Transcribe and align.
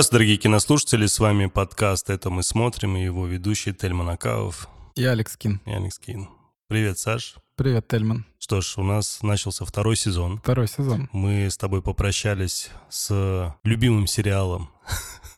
Здравствуйте, 0.00 0.16
дорогие 0.16 0.36
кинослушатели, 0.38 1.06
с 1.06 1.18
вами 1.18 1.44
подкаст 1.44 2.08
«Это 2.08 2.30
мы 2.30 2.42
смотрим» 2.42 2.96
и 2.96 3.04
его 3.04 3.26
ведущий 3.26 3.74
Тельман 3.74 4.08
Акаов. 4.08 4.66
И 4.96 5.04
Алекс 5.04 5.36
Кин. 5.36 5.60
И 5.66 5.72
Алекс 5.72 5.98
Кин. 5.98 6.26
Привет, 6.68 6.98
Саш. 6.98 7.34
Привет, 7.54 7.86
Тельман. 7.86 8.24
Что 8.38 8.62
ж, 8.62 8.78
у 8.78 8.82
нас 8.82 9.22
начался 9.22 9.66
второй 9.66 9.96
сезон. 9.96 10.38
Второй 10.38 10.68
сезон. 10.68 11.10
Мы 11.12 11.50
с 11.50 11.58
тобой 11.58 11.82
попрощались 11.82 12.70
с 12.88 13.54
любимым 13.62 14.06
сериалом. 14.06 14.70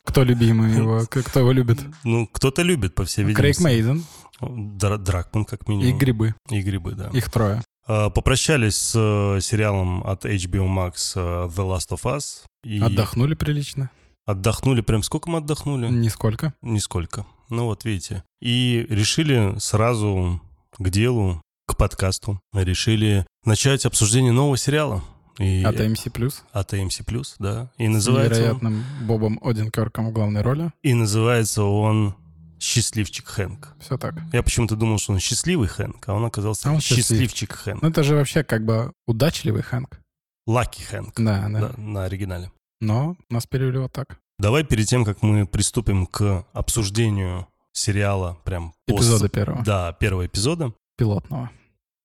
Кто 0.05 0.23
любимый 0.23 0.73
его? 0.73 1.01
Кто 1.09 1.41
его 1.41 1.51
любит? 1.51 1.79
Ну, 2.05 2.25
кто-то 2.27 2.61
любит, 2.61 2.95
по 2.95 3.03
всей 3.03 3.25
видимости. 3.25 3.41
Крейг 3.41 3.59
Мейзен. 3.59 4.05
Дракман, 4.39 5.43
как 5.43 5.67
минимум. 5.67 5.93
И 5.93 5.99
Грибы. 5.99 6.35
И 6.49 6.61
Грибы, 6.61 6.93
да. 6.93 7.09
Их 7.09 7.29
трое. 7.29 7.61
А, 7.85 8.09
попрощались 8.09 8.77
с 8.77 8.95
э, 8.95 9.41
сериалом 9.41 10.07
от 10.07 10.23
HBO 10.23 10.67
Max 10.69 11.15
э, 11.15 11.49
The 11.49 11.67
Last 11.67 11.89
of 11.89 12.03
Us. 12.03 12.45
И... 12.63 12.79
Отдохнули 12.79 13.35
прилично. 13.35 13.89
Отдохнули 14.25 14.81
прям 14.81 15.03
сколько 15.03 15.29
мы 15.29 15.39
отдохнули? 15.39 15.89
Нисколько. 15.89 16.53
Нисколько. 16.61 17.25
Ну 17.49 17.65
вот 17.65 17.83
видите. 17.83 18.23
И 18.41 18.85
решили 18.89 19.57
сразу 19.59 20.41
к 20.77 20.89
делу, 20.89 21.41
к 21.67 21.75
подкасту. 21.75 22.39
Решили 22.53 23.25
начать 23.45 23.85
обсуждение 23.85 24.31
нового 24.31 24.57
сериала. 24.57 25.03
И... 25.39 25.63
От 25.63 25.75
AMC+. 25.75 26.33
От 26.51 26.73
AMC+, 26.73 27.35
да. 27.39 27.71
И 27.77 27.87
называется 27.87 28.35
С 28.35 28.37
невероятным 28.37 28.73
он... 28.75 29.07
Бобом 29.07 29.39
Одинкерком 29.43 30.09
в 30.09 30.13
главной 30.13 30.41
роли. 30.41 30.71
И 30.83 30.93
называется 30.93 31.63
он 31.63 32.15
«Счастливчик 32.59 33.27
Хэнк». 33.27 33.75
Все 33.81 33.97
так. 33.97 34.15
Я 34.31 34.41
почему-то 34.41 34.75
думал, 34.75 34.99
что 34.99 35.11
он 35.13 35.19
счастливый 35.19 35.67
Хэнк, 35.67 36.07
а 36.07 36.13
он 36.13 36.23
оказался 36.23 36.69
а 36.69 36.73
он 36.73 36.79
счастливчик 36.79 37.51
Хэнк. 37.51 37.81
Ну 37.81 37.89
это 37.89 38.03
же 38.03 38.15
вообще 38.15 38.43
как 38.43 38.63
бы 38.63 38.93
удачливый 39.05 39.63
Хэнк. 39.63 39.99
Лаки 40.47 40.81
Хэнк. 40.81 41.13
Да, 41.17 41.41
да. 41.41 41.49
На, 41.49 41.73
на 41.77 42.03
оригинале. 42.05 42.51
Но 42.83 43.15
нас 43.29 43.47
перевели 43.47 43.77
вот 43.77 43.93
так. 43.93 44.19
Давай 44.39 44.65
перед 44.65 44.87
тем, 44.87 45.05
как 45.05 45.21
мы 45.21 45.47
приступим 45.47 46.05
к 46.05 46.45
обсуждению 46.51 47.47
сериала, 47.71 48.37
прям... 48.43 48.73
Эпизода 48.87 49.23
пост... 49.23 49.33
первого. 49.33 49.63
Да, 49.63 49.93
первого 49.93 50.25
эпизода. 50.25 50.73
Пилотного. 50.97 51.49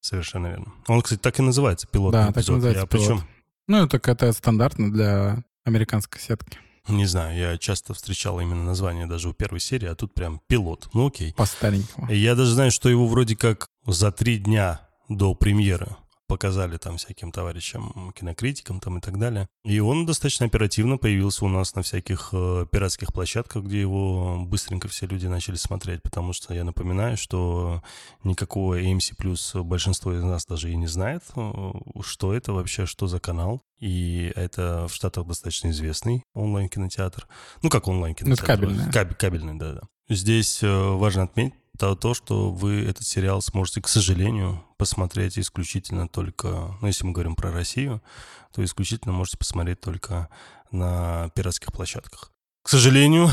Совершенно 0.01 0.47
верно. 0.47 0.73
Он, 0.87 1.03
кстати, 1.03 1.21
так 1.21 1.39
и 1.41 1.43
называется, 1.43 1.89
пилотный 1.89 2.21
да, 2.21 2.31
эпизод. 2.31 2.45
так 2.45 2.55
называется 2.55 2.81
я 2.81 2.87
пилот. 2.87 3.09
Причем... 3.09 3.29
Ну, 3.67 3.89
так 3.89 4.09
это 4.09 4.33
стандартно 4.33 4.93
для 4.93 5.45
американской 5.65 6.21
сетки. 6.21 6.59
Не 6.87 7.07
знаю, 7.07 7.37
я 7.37 7.59
часто 7.59 7.93
встречал 7.93 8.39
именно 8.41 8.65
название 8.65 9.07
даже 9.07 9.29
у 9.29 9.33
первой 9.33 9.61
серии, 9.61 9.89
а 9.89 9.97
тут 9.97 10.15
прям 10.15 10.41
пилот. 10.47 10.89
Ну 10.95 11.09
окей. 11.09 11.35
По 11.35 11.45
старенькому. 11.45 12.11
Я 12.11 12.37
даже 12.37 12.53
знаю, 12.53 12.71
что 12.71 12.89
его 12.89 13.09
вроде 13.09 13.37
как 13.37 13.67
за 13.85 14.13
три 14.13 14.39
дня 14.39 14.89
до 15.09 15.35
премьеры 15.35 15.89
показали 16.29 16.77
там 16.77 16.99
всяким 16.99 17.33
товарищам, 17.33 18.13
кинокритикам 18.15 18.79
там 18.79 18.99
и 18.99 19.01
так 19.01 19.19
далее. 19.19 19.49
И 19.65 19.81
он 19.81 20.07
достаточно 20.07 20.47
оперативно 20.47 20.99
появился 20.99 21.45
у 21.45 21.49
нас 21.49 21.75
на 21.75 21.83
всяких 21.83 22.29
э, 22.33 22.67
пиратских 22.71 23.13
площадках, 23.13 23.65
где 23.65 23.81
его 23.81 24.45
быстренько 24.45 24.87
все 24.89 25.07
люди 25.07 25.27
начали 25.27 25.57
смотреть, 25.57 26.03
потому 26.03 26.33
что 26.33 26.55
я 26.55 26.65
напоминаю, 26.65 27.17
что 27.17 27.83
никакого 28.23 28.81
AMC 28.81 29.17
Plus 29.19 29.63
большинство 29.63 30.13
из 30.13 30.23
нас 30.23 30.45
даже 30.47 30.71
и 30.71 30.77
не 30.77 30.87
знает, 30.87 31.23
э, 31.35 31.73
что 32.03 32.35
это 32.35 32.53
вообще, 32.53 32.87
что 32.87 33.09
за 33.09 33.19
канал. 33.19 33.63
И 33.81 34.33
это 34.35 34.87
в 34.89 34.95
Штатах 34.95 35.27
достаточно 35.27 35.69
известный 35.71 36.25
онлайн-кинотеатр. 36.35 37.27
Ну, 37.63 37.71
как 37.71 37.89
онлайн-кинотеатр? 37.89 38.43
Ну, 38.43 38.47
кабельный. 38.47 38.93
Каб- 38.93 39.17
кабельный, 39.17 39.55
да-да. 39.55 39.81
Здесь 40.09 40.63
э, 40.63 40.69
важно 40.69 41.25
отметить, 41.25 41.55
то, 41.79 41.95
то, 41.95 42.13
что 42.13 42.51
вы 42.51 42.85
этот 42.85 43.07
сериал 43.07 43.41
сможете, 43.41 43.81
к 43.81 43.89
сожалению, 43.89 44.65
посмотреть 44.77 45.39
исключительно 45.39 46.09
только, 46.09 46.77
ну, 46.81 46.87
если 46.87 47.07
мы 47.07 47.13
говорим 47.13 47.37
про 47.37 47.53
Россию, 47.53 48.03
то 48.53 48.65
исключительно 48.65 49.13
можете 49.13 49.39
посмотреть 49.39 49.81
только 49.81 50.29
на 50.73 51.31
пиратских 51.35 51.73
площадках. 51.73 52.33
К 52.63 52.69
сожалению, 52.69 53.31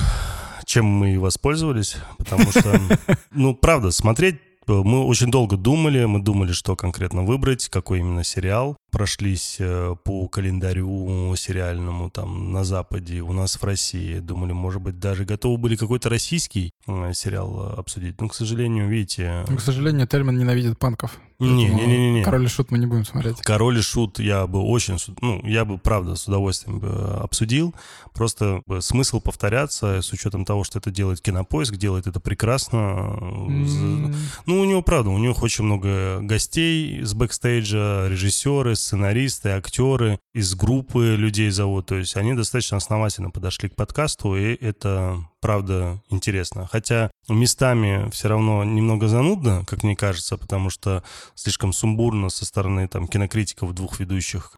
чем 0.66 0.86
мы 0.86 1.16
и 1.16 1.18
воспользовались, 1.18 1.98
потому 2.18 2.52
что, 2.52 2.80
ну, 3.32 3.56
правда, 3.56 3.92
смотреть 3.92 4.40
мы 4.68 5.06
очень 5.06 5.30
долго 5.30 5.58
думали, 5.58 6.06
мы 6.06 6.22
думали, 6.22 6.52
что 6.52 6.76
конкретно 6.76 7.24
выбрать, 7.24 7.70
какой 7.70 8.00
именно 8.00 8.24
сериал. 8.24 8.76
Прошлись 8.92 9.58
э, 9.60 9.96
по 10.04 10.28
календарю 10.28 11.36
сериальному 11.36 12.10
там 12.10 12.54
на 12.54 12.64
Западе, 12.64 13.22
у 13.22 13.34
нас 13.34 13.56
в 13.56 13.64
России. 13.64 14.20
Думали, 14.20 14.54
может 14.54 14.82
быть, 14.82 15.00
даже 15.00 15.26
готовы 15.26 15.58
были 15.58 15.76
какой-то 15.76 16.10
российский 16.10 16.72
э, 16.88 17.12
сериал 17.14 17.74
обсудить. 17.78 18.22
Но, 18.22 18.30
к 18.30 18.36
сожалению, 18.36 18.88
видите... 18.88 19.46
Ну, 19.50 19.58
к 19.58 19.62
сожалению, 19.62 20.08
Тельман 20.08 20.38
ненавидит 20.38 20.80
панков. 20.80 21.20
Не-не-не. 21.40 22.24
Король 22.24 22.46
и 22.46 22.48
Шут 22.48 22.72
мы 22.72 22.78
не 22.78 22.86
будем 22.86 23.04
смотреть. 23.04 23.42
Король 23.42 23.80
и 23.80 23.82
Шут 23.82 24.20
я 24.20 24.48
бы 24.48 24.62
очень, 24.62 24.98
ну, 25.20 25.42
я 25.46 25.66
бы, 25.66 25.78
правда, 25.78 26.16
с 26.16 26.28
удовольствием 26.28 26.80
бы 26.80 26.88
обсудил. 26.88 27.76
Просто 28.14 28.62
смысл 28.80 29.20
повторяться 29.20 30.02
с 30.02 30.14
учетом 30.14 30.46
того, 30.46 30.64
что 30.64 30.80
это 30.80 30.92
делает 30.92 31.20
Кинопоиск, 31.20 31.76
делает 31.76 32.08
это 32.08 32.22
прекрасно. 32.22 32.78
Mm. 32.78 34.16
Ну, 34.46 34.62
у 34.62 34.66
него, 34.66 34.82
правда, 34.82 35.10
у 35.10 35.18
него 35.18 35.36
очень 35.42 35.66
много 35.66 36.20
гостей 36.22 37.02
с 37.04 37.14
бэкстейджа, 37.14 38.08
режиссеры, 38.08 38.76
сценаристы, 38.86 39.50
актеры, 39.50 40.20
из 40.34 40.54
группы 40.56 41.16
людей 41.18 41.50
зовут. 41.50 41.88
То 41.88 41.96
есть 41.96 42.16
они 42.16 42.34
достаточно 42.34 42.78
основательно 42.78 43.32
подошли 43.32 43.70
к 43.70 43.76
подкасту, 43.76 44.36
и 44.36 44.56
это 44.56 45.26
правда 45.42 46.02
интересно. 46.10 46.68
Хотя 46.72 47.12
местами 47.30 48.10
все 48.10 48.30
равно 48.30 48.64
немного 48.64 49.08
занудно, 49.08 49.64
как 49.68 49.84
мне 49.84 49.96
кажется, 49.96 50.38
потому 50.38 50.70
что 50.70 51.04
слишком 51.36 51.74
сумбурно 51.74 52.30
со 52.30 52.46
стороны 52.46 52.88
там 52.88 53.08
кинокритиков 53.08 53.74
двух 53.74 54.00
ведущих 54.00 54.56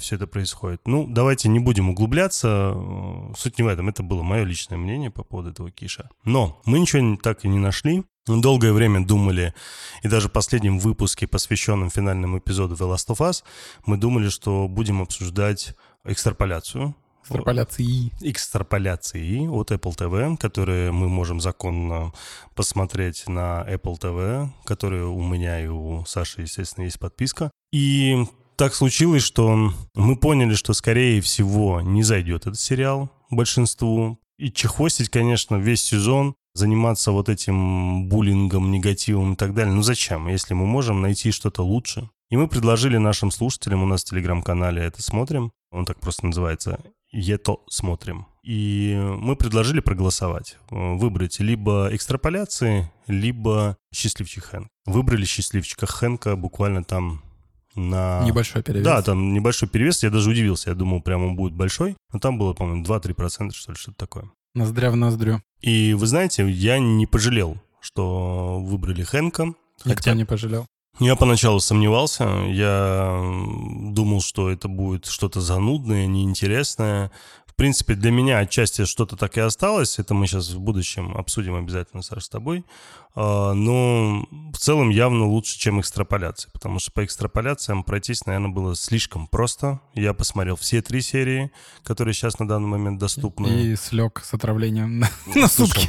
все 0.00 0.16
это 0.16 0.26
происходит. 0.26 0.80
Ну, 0.86 1.06
давайте 1.08 1.48
не 1.48 1.60
будем 1.60 1.90
углубляться. 1.90 2.74
Суть 3.36 3.58
не 3.58 3.64
в 3.64 3.68
этом. 3.68 3.88
Это 3.88 4.02
было 4.02 4.22
мое 4.22 4.44
личное 4.44 4.76
мнение 4.78 5.10
по 5.10 5.24
поводу 5.24 5.50
этого 5.50 5.70
Киша. 5.70 6.10
Но 6.24 6.60
мы 6.64 6.78
ничего 6.78 7.16
так 7.16 7.44
и 7.44 7.48
не 7.48 7.58
нашли. 7.58 8.04
Долгое 8.28 8.72
время 8.72 9.04
думали, 9.04 9.54
и 10.02 10.08
даже 10.08 10.28
в 10.28 10.32
последнем 10.32 10.78
выпуске, 10.78 11.26
посвященном 11.26 11.90
финальному 11.90 12.38
эпизоду 12.38 12.74
The 12.74 12.94
Last 12.94 13.08
of 13.08 13.18
Us, 13.18 13.42
мы 13.86 13.96
думали, 13.96 14.28
что 14.28 14.68
будем 14.68 15.02
обсуждать 15.02 15.74
экстраполяцию 16.04 16.94
Экстраполяции. 17.28 18.10
Экстраполяции 18.22 19.46
от 19.48 19.70
Apple 19.70 19.94
TV, 19.94 20.36
которые 20.38 20.92
мы 20.92 21.08
можем 21.08 21.40
законно 21.40 22.12
посмотреть 22.54 23.28
на 23.28 23.66
Apple 23.68 23.98
TV, 23.98 24.48
которые 24.64 25.06
у 25.06 25.22
меня 25.22 25.62
и 25.62 25.66
у 25.66 26.04
Саши, 26.06 26.42
естественно, 26.42 26.84
есть 26.84 26.98
подписка. 26.98 27.50
И 27.70 28.24
так 28.56 28.74
случилось, 28.74 29.22
что 29.22 29.72
мы 29.94 30.16
поняли, 30.16 30.54
что, 30.54 30.72
скорее 30.72 31.20
всего, 31.20 31.82
не 31.82 32.02
зайдет 32.02 32.46
этот 32.46 32.58
сериал 32.58 33.10
большинству. 33.30 34.18
И 34.38 34.50
чехвостить, 34.50 35.10
конечно, 35.10 35.56
весь 35.56 35.82
сезон, 35.82 36.34
заниматься 36.58 37.12
вот 37.12 37.28
этим 37.28 38.08
буллингом, 38.08 38.70
негативом 38.70 39.32
и 39.32 39.36
так 39.36 39.54
далее. 39.54 39.74
Ну 39.74 39.82
зачем, 39.82 40.28
если 40.28 40.54
мы 40.54 40.66
можем 40.66 41.00
найти 41.00 41.30
что-то 41.30 41.62
лучше? 41.62 42.10
И 42.30 42.36
мы 42.36 42.48
предложили 42.48 42.98
нашим 42.98 43.30
слушателям, 43.30 43.82
у 43.82 43.86
нас 43.86 44.02
в 44.02 44.10
телеграм-канале 44.10 44.82
это 44.82 45.02
смотрим, 45.02 45.50
он 45.70 45.86
так 45.86 45.98
просто 46.00 46.26
называется, 46.26 46.78
«Это 47.10 47.56
смотрим». 47.70 48.26
И 48.42 48.94
мы 49.18 49.36
предложили 49.36 49.80
проголосовать, 49.80 50.56
выбрать 50.70 51.40
либо 51.40 51.88
экстраполяции, 51.92 52.90
либо 53.06 53.76
счастливчик 53.94 54.44
Хэнк. 54.44 54.68
Выбрали 54.86 55.24
счастливчика 55.24 55.86
Хэнка 55.86 56.36
буквально 56.36 56.84
там 56.84 57.22
на... 57.74 58.22
Небольшой 58.24 58.62
перевес. 58.62 58.84
Да, 58.84 59.02
там 59.02 59.32
небольшой 59.34 59.68
перевес. 59.68 60.02
Я 60.02 60.10
даже 60.10 60.30
удивился. 60.30 60.70
Я 60.70 60.76
думал, 60.76 61.02
прям 61.02 61.24
он 61.24 61.36
будет 61.36 61.52
большой. 61.52 61.96
Но 62.12 62.18
там 62.18 62.38
было, 62.38 62.54
по-моему, 62.54 62.84
2-3%, 62.84 63.52
что 63.52 63.72
ли, 63.72 63.78
что-то 63.78 63.98
такое. 63.98 64.30
Ноздря 64.58 64.90
в 64.90 64.96
ноздрю. 64.96 65.40
И 65.60 65.94
вы 65.94 66.06
знаете, 66.06 66.48
я 66.48 66.78
не 66.78 67.06
пожалел, 67.06 67.56
что 67.80 68.58
выбрали 68.60 69.02
Хэнка. 69.02 69.46
Никто 69.84 69.94
хотя... 69.94 70.14
не 70.14 70.24
пожалел. 70.24 70.66
Я 71.00 71.14
поначалу 71.14 71.60
сомневался, 71.60 72.24
я 72.48 73.22
думал, 73.92 74.20
что 74.20 74.50
это 74.50 74.66
будет 74.66 75.06
что-то 75.06 75.40
занудное, 75.40 76.06
неинтересное 76.06 77.12
принципе, 77.58 77.94
для 77.94 78.10
меня 78.10 78.38
отчасти 78.38 78.84
что-то 78.84 79.16
так 79.16 79.36
и 79.36 79.40
осталось. 79.40 79.98
Это 79.98 80.14
мы 80.14 80.26
сейчас 80.26 80.50
в 80.50 80.60
будущем 80.60 81.16
обсудим 81.16 81.56
обязательно, 81.56 82.02
Саша, 82.02 82.20
с 82.22 82.28
тобой. 82.28 82.64
А, 83.20 83.52
но 83.52 84.24
в 84.52 84.58
целом 84.58 84.90
явно 84.90 85.26
лучше, 85.26 85.58
чем 85.58 85.80
экстраполяция, 85.80 86.52
потому 86.52 86.78
что 86.78 86.92
по 86.92 87.04
экстраполяциям 87.04 87.82
пройтись, 87.82 88.24
наверное, 88.26 88.50
было 88.50 88.76
слишком 88.76 89.26
просто. 89.26 89.80
Я 89.94 90.14
посмотрел 90.14 90.54
все 90.54 90.82
три 90.82 91.00
серии, 91.00 91.50
которые 91.82 92.14
сейчас 92.14 92.38
на 92.38 92.46
данный 92.46 92.68
момент 92.68 93.00
доступны. 93.00 93.48
И 93.48 93.74
слег 93.74 94.22
с 94.24 94.32
отравлением 94.34 95.00
на, 95.00 95.10
на 95.34 95.48
сутки. 95.48 95.88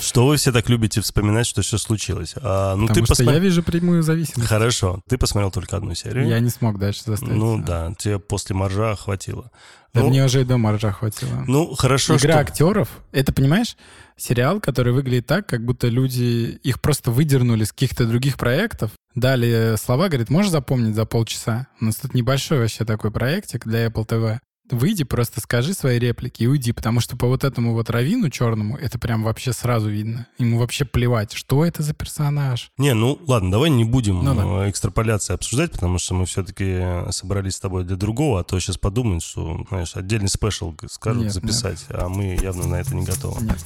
Что 0.00 0.26
вы 0.26 0.36
все 0.36 0.50
так 0.50 0.68
любите 0.68 1.00
вспоминать, 1.00 1.46
что 1.46 1.62
все 1.62 1.78
случилось? 1.78 2.34
А, 2.42 2.74
ну, 2.74 2.88
Потому 2.88 3.06
ты 3.06 3.14
что 3.14 3.22
посмо... 3.22 3.32
я 3.32 3.38
вижу 3.38 3.62
прямую 3.62 4.02
зависимость. 4.02 4.48
Хорошо, 4.48 5.00
ты 5.08 5.18
посмотрел 5.18 5.52
только 5.52 5.76
одну 5.76 5.94
серию. 5.94 6.26
Я 6.26 6.40
не 6.40 6.50
смог 6.50 6.80
дальше 6.80 7.02
заставить. 7.06 7.36
Ну 7.36 7.62
да, 7.62 7.94
тебе 7.98 8.18
после 8.18 8.56
моржа 8.56 8.96
хватило. 8.96 9.52
Да 9.96 10.02
ну, 10.02 10.10
мне 10.10 10.24
уже 10.24 10.42
и 10.42 10.44
до 10.44 10.58
маржа 10.58 10.92
хватило. 10.92 11.44
Ну, 11.46 11.74
хорошо, 11.74 12.16
Игра 12.16 12.34
что... 12.34 12.40
актеров, 12.40 12.88
это, 13.12 13.32
понимаешь, 13.32 13.76
сериал, 14.16 14.60
который 14.60 14.92
выглядит 14.92 15.26
так, 15.26 15.46
как 15.46 15.64
будто 15.64 15.88
люди 15.88 16.58
их 16.62 16.80
просто 16.80 17.10
выдернули 17.10 17.64
с 17.64 17.72
каких-то 17.72 18.06
других 18.06 18.36
проектов, 18.36 18.90
дали 19.14 19.76
слова, 19.76 20.08
говорит, 20.08 20.30
можешь 20.30 20.50
запомнить 20.50 20.94
за 20.94 21.06
полчаса? 21.06 21.66
У 21.80 21.86
нас 21.86 21.96
тут 21.96 22.14
небольшой 22.14 22.58
вообще 22.58 22.84
такой 22.84 23.10
проектик 23.10 23.66
для 23.66 23.86
Apple 23.86 24.06
TV. 24.06 24.38
Выйди, 24.70 25.04
просто 25.04 25.40
скажи 25.40 25.74
свои 25.74 25.98
реплики 25.98 26.42
и 26.42 26.46
уйди, 26.46 26.72
потому 26.72 27.00
что 27.00 27.16
по 27.16 27.26
вот 27.26 27.44
этому 27.44 27.72
вот 27.72 27.90
равину 27.90 28.30
черному 28.30 28.76
это 28.76 28.98
прям 28.98 29.22
вообще 29.22 29.52
сразу 29.52 29.88
видно. 29.88 30.26
Ему 30.38 30.58
вообще 30.58 30.84
плевать, 30.84 31.32
что 31.32 31.64
это 31.64 31.82
за 31.82 31.94
персонаж. 31.94 32.70
Не, 32.78 32.94
ну 32.94 33.18
ладно, 33.26 33.50
давай 33.50 33.70
не 33.70 33.84
будем 33.84 34.24
ну, 34.24 34.34
да. 34.34 34.66
Э, 34.66 34.70
экстраполяции 34.70 35.34
обсуждать, 35.34 35.72
потому 35.72 35.98
что 35.98 36.14
мы 36.14 36.26
все-таки 36.26 37.10
собрались 37.10 37.56
с 37.56 37.60
тобой 37.60 37.84
для 37.84 37.96
другого, 37.96 38.40
а 38.40 38.44
то 38.44 38.58
сейчас 38.58 38.78
подумают, 38.78 39.22
что, 39.22 39.64
знаешь, 39.68 39.96
отдельный 39.96 40.28
спешл 40.28 40.74
скажут 40.90 41.24
нет, 41.24 41.32
записать, 41.32 41.84
нет. 41.88 41.98
а 42.02 42.08
мы 42.08 42.38
явно 42.40 42.66
на 42.66 42.76
это 42.76 42.94
не 42.94 43.04
готовы. 43.04 43.42
Нет. 43.42 43.60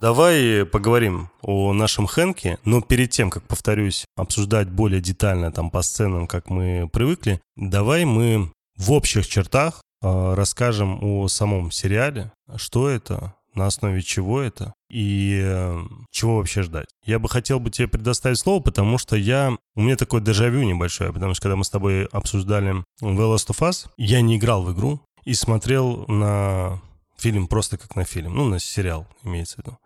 Давай 0.00 0.64
поговорим 0.64 1.28
о 1.42 1.72
нашем 1.72 2.06
Хэнке, 2.06 2.58
но 2.64 2.80
перед 2.80 3.10
тем, 3.10 3.30
как, 3.30 3.42
повторюсь, 3.42 4.04
обсуждать 4.16 4.68
более 4.68 5.00
детально 5.00 5.50
там 5.50 5.70
по 5.70 5.82
сценам, 5.82 6.28
как 6.28 6.50
мы 6.50 6.88
привыкли, 6.92 7.40
давай 7.56 8.04
мы 8.04 8.52
в 8.76 8.92
общих 8.92 9.26
чертах 9.26 9.82
э, 10.00 10.34
расскажем 10.34 11.02
о 11.02 11.26
самом 11.26 11.72
сериале, 11.72 12.30
что 12.54 12.88
это, 12.88 13.34
на 13.54 13.66
основе 13.66 14.00
чего 14.00 14.40
это 14.40 14.72
и 14.88 15.40
э, 15.42 15.80
чего 16.12 16.36
вообще 16.36 16.62
ждать. 16.62 16.86
Я 17.04 17.18
бы 17.18 17.28
хотел 17.28 17.58
бы 17.58 17.70
тебе 17.70 17.88
предоставить 17.88 18.38
слово, 18.38 18.62
потому 18.62 18.98
что 18.98 19.16
я... 19.16 19.56
У 19.74 19.82
меня 19.82 19.96
такое 19.96 20.20
дежавю 20.20 20.62
небольшое, 20.62 21.12
потому 21.12 21.34
что 21.34 21.42
когда 21.42 21.56
мы 21.56 21.64
с 21.64 21.70
тобой 21.70 22.04
обсуждали 22.06 22.84
The 23.02 23.34
Last 23.34 23.48
of 23.48 23.68
Us, 23.68 23.88
я 23.96 24.20
не 24.20 24.36
играл 24.36 24.62
в 24.62 24.72
игру 24.72 25.00
и 25.24 25.34
смотрел 25.34 26.04
на 26.06 26.80
фильм 27.16 27.48
просто 27.48 27.76
как 27.78 27.96
на 27.96 28.04
фильм, 28.04 28.34
ну, 28.34 28.44
на 28.44 28.60
сериал 28.60 29.08
имеется 29.24 29.56
в 29.56 29.58
виду. 29.58 29.78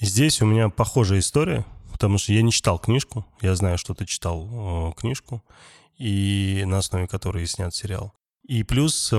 Здесь 0.00 0.40
у 0.40 0.46
меня 0.46 0.70
похожая 0.70 1.18
история, 1.18 1.66
потому 1.92 2.16
что 2.16 2.32
я 2.32 2.40
не 2.40 2.52
читал 2.52 2.78
книжку, 2.78 3.26
я 3.42 3.54
знаю, 3.54 3.76
что 3.76 3.92
ты 3.92 4.06
читал 4.06 4.48
э, 4.48 4.92
книжку, 4.98 5.44
и 5.98 6.64
на 6.66 6.78
основе 6.78 7.06
которой 7.06 7.46
снят 7.46 7.74
сериал. 7.74 8.14
И 8.48 8.62
плюс 8.62 9.12
э, 9.12 9.18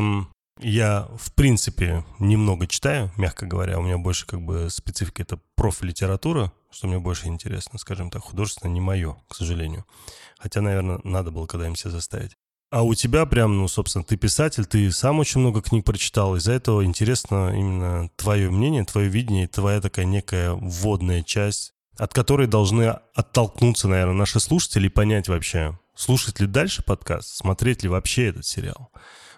я, 0.59 1.07
в 1.19 1.33
принципе, 1.33 2.03
немного 2.17 2.65
читаю, 2.65 3.11
мягко 3.15 3.45
говоря, 3.45 3.77
у 3.77 3.83
меня 3.83 3.99
больше 3.99 4.25
как 4.25 4.41
бы 4.41 4.71
специфика 4.71 5.21
это 5.21 5.39
профлитература, 5.55 6.51
что 6.71 6.87
мне 6.87 6.97
больше 6.97 7.27
интересно, 7.27 7.77
скажем 7.77 8.09
так, 8.09 8.23
художественно 8.23 8.71
не 8.71 8.81
мое, 8.81 9.15
к 9.27 9.35
сожалению. 9.35 9.85
Хотя, 10.39 10.61
наверное, 10.61 10.99
надо 11.03 11.29
было 11.29 11.45
когда-нибудь 11.45 11.77
себя 11.79 11.91
заставить. 11.91 12.35
А 12.71 12.83
у 12.83 12.93
тебя 12.95 13.25
прям, 13.25 13.57
ну, 13.57 13.67
собственно, 13.67 14.05
ты 14.05 14.15
писатель, 14.15 14.65
ты 14.65 14.89
сам 14.93 15.19
очень 15.19 15.41
много 15.41 15.61
книг 15.61 15.83
прочитал. 15.83 16.37
Из-за 16.37 16.53
этого 16.53 16.85
интересно 16.85 17.53
именно 17.53 18.09
твое 18.15 18.49
мнение, 18.49 18.85
твое 18.85 19.09
видение, 19.09 19.49
твоя 19.49 19.81
такая 19.81 20.05
некая 20.05 20.53
вводная 20.53 21.21
часть, 21.21 21.73
от 21.97 22.13
которой 22.13 22.47
должны 22.47 22.97
оттолкнуться, 23.13 23.89
наверное, 23.89 24.15
наши 24.15 24.39
слушатели 24.39 24.85
и 24.85 24.89
понять 24.89 25.27
вообще, 25.27 25.77
слушать 25.95 26.39
ли 26.39 26.47
дальше 26.47 26.81
подкаст, 26.81 27.35
смотреть 27.35 27.83
ли 27.83 27.89
вообще 27.89 28.27
этот 28.27 28.45
сериал. 28.45 28.89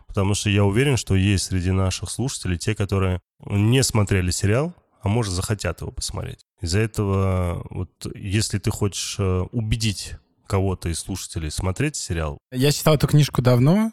Потому 0.05 0.35
что 0.35 0.51
я 0.51 0.63
уверен, 0.63 0.95
что 0.95 1.15
есть 1.15 1.45
среди 1.45 1.71
наших 1.71 2.11
слушателей 2.11 2.59
те, 2.59 2.75
которые 2.75 3.19
не 3.47 3.81
смотрели 3.81 4.29
сериал, 4.29 4.75
а 5.01 5.07
может 5.07 5.33
захотят 5.33 5.81
его 5.81 5.91
посмотреть. 5.91 6.45
Из-за 6.61 6.79
этого, 6.79 7.65
вот, 7.71 7.89
если 8.13 8.59
ты 8.59 8.69
хочешь 8.69 9.15
э, 9.17 9.41
убедить 9.51 10.17
кого-то 10.53 10.89
из 10.89 10.99
слушателей 10.99 11.49
смотреть 11.49 11.95
сериал? 11.95 12.37
Я 12.51 12.71
читал 12.71 12.93
эту 12.93 13.07
книжку 13.07 13.41
давно, 13.41 13.91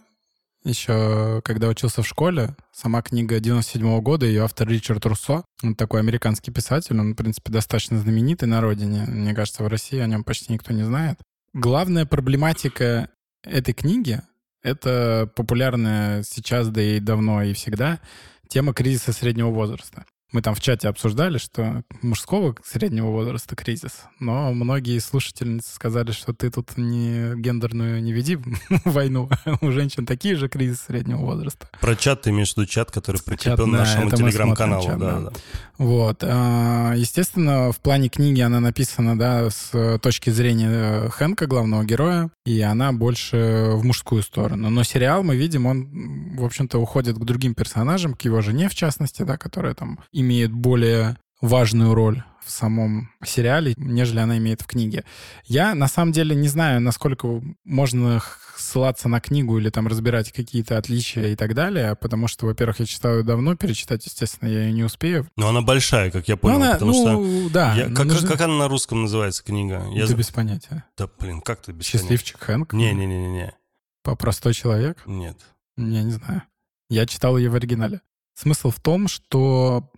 еще 0.63 1.41
когда 1.43 1.69
учился 1.69 2.03
в 2.03 2.07
школе. 2.07 2.55
Сама 2.71 3.01
книга 3.01 3.41
97 3.41 3.83
-го 3.83 4.03
года, 4.03 4.27
ее 4.27 4.45
автор 4.45 4.69
Ричард 4.69 5.07
Руссо. 5.07 5.43
Он 5.63 5.75
такой 5.75 6.01
американский 6.01 6.51
писатель, 6.51 7.01
он, 7.01 7.15
в 7.15 7.17
принципе, 7.17 7.51
достаточно 7.51 7.99
знаменитый 7.99 8.47
на 8.47 8.61
родине. 8.61 9.07
Мне 9.09 9.33
кажется, 9.33 9.65
в 9.65 9.69
России 9.69 10.01
о 10.01 10.07
нем 10.07 10.23
почти 10.23 10.53
никто 10.53 10.75
не 10.75 10.83
знает. 10.83 11.19
Главная 11.55 12.05
проблематика 12.05 13.09
этой 13.43 13.73
книги— 13.73 14.21
это 14.63 15.33
популярная 15.35 16.23
сейчас, 16.25 16.69
да 16.69 16.83
и 16.83 17.01
давно, 17.01 17.43
и 17.43 17.55
всегда, 17.55 18.01
тема 18.49 18.75
кризиса 18.75 19.15
среднего 19.15 19.49
возраста. 19.49 20.05
Мы 20.33 20.43
там 20.43 20.55
в 20.55 20.61
чате 20.61 20.89
обсуждали, 20.89 21.39
что 21.39 21.83
мужского 22.03 22.55
среднего 22.65 23.09
возраста 23.09 23.57
кризис, 23.57 24.03
но 24.19 24.53
многие 24.53 24.99
слушательницы 24.99 25.73
сказали, 25.75 26.13
что 26.13 26.33
ты 26.33 26.51
тут 26.51 26.77
не 26.77 27.35
гендерную 27.41 28.03
не 28.03 28.13
веди 28.13 28.39
войну. 28.85 29.29
У 29.61 29.71
женщин 29.73 30.07
такие 30.07 30.37
же 30.37 30.49
кризисы 30.49 30.85
среднего 30.87 31.19
возраста. 31.19 31.69
Про 31.81 31.97
чат 31.97 32.23
ты 32.23 32.31
имеешь 32.31 32.53
в 32.55 32.57
виду 32.57 32.67
чат, 32.67 32.91
который 32.91 33.21
прикреплен 33.21 33.71
к 33.71 33.73
нашему 33.73 34.11
телеграм-каналу. 34.11 34.89
Да, 34.89 34.97
да. 34.97 35.21
Да. 35.21 35.33
Вот. 35.79 36.23
А, 36.23 36.93
естественно, 36.95 37.73
в 37.73 37.79
плане 37.79 38.09
книги 38.09 38.41
она 38.41 38.61
написана 38.61 39.19
да, 39.19 39.49
с 39.49 39.99
точки 40.01 40.31
зрения 40.31 41.09
Хэнка, 41.09 41.47
главного 41.47 41.85
героя, 41.85 42.31
и 42.45 42.61
она 42.61 42.93
больше 42.93 43.71
в 43.73 43.85
мужскую 43.85 44.23
сторону. 44.23 44.69
Но 44.69 44.83
сериал, 44.83 45.23
мы 45.23 45.37
видим, 45.37 45.67
он, 45.67 46.37
в 46.37 46.45
общем-то, 46.45 46.79
уходит 46.79 47.17
к 47.17 47.25
другим 47.25 47.55
персонажам, 47.55 48.15
к 48.15 48.23
его 48.23 48.41
жене, 48.43 48.69
в 48.69 48.75
частности, 48.75 49.23
да, 49.23 49.37
которая 49.39 49.75
там 49.75 50.01
имеет 50.21 50.53
более 50.53 51.17
важную 51.41 51.95
роль 51.95 52.23
в 52.45 52.51
самом 52.51 53.11
сериале, 53.25 53.75
нежели 53.77 54.19
она 54.19 54.39
имеет 54.39 54.63
в 54.63 54.67
книге. 54.67 55.05
Я, 55.45 55.75
на 55.75 55.89
самом 55.89 56.13
деле, 56.13 56.35
не 56.35 56.49
знаю, 56.49 56.81
насколько 56.81 57.41
можно 57.65 58.21
ссылаться 58.57 59.09
на 59.09 59.21
книгу 59.21 59.59
или 59.59 59.71
там 59.71 59.87
разбирать 59.87 60.33
какие-то 60.33 60.77
отличия 60.77 61.29
и 61.29 61.37
так 61.37 61.55
далее, 61.55 61.97
потому 61.97 62.29
что, 62.29 62.47
во-первых, 62.47 62.81
я 62.81 62.87
читаю 62.87 63.25
давно, 63.25 63.57
перечитать, 63.57 64.05
естественно, 64.05 64.49
я 64.49 64.65
ее 64.65 64.73
не 64.73 64.85
успею. 64.85 65.29
Но 65.37 65.49
она 65.49 65.63
большая, 65.63 66.11
как 66.11 66.29
я 66.29 66.37
понял, 66.37 66.57
она, 66.57 66.73
потому 66.75 66.93
ну, 66.93 67.47
что... 67.47 67.53
да. 67.53 67.75
Я, 67.75 67.89
как, 67.95 68.07
нужно... 68.07 68.29
как 68.29 68.41
она 68.41 68.59
на 68.59 68.69
русском 68.69 69.03
называется, 69.03 69.45
книга? 69.45 69.87
Я... 69.93 70.07
Да 70.07 70.15
без 70.15 70.31
понятия. 70.31 70.85
Да, 70.97 71.09
блин, 71.19 71.41
как 71.41 71.63
ты 71.63 71.73
без 71.73 71.87
Счастливчик 71.87 72.39
понятия? 72.39 72.53
Хэнк? 72.53 72.73
Не-не-не-не. 72.73 73.55
Простой 74.03 74.55
человек? 74.55 75.03
Нет. 75.07 75.39
Я 75.77 76.03
не 76.03 76.13
знаю. 76.13 76.43
Я 76.89 77.07
читал 77.07 77.39
ее 77.39 77.51
в 77.51 77.55
оригинале. 77.55 78.01
Смысл 78.35 78.71
в 78.71 78.81
том, 78.81 79.07
что 79.07 79.90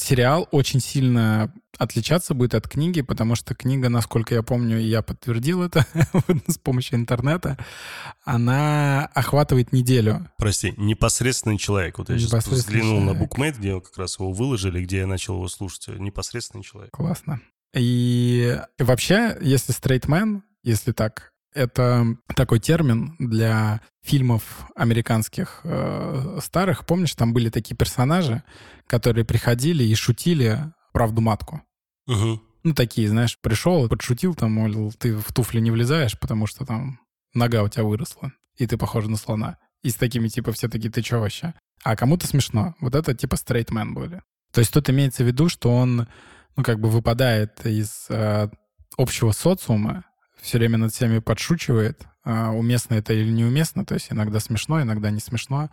сериал 0.00 0.48
очень 0.50 0.80
сильно 0.80 1.52
отличаться 1.78 2.34
будет 2.34 2.54
от 2.54 2.68
книги, 2.68 3.02
потому 3.02 3.34
что 3.36 3.54
книга, 3.54 3.88
насколько 3.88 4.34
я 4.34 4.42
помню, 4.42 4.80
и 4.80 4.84
я 4.84 5.00
подтвердил 5.02 5.62
это 5.62 5.86
с 6.46 6.58
помощью 6.58 6.98
интернета, 6.98 7.56
она 8.24 9.06
охватывает 9.14 9.72
неделю. 9.72 10.28
Прости, 10.38 10.74
непосредственный 10.76 11.58
человек. 11.58 11.98
Вот 11.98 12.10
я 12.10 12.18
сейчас 12.18 12.46
взглянул 12.48 12.98
человек. 12.98 13.06
на 13.06 13.14
букмейт, 13.14 13.58
где 13.58 13.80
как 13.80 13.96
раз 13.96 14.18
его 14.18 14.32
выложили, 14.32 14.82
где 14.82 14.98
я 14.98 15.06
начал 15.06 15.34
его 15.34 15.48
слушать. 15.48 15.88
Непосредственный 15.98 16.64
человек. 16.64 16.90
Классно. 16.90 17.40
И 17.74 18.58
вообще, 18.78 19.36
если 19.40 19.72
стрейтмен, 19.72 20.42
если 20.64 20.92
так 20.92 21.32
это 21.58 22.06
такой 22.36 22.60
термин 22.60 23.16
для 23.18 23.80
фильмов 24.02 24.66
американских 24.76 25.60
э, 25.64 26.38
старых. 26.40 26.86
Помнишь, 26.86 27.14
там 27.14 27.32
были 27.32 27.50
такие 27.50 27.76
персонажи, 27.76 28.44
которые 28.86 29.24
приходили 29.24 29.82
и 29.82 29.94
шутили 29.94 30.72
правду 30.92 31.20
матку. 31.20 31.62
Угу. 32.06 32.40
Ну, 32.64 32.74
такие, 32.74 33.08
знаешь, 33.08 33.38
пришел, 33.40 33.88
подшутил, 33.88 34.34
там, 34.34 34.52
мол, 34.52 34.92
ты 34.92 35.16
в 35.16 35.32
туфли 35.32 35.60
не 35.60 35.70
влезаешь, 35.70 36.18
потому 36.18 36.46
что 36.46 36.64
там 36.64 37.00
нога 37.34 37.62
у 37.62 37.68
тебя 37.68 37.84
выросла, 37.84 38.32
и 38.56 38.66
ты 38.66 38.78
похож 38.78 39.06
на 39.06 39.16
слона. 39.16 39.58
И 39.82 39.90
с 39.90 39.94
такими, 39.94 40.28
типа, 40.28 40.52
все 40.52 40.68
такие, 40.68 40.90
ты 40.90 41.02
че 41.02 41.18
вообще? 41.18 41.54
А 41.82 41.96
кому-то 41.96 42.26
смешно. 42.26 42.74
Вот 42.80 42.94
это, 42.94 43.14
типа, 43.14 43.36
стрейтмен 43.36 43.94
были. 43.94 44.22
То 44.52 44.60
есть 44.60 44.72
тут 44.72 44.88
имеется 44.90 45.24
в 45.24 45.26
виду, 45.26 45.48
что 45.48 45.74
он, 45.74 46.08
ну, 46.56 46.62
как 46.62 46.80
бы 46.80 46.88
выпадает 46.88 47.66
из 47.66 48.06
э, 48.10 48.48
общего 48.96 49.32
социума, 49.32 50.04
все 50.40 50.58
время 50.58 50.78
над 50.78 50.92
всеми 50.92 51.18
подшучивает, 51.18 52.02
а 52.24 52.50
уместно 52.50 52.94
это 52.94 53.12
или 53.12 53.30
неуместно, 53.30 53.84
то 53.84 53.94
есть 53.94 54.08
иногда 54.10 54.40
смешно, 54.40 54.82
иногда 54.82 55.10
не 55.10 55.20
смешно. 55.20 55.70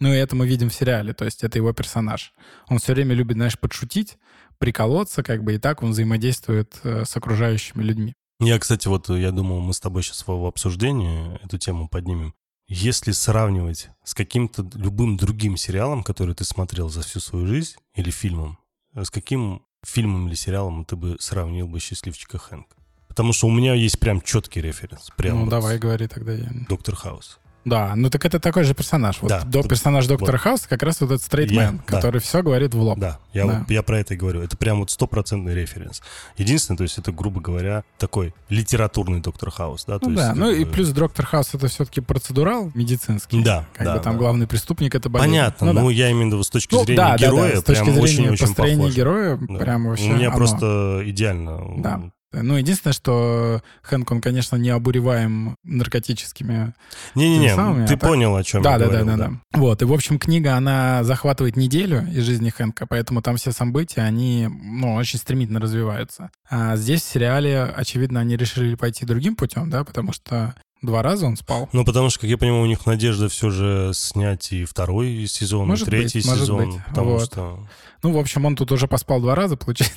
Ну 0.00 0.12
и 0.12 0.16
это 0.16 0.34
мы 0.36 0.46
видим 0.46 0.70
в 0.70 0.74
сериале, 0.74 1.14
то 1.14 1.24
есть 1.24 1.44
это 1.44 1.58
его 1.58 1.72
персонаж. 1.72 2.32
Он 2.68 2.78
все 2.78 2.94
время 2.94 3.14
любит, 3.14 3.36
знаешь, 3.36 3.58
подшутить, 3.58 4.18
приколоться, 4.58 5.22
как 5.22 5.44
бы 5.44 5.54
и 5.54 5.58
так 5.58 5.82
он 5.82 5.90
взаимодействует 5.90 6.78
э, 6.82 7.04
с 7.04 7.16
окружающими 7.16 7.82
людьми. 7.82 8.14
Я, 8.40 8.58
кстати, 8.58 8.88
вот 8.88 9.08
я 9.08 9.30
думал, 9.30 9.60
мы 9.60 9.72
с 9.72 9.80
тобой 9.80 10.02
сейчас 10.02 10.26
в 10.26 10.46
обсуждении 10.46 11.38
эту 11.44 11.58
тему 11.58 11.88
поднимем. 11.88 12.34
Если 12.66 13.12
сравнивать 13.12 13.90
с 14.04 14.14
каким-то 14.14 14.68
любым 14.74 15.16
другим 15.16 15.56
сериалом, 15.56 16.02
который 16.02 16.34
ты 16.34 16.44
смотрел 16.44 16.88
за 16.88 17.02
всю 17.02 17.20
свою 17.20 17.46
жизнь, 17.46 17.76
или 17.94 18.10
фильмом, 18.10 18.58
с 18.94 19.10
каким 19.10 19.62
фильмом 19.84 20.28
или 20.28 20.34
сериалом 20.34 20.84
ты 20.84 20.96
бы 20.96 21.16
сравнил 21.20 21.68
бы 21.68 21.78
«Счастливчика 21.78 22.38
Хэнк»? 22.38 22.66
Потому 23.14 23.32
что 23.32 23.46
у 23.46 23.50
меня 23.52 23.74
есть 23.74 24.00
прям 24.00 24.20
четкий 24.20 24.60
референс. 24.60 25.10
Прям 25.16 25.36
ну, 25.36 25.40
вот 25.42 25.50
давай, 25.50 25.78
говори 25.78 26.08
тогда. 26.08 26.32
Я... 26.32 26.48
Доктор 26.68 26.96
Хаус. 26.96 27.38
Да, 27.64 27.94
ну 27.96 28.10
так 28.10 28.22
это 28.26 28.40
такой 28.40 28.64
же 28.64 28.74
персонаж. 28.74 29.22
Вот 29.22 29.28
Да. 29.30 29.42
до, 29.42 29.62
персонаж 29.62 30.06
Доктора 30.06 30.32
Вот. 30.32 30.40
Хауса 30.42 30.68
как 30.68 30.82
раз 30.82 31.00
вот 31.00 31.06
этот 31.12 31.22
Я- 31.22 31.26
стрейтмен, 31.26 31.80
да. 31.86 31.96
который 31.96 32.20
все 32.20 32.42
говорит 32.42 32.74
в 32.74 32.78
лоб. 32.80 32.98
Да, 32.98 33.20
я, 33.32 33.46
Да. 33.46 33.60
вот- 33.60 33.70
я 33.70 33.82
про 33.82 34.00
это 34.00 34.12
и 34.12 34.16
говорю. 34.18 34.42
Это 34.42 34.56
прям 34.58 34.80
вот 34.80 34.90
стопроцентный 34.90 35.54
референс. 35.54 36.02
Единственное, 36.36 36.76
то 36.76 36.82
есть 36.82 36.98
это, 36.98 37.10
грубо 37.10 37.40
говоря, 37.40 37.84
такой 37.98 38.34
литературный 38.50 39.20
Доктор 39.20 39.50
Хаус, 39.50 39.84
да? 39.86 39.98
то 39.98 40.06
Ну 40.10 40.10
есть, 40.10 40.22
да, 40.22 40.28
как 40.30 40.36
ну 40.36 40.50
и 40.50 40.64
плюс 40.66 40.88
Доктор 40.90 41.24
Хаус 41.24 41.54
это 41.54 41.68
все-таки 41.68 42.02
процедурал 42.02 42.70
медицинский. 42.74 43.42
Да, 43.42 43.66
Как 43.74 43.86
да, 43.86 43.94
бы 43.96 44.00
там 44.00 44.12
да. 44.14 44.18
главный 44.18 44.46
преступник 44.46 44.94
это 44.94 45.08
болезнь. 45.08 45.30
Понятно, 45.30 45.66
Ну 45.68 45.72
да. 45.72 45.80
ну, 45.82 45.88
я 45.90 46.10
виду 46.10 46.42
с 46.42 46.50
точки 46.50 46.74
Ну, 46.74 46.84
зрения 46.84 46.96
да, 46.98 47.12
да, 47.12 47.16
да, 47.18 47.26
героя, 47.28 47.56
с 47.60 47.62
точки 47.62 47.82
прям 47.84 47.94
зрения 47.94 48.02
очень-очень 48.30 48.46
построения 48.46 48.90
героя, 48.90 49.38
Да. 49.40 49.54
прям 49.58 49.86
вообще 49.86 50.10
У 50.10 50.14
меня 50.16 50.28
оно. 50.28 50.36
просто 50.36 51.02
идеально. 51.06 51.62
Да. 51.78 52.02
Ну, 52.42 52.56
единственное, 52.56 52.92
что 52.92 53.62
Хэнк, 53.82 54.10
он, 54.10 54.20
конечно, 54.20 54.56
не 54.56 54.70
обуреваем 54.70 55.56
наркотическими... 55.64 56.74
Не-не-не, 57.14 57.46
Теми 57.48 57.56
самыми, 57.56 57.86
ты 57.86 57.94
а 57.94 57.96
так- 57.96 58.08
понял, 58.08 58.34
о 58.36 58.42
чем 58.42 58.62
Да, 58.62 58.72
я 58.72 58.78
да, 58.78 58.84
да, 58.86 58.90
говорил, 59.00 59.16
да, 59.16 59.28
да. 59.28 59.58
Вот, 59.58 59.82
и, 59.82 59.84
в 59.84 59.92
общем, 59.92 60.18
книга, 60.18 60.56
она 60.56 61.04
захватывает 61.04 61.56
неделю 61.56 62.06
из 62.10 62.24
жизни 62.24 62.50
Хэнка, 62.50 62.86
поэтому 62.86 63.22
там 63.22 63.36
все 63.36 63.52
события, 63.52 64.02
они, 64.02 64.48
ну, 64.48 64.94
очень 64.94 65.18
стремительно 65.18 65.60
развиваются. 65.60 66.30
А 66.48 66.76
здесь 66.76 67.02
в 67.02 67.04
сериале, 67.10 67.62
очевидно, 67.62 68.20
они 68.20 68.36
решили 68.36 68.74
пойти 68.74 69.04
другим 69.06 69.36
путем, 69.36 69.70
да, 69.70 69.84
потому 69.84 70.12
что 70.12 70.54
два 70.84 71.02
раза 71.02 71.26
он 71.26 71.36
спал. 71.36 71.68
Ну, 71.72 71.84
потому 71.84 72.10
что, 72.10 72.20
как 72.20 72.30
я 72.30 72.38
понимаю, 72.38 72.62
у 72.62 72.66
них 72.66 72.86
надежда 72.86 73.28
все 73.28 73.50
же 73.50 73.90
снять 73.94 74.52
и 74.52 74.64
второй 74.64 75.26
сезон, 75.26 75.68
Может 75.68 75.88
и 75.88 75.90
третий 75.90 76.18
быть, 76.18 76.26
может 76.26 76.42
сезон. 76.42 76.70
быть. 76.70 76.84
Потому 76.88 77.10
Вот. 77.12 77.24
что... 77.24 77.58
Ну, 78.02 78.12
в 78.12 78.18
общем, 78.18 78.44
он 78.44 78.54
тут 78.56 78.70
уже 78.70 78.86
поспал 78.86 79.20
два 79.20 79.34
раза, 79.34 79.56
получается, 79.56 79.96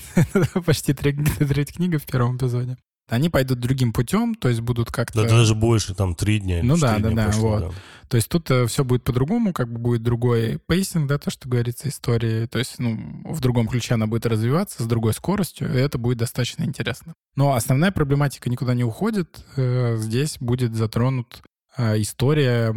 почти 0.65 0.93
треть, 0.95 1.17
треть 1.37 1.73
книга 1.73 1.99
в 1.99 2.05
первом 2.05 2.37
эпизоде. 2.37 2.77
Они 3.07 3.29
пойдут 3.29 3.59
другим 3.59 3.93
путем, 3.93 4.35
то 4.35 4.49
есть 4.49 4.61
будут 4.61 4.91
как-то... 4.91 5.23
Да, 5.23 5.29
даже 5.29 5.55
больше, 5.55 5.95
там, 5.95 6.13
три 6.13 6.39
дня 6.39 6.59
Ну 6.61 6.77
да, 6.77 6.97
да, 6.99 7.09
дня 7.09 7.15
да, 7.15 7.23
прошло, 7.25 7.49
вот. 7.49 7.59
да. 7.61 7.71
То 8.09 8.15
есть 8.17 8.29
тут 8.29 8.49
все 8.67 8.83
будет 8.83 9.03
по-другому, 9.03 9.53
как 9.53 9.71
бы 9.71 9.79
будет 9.79 10.03
другой 10.03 10.59
pacing, 10.67 11.07
да, 11.07 11.17
то, 11.17 11.29
что 11.29 11.47
говорится, 11.47 11.89
истории. 11.89 12.45
То 12.45 12.59
есть, 12.59 12.79
ну, 12.79 13.21
в 13.25 13.39
другом 13.41 13.67
ключе 13.67 13.95
она 13.95 14.07
будет 14.07 14.25
развиваться, 14.25 14.83
с 14.83 14.85
другой 14.85 15.13
скоростью, 15.13 15.73
и 15.73 15.77
это 15.77 15.97
будет 15.97 16.17
достаточно 16.17 16.63
интересно. 16.63 17.13
Но 17.35 17.53
основная 17.53 17.91
проблематика 17.91 18.49
никуда 18.49 18.73
не 18.73 18.83
уходит. 18.83 19.43
Э, 19.55 19.97
Здесь 19.97 20.37
будет 20.39 20.75
затронут 20.75 21.41
э, 21.77 22.01
история, 22.01 22.73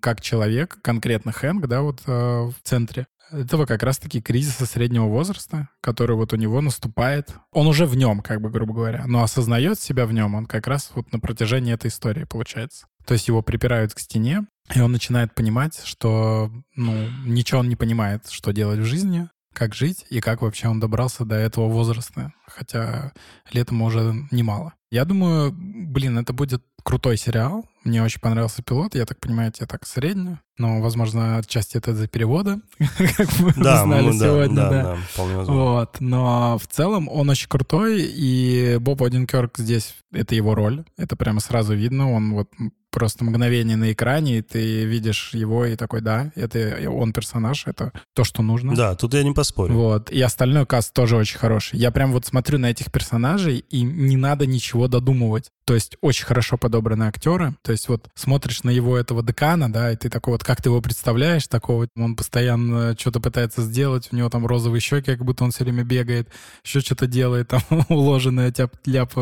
как 0.00 0.20
человек, 0.20 0.78
конкретно 0.82 1.32
Хэнк, 1.32 1.66
да, 1.66 1.82
вот 1.82 2.02
э, 2.06 2.10
в 2.10 2.54
центре 2.62 3.06
этого 3.30 3.66
как 3.66 3.82
раз-таки 3.82 4.20
кризиса 4.20 4.66
среднего 4.66 5.06
возраста, 5.06 5.68
который 5.80 6.16
вот 6.16 6.32
у 6.32 6.36
него 6.36 6.60
наступает. 6.60 7.34
Он 7.52 7.66
уже 7.66 7.86
в 7.86 7.96
нем, 7.96 8.20
как 8.20 8.40
бы, 8.40 8.50
грубо 8.50 8.74
говоря, 8.74 9.04
но 9.06 9.22
осознает 9.22 9.78
себя 9.78 10.06
в 10.06 10.12
нем 10.12 10.34
он 10.34 10.46
как 10.46 10.66
раз 10.66 10.90
вот 10.94 11.12
на 11.12 11.20
протяжении 11.20 11.74
этой 11.74 11.88
истории, 11.88 12.24
получается. 12.24 12.86
То 13.06 13.14
есть 13.14 13.28
его 13.28 13.42
припирают 13.42 13.94
к 13.94 13.98
стене, 13.98 14.46
и 14.74 14.80
он 14.80 14.92
начинает 14.92 15.34
понимать, 15.34 15.80
что, 15.84 16.50
ну, 16.74 17.08
ничего 17.24 17.60
он 17.60 17.68
не 17.68 17.76
понимает, 17.76 18.28
что 18.28 18.52
делать 18.52 18.80
в 18.80 18.84
жизни, 18.84 19.28
как 19.52 19.74
жить 19.74 20.04
и 20.10 20.20
как 20.20 20.42
вообще 20.42 20.68
он 20.68 20.80
добрался 20.80 21.24
до 21.24 21.36
этого 21.36 21.68
возраста, 21.68 22.32
хотя 22.46 23.12
лет 23.52 23.70
ему 23.70 23.86
уже 23.86 24.14
немало. 24.30 24.74
Я 24.90 25.04
думаю, 25.04 25.52
блин, 25.52 26.18
это 26.18 26.32
будет 26.32 26.62
крутой 26.84 27.16
сериал. 27.16 27.64
Мне 27.82 28.02
очень 28.02 28.20
понравился 28.20 28.62
пилот. 28.62 28.94
Я 28.94 29.04
так 29.04 29.18
понимаю, 29.20 29.50
тебе 29.52 29.66
так 29.66 29.86
средне. 29.86 30.40
Но, 30.56 30.80
возможно, 30.80 31.38
отчасти 31.38 31.76
это 31.78 31.90
из-за 31.90 32.06
перевода, 32.06 32.60
как 32.78 33.38
мы 33.40 33.52
Да, 33.56 33.82
узнали 33.82 34.06
ну, 34.10 34.18
да, 34.18 34.24
сегодня. 34.26 34.54
да, 34.56 34.70
да. 34.70 34.82
да, 34.82 34.96
вполне 35.12 35.36
возможно. 35.36 35.62
Вот, 35.64 35.96
но 36.00 36.58
в 36.58 36.66
целом 36.68 37.08
он 37.08 37.28
очень 37.28 37.48
крутой, 37.48 38.02
и 38.02 38.76
Боб 38.80 39.02
Одинкерк 39.02 39.58
здесь, 39.58 39.96
это 40.12 40.34
его 40.36 40.54
роль, 40.54 40.84
это 40.96 41.16
прямо 41.16 41.40
сразу 41.40 41.74
видно, 41.74 42.12
он 42.12 42.34
вот 42.34 42.48
просто 42.94 43.24
мгновение 43.24 43.76
на 43.76 43.92
экране, 43.92 44.38
и 44.38 44.42
ты 44.42 44.84
видишь 44.84 45.30
его 45.34 45.66
и 45.66 45.74
такой, 45.74 46.00
да, 46.00 46.30
это 46.36 46.88
он 46.88 47.12
персонаж, 47.12 47.66
это 47.66 47.90
то, 48.14 48.22
что 48.22 48.40
нужно. 48.40 48.76
Да, 48.76 48.94
тут 48.94 49.14
я 49.14 49.24
не 49.24 49.32
поспорю. 49.32 49.74
Вот. 49.74 50.12
И 50.12 50.20
остальной 50.20 50.64
каст 50.64 50.94
тоже 50.94 51.16
очень 51.16 51.38
хороший. 51.38 51.76
Я 51.76 51.90
прям 51.90 52.12
вот 52.12 52.24
смотрю 52.24 52.60
на 52.60 52.70
этих 52.70 52.92
персонажей, 52.92 53.64
и 53.68 53.82
не 53.82 54.16
надо 54.16 54.46
ничего 54.46 54.86
додумывать. 54.86 55.50
То 55.64 55.74
есть 55.74 55.96
очень 56.02 56.24
хорошо 56.26 56.56
подобраны 56.56 57.04
актеры. 57.04 57.54
То 57.62 57.72
есть 57.72 57.88
вот 57.88 58.08
смотришь 58.14 58.62
на 58.62 58.70
его 58.70 58.96
этого 58.96 59.24
декана, 59.24 59.72
да, 59.72 59.90
и 59.90 59.96
ты 59.96 60.08
такой 60.08 60.34
вот, 60.34 60.44
как 60.44 60.62
ты 60.62 60.68
его 60.68 60.80
представляешь, 60.80 61.48
такого, 61.48 61.88
он 61.96 62.14
постоянно 62.14 62.96
что-то 62.96 63.18
пытается 63.18 63.62
сделать, 63.62 64.08
у 64.12 64.16
него 64.16 64.28
там 64.30 64.46
розовые 64.46 64.80
щеки, 64.80 65.12
как 65.12 65.24
будто 65.24 65.42
он 65.42 65.50
все 65.50 65.64
время 65.64 65.82
бегает, 65.82 66.28
еще 66.64 66.80
что-то 66.80 67.08
делает, 67.08 67.48
там 67.48 67.62
уложенная 67.88 68.52
тяп-ляп 68.52 69.14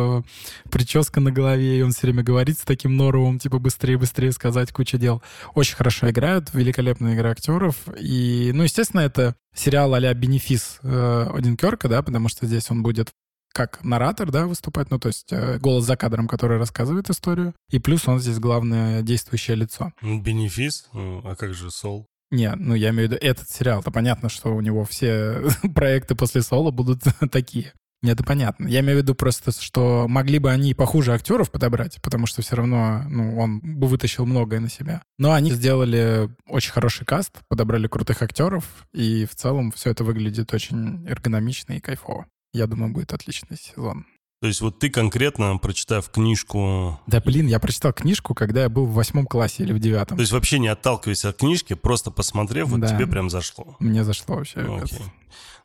прическа 0.70 1.20
на 1.20 1.30
голове, 1.30 1.78
и 1.78 1.82
он 1.82 1.92
все 1.92 2.08
время 2.08 2.22
говорит 2.22 2.58
с 2.58 2.62
таким 2.62 2.96
норовом, 2.96 3.38
типа 3.38 3.61
быстрее, 3.62 3.96
быстрее 3.96 4.32
сказать 4.32 4.72
куча 4.72 4.98
дел. 4.98 5.22
Очень 5.54 5.76
хорошо 5.76 6.10
играют, 6.10 6.52
великолепная 6.52 7.14
игра 7.14 7.30
актеров. 7.30 7.76
И, 7.98 8.50
ну, 8.54 8.64
естественно, 8.64 9.00
это 9.00 9.34
сериал 9.54 9.94
а-ля 9.94 10.12
«Бенефис» 10.12 10.78
э, 10.82 11.26
Одинкерка, 11.32 11.88
да, 11.88 12.02
потому 12.02 12.28
что 12.28 12.46
здесь 12.46 12.70
он 12.70 12.82
будет 12.82 13.10
как 13.52 13.84
наратор, 13.84 14.30
да, 14.30 14.46
выступать, 14.46 14.90
ну, 14.90 14.98
то 14.98 15.08
есть 15.08 15.30
э, 15.30 15.58
голос 15.58 15.84
за 15.84 15.96
кадром, 15.96 16.26
который 16.26 16.58
рассказывает 16.58 17.10
историю, 17.10 17.54
и 17.70 17.78
плюс 17.78 18.08
он 18.08 18.18
здесь 18.18 18.38
главное 18.38 19.02
действующее 19.02 19.56
лицо. 19.56 19.92
Ну, 20.00 20.20
Бенефис? 20.20 20.88
Ну, 20.92 21.20
а 21.24 21.36
как 21.36 21.54
же 21.54 21.70
Сол? 21.70 22.06
Не, 22.30 22.54
ну, 22.54 22.74
я 22.74 22.90
имею 22.90 23.08
в 23.08 23.12
виду 23.12 23.20
этот 23.22 23.50
сериал, 23.50 23.82
то 23.82 23.90
понятно, 23.90 24.30
что 24.30 24.54
у 24.54 24.60
него 24.62 24.84
все 24.84 25.42
проекты 25.74 26.14
после 26.14 26.42
Соло 26.42 26.70
будут 26.70 27.02
такие. 27.30 27.74
Нет, 28.02 28.14
это 28.14 28.24
понятно. 28.24 28.66
Я 28.66 28.80
имею 28.80 28.98
в 28.98 29.02
виду 29.02 29.14
просто, 29.14 29.52
что 29.52 30.06
могли 30.08 30.38
бы 30.40 30.50
они 30.50 30.74
похуже 30.74 31.12
актеров 31.14 31.50
подобрать, 31.50 32.00
потому 32.02 32.26
что 32.26 32.42
все 32.42 32.56
равно, 32.56 33.04
ну, 33.08 33.38
он 33.38 33.60
бы 33.60 33.86
вытащил 33.86 34.26
многое 34.26 34.58
на 34.60 34.68
себя. 34.68 35.02
Но 35.18 35.32
они 35.32 35.52
сделали 35.52 36.28
очень 36.46 36.72
хороший 36.72 37.04
каст, 37.06 37.40
подобрали 37.48 37.86
крутых 37.86 38.20
актеров, 38.22 38.64
и 38.92 39.24
в 39.24 39.36
целом 39.36 39.70
все 39.70 39.90
это 39.90 40.02
выглядит 40.02 40.52
очень 40.52 41.06
эргономично 41.06 41.74
и 41.74 41.80
кайфово. 41.80 42.26
Я 42.52 42.66
думаю, 42.66 42.92
будет 42.92 43.12
отличный 43.12 43.56
сезон. 43.56 44.04
То 44.40 44.48
есть 44.48 44.60
вот 44.60 44.80
ты 44.80 44.90
конкретно, 44.90 45.56
прочитав 45.58 46.10
книжку, 46.10 46.98
Да 47.06 47.20
блин, 47.20 47.46
я 47.46 47.60
прочитал 47.60 47.92
книжку, 47.92 48.34
когда 48.34 48.62
я 48.62 48.68
был 48.68 48.86
в 48.86 48.92
восьмом 48.94 49.24
классе 49.26 49.62
или 49.62 49.72
в 49.72 49.78
девятом. 49.78 50.16
то 50.16 50.20
есть 50.22 50.32
вообще 50.32 50.58
не 50.58 50.66
отталкиваясь 50.66 51.24
от 51.24 51.36
книжки, 51.36 51.74
просто 51.74 52.10
посмотрев, 52.10 52.66
вот 52.70 52.80
Да. 52.80 52.88
тебе 52.88 53.06
прям 53.06 53.30
зашло. 53.30 53.76
Мне 53.78 54.02
зашло 54.02 54.34
вообще. 54.34 54.58
Ну, 54.62 54.82
окей. 54.82 54.98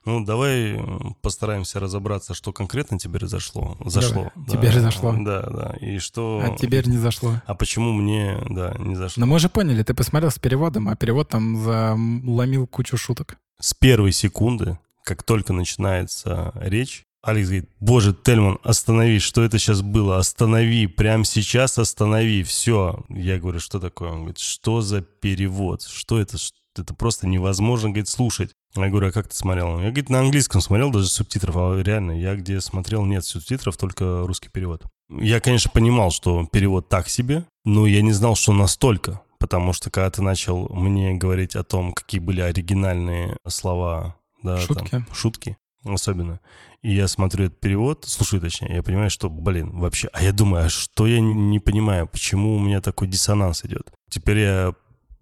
Ну, 0.08 0.24
давай 0.24 0.78
э, 0.78 0.80
постараемся 1.22 1.82
разобраться, 1.82 2.34
что 2.34 2.54
конкретно 2.54 2.98
тебе 2.98 3.20
зашло. 3.28 3.78
Зашло. 3.84 4.32
Давай. 4.36 4.50
Тебе 4.50 4.72
же 4.72 4.80
зашло. 4.80 5.14
Да, 5.20 5.42
да. 5.42 5.76
И 5.82 6.00
что... 6.00 6.42
А 6.42 6.56
теперь 6.58 6.88
не 6.88 6.98
зашло. 6.98 7.42
А 7.46 7.56
почему 7.56 7.92
мне, 7.92 8.38
да, 8.50 8.74
не 8.80 8.96
зашло? 8.96 9.20
Но 9.20 9.28
мы 9.28 9.36
уже 9.36 9.50
поняли, 9.50 9.84
ты 9.84 9.94
посмотрел 9.94 10.32
с 10.32 10.40
переводом, 10.40 10.88
а 10.88 10.96
перевод 10.96 11.28
там 11.28 11.62
заломил 11.62 12.68
кучу 12.68 12.96
шуток. 12.96 13.38
С 13.60 13.74
первой 13.74 14.14
секунды, 14.14 14.80
как 15.04 15.24
только 15.24 15.52
начинается 15.52 16.54
речь, 16.56 17.04
Алекс 17.22 17.50
говорит, 17.50 17.70
боже, 17.82 18.14
Тельман, 18.14 18.60
останови, 18.64 19.20
что 19.20 19.44
это 19.44 19.60
сейчас 19.60 19.82
было? 19.82 20.20
Останови, 20.20 20.88
прямо 20.88 21.26
сейчас 21.26 21.78
останови, 21.78 22.44
все. 22.44 23.04
Я 23.10 23.40
говорю, 23.40 23.60
что 23.60 23.82
такое? 23.82 24.12
Он 24.12 24.20
говорит, 24.20 24.38
что 24.38 24.80
за 24.80 25.02
перевод? 25.02 25.82
Что 25.82 26.18
это? 26.18 26.38
Это 26.78 26.94
просто 26.94 27.28
невозможно, 27.28 27.90
говорит, 27.90 28.08
слушать. 28.08 28.52
Я 28.76 28.90
говорю, 28.90 29.08
а 29.08 29.12
как 29.12 29.28
ты 29.28 29.36
смотрел? 29.36 29.80
Я, 29.80 29.90
говорит, 29.90 30.10
на 30.10 30.20
английском 30.20 30.62
смотрел, 30.62 30.92
даже 30.92 31.08
субтитров. 31.08 31.56
А 31.58 31.82
реально, 31.82 32.12
я 32.12 32.36
где 32.36 32.62
смотрел, 32.62 33.06
нет 33.06 33.26
субтитров, 33.26 33.78
только 33.78 34.26
русский 34.28 34.50
перевод. 34.50 34.84
Я, 35.10 35.40
конечно, 35.40 35.72
понимал, 35.72 36.12
что 36.12 36.46
перевод 36.52 36.90
так 36.90 37.10
себе, 37.10 37.46
но 37.66 37.88
я 37.88 38.02
не 38.02 38.12
знал, 38.12 38.36
что 38.36 38.54
настолько. 38.54 39.22
Потому 39.40 39.72
что 39.74 39.90
когда 39.90 40.10
ты 40.10 40.22
начал 40.22 40.68
мне 40.70 41.14
говорить 41.14 41.56
о 41.56 41.64
том, 41.64 41.94
какие 41.94 42.20
были 42.20 42.42
оригинальные 42.42 43.38
слова, 43.48 44.16
да, 44.44 44.58
там, 44.58 44.66
Шутки. 44.66 45.06
шутки 45.14 45.58
особенно, 45.86 46.40
и 46.82 46.94
я 46.94 47.08
смотрю 47.08 47.46
этот 47.46 47.60
перевод, 47.60 48.06
слушаю 48.06 48.42
точнее, 48.42 48.76
я 48.76 48.84
понимаю, 48.84 49.10
что, 49.10 49.30
блин, 49.30 49.80
вообще, 49.80 50.10
а 50.14 50.24
я 50.24 50.32
думаю, 50.32 50.66
а 50.66 50.70
что 50.70 51.08
я 51.08 51.20
не 51.20 51.60
понимаю, 51.60 52.08
почему 52.08 52.56
у 52.56 52.60
меня 52.60 52.82
такой 52.82 53.08
диссонанс 53.08 53.64
идет? 53.66 53.92
Теперь 54.10 54.40
я 54.40 54.74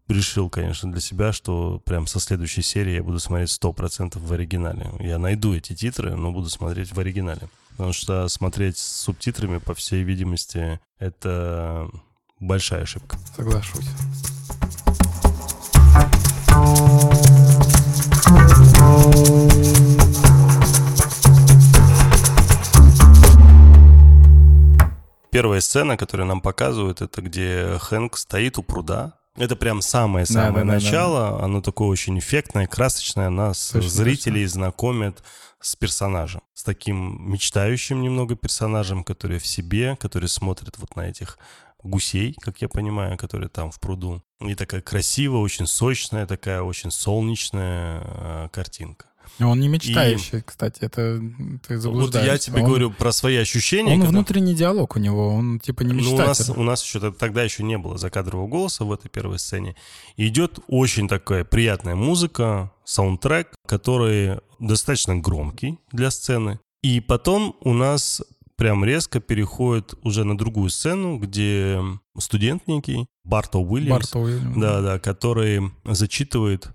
решил, 0.07 0.49
конечно, 0.49 0.91
для 0.91 1.01
себя, 1.01 1.33
что 1.33 1.79
прям 1.85 2.07
со 2.07 2.19
следующей 2.19 2.61
серии 2.61 2.93
я 2.93 3.03
буду 3.03 3.19
смотреть 3.19 3.49
100% 3.49 4.19
в 4.19 4.33
оригинале. 4.33 4.91
Я 4.99 5.17
найду 5.17 5.53
эти 5.53 5.73
титры, 5.73 6.15
но 6.15 6.31
буду 6.31 6.49
смотреть 6.49 6.91
в 6.93 6.99
оригинале. 6.99 7.49
Потому 7.71 7.93
что 7.93 8.27
смотреть 8.29 8.77
с 8.77 9.01
субтитрами, 9.01 9.57
по 9.57 9.73
всей 9.73 10.03
видимости, 10.03 10.79
это 10.97 11.89
большая 12.39 12.83
ошибка. 12.83 13.17
Соглашусь. 13.35 13.85
Первая 25.31 25.59
сцена, 25.59 25.97
которую 25.97 26.27
нам 26.27 26.39
показывают, 26.39 27.01
это 27.01 27.21
где 27.21 27.77
Хэнк 27.81 28.15
стоит 28.15 28.57
у 28.57 28.63
пруда. 28.63 29.15
Это 29.35 29.55
прям 29.55 29.81
самое-самое 29.81 30.65
Да-да-да-да. 30.65 30.73
начало. 30.73 31.43
Оно 31.43 31.61
такое 31.61 31.89
очень 31.89 32.17
эффектное, 32.19 32.67
красочное. 32.67 33.29
Нас, 33.29 33.71
Точно, 33.71 33.89
зрителей, 33.89 34.45
знакомит 34.45 35.23
с 35.59 35.75
персонажем. 35.75 36.41
С 36.53 36.63
таким 36.63 37.31
мечтающим 37.31 38.01
немного 38.01 38.35
персонажем, 38.35 39.03
который 39.03 39.39
в 39.39 39.47
себе, 39.47 39.97
который 39.97 40.29
смотрит 40.29 40.77
вот 40.77 40.95
на 40.95 41.01
этих 41.01 41.37
гусей, 41.83 42.35
как 42.41 42.61
я 42.61 42.69
понимаю, 42.69 43.17
которые 43.17 43.49
там 43.49 43.71
в 43.71 43.79
пруду. 43.79 44.23
И 44.39 44.55
такая 44.55 44.81
красивая, 44.81 45.39
очень 45.39 45.67
сочная, 45.67 46.25
такая 46.25 46.61
очень 46.61 46.91
солнечная 46.91 48.01
э, 48.03 48.49
картинка. 48.51 49.07
Он 49.39 49.59
не 49.59 49.67
мечтающий, 49.67 50.39
и... 50.39 50.41
кстати, 50.41 50.79
это 50.81 51.21
ты 51.67 51.77
заблуждаешься. 51.77 52.19
Вот 52.19 52.33
я 52.33 52.37
тебе 52.37 52.61
он... 52.61 52.67
говорю 52.67 52.91
про 52.91 53.11
свои 53.11 53.35
ощущения. 53.37 53.93
Он 53.93 53.99
когда... 53.99 54.09
внутренний 54.11 54.55
диалог 54.55 54.95
у 54.95 54.99
него, 54.99 55.33
он 55.33 55.59
типа 55.59 55.81
не 55.83 55.93
мечтатель. 55.93 56.15
Ну, 56.17 56.23
у 56.23 56.27
нас, 56.27 56.49
у 56.49 56.63
нас 56.63 56.83
еще 56.83 57.11
тогда 57.11 57.43
еще 57.43 57.63
не 57.63 57.77
было 57.77 57.97
закадрового 57.97 58.47
голоса 58.47 58.85
в 58.85 58.91
этой 58.91 59.09
первой 59.09 59.39
сцене. 59.39 59.75
И 60.15 60.27
идет 60.27 60.59
очень 60.67 61.07
такая 61.07 61.43
приятная 61.43 61.95
музыка, 61.95 62.71
саундтрек, 62.85 63.49
который 63.67 64.39
достаточно 64.59 65.15
громкий 65.17 65.79
для 65.91 66.11
сцены. 66.11 66.59
И 66.81 66.99
потом 66.99 67.55
у 67.61 67.73
нас 67.73 68.21
прям 68.57 68.85
резко 68.85 69.19
переходит 69.19 69.95
уже 70.03 70.23
на 70.23 70.37
другую 70.37 70.69
сцену, 70.69 71.17
где 71.17 71.81
студент 72.17 72.67
некий, 72.67 73.05
Барто 73.23 73.59
Уильямс, 73.59 74.13
Барто 74.13 74.19
Уильямс. 74.19 74.57
Да, 74.57 74.81
да, 74.81 74.99
который 74.99 75.71
зачитывает 75.83 76.69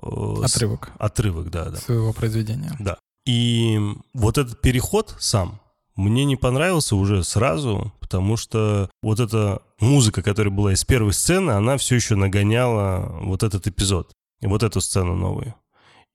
Отрывок. 0.00 0.92
С... 0.98 1.00
Отрывок, 1.00 1.50
да, 1.50 1.66
да. 1.66 1.76
Своего 1.78 2.12
произведения. 2.12 2.74
Да. 2.78 2.98
И 3.26 3.78
вот 4.14 4.38
этот 4.38 4.60
переход 4.60 5.16
сам 5.18 5.60
мне 5.96 6.24
не 6.24 6.36
понравился 6.36 6.94
уже 6.94 7.24
сразу, 7.24 7.92
потому 8.00 8.36
что 8.36 8.90
вот 9.02 9.18
эта 9.18 9.62
музыка, 9.80 10.22
которая 10.22 10.52
была 10.52 10.74
из 10.74 10.84
первой 10.84 11.12
сцены, 11.12 11.52
она 11.52 11.78
все 11.78 11.96
еще 11.96 12.16
нагоняла 12.16 13.18
вот 13.22 13.42
этот 13.42 13.66
эпизод, 13.66 14.12
вот 14.42 14.62
эту 14.62 14.80
сцену 14.80 15.16
новую. 15.16 15.54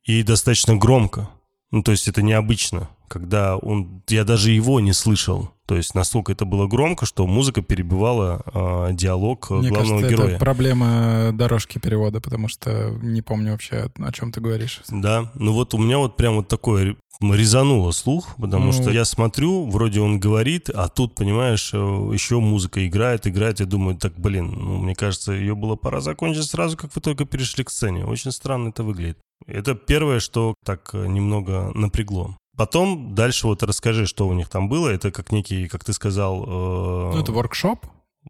И 0.04 0.24
достаточно 0.24 0.76
громко. 0.76 1.30
Ну, 1.72 1.84
то 1.84 1.92
есть 1.92 2.08
это 2.08 2.22
необычно, 2.22 2.90
когда 3.12 3.58
он... 3.58 4.02
Я 4.08 4.24
даже 4.24 4.52
его 4.52 4.80
не 4.80 4.94
слышал. 4.94 5.52
То 5.66 5.76
есть 5.76 5.96
настолько 5.96 6.32
это 6.32 6.46
было 6.46 6.68
громко, 6.68 7.06
что 7.06 7.28
музыка 7.28 7.62
перебивала 7.62 8.42
э, 8.54 8.94
диалог 8.94 9.50
Мне 9.52 9.70
главного 9.70 10.00
кажется, 10.00 10.16
героя. 10.16 10.30
это 10.36 10.40
проблема 10.40 11.32
дорожки 11.34 11.78
перевода, 11.78 12.22
потому 12.22 12.48
что 12.48 12.90
не 13.02 13.22
помню 13.22 13.52
вообще, 13.52 13.90
о 14.00 14.12
чем 14.12 14.32
ты 14.32 14.40
говоришь. 14.40 14.82
Да, 14.90 15.30
ну 15.36 15.52
вот 15.52 15.74
у 15.74 15.78
меня 15.78 15.98
вот 15.98 16.16
прям 16.16 16.36
вот 16.36 16.48
такое 16.48 16.96
резануло 17.22 17.92
слух, 17.92 18.36
потому 18.38 18.68
ну... 18.68 18.72
что 18.72 18.92
я 18.92 19.06
смотрю, 19.06 19.70
вроде 19.70 20.00
он 20.00 20.20
говорит, 20.20 20.70
а 20.70 20.88
тут, 20.88 21.16
понимаешь, 21.16 21.72
э, 21.74 21.78
еще 21.78 22.40
музыка 22.40 22.86
играет, 22.88 23.28
играет, 23.28 23.60
я 23.60 23.66
думаю, 23.66 23.98
так, 23.98 24.14
блин, 24.18 24.52
ну, 24.52 24.78
мне 24.78 24.96
кажется, 24.96 25.34
ее 25.34 25.54
было 25.54 25.76
пора 25.76 26.00
закончить 26.00 26.50
сразу, 26.50 26.78
как 26.78 26.96
вы 26.96 27.02
только 27.02 27.26
перешли 27.26 27.64
к 27.64 27.70
сцене. 27.70 28.06
Очень 28.06 28.32
странно 28.32 28.70
это 28.70 28.84
выглядит. 28.84 29.18
Это 29.48 29.76
первое, 29.76 30.20
что 30.20 30.56
так 30.66 30.90
э, 30.94 31.08
немного 31.08 31.72
напрягло. 31.74 32.36
Потом 32.62 33.16
дальше 33.16 33.48
вот 33.48 33.64
расскажи, 33.64 34.06
что 34.06 34.28
у 34.28 34.34
них 34.34 34.48
там 34.48 34.70
было. 34.70 34.88
Это 34.90 35.12
как 35.12 35.32
некий, 35.32 35.68
как 35.68 35.84
ты 35.84 35.94
сказал... 35.94 36.44
Э... 36.44 37.16
Ну, 37.16 37.20
это 37.20 37.32
воркшоп. 37.32 37.88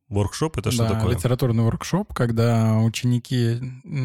Воркшоп 0.08 0.58
это 0.58 0.72
что 0.72 0.88
да, 0.88 0.94
такое? 0.96 1.16
литературный 1.16 1.66
воркшоп, 1.66 2.14
когда 2.14 2.78
ученики 2.78 3.60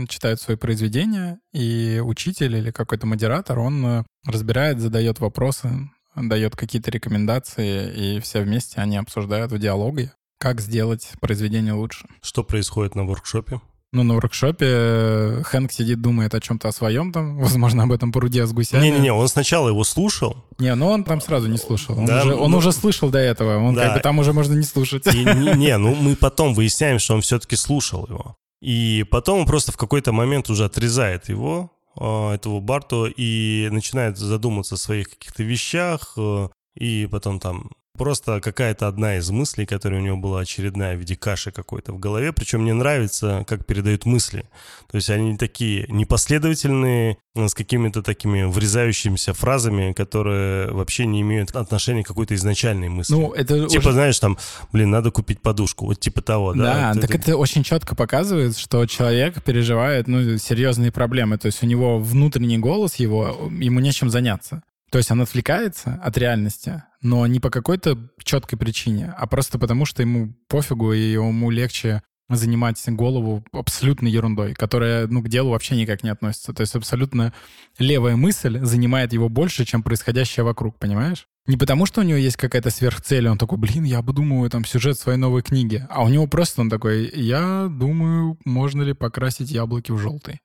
читают 0.09 0.41
свои 0.41 0.57
произведения, 0.57 1.39
и 1.53 2.03
учитель 2.05 2.57
или 2.57 2.73
какой-то 2.73 3.07
модератор, 3.07 3.61
он 3.61 3.87
э, 3.87 4.05
разбирает, 4.27 4.81
задает 4.81 5.21
вопросы, 5.21 5.71
дает 6.17 6.57
какие-то 6.57 6.91
рекомендации, 6.91 8.17
и 8.17 8.21
все 8.21 8.41
вместе 8.41 8.81
они 8.81 8.97
обсуждают 8.97 9.53
в 9.53 9.59
диалоге, 9.61 10.13
как 10.41 10.61
сделать 10.61 11.09
произведение 11.21 11.75
лучше. 11.75 12.09
Что 12.21 12.43
происходит 12.43 12.97
на 12.97 13.05
воркшопе? 13.05 13.61
Ну, 13.93 14.03
на 14.03 14.15
воркшопе 14.15 14.67
э, 14.69 15.43
Хэнк 15.45 15.73
сидит, 15.73 16.03
думает 16.03 16.35
о 16.35 16.41
чем-то 16.41 16.69
о 16.69 16.73
своем 16.73 17.13
там, 17.13 17.39
возможно, 17.41 17.85
об 17.85 17.93
этом 17.93 18.13
пруде 18.13 18.47
с 18.47 18.53
гусями. 18.53 18.83
Не-не-не, 18.83 19.13
он 19.13 19.29
сначала 19.29 19.69
его 19.69 19.85
слушал. 19.85 20.45
Не, 20.59 20.75
но 20.75 20.91
он 20.91 21.05
там 21.05 21.21
сразу 21.21 21.49
не 21.49 21.59
слушал. 21.59 21.99
Он, 21.99 22.07
да, 22.07 22.23
уже, 22.23 22.35
он 22.35 22.51
ну, 22.51 22.59
уже 22.59 22.73
слышал 22.73 23.11
до 23.11 23.19
этого, 23.19 23.59
он 23.59 23.75
да. 23.75 23.85
как 23.85 23.95
бы 23.95 24.01
там 24.01 24.19
уже 24.19 24.33
можно 24.33 24.55
не 24.55 24.65
слушать. 24.65 25.07
И, 25.07 25.25
не, 25.25 25.57
не, 25.57 25.79
ну 25.79 25.95
мы 26.01 26.17
потом 26.17 26.55
выясняем, 26.55 26.99
что 26.99 27.15
он 27.15 27.21
все-таки 27.21 27.57
слушал 27.57 28.07
его. 28.07 28.37
И 28.61 29.05
потом 29.11 29.41
он 29.41 29.47
просто 29.47 29.73
в 29.73 29.77
какой-то 29.77 30.13
момент 30.13 30.51
уже 30.51 30.65
отрезает 30.65 31.29
его, 31.29 31.71
а, 31.99 32.35
этого 32.35 32.61
Барту, 32.61 33.07
и 33.07 33.69
начинает 33.71 34.19
задуматься 34.19 34.75
о 34.75 34.79
своих 34.79 35.11
каких-то 35.11 35.43
вещах, 35.43 36.15
э, 36.17 36.49
и 36.75 37.07
потом 37.07 37.41
там 37.41 37.71
Просто 37.97 38.41
какая-то 38.41 38.89
одна 38.89 39.17
из 39.17 39.31
мыслей, 39.31 39.67
которая 39.67 40.01
у 40.01 40.05
него 40.05 40.17
была 40.17 40.41
очередная 40.41 40.97
в 40.97 41.01
виде 41.01 41.17
каши 41.17 41.51
какой-то 41.51 41.93
в 41.93 41.99
голове. 41.99 42.33
Причем 42.33 42.63
мне 42.63 42.75
нравится, 42.75 43.45
как 43.47 43.67
передают 43.67 44.07
мысли. 44.07 44.49
То 44.91 44.97
есть 44.97 45.11
они 45.11 45.37
такие 45.37 45.87
непоследовательные, 45.89 47.19
с 47.37 47.55
какими-то 47.55 48.03
такими 48.03 48.45
врезающимися 48.45 49.35
фразами, 49.35 49.93
которые 49.93 50.73
вообще 50.73 51.07
не 51.07 51.21
имеют 51.21 51.55
отношения 51.55 52.03
к 52.03 52.07
какой-то 52.07 52.35
изначальной 52.35 52.89
мысли. 52.89 53.13
Ну, 53.13 53.33
это 53.33 53.69
типа, 53.69 53.89
уже... 53.89 53.93
знаешь, 53.93 54.19
там, 54.19 54.39
блин, 54.73 54.91
надо 54.91 55.11
купить 55.11 55.41
подушку. 55.41 55.87
Вот 55.87 56.01
типа 56.01 56.23
того, 56.23 56.55
да? 56.55 56.95
Да, 56.95 57.01
так 57.01 57.11
это... 57.11 57.31
это 57.31 57.37
очень 57.37 57.63
четко 57.63 57.95
показывает, 57.95 58.57
что 58.57 58.87
человек 58.87 59.43
переживает, 59.43 60.09
ну, 60.09 60.39
серьезные 60.39 60.93
проблемы. 60.93 61.37
То 61.37 61.47
есть 61.47 61.63
у 61.63 61.67
него 61.67 61.99
внутренний 61.99 62.59
голос 62.59 62.97
его, 62.97 63.51
ему 63.51 63.81
нечем 63.81 64.09
заняться. 64.09 64.63
То 64.91 64.99
есть 64.99 65.11
он 65.11 65.21
отвлекается 65.21 66.01
от 66.03 66.17
реальности, 66.17 66.83
но 67.07 67.27
не 67.27 67.41
по 67.41 67.51
какой-то 67.51 67.99
четкой 68.23 68.59
причине, 68.59 69.15
а 69.17 69.27
просто 69.27 69.59
потому, 69.59 69.87
что 69.87 70.03
ему 70.03 70.35
пофигу, 70.49 70.93
и 70.93 71.13
ему 71.13 71.51
легче 71.51 72.03
занимать 72.29 72.83
голову 72.89 73.45
абсолютно 73.53 74.09
ерундой, 74.09 74.55
которая 74.55 75.07
ну, 75.07 75.23
к 75.23 75.29
делу 75.29 75.51
вообще 75.51 75.77
никак 75.77 76.03
не 76.03 76.11
относится. 76.11 76.53
То 76.53 76.63
есть 76.63 76.75
абсолютно 76.75 77.33
левая 77.79 78.17
мысль 78.17 78.59
занимает 78.63 79.13
его 79.13 79.29
больше, 79.29 79.65
чем 79.65 79.85
происходящее 79.85 80.43
вокруг, 80.43 80.77
понимаешь? 80.79 81.29
Не 81.47 81.57
потому, 81.57 81.87
что 81.87 82.01
у 82.01 82.05
него 82.05 82.19
есть 82.19 82.37
какая-то 82.37 82.71
сверхцель, 82.71 83.29
он 83.29 83.39
такой, 83.39 83.59
блин, 83.59 83.85
я 83.85 83.99
обдумываю 83.99 84.51
там 84.51 84.65
сюжет 84.65 84.99
своей 84.99 85.19
новой 85.19 85.43
книги. 85.43 85.87
А 85.89 86.03
у 86.03 86.09
него 86.09 86.27
просто 86.27 86.61
он 86.63 86.69
такой, 86.69 87.09
я 87.15 87.69
думаю, 87.71 88.37
можно 88.45 88.83
ли 88.83 88.93
покрасить 88.93 89.53
яблоки 89.53 89.93
в 89.93 89.99
желтый, 89.99 90.41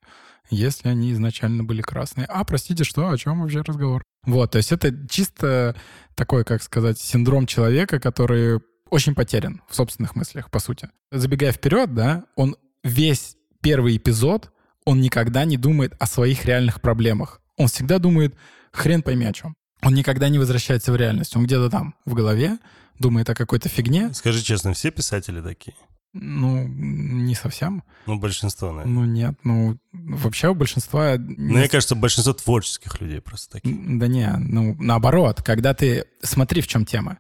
если 0.51 0.89
они 0.89 1.11
изначально 1.13 1.63
были 1.63 1.81
красные. 1.81 2.25
А, 2.25 2.43
простите, 2.43 2.83
что? 2.83 3.09
О 3.09 3.17
чем 3.17 3.41
вообще 3.41 3.61
разговор? 3.61 4.03
Вот, 4.25 4.51
то 4.51 4.57
есть 4.57 4.71
это 4.71 4.93
чисто 5.07 5.75
такой, 6.15 6.43
как 6.43 6.61
сказать, 6.61 6.99
синдром 6.99 7.47
человека, 7.47 7.99
который 7.99 8.59
очень 8.89 9.15
потерян 9.15 9.61
в 9.67 9.75
собственных 9.75 10.15
мыслях, 10.15 10.51
по 10.51 10.59
сути. 10.59 10.89
Забегая 11.11 11.51
вперед, 11.51 11.93
да, 11.93 12.25
он 12.35 12.55
весь 12.83 13.37
первый 13.61 13.97
эпизод, 13.97 14.51
он 14.85 15.01
никогда 15.01 15.45
не 15.45 15.57
думает 15.57 15.95
о 15.99 16.05
своих 16.05 16.45
реальных 16.45 16.81
проблемах. 16.81 17.41
Он 17.57 17.67
всегда 17.67 17.99
думает, 17.99 18.35
хрен 18.71 19.01
пойми 19.01 19.25
о 19.25 19.33
чем. 19.33 19.55
Он 19.81 19.93
никогда 19.93 20.29
не 20.29 20.37
возвращается 20.37 20.91
в 20.91 20.95
реальность. 20.95 21.35
Он 21.35 21.45
где-то 21.45 21.69
там, 21.69 21.95
в 22.05 22.13
голове, 22.13 22.59
думает 22.99 23.29
о 23.29 23.35
какой-то 23.35 23.69
фигне. 23.69 24.13
Скажи 24.13 24.41
честно, 24.43 24.73
все 24.73 24.91
писатели 24.91 25.41
такие? 25.41 25.75
Ну, 26.13 26.67
не 26.67 27.35
совсем. 27.35 27.83
Ну, 28.05 28.19
большинство, 28.19 28.71
наверное. 28.71 28.93
Ну, 28.93 29.05
нет. 29.05 29.35
Ну, 29.43 29.77
вообще 29.93 30.49
у 30.49 30.55
большинства... 30.55 31.15
Ну, 31.17 31.57
мне 31.57 31.69
кажется, 31.69 31.95
большинство 31.95 32.33
творческих 32.33 32.99
людей 32.99 33.21
просто 33.21 33.53
такие. 33.53 33.75
Да 33.97 34.07
не, 34.07 34.29
ну, 34.37 34.75
наоборот. 34.79 35.41
Когда 35.41 35.73
ты... 35.73 36.05
Смотри, 36.21 36.61
в 36.61 36.67
чем 36.67 36.85
тема. 36.85 37.17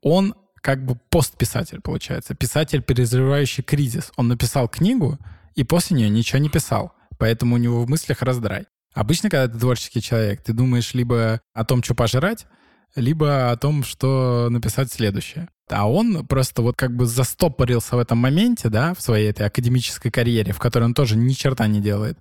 Он 0.00 0.34
как 0.60 0.84
бы 0.84 0.96
постписатель, 1.10 1.80
получается. 1.80 2.34
Писатель, 2.34 2.82
переживающий 2.82 3.62
кризис. 3.62 4.12
Он 4.16 4.28
написал 4.28 4.68
книгу, 4.68 5.18
и 5.54 5.64
после 5.64 5.96
нее 5.96 6.08
ничего 6.08 6.38
не 6.38 6.48
писал. 6.48 6.92
Поэтому 7.18 7.54
у 7.54 7.58
него 7.58 7.84
в 7.84 7.88
мыслях 7.88 8.22
раздрай. 8.22 8.66
Обычно, 8.94 9.30
когда 9.30 9.52
ты 9.52 9.58
творческий 9.58 10.02
человек, 10.02 10.42
ты 10.42 10.52
думаешь 10.52 10.94
либо 10.94 11.40
о 11.54 11.64
том, 11.64 11.82
что 11.82 11.94
пожрать, 11.94 12.46
либо 12.94 13.50
о 13.50 13.56
том, 13.56 13.84
что 13.84 14.48
написать 14.50 14.92
следующее. 14.92 15.48
А 15.72 15.88
он 15.88 16.26
просто 16.26 16.62
вот 16.62 16.76
как 16.76 16.94
бы 16.94 17.06
застопорился 17.06 17.96
в 17.96 17.98
этом 17.98 18.18
моменте, 18.18 18.68
да, 18.68 18.94
в 18.94 19.00
своей 19.00 19.30
этой 19.30 19.46
академической 19.46 20.10
карьере, 20.10 20.52
в 20.52 20.58
которой 20.58 20.84
он 20.84 20.94
тоже 20.94 21.16
ни 21.16 21.32
черта 21.32 21.66
не 21.66 21.80
делает 21.80 22.18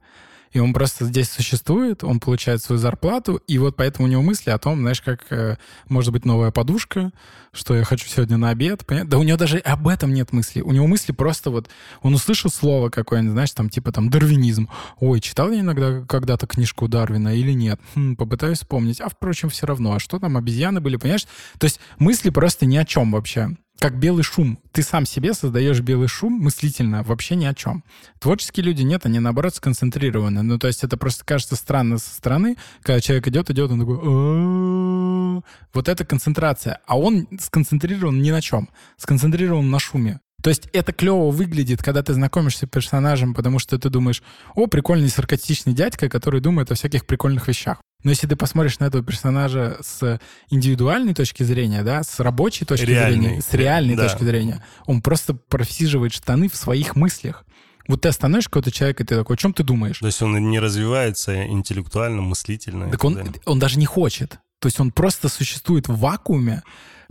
и 0.52 0.60
он 0.60 0.74
просто 0.74 1.06
здесь 1.06 1.30
существует, 1.30 2.04
он 2.04 2.20
получает 2.20 2.62
свою 2.62 2.80
зарплату, 2.80 3.42
и 3.48 3.58
вот 3.58 3.76
поэтому 3.76 4.08
у 4.08 4.12
него 4.12 4.22
мысли 4.22 4.50
о 4.50 4.58
том, 4.58 4.80
знаешь, 4.80 5.02
как 5.02 5.26
э, 5.32 5.58
может 5.88 6.12
быть 6.12 6.26
новая 6.26 6.52
подушка, 6.52 7.12
что 7.54 7.76
я 7.76 7.84
хочу 7.84 8.08
сегодня 8.08 8.38
на 8.38 8.50
обед. 8.50 8.86
Понятно? 8.86 9.10
Да 9.10 9.18
у 9.18 9.24
него 9.24 9.38
даже 9.38 9.58
об 9.58 9.88
этом 9.88 10.14
нет 10.14 10.32
мысли. 10.32 10.62
У 10.62 10.72
него 10.72 10.88
мысли 10.88 11.12
просто 11.12 11.50
вот... 11.50 11.70
Он 12.02 12.14
услышал 12.14 12.50
слово 12.50 12.90
какое-нибудь, 12.90 13.34
знаешь, 13.34 13.52
там 13.52 13.70
типа 13.70 13.92
там 13.92 14.10
дарвинизм. 14.10 14.70
Ой, 15.00 15.20
читал 15.20 15.52
я 15.52 15.60
иногда 15.60 16.02
когда-то 16.08 16.48
книжку 16.48 16.88
Дарвина 16.88 17.36
или 17.36 17.52
нет? 17.52 17.80
Хм, 17.96 18.16
попытаюсь 18.16 18.60
вспомнить. 18.60 19.02
А 19.02 19.10
впрочем, 19.10 19.50
все 19.50 19.66
равно. 19.66 19.94
А 19.94 20.00
что 20.00 20.20
там, 20.20 20.38
обезьяны 20.38 20.80
были, 20.80 20.96
понимаешь? 20.96 21.28
То 21.58 21.66
есть 21.66 21.80
мысли 22.00 22.30
просто 22.30 22.66
ни 22.66 22.78
о 22.78 22.86
чем 22.86 23.12
вообще 23.12 23.56
как 23.82 23.98
белый 23.98 24.24
шум. 24.24 24.60
Ты 24.74 24.84
сам 24.84 25.08
себе 25.08 25.34
создаешь 25.34 25.80
белый 25.80 26.08
шум 26.08 26.34
мыслительно, 26.34 27.02
вообще 27.02 27.36
ни 27.36 27.46
о 27.46 27.56
чем. 27.56 27.84
Творческие 28.20 28.64
люди 28.64 28.84
нет, 28.84 29.08
они 29.08 29.20
наоборот 29.20 29.56
сконцентрированы. 29.56 30.44
Ну, 30.44 30.60
то 30.60 30.68
есть 30.68 30.84
это 30.84 30.98
просто 30.98 31.26
кажется 31.26 31.56
странно 31.56 31.98
со 31.98 32.14
стороны, 32.14 32.58
когда 32.84 33.02
человек 33.02 33.28
идет, 33.28 33.50
идет, 33.50 33.72
он 33.72 33.80
такой... 33.80 35.42
Вот 35.74 35.90
это 35.90 36.06
концентрация. 36.06 36.80
А 36.86 37.00
он 37.00 37.28
сконцентрирован 37.40 38.22
ни 38.22 38.30
на 38.30 38.40
чем. 38.40 38.70
Сконцентрирован 38.98 39.72
на 39.72 39.80
шуме. 39.80 40.20
То 40.44 40.50
есть 40.50 40.68
это 40.74 40.92
клево 40.94 41.30
выглядит, 41.32 41.84
когда 41.84 42.02
ты 42.04 42.14
знакомишься 42.14 42.66
с 42.66 42.70
персонажем, 42.70 43.34
потому 43.34 43.60
что 43.60 43.78
ты 43.78 43.90
думаешь, 43.90 44.24
о, 44.56 44.68
прикольный 44.68 45.10
саркастичный 45.10 45.74
дядька, 45.74 46.10
который 46.10 46.42
думает 46.42 46.72
о 46.72 46.76
всяких 46.76 47.06
прикольных 47.06 47.48
вещах. 47.48 47.78
Но 48.04 48.10
если 48.10 48.26
ты 48.28 48.36
посмотришь 48.36 48.80
на 48.80 48.86
этого 48.86 49.04
персонажа 49.04 49.78
с 49.82 50.20
индивидуальной 50.50 51.14
точки 51.14 51.44
зрения, 51.44 51.84
да, 51.84 52.04
с 52.04 52.20
рабочей 52.20 52.66
точки 52.66 52.86
Реальный. 52.86 53.22
зрения, 53.28 53.42
с 53.42 53.54
реальной 53.54 53.96
Да. 53.96 54.08
точки 54.10 54.24
зрения, 54.24 54.66
он 54.88 55.02
просто 55.02 55.36
просиживает 55.36 56.12
штаны 56.14 56.50
в 56.50 56.56
своих 56.56 56.96
мыслях. 56.96 57.46
Вот 57.88 58.02
ты 58.02 58.10
остановишь 58.10 58.46
какого-то 58.46 58.72
человека, 58.72 59.04
и 59.04 59.06
ты 59.06 59.16
такой, 59.16 59.36
о 59.36 59.38
чем 59.38 59.54
ты 59.54 59.64
думаешь? 59.64 60.00
То 60.00 60.06
есть 60.08 60.22
он 60.22 60.34
не 60.50 60.60
развивается 60.60 61.46
интеллектуально, 61.46 62.22
мыслительно. 62.22 62.86
Так 62.86 62.94
так 62.94 63.04
он, 63.04 63.14
далее. 63.16 63.34
он 63.46 63.60
даже 63.60 63.78
не 63.78 63.86
хочет. 63.86 64.40
То 64.60 64.68
есть 64.68 64.80
он 64.80 64.92
просто 64.92 65.30
существует 65.30 65.88
в 65.88 65.98
вакууме, 65.98 66.64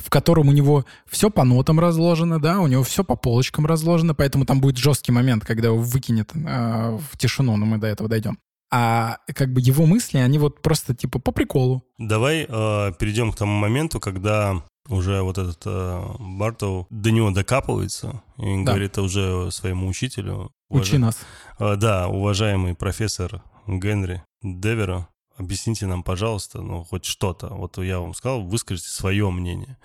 в 0.04 0.10
котором 0.10 0.48
у 0.48 0.52
него 0.52 0.84
все 1.08 1.30
по 1.30 1.44
нотам 1.44 1.78
разложено, 1.80 2.40
да, 2.40 2.60
у 2.60 2.66
него 2.66 2.82
все 2.82 3.04
по 3.04 3.16
полочкам 3.16 3.66
разложено, 3.66 4.14
поэтому 4.14 4.44
там 4.46 4.60
будет 4.60 4.76
жесткий 4.78 5.12
момент, 5.12 5.44
когда 5.44 5.68
его 5.68 5.78
выкинет 5.78 6.30
э, 6.34 6.98
в 7.12 7.16
тишину, 7.18 7.56
но 7.56 7.66
мы 7.66 7.78
до 7.78 7.86
этого 7.86 8.08
дойдем. 8.08 8.38
А 8.72 9.18
как 9.34 9.52
бы 9.52 9.60
его 9.60 9.84
мысли, 9.84 10.18
они 10.18 10.38
вот 10.38 10.62
просто 10.62 10.94
типа 10.94 11.18
по 11.18 11.32
приколу. 11.32 11.82
Давай 11.98 12.46
э, 12.48 12.92
перейдем 12.98 13.32
к 13.32 13.36
тому 13.36 13.52
моменту, 13.58 13.98
когда 13.98 14.62
уже 14.88 15.22
вот 15.22 15.38
этот 15.38 15.60
э, 15.66 16.02
Бартоу 16.18 16.86
до 16.90 17.10
него 17.10 17.30
докапывается 17.30 18.22
и 18.38 18.64
Да. 18.64 18.72
говорит 18.72 18.96
уже 18.98 19.50
своему 19.50 19.88
учителю. 19.88 20.50
Учи 20.68 20.96
уважа- 20.96 20.98
нас. 20.98 21.18
Э, 21.58 21.74
да, 21.76 22.06
уважаемый 22.08 22.74
профессор 22.76 23.42
Генри 23.66 24.22
Девера, 24.42 25.08
объясните 25.40 25.86
нам, 25.86 26.02
пожалуйста, 26.02 26.60
ну, 26.60 26.84
хоть 26.84 27.04
что-то. 27.04 27.48
Вот 27.48 27.78
я 27.78 27.98
вам 28.00 28.14
сказал, 28.14 28.42
выскажите 28.42 28.88
свое 28.88 29.30
мнение. 29.30 29.76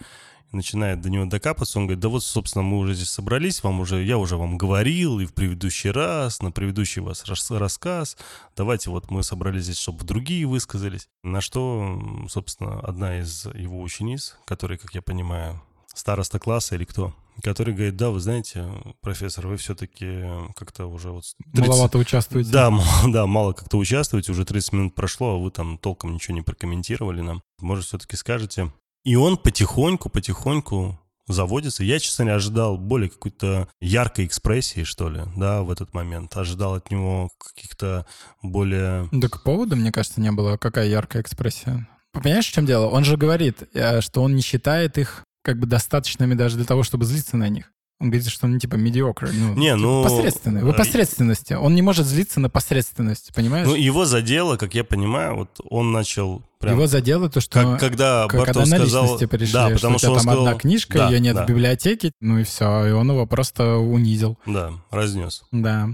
Начинает 0.52 1.02
до 1.02 1.10
него 1.10 1.26
докапываться, 1.26 1.80
он 1.80 1.88
говорит, 1.88 2.02
да 2.02 2.08
вот, 2.08 2.24
собственно, 2.24 2.64
мы 2.64 2.78
уже 2.78 2.94
здесь 2.94 3.10
собрались, 3.10 3.64
вам 3.64 3.82
уже, 3.82 4.04
я 4.04 4.18
уже 4.18 4.38
вам 4.38 4.58
говорил 4.58 5.20
и 5.20 5.26
в 5.26 5.34
предыдущий 5.34 5.90
раз, 5.90 6.42
на 6.42 6.52
предыдущий 6.52 7.02
вас 7.02 7.26
рас- 7.26 7.52
рассказ, 7.52 8.16
давайте 8.56 8.90
вот 8.90 9.12
мы 9.12 9.24
собрались 9.24 9.64
здесь, 9.64 9.80
чтобы 9.80 10.06
другие 10.06 10.46
высказались. 10.46 11.10
На 11.24 11.42
что, 11.42 12.00
собственно, 12.30 12.80
одна 12.80 13.20
из 13.20 13.46
его 13.48 13.82
учениц, 13.82 14.38
которая, 14.46 14.78
как 14.78 14.94
я 14.94 15.02
понимаю, 15.02 15.62
староста 15.94 16.40
класса 16.40 16.76
или 16.76 16.86
кто, 16.86 17.14
который 17.44 17.74
говорит, 17.74 17.96
да, 17.96 18.10
вы 18.10 18.20
знаете, 18.20 18.66
профессор, 19.02 19.48
вы 19.48 19.58
все-таки 19.58 20.24
как-то 20.56 20.88
уже 20.88 21.12
вот... 21.12 21.24
30 21.54 21.68
Маловато 21.68 21.98
участвуете. 21.98 22.52
да, 22.52 22.72
да, 23.08 23.26
мало 23.28 23.54
как-то 23.54 23.78
участвуете, 23.78 24.32
уже 24.32 24.46
30 24.46 24.74
минут 24.74 24.96
прошло, 24.96 25.36
а 25.36 25.38
вы 25.38 25.52
там 25.52 25.78
толком 25.78 26.14
ничего 26.14 26.36
не 26.36 26.42
прокомментировали 26.42 27.22
нам. 27.22 27.42
Может, 27.60 27.86
все-таки 27.86 28.16
скажете. 28.16 28.72
И 29.04 29.16
он 29.16 29.38
потихоньку, 29.38 30.10
потихоньку 30.10 31.00
заводится. 31.28 31.84
Я, 31.84 32.00
честно 32.00 32.26
говоря, 32.26 32.38
ожидал 32.38 32.78
более 32.78 33.10
какой-то 33.10 33.68
яркой 33.80 34.26
экспрессии, 34.26 34.84
что 34.84 35.10
ли, 35.10 35.22
да, 35.36 35.64
в 35.64 35.72
этот 35.72 35.94
момент. 35.94 36.36
Ожидал 36.38 36.76
от 36.76 36.92
него 36.92 37.30
каких-то 37.38 38.06
более... 38.42 39.10
Так 39.22 39.44
повода, 39.44 39.76
мне 39.76 39.92
кажется, 39.92 40.22
не 40.22 40.32
было. 40.32 40.58
Какая 40.58 40.88
яркая 40.88 41.22
экспрессия. 41.22 41.88
Понимаешь, 42.12 42.48
в 42.48 42.54
чем 42.54 42.66
дело? 42.66 42.88
Он 42.88 43.04
же 43.04 43.18
говорит, 43.18 43.64
э, 43.74 44.02
что 44.02 44.24
он 44.24 44.36
не 44.36 44.42
считает 44.42 44.98
их 44.98 45.24
как 45.46 45.60
бы 45.60 45.68
достаточными 45.68 46.34
даже 46.34 46.58
для 46.58 46.66
того, 46.66 46.84
чтобы 46.84 47.06
злиться 47.06 47.38
на 47.38 47.48
них. 47.48 47.72
Он 48.02 48.10
говорит, 48.10 48.28
что 48.28 48.48
они 48.48 48.60
типа 48.60 48.76
mediocre. 48.76 49.30
Ну, 49.32 49.54
Не, 49.54 49.68
типа 49.68 49.78
ну, 49.78 50.04
посредственные. 50.04 50.66
В 50.66 50.70
э, 50.70 50.74
посредственности. 50.74 51.54
Он 51.54 51.76
не 51.76 51.82
может 51.82 52.06
злиться 52.06 52.42
на 52.42 52.50
посредственность, 52.50 53.34
понимаешь? 53.34 53.66
Ну, 53.66 53.76
его 53.76 54.04
задело, 54.04 54.58
как 54.58 54.74
я 54.74 54.84
понимаю, 54.84 55.36
вот 55.36 55.62
он 55.70 55.94
начал 55.94 56.42
прям... 56.60 56.74
Его 56.76 56.88
задело 56.88 57.30
то, 57.30 57.40
что 57.40 57.54
как, 57.54 57.80
когда 57.80 58.26
к- 58.26 58.32
когда 58.32 58.46
Бартов 58.46 58.68
сказал... 58.68 59.04
личности 59.04 59.26
перешли, 59.28 59.54
да, 59.54 59.68
что 59.68 59.76
потому 59.76 59.98
что 59.98 60.08
тебя 60.08 60.12
он 60.12 60.18
там 60.18 60.24
сказал... 60.24 60.48
одна 60.48 60.60
книжка, 60.60 60.98
Да, 60.98 61.10
ее 61.10 61.20
нет 61.22 61.36
да, 61.36 61.46
в 61.46 61.48
библиотеке, 61.48 62.12
ну 62.20 62.40
и 62.40 62.44
все, 62.44 62.88
и 62.88 62.92
он 62.92 63.10
его 63.10 63.26
просто 63.28 63.78
унизил. 63.78 64.38
Да, 64.46 64.74
разнес. 64.90 65.44
Да. 65.54 65.90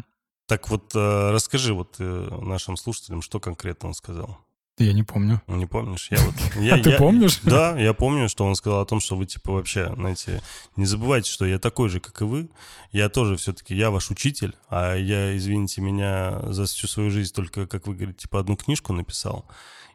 Так 0.47 0.69
вот, 0.69 0.95
э, 0.95 1.31
расскажи 1.31 1.73
вот 1.75 1.97
э, 1.99 2.39
нашим 2.41 2.77
слушателям, 2.77 3.21
что 3.21 3.39
конкретно 3.39 3.89
он 3.89 3.93
сказал. 3.93 4.39
Я 4.81 4.93
не 4.93 5.03
помню. 5.03 5.41
Ну, 5.47 5.55
Не 5.55 5.65
помнишь? 5.65 6.07
Я 6.11 6.17
вот... 6.19 6.33
Я, 6.61 6.75
А 6.75 6.79
ты 6.79 6.91
я- 6.91 6.97
помнишь? 6.97 7.39
Да, 7.43 7.77
я 7.79 7.93
помню, 7.93 8.27
что 8.29 8.45
он 8.45 8.55
сказал 8.55 8.81
о 8.81 8.85
том, 8.85 8.99
что 8.99 9.15
вы, 9.15 9.25
типа, 9.25 9.51
вообще, 9.53 9.93
знаете, 9.95 10.41
не 10.75 10.85
забывайте, 10.85 11.29
что 11.31 11.45
я 11.45 11.59
такой 11.59 11.89
же, 11.89 11.99
как 11.99 12.21
и 12.21 12.25
вы. 12.25 12.49
Я 12.91 13.09
тоже 13.09 13.35
все-таки, 13.37 13.75
я 13.75 13.89
ваш 13.91 14.09
учитель, 14.11 14.55
а 14.69 14.95
я, 14.95 15.35
извините 15.37 15.81
меня, 15.81 16.41
за 16.51 16.65
всю 16.65 16.87
свою 16.87 17.09
жизнь 17.11 17.33
только, 17.33 17.67
как 17.67 17.87
вы 17.87 17.95
говорите, 17.95 18.19
типа, 18.19 18.39
одну 18.39 18.55
книжку 18.55 18.93
написал. 18.93 19.45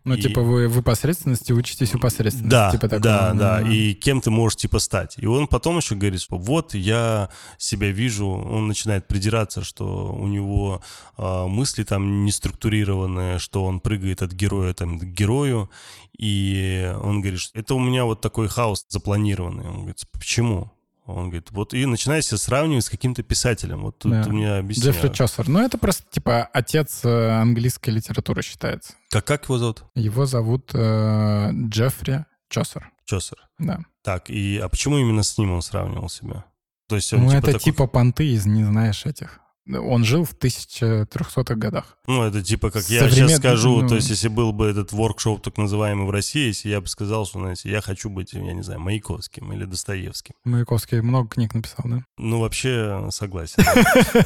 Ну, 0.07 0.15
И- 0.15 0.23
типа, 0.23 0.41
вы, 0.41 0.69
вы 0.69 0.83
посредственности 0.83 1.51
учитесь 1.51 1.93
у 1.97 1.99
посредственности. 1.99 2.49
Да, 2.49 2.71
типа 2.71 2.83
такого. 2.89 3.01
да, 3.01 3.33
да. 3.35 3.61
Ну, 3.61 3.73
И 3.73 3.93
кем 3.93 4.21
ты 4.21 4.31
можешь 4.31 4.55
типа 4.57 4.79
стать. 4.79 5.17
И 5.19 5.27
он 5.27 5.49
потом 5.49 5.79
еще 5.79 5.97
говорит, 5.97 6.21
что 6.23 6.39
вот 6.39 6.75
я 6.75 7.29
себя 7.59 7.91
вижу, 7.91 8.29
он 8.29 8.69
начинает 8.69 9.09
придираться, 9.09 9.65
что 9.65 10.15
у 10.15 10.29
него 10.29 10.81
а, 11.17 11.49
мысли 11.49 11.83
там 11.83 12.25
не 12.25 12.31
структурированные, 12.31 13.41
что 13.41 13.65
он 13.65 13.81
прыгает 13.81 14.23
от 14.23 14.31
героя 14.31 14.75
там 14.75 15.01
к 15.01 15.03
герою. 15.03 15.71
И 16.17 16.89
он 17.03 17.21
говорит, 17.21 17.41
что 17.41 17.59
это 17.59 17.75
у 17.75 17.81
меня 17.81 18.05
вот 18.05 18.21
такой 18.21 18.47
хаос 18.47 18.87
запланированный. 18.89 19.67
Он 19.67 19.79
говорит, 19.79 20.05
почему? 20.13 20.71
Он 21.07 21.25
говорит, 21.29 21.51
вот 21.53 21.73
и 21.73 21.87
начинает 21.87 22.25
себя 22.25 22.39
сравнивать 22.39 22.85
с 22.85 22.91
каким-то 22.91 23.23
писателем. 23.23 23.83
Вот 23.83 23.99
тут 23.99 24.11
Да. 24.13 24.25
у 24.27 24.33
меня 24.33 24.59
объясняю. 24.59 24.93
Джеффри 24.93 25.13
Чосер. 25.15 25.49
Ну, 25.49 25.61
это 25.65 25.79
просто, 25.79 26.05
типа, 26.11 26.45
отец 26.53 27.05
э, 27.05 27.29
английской 27.31 27.91
литературы 27.91 28.43
считается. 28.43 28.95
Как, 29.11 29.25
как 29.25 29.45
его 29.45 29.59
зовут? 29.59 29.85
Его 29.95 30.27
зовут 30.27 30.71
э, 30.75 31.51
Джеффри 31.69 32.25
Чосер. 32.49 32.91
Чосер. 33.05 33.39
Да. 33.59 33.79
Так, 34.03 34.31
и 34.31 34.59
а 34.59 34.69
почему 34.69 34.99
именно 34.99 35.23
с 35.23 35.39
ним 35.39 35.53
он 35.53 35.63
сравнивал 35.63 36.09
себя? 36.09 36.45
То 36.89 36.97
есть 36.97 37.13
он 37.13 37.21
Ну, 37.23 37.27
типа 37.31 37.39
это 37.39 37.47
такой- 37.53 37.61
типа 37.61 37.87
понты 37.87 38.27
из, 38.33 38.47
не 38.47 38.65
знаешь, 38.65 39.07
этих. 39.07 39.41
Он 39.69 40.05
жил 40.05 40.25
в 40.25 40.35
1300-х 40.35 41.55
годах. 41.57 41.99
Ну, 42.07 42.23
это 42.23 42.43
типа, 42.43 42.71
как 42.71 42.85
я 42.89 43.03
Современ- 43.03 43.29
сейчас 43.29 43.37
скажу, 43.39 43.83
ну- 43.83 43.89
то 43.89 43.97
есть, 43.97 44.11
если 44.11 44.29
был 44.29 44.53
бы 44.53 44.67
этот 44.67 44.93
воркшоп 44.93 45.43
так 45.43 45.59
называемый 45.59 46.07
в 46.07 46.11
России, 46.11 46.47
если 46.47 46.69
я 46.69 46.81
бы 46.81 46.87
сказал, 46.87 47.27
что, 47.27 47.41
знаете, 47.41 47.71
я 47.71 47.81
хочу 47.81 48.09
быть, 48.09 48.33
я 48.33 48.53
не 48.53 48.63
знаю, 48.63 48.81
Маяковским 48.81 49.53
или 49.53 49.65
Достоевским. 49.65 50.35
Маяковский 50.45 51.01
много 51.01 51.31
книг 51.31 51.55
написал, 51.55 51.85
да? 51.85 52.05
Ну, 52.17 52.41
вообще, 52.41 53.09
согласен. 53.11 53.65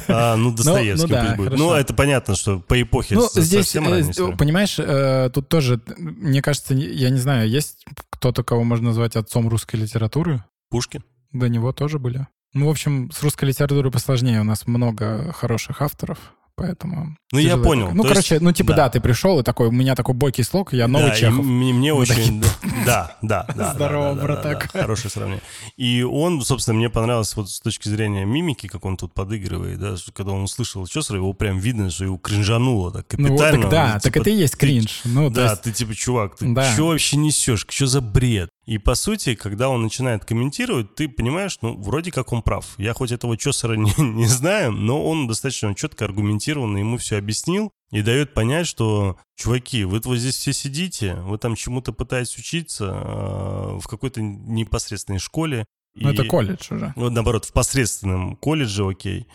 А, 0.07 0.35
ну, 0.35 0.51
ну 0.57 1.07
да, 1.07 1.35
пусть 1.35 1.37
будет. 1.37 1.57
Ну, 1.57 1.73
это 1.73 1.93
понятно, 1.95 2.35
что 2.35 2.59
по 2.59 2.79
эпохе 2.79 3.15
Ну, 3.15 3.27
совсем 3.27 3.87
э, 3.87 4.01
э, 4.01 4.37
понимаешь, 4.37 4.77
э, 4.77 5.31
тут 5.33 5.49
тоже, 5.49 5.81
мне 5.97 6.41
кажется, 6.41 6.75
я 6.75 7.09
не 7.09 7.19
знаю, 7.19 7.49
есть 7.49 7.83
кто-то, 8.11 8.43
кого 8.43 8.63
можно 8.63 8.87
назвать 8.87 9.15
отцом 9.15 9.47
русской 9.47 9.77
литературы? 9.77 10.43
Пушкин? 10.69 11.03
До 11.31 11.49
него 11.49 11.71
тоже 11.73 11.97
были. 11.97 12.27
Ну, 12.53 12.67
в 12.67 12.69
общем, 12.69 13.09
с 13.11 13.23
русской 13.23 13.45
литературой 13.45 13.91
посложнее. 13.91 14.41
У 14.41 14.43
нас 14.43 14.67
много 14.67 15.31
хороших 15.31 15.81
авторов, 15.81 16.17
поэтому... 16.55 17.15
Ну, 17.31 17.39
я 17.39 17.55
понял. 17.57 17.91
Ну, 17.93 18.03
короче, 18.03 18.35
есть- 18.35 18.41
ну, 18.43 18.51
типа, 18.51 18.71
да. 18.71 18.75
да, 18.75 18.89
ты 18.89 18.99
пришел, 18.99 19.39
и 19.39 19.43
такой, 19.43 19.69
у 19.69 19.71
меня 19.71 19.95
такой 19.95 20.15
бойкий 20.15 20.43
слог, 20.43 20.73
я 20.73 20.89
новый 20.89 21.11
да, 21.11 21.15
Чехов. 21.15 21.45
мне, 21.45 21.73
мне 21.73 21.93
очень... 21.93 22.43
Да, 22.85 23.15
да, 23.21 23.45
да. 23.55 23.73
Здорово, 23.73 24.15
да, 24.15 24.59
Хорошее 24.59 25.11
сравнение. 25.11 25.43
И 25.77 26.01
он, 26.01 26.41
собственно, 26.41 26.75
мне 26.77 26.89
понравилось 26.89 27.35
вот 27.35 27.49
с 27.49 27.59
точки 27.59 27.87
зрения 27.87 28.25
мимики, 28.25 28.67
как 28.67 28.83
он 28.85 28.97
тут 28.97 29.13
подыгрывает, 29.13 29.79
да, 29.79 29.95
когда 30.13 30.31
он 30.31 30.43
услышал 30.43 30.85
Чосера, 30.87 31.17
его 31.17 31.31
прям 31.33 31.59
видно, 31.59 31.89
что 31.89 32.05
его 32.05 32.17
кринжануло 32.17 32.91
так 32.91 33.05
Ну, 33.17 33.27
капитально. 33.29 33.61
так 33.61 33.71
да, 33.71 33.85
Он, 33.85 33.91
так 33.93 34.13
типа, 34.13 34.21
это 34.23 34.29
и 34.31 34.35
есть 34.35 34.55
кринж. 34.57 35.01
Ну, 35.05 35.29
Да, 35.29 35.55
ты 35.55 35.71
типа, 35.71 35.93
чувак, 35.95 36.37
ты 36.37 36.53
что 36.73 36.87
вообще 36.87 37.17
несешь? 37.17 37.65
Что 37.69 37.85
за 37.87 38.01
бред? 38.01 38.49
И 38.71 38.77
по 38.77 38.95
сути, 38.95 39.35
когда 39.35 39.67
он 39.67 39.81
начинает 39.81 40.23
комментировать, 40.23 40.95
ты 40.95 41.09
понимаешь, 41.09 41.57
ну, 41.61 41.75
вроде 41.75 42.09
как 42.09 42.31
он 42.31 42.41
прав. 42.41 42.73
Я 42.77 42.93
хоть 42.93 43.11
этого 43.11 43.35
Чосера 43.35 43.73
не, 43.75 43.91
не 43.97 44.27
знаю, 44.27 44.71
но 44.71 45.05
он 45.05 45.27
достаточно 45.27 45.75
четко, 45.75 46.05
аргументированно 46.05 46.77
ему 46.77 46.95
все 46.95 47.17
объяснил 47.17 47.73
и 47.91 48.01
дает 48.01 48.33
понять, 48.33 48.67
что, 48.67 49.17
чуваки, 49.35 49.83
вы 49.83 49.99
вот 50.01 50.17
здесь 50.17 50.35
все 50.37 50.53
сидите, 50.53 51.15
вы 51.15 51.37
там 51.37 51.55
чему-то 51.55 51.91
пытаетесь 51.91 52.37
учиться 52.37 52.85
э, 52.85 53.79
в 53.81 53.87
какой-то 53.89 54.21
непосредственной 54.21 55.19
школе. 55.19 55.65
Ну, 55.93 56.09
это 56.11 56.23
колледж 56.25 56.73
уже. 56.73 56.93
вот 56.95 57.11
наоборот, 57.11 57.45
в 57.45 57.51
посредственном 57.51 58.35
колледже, 58.37 58.87
окей. 58.87 59.27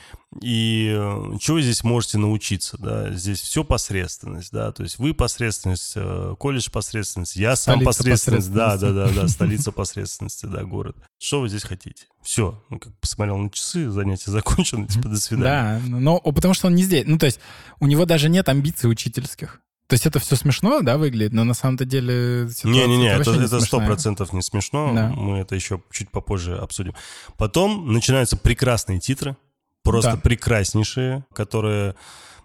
И 0.42 0.88
э, 0.90 1.38
чего 1.38 1.56
вы 1.56 1.62
здесь 1.62 1.84
можете 1.84 2.18
научиться, 2.18 2.76
да? 2.78 3.12
Здесь 3.12 3.40
все 3.40 3.62
посредственность, 3.64 4.52
да, 4.52 4.72
то 4.72 4.82
есть 4.82 4.98
вы 4.98 5.14
посредственность, 5.14 5.92
э, 5.96 6.34
колледж 6.38 6.70
посредственность, 6.70 7.36
я 7.36 7.56
сам 7.56 7.76
Столица 7.80 7.86
посредственность, 7.86 8.52
да, 8.52 8.76
да, 8.76 8.92
да, 8.92 9.08
да, 9.08 9.28
столица 9.28 9.72
посредственности, 9.72 10.46
да, 10.46 10.64
город. 10.64 10.96
Что 11.18 11.40
вы 11.42 11.48
здесь 11.48 11.62
хотите? 11.62 12.06
Все, 12.22 12.62
ну, 12.70 12.78
как 12.78 12.94
посмотрел 12.98 13.36
на 13.38 13.50
часы, 13.50 13.88
занятие 13.90 14.30
закончено, 14.30 14.86
типа, 14.88 15.08
до 15.08 15.20
свидания. 15.20 15.80
Да, 15.86 15.98
но 15.98 16.18
потому 16.20 16.54
что 16.54 16.66
он 16.66 16.74
не 16.74 16.82
здесь. 16.82 17.04
Ну, 17.06 17.18
то 17.18 17.26
есть 17.26 17.38
у 17.80 17.86
него 17.86 18.04
даже 18.04 18.28
нет 18.28 18.48
амбиций 18.48 18.90
учительских. 18.90 19.60
То 19.88 19.94
есть 19.94 20.04
это 20.06 20.18
все 20.18 20.34
смешно, 20.36 20.80
да, 20.82 20.98
выглядит, 20.98 21.32
но 21.32 21.44
на 21.44 21.54
самом-то 21.54 21.84
деле 21.84 22.48
Не-не-не, 22.64 23.08
это 23.08 23.30
это 23.32 23.60
сто 23.60 23.78
процентов 23.80 24.32
не 24.32 24.42
смешно. 24.42 24.92
Да. 24.94 25.08
Мы 25.08 25.38
это 25.38 25.54
еще 25.54 25.80
чуть 25.92 26.10
попозже 26.10 26.56
обсудим. 26.58 26.94
Потом 27.36 27.92
начинаются 27.92 28.36
прекрасные 28.36 28.98
титры, 28.98 29.36
просто 29.84 30.12
Да. 30.12 30.16
прекраснейшие, 30.16 31.24
которые 31.32 31.94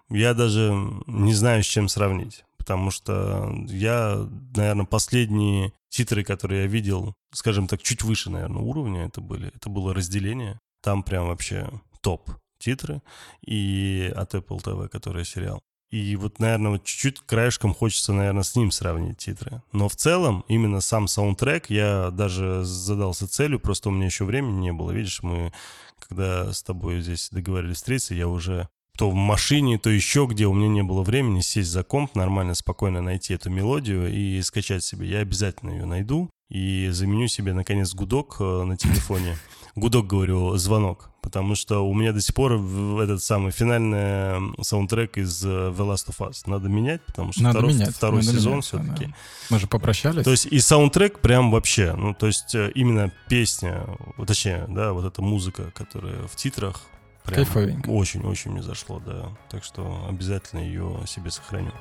я 0.10 0.34
даже 0.34 0.72
не 1.08 1.34
знаю, 1.34 1.64
с 1.64 1.68
чем 1.68 1.88
сравнить. 1.90 2.44
Потому 2.58 2.92
что 2.92 3.52
я, 3.70 4.28
наверное, 4.56 4.86
последние 4.86 5.74
титры, 5.90 6.24
которые 6.24 6.62
я 6.62 6.68
видел, 6.68 7.16
скажем 7.34 7.68
так, 7.68 7.82
чуть 7.82 8.04
выше, 8.04 8.30
наверное, 8.30 8.62
уровня 8.62 9.06
это 9.06 9.20
были. 9.20 9.52
Это 9.56 9.70
было 9.70 9.96
разделение. 9.96 10.60
Там 10.84 11.02
прям 11.02 11.28
вообще 11.28 11.70
топ 12.02 12.30
титры. 12.60 13.02
И 13.44 14.14
от 14.16 14.36
Apple 14.36 14.62
TV, 14.62 14.90
который 14.90 15.26
сериал. 15.26 15.64
И 15.92 16.16
вот, 16.16 16.40
наверное, 16.40 16.72
вот 16.72 16.86
чуть-чуть 16.86 17.20
краешком 17.20 17.74
хочется, 17.74 18.14
наверное, 18.14 18.44
с 18.44 18.56
ним 18.56 18.72
сравнить 18.72 19.18
титры. 19.18 19.62
Но 19.74 19.90
в 19.90 19.96
целом, 19.98 20.46
именно 20.48 20.80
сам 20.80 21.08
саундтрек, 21.08 21.70
я 21.70 22.12
даже 22.12 22.64
задался 22.64 23.28
целью, 23.28 23.60
просто 23.60 23.90
у 23.90 23.92
меня 23.92 24.06
еще 24.06 24.24
времени 24.24 24.62
не 24.62 24.72
было. 24.72 24.92
Видишь, 24.92 25.22
мы, 25.22 25.52
когда 26.00 26.54
с 26.54 26.64
тобой 26.64 27.02
здесь 27.02 27.30
договорились 27.30 27.76
встретиться, 27.76 28.16
я 28.16 28.30
уже 28.30 28.70
то 28.98 29.10
в 29.10 29.14
машине, 29.14 29.78
то 29.78 29.90
еще 29.90 30.28
где 30.30 30.46
у 30.48 30.54
меня 30.54 30.68
не 30.68 30.84
было 30.84 31.02
времени 31.02 31.42
сесть 31.42 31.70
за 31.70 31.84
комп, 31.84 32.16
нормально, 32.16 32.54
спокойно 32.56 33.02
найти 33.02 33.34
эту 33.34 33.50
мелодию 33.50 34.12
и 34.14 34.42
скачать 34.42 34.84
себе. 34.84 35.08
Я 35.08 35.20
обязательно 35.20 35.72
ее 35.72 35.86
найду 35.86 36.30
и 36.50 36.90
заменю 36.92 37.28
себе, 37.28 37.54
наконец, 37.54 37.94
гудок 37.94 38.38
э, 38.40 38.64
на 38.64 38.76
телефоне. 38.78 39.38
Гудок, 39.76 40.06
говорю, 40.06 40.58
звонок. 40.58 41.12
Потому 41.22 41.56
что 41.56 41.88
у 41.88 41.94
меня 41.94 42.12
до 42.12 42.20
сих 42.20 42.36
пор 42.36 42.54
этот 43.02 43.24
самый 43.24 43.52
финальный 43.54 44.54
саундтрек 44.62 45.18
из 45.18 45.46
э, 45.46 45.48
The 45.48 45.78
Last 45.78 46.10
of 46.10 46.18
Us. 46.28 46.42
Надо 46.48 46.68
менять, 46.68 47.02
потому 47.06 47.32
что 47.32 47.44
Надо 47.44 47.60
второй, 47.60 47.74
менять, 47.74 47.96
второй 47.96 48.20
надо 48.26 48.38
сезон 48.38 48.62
все-таки. 48.62 49.06
да. 49.06 49.14
Мы 49.50 49.60
же 49.60 49.68
попрощались. 49.68 50.26
То 50.26 50.32
есть 50.32 50.48
и 50.48 50.60
саундтрек 50.60 51.20
прям 51.20 51.52
вообще, 51.52 51.94
ну 51.94 52.14
то 52.14 52.28
есть 52.28 52.54
э, 52.54 52.72
именно 52.76 53.14
песня, 53.30 53.86
точнее, 54.28 54.66
да, 54.68 54.92
вот 54.92 55.06
эта 55.06 55.22
музыка, 55.22 55.72
которая 55.74 56.28
в 56.28 56.36
титрах, 56.36 56.82
прям 57.24 57.36
Кайфовенько. 57.44 57.90
очень-очень 57.90 58.52
мне 58.52 58.64
зашло, 58.64 59.00
да. 59.00 59.30
Так 59.50 59.64
что 59.64 60.06
обязательно 60.10 60.62
ее 60.62 61.00
себе 61.06 61.32
сохраню. 61.32 61.72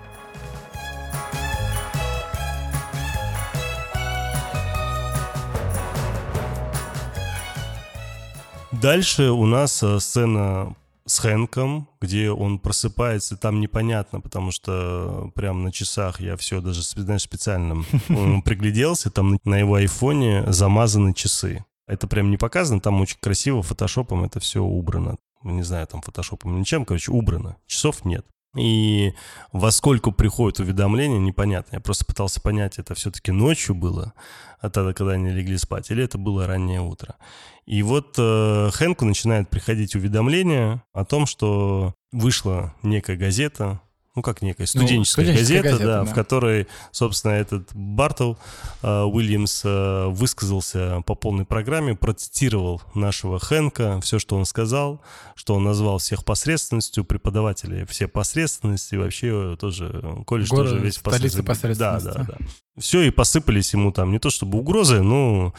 Дальше 8.73 9.31
у 9.31 9.45
нас 9.47 9.83
э, 9.83 9.99
сцена 10.01 10.75
с 11.05 11.19
Хэнком, 11.19 11.89
где 12.01 12.31
он 12.31 12.59
просыпается, 12.61 13.37
там 13.37 13.61
непонятно, 13.61 14.21
потому 14.21 14.53
что 14.53 15.31
прям 15.35 15.65
на 15.65 15.73
часах 15.73 16.21
я 16.21 16.37
все 16.37 16.61
даже, 16.61 16.83
знаешь, 16.83 17.23
специально 17.23 17.85
пригляделся, 18.45 19.11
там 19.11 19.39
на 19.45 19.59
его 19.59 19.75
айфоне 19.75 20.45
замазаны 20.53 21.13
часы. 21.15 21.65
Это 21.89 22.07
прям 22.07 22.31
не 22.31 22.37
показано, 22.37 22.81
там 22.81 23.01
очень 23.01 23.19
красиво 23.21 23.63
фотошопом 23.63 24.25
это 24.25 24.39
все 24.39 24.63
убрано. 24.63 25.17
Не 25.43 25.63
знаю, 25.63 25.87
там 25.87 26.03
фотошопом 26.03 26.53
или 26.53 26.61
ничем, 26.61 26.85
короче, 26.85 27.13
убрано. 27.13 27.57
Часов 27.67 28.05
нет. 28.05 28.27
И 28.57 29.15
во 29.53 29.71
сколько 29.71 30.11
приходит 30.11 30.59
уведомление, 30.59 31.21
непонятно. 31.21 31.77
Я 31.77 31.81
просто 31.81 32.05
пытался 32.05 32.41
понять, 32.41 32.79
это 32.79 32.95
все-таки 32.95 33.31
ночью 33.31 33.77
было, 33.77 34.13
а 34.59 34.71
тогда, 34.71 34.93
когда 34.93 35.13
они 35.13 35.31
легли 35.31 35.57
спать, 35.57 35.91
или 35.91 36.03
это 36.03 36.19
было 36.19 36.47
раннее 36.47 36.81
утро. 36.81 37.17
И 37.65 37.83
вот 37.85 38.17
э, 38.19 38.71
Хэнку 38.73 39.05
начинает 39.05 39.49
приходить 39.49 39.95
уведомление 39.95 40.83
о 40.93 41.05
том, 41.05 41.27
что 41.27 41.95
вышла 42.11 42.75
некая 42.83 43.17
газета, 43.17 43.81
ну 44.17 44.23
как 44.23 44.43
некая 44.43 44.67
студенческая, 44.67 45.25
студенческая 45.25 45.63
газета, 45.63 45.69
газета, 45.71 45.85
да, 45.85 46.05
да. 46.05 46.11
в 46.11 46.15
которой, 46.15 46.67
собственно, 46.91 47.33
этот 47.33 47.71
Бартл 47.75 48.35
э, 48.83 49.03
Уильямс 49.03 49.63
э, 49.65 50.07
высказался 50.09 51.03
по 51.07 51.15
полной 51.15 51.45
программе, 51.45 51.95
процитировал 51.95 52.83
нашего 52.95 53.39
Хэнка, 53.39 54.01
все, 54.01 54.19
что 54.19 54.37
он 54.37 54.47
сказал, 54.47 55.01
что 55.37 55.55
он 55.55 55.63
назвал 55.63 55.99
всех 55.99 56.25
посредственностью, 56.25 57.05
преподавателей 57.05 57.87
все 57.87 58.09
посредственности, 58.09 58.97
вообще 58.97 59.57
тоже 59.61 60.01
э, 60.03 60.25
колледж 60.25 60.49
Город, 60.49 60.71
тоже 60.71 60.83
весь 60.83 60.97
столица 60.97 61.45
посредственности. 61.45 62.07
Да, 62.07 62.15
да, 62.15 62.25
да. 62.25 62.39
Все, 62.81 63.03
и 63.03 63.11
посыпались 63.11 63.75
ему 63.75 63.93
там 63.93 64.11
не 64.11 64.19
то 64.19 64.31
чтобы 64.31 64.59
угрозы, 64.59 65.03
но 65.03 65.53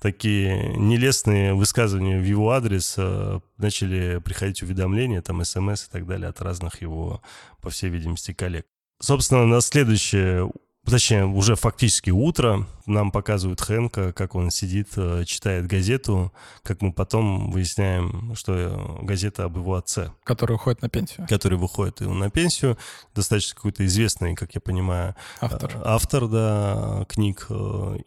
такие 0.00 0.76
нелестные 0.76 1.52
высказывания 1.52 2.18
в 2.20 2.24
его 2.24 2.52
адрес 2.52 2.94
э, 2.96 3.40
начали 3.56 4.20
приходить 4.24 4.62
уведомления, 4.62 5.20
там 5.20 5.44
смс 5.44 5.86
и 5.86 5.90
так 5.90 6.06
далее 6.06 6.28
от 6.28 6.40
разных 6.40 6.80
его, 6.80 7.20
по 7.60 7.70
всей 7.70 7.90
видимости, 7.90 8.32
коллег. 8.32 8.64
Собственно, 9.00 9.44
на 9.44 9.60
следующее, 9.60 10.50
точнее, 10.90 11.24
уже 11.26 11.56
фактически 11.56 12.10
утро 12.10 12.66
нам 12.86 13.10
показывают 13.10 13.60
Хэнка, 13.60 14.12
как 14.12 14.34
он 14.34 14.50
сидит, 14.50 14.88
э, 14.96 15.24
читает 15.26 15.66
газету, 15.66 16.32
как 16.62 16.80
мы 16.82 16.92
потом 16.92 17.50
выясняем, 17.50 18.34
что 18.34 18.52
э, 18.54 19.04
газета 19.04 19.44
об 19.44 19.56
его 19.56 19.74
отце 19.74 20.12
Который 20.24 20.54
уходит 20.54 20.82
на 20.82 20.88
пенсию. 20.88 21.26
который 21.28 21.58
выходит 21.58 22.00
и 22.00 22.04
он 22.04 22.18
на 22.18 22.30
пенсию, 22.30 22.78
достаточно 23.14 23.54
какой-то 23.56 23.84
известный, 23.86 24.34
как 24.34 24.54
я 24.54 24.60
понимаю, 24.60 25.14
Автор. 25.40 25.72
э, 25.76 25.80
автор, 25.84 26.28
да, 26.28 27.04
книг, 27.08 27.48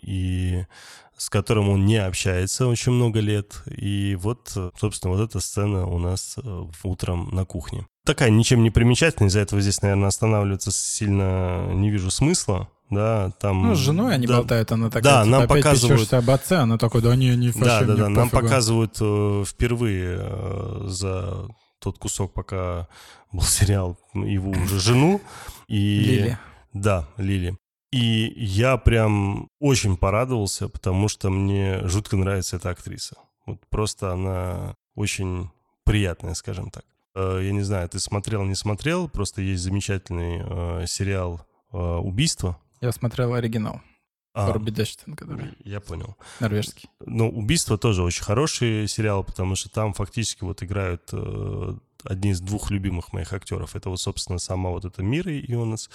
и 0.01 0.65
с 1.17 1.29
которым 1.29 1.69
он 1.69 1.85
не 1.85 1.97
общается 1.97 2.65
очень 2.67 2.93
много 2.93 3.19
лет. 3.19 3.61
И 3.67 4.17
вот, 4.19 4.51
собственно, 4.79 5.13
вот 5.13 5.21
эта 5.21 5.39
сцена 5.39 5.85
у 5.85 5.99
нас 5.99 6.37
утром 6.83 7.29
на 7.31 7.45
кухне. 7.45 7.85
Такая 8.05 8.29
ничем 8.29 8.63
не 8.63 8.71
примечательная, 8.71 9.29
из-за 9.29 9.41
этого 9.41 9.61
здесь, 9.61 9.81
наверное, 9.81 10.07
останавливаться 10.07 10.71
сильно 10.71 11.71
не 11.73 11.91
вижу 11.91 12.09
смысла. 12.09 12.69
Да, 12.89 13.31
там... 13.39 13.61
Ну, 13.69 13.75
с 13.75 13.77
женой 13.77 14.13
они 14.15 14.27
да, 14.27 14.37
болтают, 14.37 14.71
она 14.71 14.89
такая, 14.89 15.03
Да, 15.03 15.23
типа, 15.23 15.31
нам 15.31 15.41
опять 15.43 15.63
показывают- 15.63 16.13
об 16.13 16.29
отце, 16.29 16.57
она 16.57 16.77
такой, 16.77 17.01
да 17.01 17.15
не, 17.15 17.35
не 17.37 17.51
Да, 17.51 17.59
вообще 17.59 17.85
да, 17.85 17.93
мне 17.93 18.01
да. 18.01 18.09
Нам 18.09 18.29
пофигу». 18.29 18.47
показывают 18.47 18.97
э, 18.99 19.43
впервые 19.47 20.17
э, 20.19 20.81
за 20.87 21.47
тот 21.79 21.97
кусок, 21.99 22.33
пока 22.33 22.89
был 23.31 23.41
сериал, 23.43 23.97
его 24.13 24.51
уже 24.51 24.79
жену. 24.79 25.21
И... 25.67 25.99
Лили. 25.99 26.39
Да, 26.73 27.07
Лили. 27.17 27.57
И 27.93 28.33
я 28.37 28.77
прям 28.77 29.47
очень 29.59 29.95
порадовался, 29.95 30.67
потому 30.67 31.07
что 31.07 31.29
мне 31.29 31.87
жутко 31.87 32.17
нравится 32.17 32.57
эта 32.57 32.69
актриса. 32.69 33.15
Вот 33.45 33.59
просто 33.69 34.11
она 34.11 34.75
очень 34.95 35.49
приятная, 35.83 36.33
скажем 36.33 36.71
так. 36.71 36.83
Э, 37.15 37.39
Я 37.43 37.51
не 37.51 37.61
знаю, 37.61 37.87
ты 37.89 37.99
смотрел, 37.99 38.43
не 38.43 38.55
смотрел, 38.55 39.09
просто 39.09 39.41
есть 39.41 39.63
замечательный 39.63 40.41
э, 40.83 40.85
сериал 40.87 41.45
э, 41.71 41.77
«Убийство». 41.77 42.57
Я 42.81 42.91
смотрел 42.91 43.33
оригинал. 43.33 43.81
А, 44.33 44.53
Руби 44.53 44.71
Дэштин, 44.71 45.15
который 45.15 45.49
я 45.65 45.81
понял. 45.81 46.15
норвежский. 46.39 46.89
Ну, 47.05 47.29
«Убийство» 47.29 47.77
тоже 47.77 48.01
очень 48.01 48.23
хороший 48.23 48.87
сериал, 48.87 49.25
потому 49.25 49.55
что 49.55 49.69
там 49.69 49.93
фактически 49.93 50.45
вот 50.45 50.63
играют 50.63 51.09
э, 51.11 51.73
одни 52.05 52.31
из 52.31 52.39
двух 52.39 52.71
любимых 52.71 53.11
моих 53.11 53.33
актеров. 53.33 53.75
Это 53.75 53.89
вот, 53.89 53.99
собственно, 53.99 54.39
сама 54.39 54.69
вот 54.69 54.85
эта 54.85 55.03
Мира 55.03 55.37
Ионас 55.37 55.89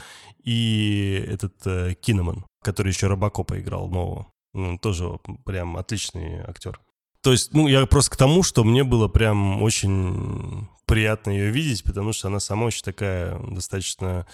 и 0.44 1.24
этот 1.26 1.54
э, 1.66 1.94
Кинеман, 1.94 2.44
который 2.62 2.88
еще 2.92 3.06
Робокопа 3.06 3.58
играл 3.58 3.88
нового. 3.88 4.26
Ну, 4.52 4.78
тоже 4.78 5.18
прям 5.46 5.76
отличный 5.78 6.40
актер. 6.40 6.78
То 7.22 7.32
есть, 7.32 7.54
ну, 7.54 7.66
я 7.68 7.86
просто 7.86 8.10
к 8.12 8.16
тому, 8.16 8.42
что 8.42 8.64
мне 8.64 8.84
было 8.84 9.08
прям 9.08 9.62
очень 9.62 10.68
приятно 10.86 11.30
ее 11.30 11.50
видеть, 11.50 11.84
потому 11.84 12.12
что 12.12 12.28
она 12.28 12.40
сама 12.40 12.66
очень 12.66 12.82
такая 12.84 13.38
достаточно 13.50 14.26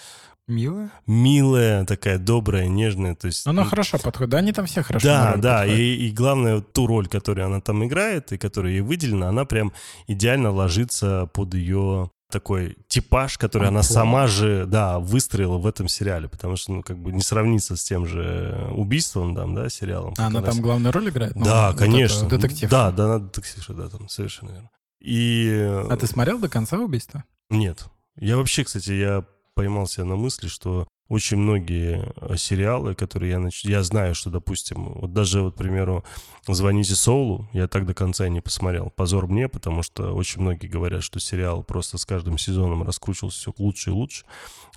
Милая? 0.49 0.91
милая, 1.07 1.85
такая 1.85 2.19
добрая, 2.19 2.67
нежная. 2.67 3.15
То 3.15 3.27
есть, 3.29 3.47
Она 3.47 3.63
ну, 3.63 3.71
хорошо 3.71 3.99
подходит. 3.99 4.31
Да, 4.31 4.39
они 4.39 4.53
там 4.53 4.67
все 4.67 4.83
хорошо 4.83 5.07
да, 5.07 5.37
да, 5.37 5.59
подходят. 5.61 5.79
и, 5.79 6.09
и 6.09 6.11
главное, 6.11 6.61
ту 6.61 6.87
роль, 6.87 7.07
которую 7.07 7.47
она 7.47 7.61
там 7.61 7.85
играет, 7.85 8.33
и 8.33 8.39
которая 8.39 8.73
ей 8.73 8.81
выделена, 8.81 9.29
она 9.29 9.45
прям 9.45 9.73
идеально 10.09 10.51
ложится 10.51 11.29
под 11.33 11.55
ее 11.55 12.11
такой 12.31 12.77
типаж, 12.89 13.39
который 13.39 13.69
она 13.69 13.81
Амплуа. 13.81 13.95
сама 13.95 14.27
же, 14.27 14.65
да, 14.67 14.99
выстроила 14.99 15.59
в 15.59 15.67
этом 15.67 15.87
сериале, 15.87 16.29
потому 16.29 16.57
что, 16.57 16.73
ну, 16.73 16.83
как 16.83 16.99
бы 16.99 17.13
не 17.13 17.23
сравниться 17.23 17.77
с 17.77 17.85
тем 17.85 18.07
же 18.07 18.69
убийством, 18.75 19.37
там, 19.37 19.55
да, 19.55 19.69
сериалом. 19.69 20.15
А 20.19 20.27
она 20.27 20.41
как 20.41 20.51
там 20.51 20.63
главную 20.63 20.93
роль 20.93 21.11
играет? 21.11 21.37
Ну, 21.37 21.45
Да, 21.45 21.71
вот 21.71 21.79
конечно. 21.79 22.29
детектив. 22.29 22.69
Да, 22.71 22.91
да, 22.91 23.05
она 23.05 23.19
детектив, 23.19 23.65
да, 23.77 23.89
там, 23.89 24.09
совершенно 24.09 24.51
верно. 24.51 24.71
И... 25.03 25.51
А 25.91 25.97
ты 25.97 26.07
смотрел 26.07 26.39
до 26.39 26.49
конца 26.49 26.79
убийства? 26.79 27.25
Нет. 27.51 27.85
Я 28.17 28.37
вообще, 28.37 28.65
кстати, 28.65 28.93
я 28.93 29.25
поймал 29.55 29.87
себя 29.87 30.05
на 30.05 30.17
мысли, 30.17 30.49
что 30.49 30.87
очень 31.09 31.37
многие 31.37 32.11
э, 32.17 32.37
сериалы, 32.37 32.95
которые 32.95 33.33
я, 33.33 33.39
нач... 33.39 33.65
я 33.65 33.83
знаю, 33.83 34.15
что, 34.15 34.31
допустим, 34.31 34.95
вот 34.95 35.13
даже, 35.13 35.43
вот, 35.43 35.55
к 35.55 35.59
примеру, 35.59 36.05
«Звоните 36.49 36.95
Соулу», 36.95 37.49
я 37.53 37.69
так 37.69 37.85
до 37.85 37.93
конца 37.93 38.27
и 38.27 38.31
не 38.31 38.41
посмотрел. 38.41 38.91
Позор 38.91 39.27
мне, 39.27 39.49
потому 39.49 39.83
что 39.83 40.15
очень 40.15 40.41
многие 40.41 40.69
говорят, 40.69 41.03
что 41.03 41.21
сериал 41.21 41.63
просто 41.65 41.99
с 41.99 42.07
каждым 42.07 42.39
сезоном 42.39 42.83
раскручивался 42.83 43.39
все 43.39 43.55
лучше 43.59 43.91
и 43.91 43.93
лучше, 43.93 44.25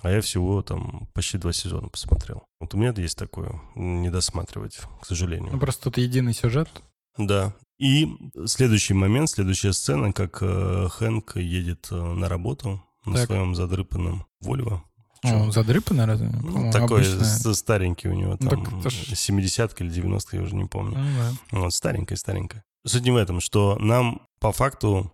а 0.02 0.10
я 0.10 0.20
всего 0.20 0.60
там 0.60 1.08
почти 1.14 1.38
два 1.38 1.54
сезона 1.54 1.88
посмотрел. 1.88 2.44
Вот 2.60 2.74
у 2.74 2.76
меня 2.76 2.92
есть 2.96 3.16
такое, 3.16 3.58
не 3.74 4.10
досматривать, 4.10 4.78
к 5.00 5.06
сожалению. 5.06 5.52
Ну, 5.52 5.58
просто 5.58 5.84
тут 5.84 5.96
единый 5.96 6.34
сюжет. 6.34 6.68
Да. 7.16 7.54
И 7.78 8.08
следующий 8.46 8.94
момент, 8.94 9.28
следующая 9.30 9.72
сцена, 9.72 10.12
как 10.12 10.38
э, 10.40 10.88
Хэнк 10.90 11.36
едет 11.36 11.88
э, 11.90 11.94
на 11.94 12.28
работу 12.28 12.82
на 13.04 13.16
Так. 13.16 13.26
своем 13.26 13.54
задрыпанном 13.54 14.26
Вольво. 14.40 14.82
О, 15.22 15.34
он 15.42 15.52
задрыпанный 15.52 16.04
разве? 16.06 16.28
Ну, 16.28 16.70
такой 16.72 17.02
обычная. 17.02 17.54
старенький 17.54 18.08
у 18.08 18.14
него, 18.14 18.36
Ну, 18.40 18.48
там, 18.48 18.80
это 18.80 18.90
ж- 18.90 19.12
70-ка 19.12 19.84
или 19.84 19.92
90-ка, 19.92 20.36
я 20.36 20.42
уже 20.42 20.54
не 20.54 20.64
помню. 20.66 20.98
Ну, 20.98 21.06
да. 21.52 21.58
Вот, 21.60 21.74
старенькая, 21.74 22.16
старенькая. 22.16 22.64
Суть 22.86 23.02
не 23.04 23.10
в 23.10 23.16
этом, 23.16 23.40
что 23.40 23.76
нам 23.78 24.22
по 24.40 24.52
факту 24.52 25.12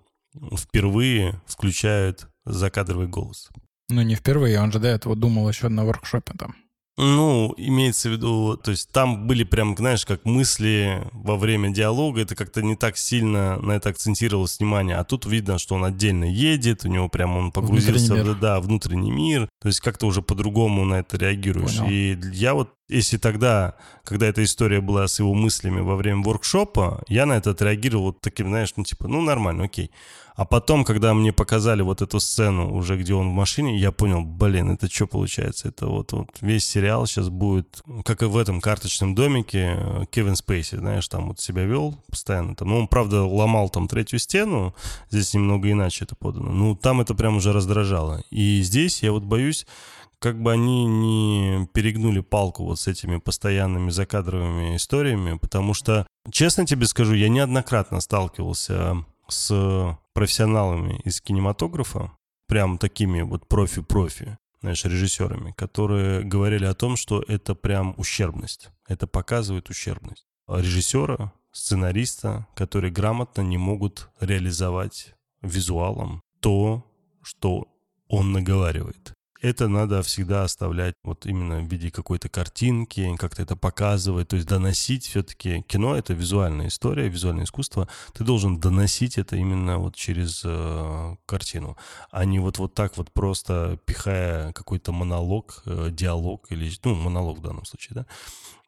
впервые 0.57 1.41
включают 1.47 2.29
закадровый 2.45 3.07
голос. 3.07 3.49
Ну, 3.89 4.03
не 4.03 4.15
впервые, 4.15 4.61
он 4.61 4.73
же 4.73 4.79
до 4.79 4.89
этого 4.89 5.17
думал 5.17 5.49
еще 5.49 5.69
на 5.69 5.85
воркшопе 5.85 6.35
там. 6.39 6.55
Ну, 6.99 7.55
имеется 7.57 8.11
в 8.11 8.13
виду, 8.13 8.59
то 8.63 8.71
есть 8.71 8.91
там 8.91 9.27
были 9.27 9.45
прям, 9.45 9.75
знаешь, 9.77 10.05
как 10.05 10.27
мысли 10.27 11.03
во 11.13 11.39
время 11.39 11.71
диалога, 11.71 12.21
это 12.21 12.35
как-то 12.35 12.61
не 12.63 12.77
так 12.77 12.99
сильно 12.99 13.57
на 13.57 13.73
это 13.73 13.89
акцентировалось 13.89 14.59
внимание, 14.59 14.97
а 14.97 15.05
тут 15.05 15.25
видно, 15.25 15.57
что 15.59 15.75
он 15.75 15.87
отдельно 15.87 16.25
едет, 16.25 16.85
у 16.85 16.89
него 16.89 17.09
прям 17.09 17.35
он 17.35 17.51
погрузился 17.51 18.13
Внутренний 18.13 18.35
в 18.35 18.41
да, 18.41 18.61
внутренний 18.61 19.11
мир, 19.11 19.49
то 19.63 19.69
есть 19.69 19.81
как-то 19.81 20.07
уже 20.07 20.21
по-другому 20.21 20.85
на 20.85 20.97
это 20.97 21.17
реагируешь. 21.17 21.79
Понял. 21.79 21.91
И 21.91 22.19
я 22.35 22.53
вот, 22.53 22.75
если 22.91 23.17
тогда, 23.17 23.77
когда 24.05 24.27
эта 24.27 24.45
история 24.45 24.83
была 24.83 25.09
с 25.09 25.19
его 25.19 25.33
мыслями 25.33 25.81
во 25.81 25.97
время 25.97 26.23
воркшопа, 26.23 27.03
я 27.09 27.25
на 27.25 27.39
это 27.39 27.53
отреагировал 27.53 28.05
вот 28.05 28.21
таким, 28.21 28.49
знаешь, 28.49 28.75
ну 28.77 28.85
типа, 28.85 29.09
ну 29.09 29.23
нормально, 29.23 29.65
окей. 29.65 29.91
А 30.35 30.45
потом, 30.45 30.85
когда 30.85 31.13
мне 31.15 31.33
показали 31.33 31.83
вот 31.83 32.01
эту 32.01 32.19
сцену 32.21 32.75
уже, 32.75 32.97
где 32.97 33.15
он 33.15 33.31
в 33.31 33.33
машине, 33.33 33.79
я 33.79 33.93
понял, 33.93 34.23
блин, 34.23 34.71
это 34.71 34.91
что 34.91 35.07
получается? 35.07 35.69
Это 35.69 35.87
вот, 35.87 36.13
вот 36.13 36.29
весь 36.41 36.65
сериал 36.65 37.07
сейчас 37.07 37.29
будет, 37.29 37.83
как 38.05 38.23
и 38.23 38.27
в 38.27 38.37
этом 38.37 38.61
карточном 38.61 39.15
домике, 39.15 39.77
э, 39.77 40.05
Кевин 40.11 40.37
Спейси, 40.37 40.77
знаешь, 40.77 41.07
там 41.09 41.29
вот 41.29 41.41
себя 41.41 41.65
вел 41.65 42.03
постоянно. 42.09 42.55
Там, 42.55 42.69
ну, 42.69 42.79
он, 42.81 42.89
правда, 42.89 43.25
ломал 43.25 43.69
там 43.69 43.89
третью 43.89 44.19
стену, 44.19 44.75
здесь 45.11 45.35
немного 45.35 45.71
иначе 45.71 46.05
это 46.05 46.17
подано. 46.17 46.51
Ну, 46.51 46.77
там 46.77 47.01
это 47.01 47.15
прям 47.15 47.37
уже 47.37 47.53
раздражало. 47.53 48.23
И 48.31 48.63
здесь 48.63 49.03
я 49.03 49.13
вот 49.13 49.25
боюсь, 49.25 49.67
как 50.19 50.41
бы 50.41 50.53
они 50.53 50.87
не 50.87 51.69
перегнули 51.75 52.21
палку 52.21 52.65
вот 52.65 52.79
с 52.79 52.87
этими 52.87 53.19
постоянными 53.19 53.91
закадровыми 53.91 54.77
историями, 54.77 55.37
потому 55.37 55.75
что, 55.75 56.07
честно 56.31 56.65
тебе 56.65 56.87
скажу, 56.87 57.15
я 57.15 57.29
неоднократно 57.29 58.01
сталкивался 58.01 59.05
с 59.29 59.99
профессионалами 60.15 61.01
из 61.05 61.21
кинематографа, 61.21 62.13
прям 62.47 62.79
такими 62.79 63.23
вот 63.23 63.49
профи-профи, 63.49 64.39
знаешь, 64.61 64.85
режиссерами, 64.85 65.53
которые 65.53 66.23
говорили 66.23 66.65
о 66.65 66.75
том, 66.75 66.97
что 66.97 67.23
это 67.27 67.55
прям 67.55 67.95
ущербность. 67.97 68.71
Это 68.87 69.07
показывает 69.07 69.71
ущербность. 69.71 70.27
Режиссера, 70.49 71.33
сценариста, 71.53 72.47
которые 72.55 72.93
грамотно 72.93 73.43
не 73.43 73.59
могут 73.59 74.11
реализовать 74.21 75.15
визуалом 75.41 76.21
то, 76.41 76.85
что 77.23 77.69
он 78.09 78.33
наговаривает 78.33 79.15
это 79.43 79.67
надо 79.67 80.03
всегда 80.03 80.45
оставлять 80.45 80.95
вот 81.03 81.27
именно 81.27 81.61
в 81.61 81.67
виде 81.67 81.91
какой-то 81.91 82.29
картинки, 82.29 83.15
как-то 83.17 83.43
это 83.43 83.57
показывать, 83.57 84.29
то 84.29 84.37
есть 84.37 84.49
доносить 84.49 85.05
все-таки. 85.05 85.63
Кино— 85.63 85.97
это 85.97 86.15
визуальная 86.15 86.69
история, 86.69 87.09
визуальное 87.09 87.45
искусство. 87.45 87.89
Ты 88.15 88.23
должен 88.23 88.61
доносить 88.61 89.19
это 89.19 89.35
именно 89.37 89.79
вот 89.79 89.97
через 89.97 90.43
э, 90.45 91.17
картину, 91.27 91.77
а 92.13 92.25
не 92.25 92.39
вот, 92.39 92.59
вот 92.59 92.75
так 92.75 92.97
вот 92.97 93.11
просто 93.11 93.79
пихая 93.85 94.53
какой-то 94.53 94.93
монолог, 94.93 95.63
э, 95.67 95.89
диалог 95.91 96.47
или, 96.51 96.71
ну, 96.85 96.95
монолог 96.95 97.39
в 97.39 97.43
данном 97.43 97.65
случае, 97.65 97.97
да? 97.97 98.07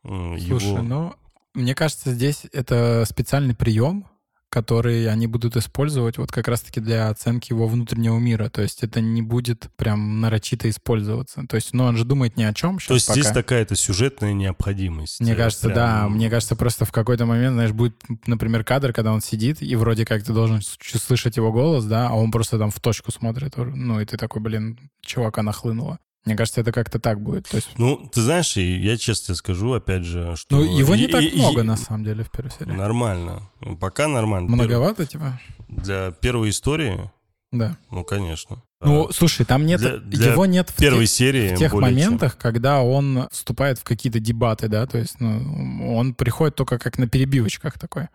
Слушай, 0.03 0.69
Его... 0.69 0.83
ну, 0.83 1.15
мне 1.55 1.77
кажется, 1.77 2.13
здесь 2.13 2.47
это 2.53 3.05
специальный 3.09 3.55
прием, 3.55 4.07
которые 4.55 5.11
они 5.11 5.27
будут 5.27 5.57
использовать 5.57 6.17
вот 6.17 6.31
как 6.31 6.47
раз-таки 6.47 6.79
для 6.79 7.09
оценки 7.09 7.51
его 7.51 7.67
внутреннего 7.67 8.21
мира. 8.21 8.49
То 8.51 8.63
есть 8.63 8.85
это 8.85 9.01
не 9.01 9.21
будет 9.21 9.69
прям 9.75 10.21
нарочито 10.21 10.71
использоваться. 10.71 11.43
То 11.49 11.57
есть, 11.57 11.73
ну, 11.73 11.83
он 11.83 11.97
же 11.97 12.05
думает 12.05 12.37
ни 12.37 12.45
о 12.45 12.55
чем. 12.55 12.79
То 12.79 12.95
есть 12.95 13.09
пока. 13.09 13.21
здесь 13.21 13.33
такая-то 13.33 13.75
сюжетная 13.75 14.33
необходимость. 14.33 15.19
Мне 15.19 15.35
кажется, 15.35 15.67
прям... 15.67 15.77
да. 15.77 16.09
Мне 16.09 16.31
кажется, 16.31 16.55
просто 16.55 16.85
в 16.85 16.93
какой-то 16.93 17.27
момент, 17.27 17.55
знаешь, 17.55 17.73
будет, 17.73 17.97
например, 18.29 18.63
кадр, 18.63 18.93
когда 18.93 19.13
он 19.13 19.23
сидит, 19.23 19.61
и 19.61 19.75
вроде 19.75 20.05
как 20.05 20.23
ты 20.23 20.33
должен 20.33 20.61
слышать 20.63 21.37
его 21.37 21.51
голос, 21.51 21.85
да, 21.85 22.07
а 22.09 22.13
он 22.13 22.31
просто 22.31 22.57
там 22.57 22.71
в 22.71 22.79
точку 22.79 23.11
смотрит. 23.11 23.57
Ну, 23.57 24.01
и 24.01 24.05
ты 24.05 24.17
такой, 24.17 24.41
блин, 24.41 24.79
чувака 25.01 25.43
нахлынуло. 25.43 25.99
Мне 26.25 26.37
кажется, 26.37 26.63
это 26.63 26.73
как-то 26.73 26.99
так 26.99 27.21
будет. 27.21 27.49
То 27.49 27.57
есть... 27.57 27.71
Ну, 27.77 28.09
ты 28.13 28.23
знаешь, 28.23 28.57
я 28.57 28.97
честно 28.97 29.27
тебе 29.27 29.35
скажу, 29.35 29.73
опять 29.75 30.05
же, 30.05 30.37
что... 30.37 30.57
Ну, 30.57 30.79
его 30.79 30.95
не 30.95 31.05
и, 31.05 31.07
так 31.09 31.23
и, 31.23 31.37
много, 31.37 31.61
и... 31.61 31.65
на 31.65 31.77
самом 31.77 32.05
деле, 32.05 32.25
в 32.25 32.31
первой 32.31 32.51
серии. 32.51 32.73
Нормально. 32.73 33.43
Пока 33.79 34.09
нормально. 34.09 34.49
Многовато, 34.51 35.05
типа? 35.05 35.39
Для 35.69 36.13
первой 36.13 36.49
истории? 36.49 37.11
Да. 37.53 37.77
Ну, 37.91 38.05
конечно. 38.05 38.63
Ну, 38.81 39.11
слушай, 39.13 39.45
там 39.45 39.67
нет... 39.67 39.81
Для, 39.81 39.99
для 39.99 40.33
его 40.33 40.47
нет 40.47 40.71
в 40.71 40.77
первой 40.77 41.07
тех, 41.07 41.15
серии 41.15 41.55
в 41.55 41.59
тех 41.59 41.73
моментах, 41.75 42.33
чем. 42.33 42.41
когда 42.41 42.81
он 42.81 43.29
вступает 43.31 43.79
в 43.79 43.85
какие-то 43.85 44.19
дебаты, 44.19 44.69
да, 44.69 44.87
то 44.87 44.99
есть 44.99 45.21
ну, 45.21 45.95
он 45.95 46.15
приходит 46.15 46.55
только 46.55 46.79
как 46.79 46.99
на 46.99 47.07
перебивочках 47.07 47.79
такой 47.79 48.09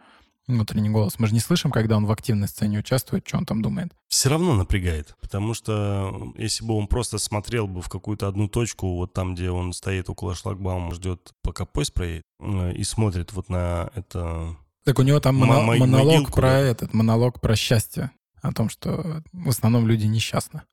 внутренний 0.50 0.90
голос. 0.90 1.20
Мы 1.20 1.28
же 1.28 1.34
не 1.34 1.40
слышим, 1.40 1.72
когда 1.72 1.98
он 1.98 2.06
в 2.06 2.12
активной 2.12 2.48
сцене 2.48 2.80
участвует, 2.80 3.28
что 3.28 3.38
он 3.38 3.46
там 3.46 3.62
думает. 3.62 3.94
Все 4.08 4.30
равно 4.30 4.56
напрягает, 4.56 5.16
потому 5.22 5.54
что 5.54 6.34
если 6.38 6.66
бы 6.66 6.76
он 6.76 6.88
просто 6.88 7.18
смотрел 7.18 7.68
бы 7.68 7.82
в 7.82 7.90
какую-то 7.90 8.28
одну 8.28 8.48
точку, 8.48 8.96
вот 8.96 9.14
там, 9.14 9.36
где 9.36 9.50
он 9.52 9.74
стоит 9.74 10.10
около 10.10 10.36
шлагбаума, 10.36 10.94
ждет, 10.94 11.34
пока 11.42 11.66
поезд 11.66 11.94
проедет, 11.94 12.24
э, 12.40 12.74
и 12.74 12.84
смотрит 12.84 13.34
вот 13.34 13.50
на 13.50 13.92
это... 13.96 14.56
Так 14.84 15.00
у 15.00 15.04
него 15.04 15.20
там 15.20 15.36
моно- 15.36 15.62
монолог 15.62 16.06
могилку, 16.06 16.32
про 16.34 16.52
этот, 16.54 16.94
монолог 16.94 17.40
про 17.42 17.56
счастье, 17.56 18.12
о 18.42 18.52
том, 18.54 18.70
что 18.70 19.24
в 19.32 19.50
основном 19.50 19.88
люди 19.88 20.06
несчастны. 20.06 20.64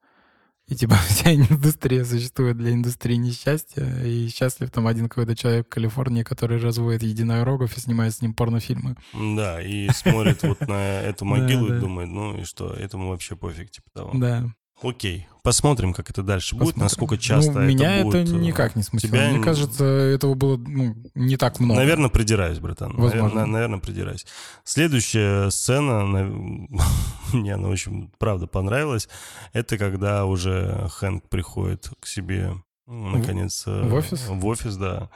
И 0.68 0.74
типа 0.74 0.96
вся 1.08 1.34
индустрия 1.34 2.04
существует 2.04 2.56
для 2.56 2.72
индустрии 2.72 3.16
несчастья, 3.16 3.84
и 4.04 4.28
счастлив 4.28 4.70
там 4.70 4.86
один 4.86 5.08
какой-то 5.08 5.36
человек 5.36 5.66
в 5.66 5.70
Калифорнии, 5.70 6.22
который 6.22 6.58
разводит 6.58 7.02
единорогов 7.02 7.76
и 7.76 7.80
снимает 7.80 8.14
с 8.14 8.20
ним 8.20 8.34
порнофильмы. 8.34 8.96
Да, 9.12 9.62
и 9.62 9.88
смотрит 9.90 10.42
вот 10.42 10.60
на 10.62 11.00
эту 11.02 11.24
могилу 11.24 11.72
и 11.72 11.78
думает, 11.78 12.08
ну 12.08 12.38
и 12.38 12.44
что, 12.44 12.72
этому 12.72 13.10
вообще 13.10 13.36
пофиг, 13.36 13.70
типа 13.70 13.90
того. 13.92 14.10
Да. 14.14 14.46
Окей, 14.82 15.26
посмотрим, 15.42 15.94
как 15.94 16.10
это 16.10 16.22
дальше 16.22 16.50
Посмотрим. 16.50 16.74
будет, 16.74 16.82
насколько 16.82 17.16
часто 17.16 17.52
ну, 17.52 17.60
это 17.60 17.68
меня 17.68 18.02
будет. 18.02 18.28
это 18.28 18.34
никак 18.34 18.76
не 18.76 18.82
смутило. 18.82 19.10
Тебя... 19.10 19.30
Мне 19.30 19.42
кажется, 19.42 19.84
этого 19.84 20.34
было 20.34 20.58
ну, 20.58 20.94
не 21.14 21.36
так 21.36 21.60
много. 21.60 21.80
Наверное, 21.80 22.10
придираюсь, 22.10 22.58
братан. 22.58 22.92
Возможно. 22.92 23.22
Наверное, 23.22 23.46
наверное 23.46 23.78
придираюсь. 23.78 24.26
Следующая 24.64 25.50
сцена, 25.50 26.04
мне 27.32 27.54
она 27.54 27.68
очень, 27.68 28.10
правда, 28.18 28.46
понравилась. 28.46 29.08
Это 29.54 29.78
когда 29.78 30.26
уже 30.26 30.88
Хэнк 30.90 31.28
приходит 31.28 31.90
к 32.00 32.06
себе, 32.06 32.52
наконец, 32.86 33.64
в 33.66 33.94
офис? 33.94 34.26
В 34.28 34.44
офис, 34.46 34.76
да 34.76 35.08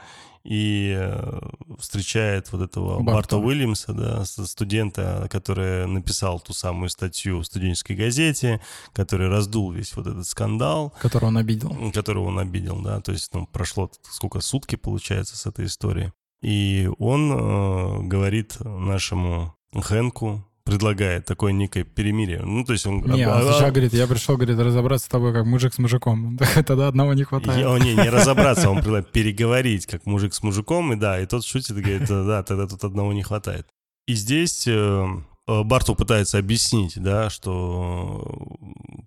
и 0.43 0.95
э, 0.97 1.39
встречает 1.79 2.51
вот 2.51 2.61
этого 2.61 2.97
Барта, 2.99 3.11
Барта 3.13 3.37
Уильямса, 3.37 3.93
да, 3.93 4.25
студента, 4.25 5.27
который 5.29 5.85
написал 5.87 6.39
ту 6.39 6.53
самую 6.53 6.89
статью 6.89 7.39
в 7.39 7.45
студенческой 7.45 7.95
газете, 7.95 8.61
который 8.93 9.29
раздул 9.29 9.71
весь 9.71 9.95
вот 9.95 10.07
этот 10.07 10.27
скандал. 10.27 10.93
Который 11.01 11.25
он 11.25 11.37
обидел. 11.37 11.91
Которого 11.91 12.27
он 12.27 12.39
обидел, 12.39 12.81
да, 12.81 13.01
то 13.01 13.11
есть 13.11 13.33
ну, 13.33 13.47
прошло 13.47 13.91
сколько, 14.03 14.41
сутки, 14.41 14.75
получается, 14.75 15.37
с 15.37 15.45
этой 15.45 15.65
истории. 15.65 16.11
И 16.41 16.89
он 16.97 17.31
э, 17.31 18.07
говорит 18.07 18.57
нашему 18.61 19.55
Хэнку, 19.73 20.45
предлагает 20.63 21.25
такое 21.25 21.51
некое 21.51 21.83
перемирие. 21.83 22.41
Ну, 22.43 22.63
то 22.63 22.73
есть 22.73 22.85
он... 22.85 23.01
Не, 23.01 23.27
он 23.27 23.41
сначала 23.41 23.71
говорит, 23.71 23.93
я 23.93 24.07
пришел, 24.07 24.35
говорит, 24.35 24.57
разобраться 24.57 25.05
с 25.05 25.09
тобой 25.09 25.33
как 25.33 25.45
мужик 25.45 25.73
с 25.73 25.77
мужиком. 25.77 26.37
Тогда 26.65 26.87
одного 26.87 27.13
не 27.13 27.23
хватает. 27.23 27.59
Я, 27.59 27.79
не, 27.79 27.95
не 27.95 28.09
разобраться, 28.09 28.69
он 28.69 28.77
предлагает 28.81 29.11
переговорить 29.11 29.85
как 29.85 30.05
мужик 30.05 30.33
с 30.33 30.43
мужиком, 30.43 30.93
и 30.93 30.95
да, 30.95 31.19
и 31.19 31.25
тот 31.25 31.45
шутит 31.45 31.77
и 31.77 31.81
говорит, 31.81 32.07
да, 32.07 32.43
тогда 32.43 32.67
тут 32.67 32.83
одного 32.83 33.13
не 33.13 33.23
хватает. 33.23 33.67
И 34.07 34.13
здесь 34.13 34.67
э, 34.67 35.07
э, 35.47 35.63
Барту 35.63 35.95
пытается 35.95 36.37
объяснить, 36.37 36.93
да, 37.01 37.29
что 37.29 38.57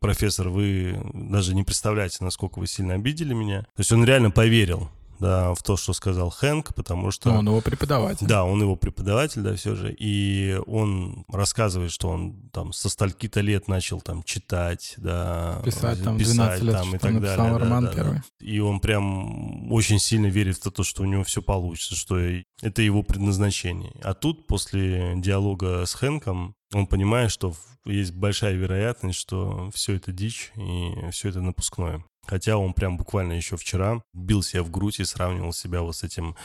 профессор, 0.01 0.49
вы 0.49 0.99
даже 1.13 1.55
не 1.55 1.63
представляете, 1.63 2.19
насколько 2.21 2.59
вы 2.59 2.67
сильно 2.67 2.95
обидели 2.95 3.35
меня. 3.35 3.63
То 3.63 3.81
есть 3.81 3.93
он 3.93 4.05
реально 4.05 4.31
поверил 4.31 4.91
да, 5.19 5.55
в 5.55 5.63
то, 5.63 5.77
что 5.77 5.93
сказал 5.93 6.31
Хэнк, 6.31 6.75
потому 6.75 7.11
что... 7.11 7.31
Но 7.33 7.39
он 7.39 7.47
его 7.47 7.61
преподаватель. 7.61 8.27
Да, 8.27 8.45
он 8.45 8.61
его 8.61 8.77
преподаватель, 8.77 9.43
да, 9.43 9.55
все 9.55 9.75
же. 9.75 9.95
И 9.99 10.59
он 10.67 11.25
рассказывает, 11.29 11.93
что 11.93 12.09
он 12.09 12.49
там 12.51 12.73
со 12.73 12.89
стальки-то 12.89 13.41
лет 13.41 13.69
начал 13.69 14.01
там 14.01 14.23
читать, 14.23 14.95
да... 14.97 15.61
Писать 15.65 16.03
там 16.03 16.19
писать, 16.19 16.61
12 16.61 16.63
лет, 16.63 16.75
там, 16.75 16.95
и 16.95 16.99
так 16.99 17.21
далее, 17.21 17.57
роман 17.57 17.85
да, 17.85 17.93
первый. 17.93 18.17
Да. 18.17 18.23
И 18.41 18.59
он 18.61 18.81
прям 18.81 19.73
очень 19.73 19.99
сильно 19.99 20.27
верит 20.27 20.57
в 20.57 20.71
то, 20.71 20.83
что 20.83 21.03
у 21.03 21.07
него 21.07 21.25
все 21.25 21.43
получится, 21.43 21.95
что 21.95 22.19
это 22.63 22.83
его 22.83 23.03
предназначение. 23.03 23.93
А 24.03 24.15
тут, 24.15 24.47
после 24.47 25.15
диалога 25.17 25.85
с 25.87 25.95
Хэнком, 25.95 26.55
он 26.73 26.87
понимает, 26.87 27.31
что 27.31 27.55
есть 27.85 28.13
большая 28.13 28.55
вероятность, 28.55 29.19
что 29.19 29.71
все 29.73 29.95
это 29.95 30.11
дичь 30.13 30.53
и 30.57 31.11
все 31.11 31.29
это 31.29 31.41
напускное. 31.41 32.05
Хотя 32.27 32.57
он 32.57 32.73
прям 32.73 32.97
буквально 32.97 33.35
еще 33.35 33.57
вчера 33.57 34.03
бил 34.13 34.43
себя 34.43 34.63
в 34.63 34.71
грудь 34.71 35.01
и 35.01 35.05
сравнивал 35.05 35.53
себя 35.53 35.83
вот 35.83 35.97
с 35.97 36.03
этим 36.03 36.37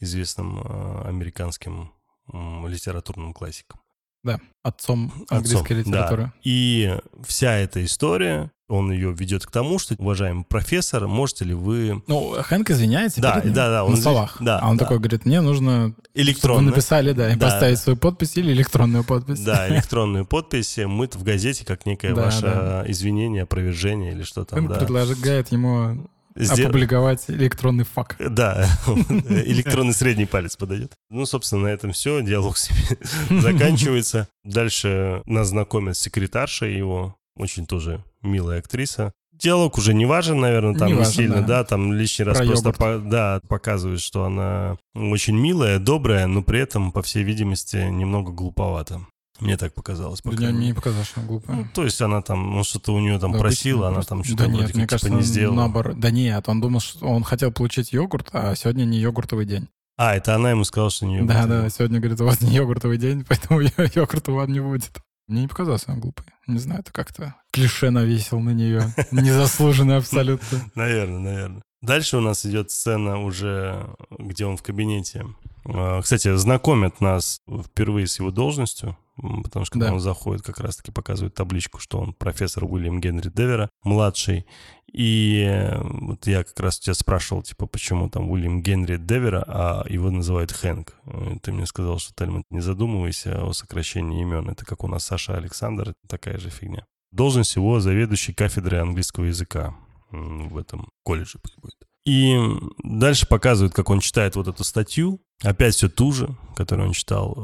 известным 0.00 0.60
э, 0.60 1.08
американским 1.08 1.92
литературным 2.32 3.32
классиком. 3.32 3.80
Да, 4.26 4.40
отцом 4.62 5.12
английской 5.28 5.72
отцом, 5.72 5.92
литературы. 5.92 6.22
Да. 6.24 6.32
И 6.42 6.98
вся 7.24 7.54
эта 7.54 7.84
история, 7.84 8.50
он 8.68 8.90
ее 8.90 9.12
ведет 9.12 9.46
к 9.46 9.50
тому, 9.50 9.78
что, 9.78 9.94
уважаемый 9.96 10.44
профессор, 10.44 11.06
можете 11.06 11.44
ли 11.44 11.54
вы... 11.54 12.02
Ну, 12.08 12.34
Хэнк 12.40 12.68
извиняется 12.70 13.20
да, 13.20 13.40
перед 13.40 13.54
да, 13.54 13.70
да, 13.70 13.84
он 13.84 13.92
на 13.92 13.96
словах. 13.96 14.38
Да, 14.40 14.58
а 14.58 14.68
он 14.68 14.76
да. 14.76 14.84
такой 14.84 14.98
говорит, 14.98 15.24
мне 15.24 15.40
нужно, 15.40 15.94
электронно. 16.14 16.62
чтобы 16.62 16.70
написали, 16.70 17.12
да, 17.12 17.32
и 17.32 17.36
да. 17.36 17.46
поставить 17.46 17.78
свою 17.78 17.96
подпись 17.96 18.36
или 18.36 18.52
электронную 18.52 19.04
подпись. 19.04 19.38
Да, 19.40 19.68
электронную 19.68 20.26
подпись, 20.26 20.78
мы 20.78 21.06
в 21.06 21.22
газете 21.22 21.64
как 21.64 21.86
некое 21.86 22.14
да, 22.14 22.24
ваше 22.24 22.42
да. 22.42 22.84
извинение, 22.88 23.44
опровержение 23.44 24.12
или 24.12 24.24
что 24.24 24.44
там. 24.44 24.58
Хэнк 24.58 24.70
да. 24.70 24.78
предлагает 24.80 25.52
ему 25.52 26.08
Сдел- 26.36 26.66
Опубликовать 26.68 27.24
электронный 27.28 27.84
факт. 27.84 28.16
Да, 28.18 28.68
электронный 28.86 29.94
средний 29.94 30.26
палец 30.26 30.56
подойдет. 30.56 30.92
Ну, 31.10 31.24
собственно, 31.26 31.62
на 31.62 31.68
этом 31.68 31.92
все. 31.92 32.20
Диалог 32.20 32.56
с 32.58 32.70
ними 32.70 33.40
заканчивается. 33.40 34.28
Дальше 34.44 35.22
нас 35.26 35.48
знакомят 35.48 35.96
с 35.96 36.00
секретаршей 36.00 36.76
его, 36.76 37.16
очень 37.36 37.66
тоже 37.66 38.04
милая 38.22 38.58
актриса. 38.58 39.12
Диалог 39.32 39.76
уже 39.76 39.92
не 39.92 40.06
важен, 40.06 40.40
наверное, 40.40 40.74
там 40.78 40.88
Не 40.88 40.92
не, 40.94 40.98
важен, 40.98 41.12
сильно, 41.12 41.40
да. 41.42 41.46
да. 41.58 41.64
там 41.64 41.92
лишний 41.92 42.24
раз 42.24 42.38
Про 42.38 42.46
просто 42.46 42.72
по- 42.72 42.98
да, 42.98 43.40
показывает, 43.48 44.00
что 44.00 44.24
она 44.24 44.78
очень 44.94 45.36
милая, 45.36 45.78
добрая, 45.78 46.26
но 46.26 46.42
при 46.42 46.60
этом, 46.60 46.90
по 46.90 47.02
всей 47.02 47.22
видимости, 47.22 47.76
немного 47.76 48.32
глуповата. 48.32 49.00
Мне 49.40 49.56
так 49.56 49.74
показалось. 49.74 50.20
по 50.22 50.30
Да 50.32 50.50
мере. 50.50 50.52
не 50.68 50.72
показалось, 50.74 51.08
что 51.08 51.20
она 51.20 51.26
Ну, 51.26 51.32
глупая. 51.38 51.70
то 51.74 51.84
есть 51.84 52.00
она 52.00 52.22
там, 52.22 52.50
ну, 52.56 52.64
что-то 52.64 52.92
у 52.92 53.00
нее 53.00 53.18
там 53.18 53.32
Да, 53.32 53.38
просила, 53.38 53.88
она 53.88 53.96
просто- 53.96 54.08
там 54.10 54.24
что-то 54.24 54.44
Да 54.44 54.48
вроде 54.48 54.58
нет, 54.58 54.66
как, 54.68 54.74
мне 54.76 54.84
типа, 54.84 54.90
кажется, 54.90 55.10
не 55.14 55.22
сделала. 55.22 55.56
наоборот. 55.56 55.98
Да 56.00 56.10
нет, 56.10 56.48
он 56.48 56.60
думал, 56.60 56.80
что 56.80 57.06
он 57.06 57.22
хотел 57.24 57.52
получить 57.52 57.92
йогурт, 57.92 58.28
а 58.32 58.54
сегодня 58.54 58.84
не 58.84 58.98
йогуртовый 58.98 59.44
день. 59.46 59.68
А, 59.98 60.14
это 60.14 60.34
она 60.34 60.50
ему 60.50 60.64
сказала, 60.64 60.90
что 60.90 61.06
не 61.06 61.22
Да, 61.22 61.34
йогурт. 61.42 61.48
да, 61.48 61.70
сегодня, 61.70 62.00
говорит, 62.00 62.20
у 62.20 62.24
вас 62.24 62.40
не 62.40 62.54
йогуртовый 62.54 62.98
день, 62.98 63.24
поэтому 63.28 63.60
йогурта 63.60 64.32
вам 64.32 64.52
не 64.52 64.60
будет. 64.60 64.90
Мне 65.28 65.42
не 65.42 65.48
показалось 65.48 65.84
она 65.86 65.96
глупой. 65.98 66.26
Не 66.46 66.58
знаю, 66.58 66.80
это 66.80 66.92
как-то 66.92 67.34
клише 67.50 67.90
навесил 67.90 68.38
на 68.40 68.50
нее. 68.50 68.94
Незаслуженно 69.10 69.96
абсолютно. 69.96 70.58
Наверное, 70.74 71.18
наверное. 71.18 71.62
Дальше 71.82 72.16
у 72.16 72.20
нас 72.20 72.44
идет 72.46 72.70
сцена 72.70 73.20
уже, 73.22 73.86
где 74.18 74.46
он 74.46 74.56
в 74.56 74.62
кабинете. 74.62 75.26
А, 75.64 76.00
Кстати, 76.00 76.34
знакомят 76.36 77.00
нас 77.00 77.40
впервые 77.64 78.06
с 78.06 78.18
его 78.18 78.30
должностью, 78.30 78.96
потому 79.16 79.64
что 79.64 79.72
когда 79.72 79.86
Да. 79.88 79.94
он 79.94 80.00
заходит, 80.00 80.42
как 80.42 80.60
раз-таки 80.60 80.92
показывает 80.92 81.34
табличку, 81.34 81.78
что 81.78 81.98
он 81.98 82.12
профессор 82.12 82.64
Уильям 82.64 83.00
Генри 83.00 83.28
Девера, 83.30 83.70
младший. 83.82 84.46
И 84.92 85.44
э, 85.48 85.78
вот 85.82 86.26
я 86.26 86.44
как 86.44 86.58
раз 86.60 86.78
тебя 86.78 86.94
спрашивал, 86.94 87.42
типа, 87.42 87.66
почему 87.66 88.08
там 88.08 88.30
Уильям 88.30 88.62
Генри 88.62 88.96
Девера, 88.96 89.44
а 89.46 89.84
его 89.88 90.10
называют 90.10 90.52
Хэнк. 90.52 90.94
Э, 91.06 91.36
Ты 91.42 91.52
мне 91.52 91.66
сказал, 91.66 91.98
что, 91.98 92.12
Тельман, 92.14 92.44
не 92.50 92.60
задумывайся 92.60 93.44
о 93.44 93.52
сокращении 93.52 94.22
имен. 94.22 94.48
Это 94.48 94.64
как 94.64 94.84
у 94.84 94.88
нас 94.88 95.04
Саша 95.04 95.36
Александр, 95.36 95.94
такая 96.08 96.38
же 96.38 96.50
фигня. 96.50 96.86
Должность 97.12 97.56
его 97.56 97.80
заведующий 97.80 98.32
кафедрой 98.34 98.80
английского 98.80 99.24
языка 99.24 99.74
в 100.10 100.56
этом 100.58 100.88
колледже 101.04 101.38
будет. 101.62 101.85
И 102.06 102.38
дальше 102.84 103.26
показывают, 103.26 103.74
как 103.74 103.90
он 103.90 104.00
читает 104.00 104.36
вот 104.36 104.46
эту 104.48 104.62
статью. 104.64 105.20
Опять 105.42 105.74
все 105.74 105.88
ту 105.90 106.12
же, 106.12 106.28
которую 106.54 106.88
он 106.88 106.94
читал. 106.94 107.34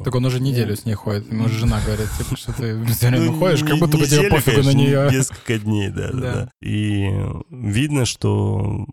э, 0.00 0.04
Так 0.04 0.14
он 0.14 0.24
уже 0.26 0.38
неделю 0.38 0.76
с 0.76 0.84
ней 0.84 0.94
ходит. 0.94 1.32
Ему 1.32 1.48
же 1.48 1.58
жена 1.60 1.80
говорит, 1.84 2.08
типа, 2.18 2.36
что 2.36 2.52
ты 2.52 2.84
все 2.92 3.08
время 3.08 3.32
ну, 3.32 3.38
ходишь, 3.38 3.64
как 3.64 3.78
будто 3.78 3.96
бы 3.96 4.06
тебе 4.06 4.28
пофигу 4.30 4.62
на 4.62 4.72
нее. 4.74 5.08
Несколько 5.10 5.58
дней, 5.58 5.88
да, 5.88 6.10
да, 6.12 6.20
Да. 6.20 6.50
И 6.60 7.08
видно, 7.50 8.04
что 8.04 8.86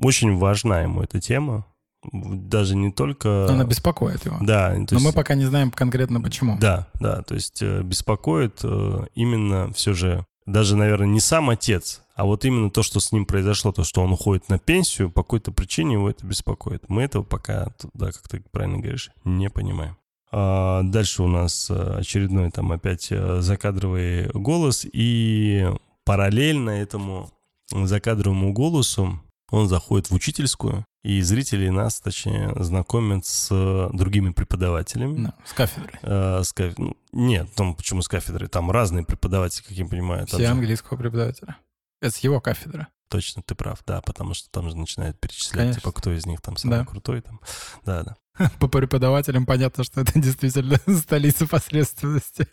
очень 0.00 0.36
важна 0.36 0.82
ему 0.82 1.02
эта 1.02 1.20
тема. 1.20 1.66
Даже 2.12 2.76
не 2.76 2.92
только... 2.92 3.46
Она 3.48 3.64
беспокоит 3.64 4.24
его. 4.24 4.36
Да, 4.40 4.70
то 4.70 4.76
Но 4.76 4.84
есть- 4.96 5.04
мы 5.06 5.12
пока 5.12 5.34
не 5.34 5.44
знаем 5.46 5.70
конкретно 5.70 6.20
почему. 6.20 6.58
Да, 6.60 6.86
да, 7.00 7.22
то 7.22 7.34
есть 7.34 7.60
э, 7.62 7.82
беспокоит 7.82 8.60
э, 8.62 9.06
именно 9.14 9.72
все 9.74 9.92
же, 9.94 10.24
даже, 10.46 10.76
наверное, 10.76 11.08
не 11.08 11.20
сам 11.20 11.50
отец, 11.50 12.02
а 12.20 12.24
вот 12.24 12.44
именно 12.44 12.70
то, 12.70 12.82
что 12.82 13.00
с 13.00 13.12
ним 13.12 13.24
произошло, 13.24 13.72
то, 13.72 13.82
что 13.82 14.02
он 14.02 14.12
уходит 14.12 14.50
на 14.50 14.58
пенсию, 14.58 15.10
по 15.10 15.22
какой-то 15.22 15.52
причине 15.52 15.94
его 15.94 16.10
это 16.10 16.26
беспокоит. 16.26 16.86
Мы 16.88 17.00
этого 17.02 17.22
пока, 17.22 17.72
да, 17.94 18.12
как 18.12 18.28
ты 18.28 18.42
правильно 18.50 18.78
говоришь, 18.78 19.10
не 19.24 19.48
понимаем. 19.48 19.96
А 20.30 20.82
дальше 20.82 21.22
у 21.22 21.28
нас 21.28 21.70
э, 21.70 21.74
очередной 21.98 22.50
там 22.50 22.72
опять 22.72 23.08
э, 23.10 23.40
закадровый 23.40 24.28
голос, 24.34 24.86
и 24.92 25.66
параллельно 26.04 26.68
этому 26.70 27.30
закадровому 27.72 28.52
голосу 28.52 29.18
он 29.50 29.68
заходит 29.68 30.10
в 30.10 30.14
учительскую, 30.14 30.84
и 31.02 31.22
зрители 31.22 31.70
нас, 31.70 32.00
точнее, 32.00 32.52
знакомят 32.62 33.24
с 33.24 33.48
другими 33.94 34.30
преподавателями. 34.32 35.24
Да, 35.24 35.34
с 35.46 35.54
кафедрой. 35.54 35.98
Э, 36.02 36.42
с 36.44 36.52
каф- 36.52 36.74
ну, 36.76 36.94
Нет, 37.12 37.48
там 37.54 37.74
почему 37.74 38.02
с 38.02 38.08
кафедры? 38.08 38.46
Там 38.46 38.70
разные 38.70 39.06
преподаватели, 39.06 39.62
как 39.62 39.72
я 39.72 39.86
понимаю. 39.86 40.26
Все 40.26 40.36
же- 40.36 40.46
английского 40.48 40.98
преподавателя. 40.98 41.56
Это 42.00 42.14
с 42.14 42.18
его 42.18 42.40
кафедры. 42.40 42.86
Точно, 43.08 43.42
ты 43.42 43.54
прав, 43.54 43.80
да, 43.86 44.00
потому 44.02 44.34
что 44.34 44.48
там 44.50 44.70
же 44.70 44.76
начинают 44.76 45.18
перечислять, 45.20 45.52
Конечно. 45.62 45.80
типа, 45.80 45.92
кто 45.92 46.12
из 46.12 46.26
них 46.26 46.40
там 46.40 46.56
самый 46.56 46.78
Да. 46.80 46.84
крутой. 46.84 47.22
Там. 47.22 47.40
Да, 47.84 48.04
да. 48.04 48.50
По 48.60 48.68
преподавателям 48.68 49.46
понятно, 49.46 49.82
что 49.84 50.00
это 50.00 50.18
действительно 50.18 50.78
столица 50.98 51.46
посредственности. 51.46 52.46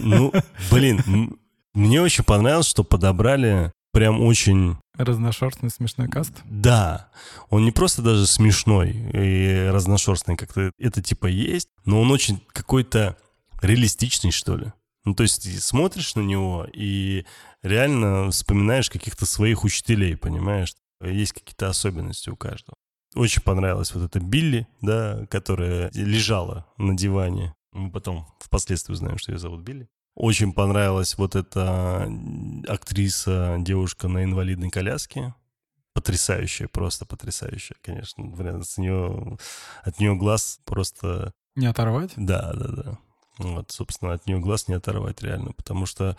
Ну, 0.00 0.32
блин, 0.70 1.38
мне 1.74 2.02
очень 2.02 2.24
понравилось, 2.24 2.66
что 2.66 2.82
подобрали 2.84 3.72
прям 3.92 4.20
очень... 4.20 4.76
Разношерстный 4.96 5.70
смешной 5.70 6.08
каст. 6.08 6.32
Да, 6.44 7.08
он 7.50 7.64
не 7.64 7.70
просто 7.70 8.02
даже 8.02 8.26
смешной 8.26 8.90
и 9.14 9.68
разношерстный, 9.70 10.36
как-то 10.36 10.72
это 10.76 11.00
типа 11.02 11.26
есть, 11.26 11.68
но 11.84 12.00
он 12.00 12.10
очень 12.10 12.42
какой-то 12.52 13.16
реалистичный, 13.62 14.32
что 14.32 14.56
ли. 14.56 14.72
Ну, 15.04 15.14
то 15.14 15.22
есть 15.22 15.46
и 15.46 15.56
смотришь 15.58 16.16
на 16.16 16.20
него 16.20 16.66
и 16.72 17.24
реально 17.62 18.30
вспоминаешь 18.30 18.90
каких-то 18.90 19.26
своих 19.26 19.64
учителей, 19.64 20.16
понимаешь? 20.16 20.74
Есть 21.00 21.32
какие-то 21.32 21.68
особенности 21.68 22.30
у 22.30 22.36
каждого. 22.36 22.76
Очень 23.14 23.42
понравилась 23.42 23.94
вот 23.94 24.04
эта 24.04 24.20
Билли, 24.20 24.66
да, 24.80 25.26
которая 25.30 25.90
лежала 25.94 26.66
на 26.76 26.96
диване. 26.96 27.54
Мы 27.72 27.90
потом 27.90 28.26
впоследствии 28.40 28.92
узнаем, 28.92 29.18
что 29.18 29.32
ее 29.32 29.38
зовут 29.38 29.62
Билли. 29.62 29.88
Очень 30.14 30.52
понравилась 30.52 31.16
вот 31.16 31.36
эта 31.36 32.10
актриса, 32.66 33.56
девушка 33.60 34.08
на 34.08 34.24
инвалидной 34.24 34.68
коляске. 34.70 35.34
Потрясающая, 35.94 36.68
просто 36.68 37.06
потрясающая, 37.06 37.76
конечно. 37.82 38.24
Блин, 38.24 38.62
с 38.62 38.78
нее, 38.78 39.38
от 39.82 39.98
нее 39.98 40.14
глаз 40.16 40.60
просто 40.64 41.32
Не 41.56 41.66
оторвать? 41.66 42.12
да, 42.16 42.52
да, 42.52 42.68
да. 42.68 42.98
Вот, 43.38 43.70
собственно, 43.70 44.12
от 44.12 44.26
нее 44.26 44.38
глаз 44.40 44.66
не 44.68 44.74
оторвать 44.74 45.22
реально, 45.22 45.52
потому 45.52 45.86
что 45.86 46.16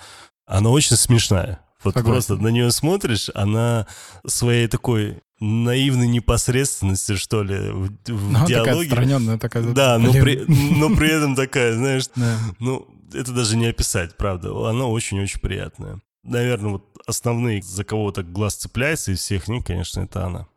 она 0.50 0.70
очень 0.70 0.96
смешная. 0.98 1.60
Вот 1.84 1.94
Согласен. 1.94 2.12
просто 2.12 2.36
на 2.44 2.50
нее 2.50 2.72
смотришь, 2.72 3.30
она 3.34 3.88
своей 4.28 4.68
такой 4.68 5.20
наивной 5.40 6.08
непосредственностью, 6.10 7.18
что 7.18 7.44
ли, 7.44 7.56
в, 7.72 7.88
в 7.88 7.92
Ну, 8.10 8.30
она 8.30 8.40
такая 8.46 8.66
диалоге. 8.66 8.88
отстраненная, 8.90 9.38
такая... 9.38 9.64
Да, 9.64 9.98
но 9.98 10.12
при, 10.12 10.44
но 10.48 10.94
при 10.96 11.10
этом 11.10 11.36
такая, 11.36 11.74
знаешь, 11.76 12.04
Да. 12.16 12.38
ну, 12.60 12.86
это 13.14 13.32
даже 13.32 13.56
не 13.56 13.68
описать, 13.68 14.18
правда. 14.18 14.50
Она 14.70 14.86
очень-очень 14.88 15.40
приятная. 15.40 16.02
Наверное, 16.24 16.72
вот 16.74 16.84
основные, 17.08 17.62
за 17.62 17.86
кого 17.86 18.12
так 18.12 18.30
глаз 18.30 18.56
цепляется 18.56 19.14
из 19.14 19.20
всех 19.20 19.48
них, 19.48 19.64
конечно, 19.64 20.02
это 20.02 20.26
она. 20.26 20.48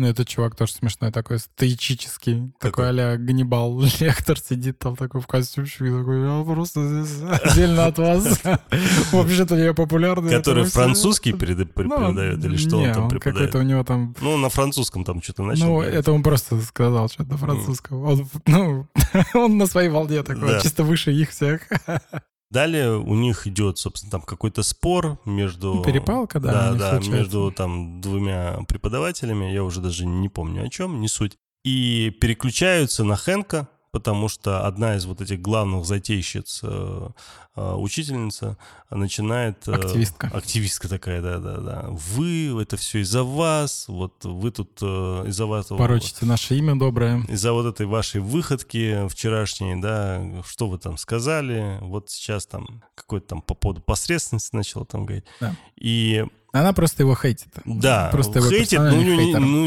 Ну, 0.00 0.06
этот 0.06 0.26
чувак 0.28 0.56
тоже 0.56 0.72
смешной, 0.72 1.12
такой 1.12 1.38
стоический, 1.38 2.54
такой 2.58 2.88
а-ля 2.88 3.18
Ганнибал 3.18 3.82
Лектор 4.00 4.38
сидит 4.38 4.78
там 4.78 4.96
такой 4.96 5.20
в 5.20 5.26
костюмчике, 5.26 5.90
такой, 5.90 6.22
я 6.22 6.42
просто 6.42 7.04
здесь 7.04 7.20
отдельно 7.22 7.84
от 7.84 7.98
вас. 7.98 8.40
Вообще-то 9.12 9.56
я 9.56 9.74
популярный. 9.74 10.30
Который 10.30 10.64
французский 10.64 11.32
Ну, 11.32 11.38
преподает 11.38 12.42
или 12.42 12.56
что 12.56 12.76
не, 12.76 12.88
он 12.88 12.94
там 12.94 13.08
преподает? 13.10 13.50
какой-то 13.50 13.58
у 13.58 13.68
него 13.68 13.84
там... 13.84 14.16
Ну, 14.22 14.38
на 14.38 14.48
французском 14.48 15.04
там 15.04 15.20
что-то 15.20 15.42
начал. 15.42 15.66
Ну, 15.66 15.82
это 15.82 16.12
он 16.12 16.22
просто 16.22 16.58
сказал 16.62 17.10
что-то 17.10 17.32
на 17.32 17.36
французском. 17.36 18.26
Ну, 18.46 18.88
он 19.34 19.58
на 19.58 19.66
своей 19.66 19.90
волне 19.90 20.22
такой, 20.22 20.62
чисто 20.62 20.82
выше 20.82 21.12
их 21.12 21.28
всех. 21.28 21.68
Далее 22.50 22.98
у 22.98 23.14
них 23.14 23.46
идет, 23.46 23.78
собственно, 23.78 24.10
там 24.10 24.22
какой-то 24.22 24.62
спор 24.64 25.20
между... 25.24 25.74
Ну, 25.74 25.84
перепалка, 25.84 26.40
да, 26.40 26.50
Да, 26.52 26.72
да, 26.72 26.90
случается. 26.90 27.10
между 27.10 27.52
там 27.52 28.00
двумя 28.00 28.58
преподавателями, 28.66 29.52
я 29.52 29.62
уже 29.62 29.80
даже 29.80 30.04
не 30.04 30.28
помню 30.28 30.64
о 30.64 30.68
чем, 30.68 31.00
не 31.00 31.06
суть. 31.06 31.36
И 31.64 32.10
переключаются 32.20 33.04
на 33.04 33.16
Хэнка, 33.16 33.68
потому 33.90 34.28
что 34.28 34.66
одна 34.66 34.96
из 34.96 35.04
вот 35.04 35.20
этих 35.20 35.40
главных 35.40 35.84
затейщиц, 35.84 36.60
э, 36.62 37.08
э, 37.56 37.74
учительница, 37.74 38.56
начинает... 38.90 39.66
э, 39.68 39.72
Активистка. 39.72 40.30
Активистка 40.32 40.88
такая, 40.88 41.20
да-да-да. 41.20 41.86
Вы, 41.90 42.56
это 42.60 42.76
все 42.76 43.00
из-за 43.00 43.24
вас, 43.24 43.86
вот 43.88 44.24
вы 44.24 44.50
тут 44.50 44.80
из-за 44.82 45.46
вас... 45.46 45.66
Порочите 45.66 46.26
наше 46.26 46.56
имя 46.56 46.76
доброе. 46.76 47.24
из-за 47.28 47.52
вот 47.52 47.66
этой 47.66 47.86
вашей 47.86 48.20
выходки 48.20 49.08
вчерашней, 49.08 49.80
да, 49.80 50.42
что 50.46 50.68
вы 50.68 50.78
там 50.78 50.96
сказали, 50.96 51.78
вот 51.80 52.10
сейчас 52.10 52.46
там 52.46 52.82
какой-то 52.94 53.28
там 53.28 53.42
по 53.42 53.54
поводу 53.54 53.80
посредственности 53.80 54.54
начал 54.54 54.84
там 54.84 55.04
говорить. 55.04 55.24
Да. 55.40 55.54
И 55.76 56.26
Она 56.52 56.72
просто 56.72 57.02
его 57.02 57.14
хейтит. 57.14 57.48
да, 57.64 58.08
Просто 58.10 58.38
его 58.40 58.50
хейтит, 58.50 58.78
но 58.78 58.86
у 58.86 58.90
персональный 58.90 59.16
нее 59.16 59.26
не, 59.26 59.38
ну, 59.38 59.66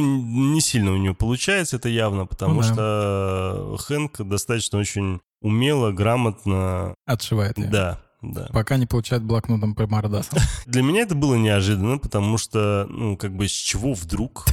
не 0.54 0.62
сильно 0.62 0.92
у 0.92 0.98
нее 0.98 1.14
получается 1.14 1.78
это 1.78 1.90
явно, 1.90 2.26
потому 2.26 2.56
Ну 2.56 2.62
да. 2.62 2.68
что 2.74 3.78
Хэнк 3.88 4.22
достаточно 4.22 4.80
очень 4.80 5.22
умело, 5.42 5.92
грамотно, 5.92 6.96
Отшивает 7.06 7.58
ее. 7.58 7.68
да, 7.68 8.02
да. 8.22 8.48
Пока 8.54 8.78
не 8.78 8.86
получает 8.86 9.24
блокнотом 9.24 9.76
по 9.76 9.86
мордасам. 9.88 10.40
Для 10.66 10.82
меня 10.82 11.02
это 11.02 11.16
было 11.16 11.36
неожиданно, 11.36 11.98
потому 11.98 12.38
что, 12.38 12.86
ну, 12.90 13.18
как 13.18 13.36
бы, 13.36 13.48
с 13.48 13.52
чего 13.52 13.94
вдруг? 13.94 14.46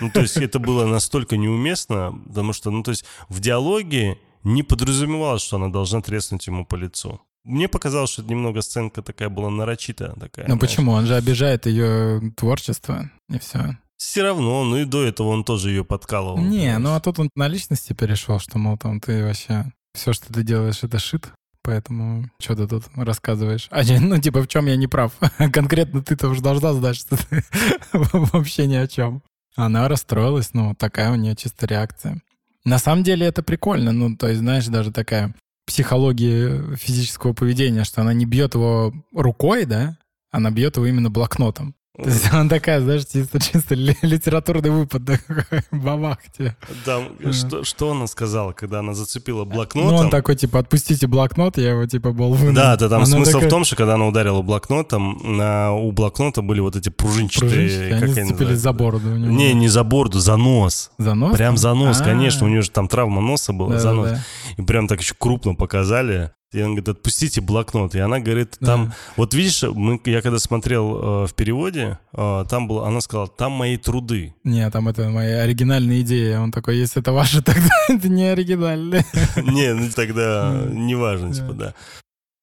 Ну, 0.00 0.10
то 0.10 0.20
есть 0.20 0.36
это 0.38 0.58
было 0.58 0.86
настолько 0.86 1.36
неуместно, 1.36 2.18
потому 2.26 2.52
что, 2.54 2.70
ну, 2.70 2.82
то 2.82 2.90
есть 2.90 3.04
в 3.28 3.40
диалоге 3.40 4.18
не 4.44 4.62
подразумевалось, 4.62 5.42
что 5.42 5.56
она 5.56 5.68
должна 5.68 6.00
треснуть 6.00 6.46
ему 6.46 6.64
по 6.66 6.74
лицу. 6.76 7.20
Мне 7.44 7.68
показалось, 7.68 8.10
что 8.10 8.22
немного 8.22 8.62
сценка 8.62 9.02
такая 9.02 9.28
была 9.28 9.50
нарочитая. 9.50 10.12
Такая, 10.14 10.46
Ну 10.48 10.58
почему? 10.58 10.92
Он 10.92 11.06
же 11.06 11.16
обижает 11.16 11.66
ее 11.66 12.32
творчество, 12.36 13.10
и 13.28 13.38
все. 13.38 13.76
Все 13.96 14.22
равно, 14.22 14.64
ну 14.64 14.78
и 14.78 14.84
до 14.84 15.04
этого 15.04 15.28
он 15.28 15.44
тоже 15.44 15.70
ее 15.70 15.84
подкалывал. 15.84 16.38
Не, 16.38 16.76
ну 16.78 16.94
а 16.94 17.00
тут 17.00 17.18
он 17.20 17.30
на 17.36 17.48
личности 17.48 17.92
перешел, 17.92 18.38
что, 18.40 18.58
мол, 18.58 18.76
там 18.76 19.00
ты 19.00 19.24
вообще... 19.24 19.72
Все, 19.94 20.12
что 20.12 20.32
ты 20.32 20.42
делаешь, 20.42 20.82
это 20.82 20.98
шит. 20.98 21.30
Поэтому 21.62 22.28
что 22.40 22.56
ты 22.56 22.66
тут 22.66 22.84
рассказываешь? 22.96 23.68
А, 23.70 23.82
ну, 23.84 24.18
типа, 24.20 24.42
в 24.42 24.48
чем 24.48 24.66
я 24.66 24.76
не 24.76 24.88
прав? 24.88 25.12
Конкретно 25.52 26.02
ты-то 26.02 26.28
уже 26.28 26.40
должна 26.40 26.72
знать, 26.72 26.96
что 26.96 27.16
ты 27.16 27.44
вообще 27.92 28.66
ни 28.66 28.74
о 28.74 28.88
чем. 28.88 29.22
Она 29.54 29.86
расстроилась, 29.86 30.54
ну, 30.54 30.74
такая 30.74 31.12
у 31.12 31.14
нее 31.14 31.36
чисто 31.36 31.66
реакция. 31.66 32.20
На 32.64 32.78
самом 32.78 33.04
деле 33.04 33.26
это 33.26 33.42
прикольно, 33.42 33.92
ну, 33.92 34.16
то 34.16 34.28
есть, 34.28 34.40
знаешь, 34.40 34.66
даже 34.66 34.92
такая 34.92 35.34
психология 35.66 36.76
физического 36.76 37.32
поведения, 37.32 37.84
что 37.84 38.00
она 38.00 38.12
не 38.12 38.26
бьет 38.26 38.54
его 38.54 38.92
рукой, 39.14 39.64
да, 39.64 39.98
она 40.30 40.50
бьет 40.50 40.76
его 40.76 40.86
именно 40.86 41.10
блокнотом. 41.10 41.74
То 41.94 42.08
есть 42.08 42.32
она 42.32 42.48
такая, 42.48 42.80
знаешь, 42.80 43.04
чисто, 43.04 43.38
чисто 43.38 43.74
ли- 43.74 43.96
литературный 44.00 44.70
выпад, 44.70 45.02
такой, 45.06 45.44
бабах 45.70 46.18
тебе. 46.36 46.56
Там, 46.86 47.10
что, 47.32 47.64
что 47.64 47.90
она 47.90 48.06
сказала, 48.06 48.52
когда 48.52 48.78
она 48.78 48.94
зацепила 48.94 49.44
блокнотом? 49.44 49.90
Ну, 49.90 49.96
он 49.96 50.08
такой, 50.10 50.36
типа, 50.36 50.60
отпустите 50.60 51.06
блокнот, 51.06 51.58
я 51.58 51.72
его, 51.72 51.84
типа, 51.84 52.12
бол 52.12 52.32
выну. 52.32 52.54
Да, 52.54 52.76
да, 52.76 52.88
там 52.88 53.02
Она 53.02 53.06
смысл 53.06 53.32
такая, 53.32 53.48
в 53.48 53.50
том, 53.50 53.64
что 53.64 53.76
когда 53.76 53.94
она 53.94 54.06
ударила 54.06 54.40
блокнотом, 54.40 55.36
на, 55.36 55.72
у 55.74 55.92
блокнота 55.92 56.40
были 56.40 56.60
вот 56.60 56.76
эти 56.76 56.88
пружинчатые... 56.88 57.50
«Пружинчатые», 57.50 57.90
как 58.00 58.02
они 58.18 58.28
зацепились 58.30 58.58
за 58.58 58.72
бороду 58.72 59.10
у 59.10 59.16
него. 59.16 59.30
Не, 59.30 59.52
не 59.52 59.68
за 59.68 59.84
бороду, 59.84 60.18
за 60.18 60.36
нос. 60.38 60.92
За 60.96 61.12
нос? 61.12 61.36
Прям 61.36 61.58
за 61.58 61.74
нос, 61.74 62.00
А, 62.00 62.04
конечно. 62.04 62.46
У 62.46 62.48
нее 62.48 62.62
же 62.62 62.70
там 62.70 62.88
травма 62.88 63.20
носа 63.20 63.52
была, 63.52 63.78
за 63.78 63.92
нос. 63.92 64.08
да-да-да. 64.08 64.62
И 64.62 64.64
прям 64.66 64.88
так 64.88 65.02
еще 65.02 65.14
крупно 65.18 65.54
показали. 65.54 66.30
И 66.52 66.60
он 66.60 66.74
говорит, 66.74 66.88
отпустите 66.88 67.40
блокнот. 67.40 67.94
И 67.94 67.98
она 67.98 68.20
говорит, 68.20 68.58
там... 68.60 68.86
Да. 68.88 68.96
Вот 69.16 69.34
видишь, 69.34 69.62
мы, 69.62 70.00
я 70.04 70.20
когда 70.20 70.38
смотрел 70.38 71.24
э, 71.24 71.26
в 71.26 71.34
переводе, 71.34 71.98
э, 72.12 72.44
там 72.48 72.68
было, 72.68 72.86
она 72.86 73.00
сказала, 73.00 73.28
там 73.28 73.52
мои 73.52 73.78
труды. 73.78 74.34
Не, 74.44 74.68
там 74.70 74.88
это 74.88 75.08
моя 75.08 75.42
оригинальная 75.42 76.02
идея. 76.02 76.40
Он 76.40 76.52
такой, 76.52 76.76
если 76.76 77.00
это 77.00 77.12
ваше, 77.12 77.42
тогда 77.42 77.70
это 77.88 78.08
не 78.08 78.24
оригинальное. 78.24 79.04
Не, 79.36 79.74
ну 79.74 79.88
тогда 79.94 80.64
неважно, 80.70 81.32
типа, 81.32 81.52
Да. 81.54 81.74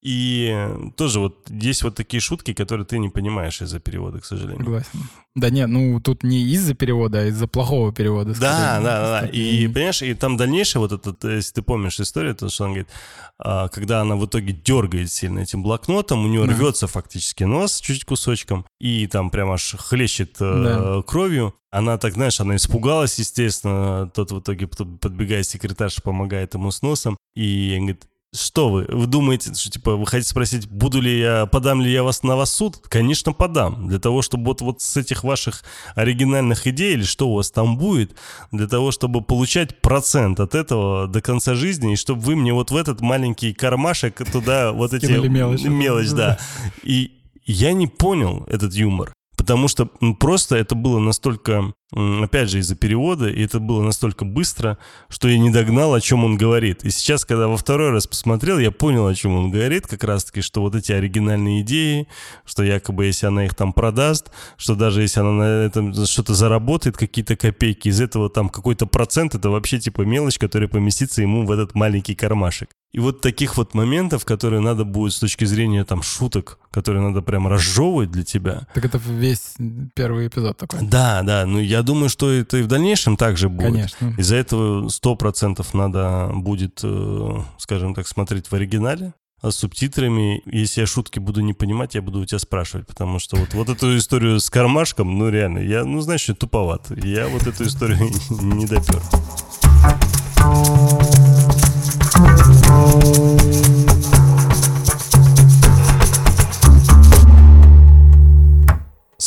Да. 0.01 0.09
И 0.09 0.69
тоже 0.95 1.19
вот 1.19 1.49
есть 1.49 1.83
вот 1.83 1.95
такие 1.95 2.21
шутки, 2.21 2.53
которые 2.53 2.85
ты 2.85 2.99
не 2.99 3.09
понимаешь 3.09 3.61
из-за 3.61 3.79
перевода, 3.79 4.19
к 4.19 4.25
сожалению. 4.25 4.63
Согласен. 4.63 4.89
Да 5.35 5.49
нет, 5.49 5.69
ну 5.69 5.99
тут 6.01 6.23
не 6.23 6.41
из-за 6.53 6.73
перевода, 6.73 7.19
а 7.19 7.25
из-за 7.25 7.47
плохого 7.47 7.93
перевода. 7.93 8.33
Да, 8.39 8.79
да, 8.81 8.81
да. 8.81 9.19
Просто 9.19 9.37
И, 9.37 9.67
понимаешь, 9.67 10.01
и 10.01 10.13
там 10.13 10.37
дальнейшее, 10.37 10.81
вот 10.81 10.91
этот, 10.91 11.23
если 11.23 11.53
ты 11.53 11.61
помнишь 11.61 11.99
историю, 11.99 12.35
то, 12.35 12.49
что 12.49 12.63
он 12.65 12.69
говорит, 12.71 12.89
а, 13.37 13.67
когда 13.69 14.01
она 14.01 14.15
в 14.15 14.25
итоге 14.25 14.53
дергает 14.53 15.11
сильно 15.11 15.39
этим 15.39 15.63
блокнотом, 15.63 16.25
у 16.25 16.27
нее 16.27 16.45
Да. 16.45 16.53
рвется 16.53 16.87
фактически 16.87 17.43
нос 17.43 17.79
чуть 17.79 18.05
кусочком, 18.05 18.65
и 18.81 19.07
там 19.07 19.29
прям 19.29 19.51
аж 19.51 19.75
хлещет 19.77 20.37
э, 20.39 20.63
Да. 20.63 21.01
кровью. 21.03 21.53
Она 21.71 21.99
так, 21.99 22.13
знаешь, 22.13 22.39
она 22.39 22.55
испугалась, 22.55 23.19
естественно. 23.19 24.09
Тот 24.15 24.31
в 24.31 24.39
итоге 24.39 24.65
под- 24.65 24.99
подбегает 24.99 25.45
секретарша, 25.45 26.01
помогает 26.01 26.55
ему 26.55 26.71
с 26.71 26.81
носом. 26.81 27.15
И 27.35 27.75
говорит, 27.77 28.05
что 28.33 28.69
вы? 28.69 28.85
Вы 28.87 29.07
думаете, 29.07 29.53
что 29.53 29.71
типа 29.71 29.95
вы 29.95 30.05
хотите 30.05 30.29
спросить, 30.29 30.67
буду 30.67 31.01
ли 31.01 31.19
я, 31.19 31.45
подам 31.47 31.81
ли 31.81 31.91
я 31.91 32.03
вас 32.03 32.23
на 32.23 32.35
вас 32.35 32.53
суд? 32.53 32.77
Конечно, 32.87 33.33
подам. 33.33 33.87
Для 33.87 33.99
того, 33.99 34.21
чтобы 34.21 34.45
вот, 34.45 34.61
вот 34.61 34.81
с 34.81 34.97
этих 34.97 35.23
ваших 35.23 35.63
оригинальных 35.95 36.67
идей 36.67 36.93
или 36.93 37.03
что 37.03 37.29
у 37.29 37.35
вас 37.35 37.49
там 37.49 37.77
будет, 37.77 38.15
для 38.51 38.67
того, 38.67 38.91
чтобы 38.91 39.21
получать 39.21 39.81
процент 39.81 40.39
от 40.39 40.53
этого 40.53 41.07
до 41.07 41.21
конца 41.21 41.55
жизни, 41.55 41.93
и 41.93 41.95
чтобы 41.95 42.21
вы 42.21 42.35
мне 42.35 42.53
вот 42.53 42.71
в 42.71 42.75
этот 42.75 43.01
маленький 43.01 43.53
кармашек 43.53 44.21
туда 44.31 44.71
вот 44.73 44.93
эти... 44.93 45.05
Мелочь. 45.11 45.63
Мелочь, 45.63 46.11
да. 46.11 46.37
И 46.83 47.11
я 47.45 47.73
не 47.73 47.87
понял 47.87 48.45
этот 48.47 48.73
юмор. 48.73 49.11
Потому 49.39 49.69
что 49.69 49.85
просто 50.19 50.57
это 50.57 50.75
было 50.75 50.99
настолько, 50.99 51.73
опять 51.93 52.49
же, 52.49 52.59
из-за 52.59 52.75
перевода, 52.75 53.29
и 53.29 53.41
это 53.41 53.61
было 53.61 53.81
настолько 53.81 54.25
быстро, 54.25 54.77
что 55.07 55.29
я 55.29 55.39
не 55.39 55.49
догнал, 55.49 55.93
о 55.93 56.01
чем 56.01 56.25
он 56.25 56.35
говорит. 56.35 56.83
И 56.83 56.89
сейчас, 56.89 57.23
когда 57.23 57.47
во 57.47 57.55
второй 57.55 57.91
раз 57.91 58.05
посмотрел, 58.05 58.59
я 58.59 58.69
понял, 58.69 59.07
о 59.07 59.15
чем 59.15 59.37
он 59.37 59.49
говорит, 59.49 59.87
как 59.87 60.03
раз-таки, 60.03 60.41
что 60.41 60.59
вот 60.59 60.75
эти 60.75 60.91
оригинальные 60.91 61.61
идеи, 61.61 62.09
что 62.43 62.63
якобы 62.63 63.05
если 63.05 63.27
она 63.27 63.45
их 63.45 63.55
там 63.55 63.71
продаст, 63.71 64.29
что 64.57 64.75
даже 64.75 65.03
если 65.03 65.21
она 65.21 65.31
на 65.31 65.65
этом 65.65 65.93
что-то 66.05 66.33
заработает, 66.33 66.97
какие-то 66.97 67.37
копейки, 67.37 67.87
из 67.87 68.01
этого 68.01 68.29
там 68.29 68.49
какой-то 68.49 68.87
процент, 68.87 69.35
это 69.35 69.49
вообще 69.49 69.79
типа 69.79 70.01
мелочь, 70.01 70.37
которая 70.37 70.67
поместится 70.67 71.21
ему 71.21 71.45
в 71.45 71.51
этот 71.53 71.75
маленький 71.75 72.13
кармашек. 72.13 72.69
И 72.91 72.99
вот 72.99 73.21
таких 73.21 73.55
вот 73.57 73.75
моментов, 73.75 74.25
которые 74.25 74.61
надо 74.61 74.83
будет 74.83 75.13
с 75.13 75.19
точки 75.19 75.45
зрения 75.45 75.85
там 75.85 76.01
шуток, 76.01 76.57
которые 76.71 77.07
надо 77.07 77.21
прям 77.21 77.47
разжевывать 77.47 78.09
для 78.09 78.23
тебя. 78.23 78.67
Так 78.73 78.83
это 78.83 78.97
весь 78.97 79.55
первый 79.93 80.27
эпизод 80.27 80.57
такой. 80.57 80.79
Да, 80.81 81.21
да, 81.21 81.45
ну 81.45 81.59
я 81.59 81.83
думаю, 81.83 82.09
что 82.09 82.31
это 82.31 82.57
и 82.57 82.63
в 82.63 82.67
дальнейшем 82.67 83.15
также 83.15 83.47
будет. 83.47 83.73
Конечно. 83.73 84.15
Из-за 84.17 84.37
этого 84.37 84.89
сто 84.89 85.15
процентов 85.15 85.75
надо 85.75 86.31
будет, 86.33 86.79
э, 86.83 87.37
скажем 87.59 87.93
так, 87.93 88.07
смотреть 88.07 88.47
в 88.47 88.53
оригинале, 88.53 89.13
а 89.41 89.51
с 89.51 89.55
субтитрами, 89.55 90.41
если 90.45 90.81
я 90.81 90.87
шутки 90.87 91.19
буду 91.19 91.41
не 91.41 91.53
понимать, 91.53 91.95
я 91.95 92.01
буду 92.01 92.19
у 92.19 92.25
тебя 92.25 92.39
спрашивать, 92.39 92.87
потому 92.87 93.19
что 93.19 93.37
вот, 93.37 93.53
вот 93.53 93.69
эту 93.69 93.95
историю 93.95 94.39
с 94.39 94.49
кармашком, 94.49 95.17
ну 95.17 95.29
реально, 95.29 95.59
я, 95.59 95.85
ну 95.85 96.01
знаешь, 96.01 96.21
что 96.21 96.35
туповат. 96.35 96.91
Я 97.03 97.27
вот 97.27 97.47
эту 97.47 97.65
историю 97.65 97.99
не 98.29 98.65
допер. 98.65 99.01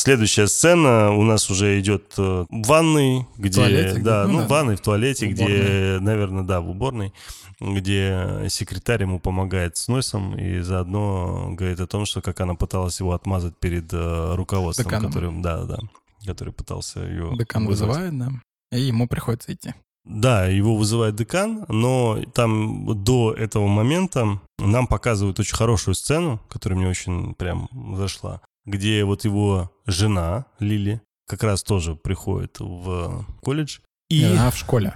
Следующая 0.02 0.48
сцена 0.48 1.12
у 1.12 1.22
нас 1.22 1.48
уже 1.48 1.78
идет 1.78 2.14
э, 2.18 2.44
в 2.50 2.66
ванной, 2.66 3.28
где, 3.38 3.60
туалете, 3.60 4.00
да, 4.00 4.24
ну 4.26 4.32
ну, 4.32 4.38
да. 4.40 4.46
в 4.46 4.48
ванной, 4.48 4.74
в 4.76 4.80
туалете, 4.80 5.28
В 5.28 5.30
где, 5.30 5.98
наверное, 6.00 6.42
да, 6.42 6.60
в 6.60 6.68
уборной, 6.68 7.12
где 7.60 8.46
секретарь 8.48 9.02
ему 9.02 9.20
помогает 9.20 9.76
с 9.76 9.86
носом 9.86 10.36
и 10.36 10.58
заодно 10.58 11.54
говорит 11.54 11.78
о 11.78 11.86
том, 11.86 12.04
что 12.04 12.20
как 12.20 12.40
она 12.40 12.56
пыталась 12.56 12.98
его 12.98 13.12
отмазать 13.12 13.56
перед 13.58 13.92
э, 13.92 14.34
руководством, 14.34 14.86
Деканом. 14.86 15.06
которым, 15.06 15.40
да, 15.40 15.62
да, 15.66 15.78
который 16.26 16.52
пытался 16.52 16.98
ее 17.04 17.30
Декан 17.38 17.64
вызывает, 17.66 18.18
да. 18.18 18.32
И 18.72 18.80
ему 18.80 19.06
приходится 19.06 19.52
идти. 19.52 19.72
Да, 20.04 20.46
его 20.46 20.76
вызывает 20.76 21.14
декан, 21.14 21.64
но 21.68 22.18
там 22.34 23.04
до 23.04 23.32
этого 23.32 23.68
момента 23.68 24.40
нам 24.58 24.86
показывают 24.88 25.38
очень 25.38 25.54
хорошую 25.56 25.94
сцену, 25.94 26.40
которая 26.48 26.78
мне 26.78 26.88
очень 26.88 27.34
прям 27.34 27.68
зашла, 27.96 28.40
где 28.64 29.04
вот 29.04 29.24
его 29.24 29.70
жена 29.86 30.46
Лили 30.58 31.00
как 31.28 31.44
раз 31.44 31.62
тоже 31.62 31.94
приходит 31.94 32.58
в 32.58 33.24
колледж. 33.42 33.78
И 34.10 34.24
Она 34.24 34.50
в 34.50 34.56
школе. 34.56 34.94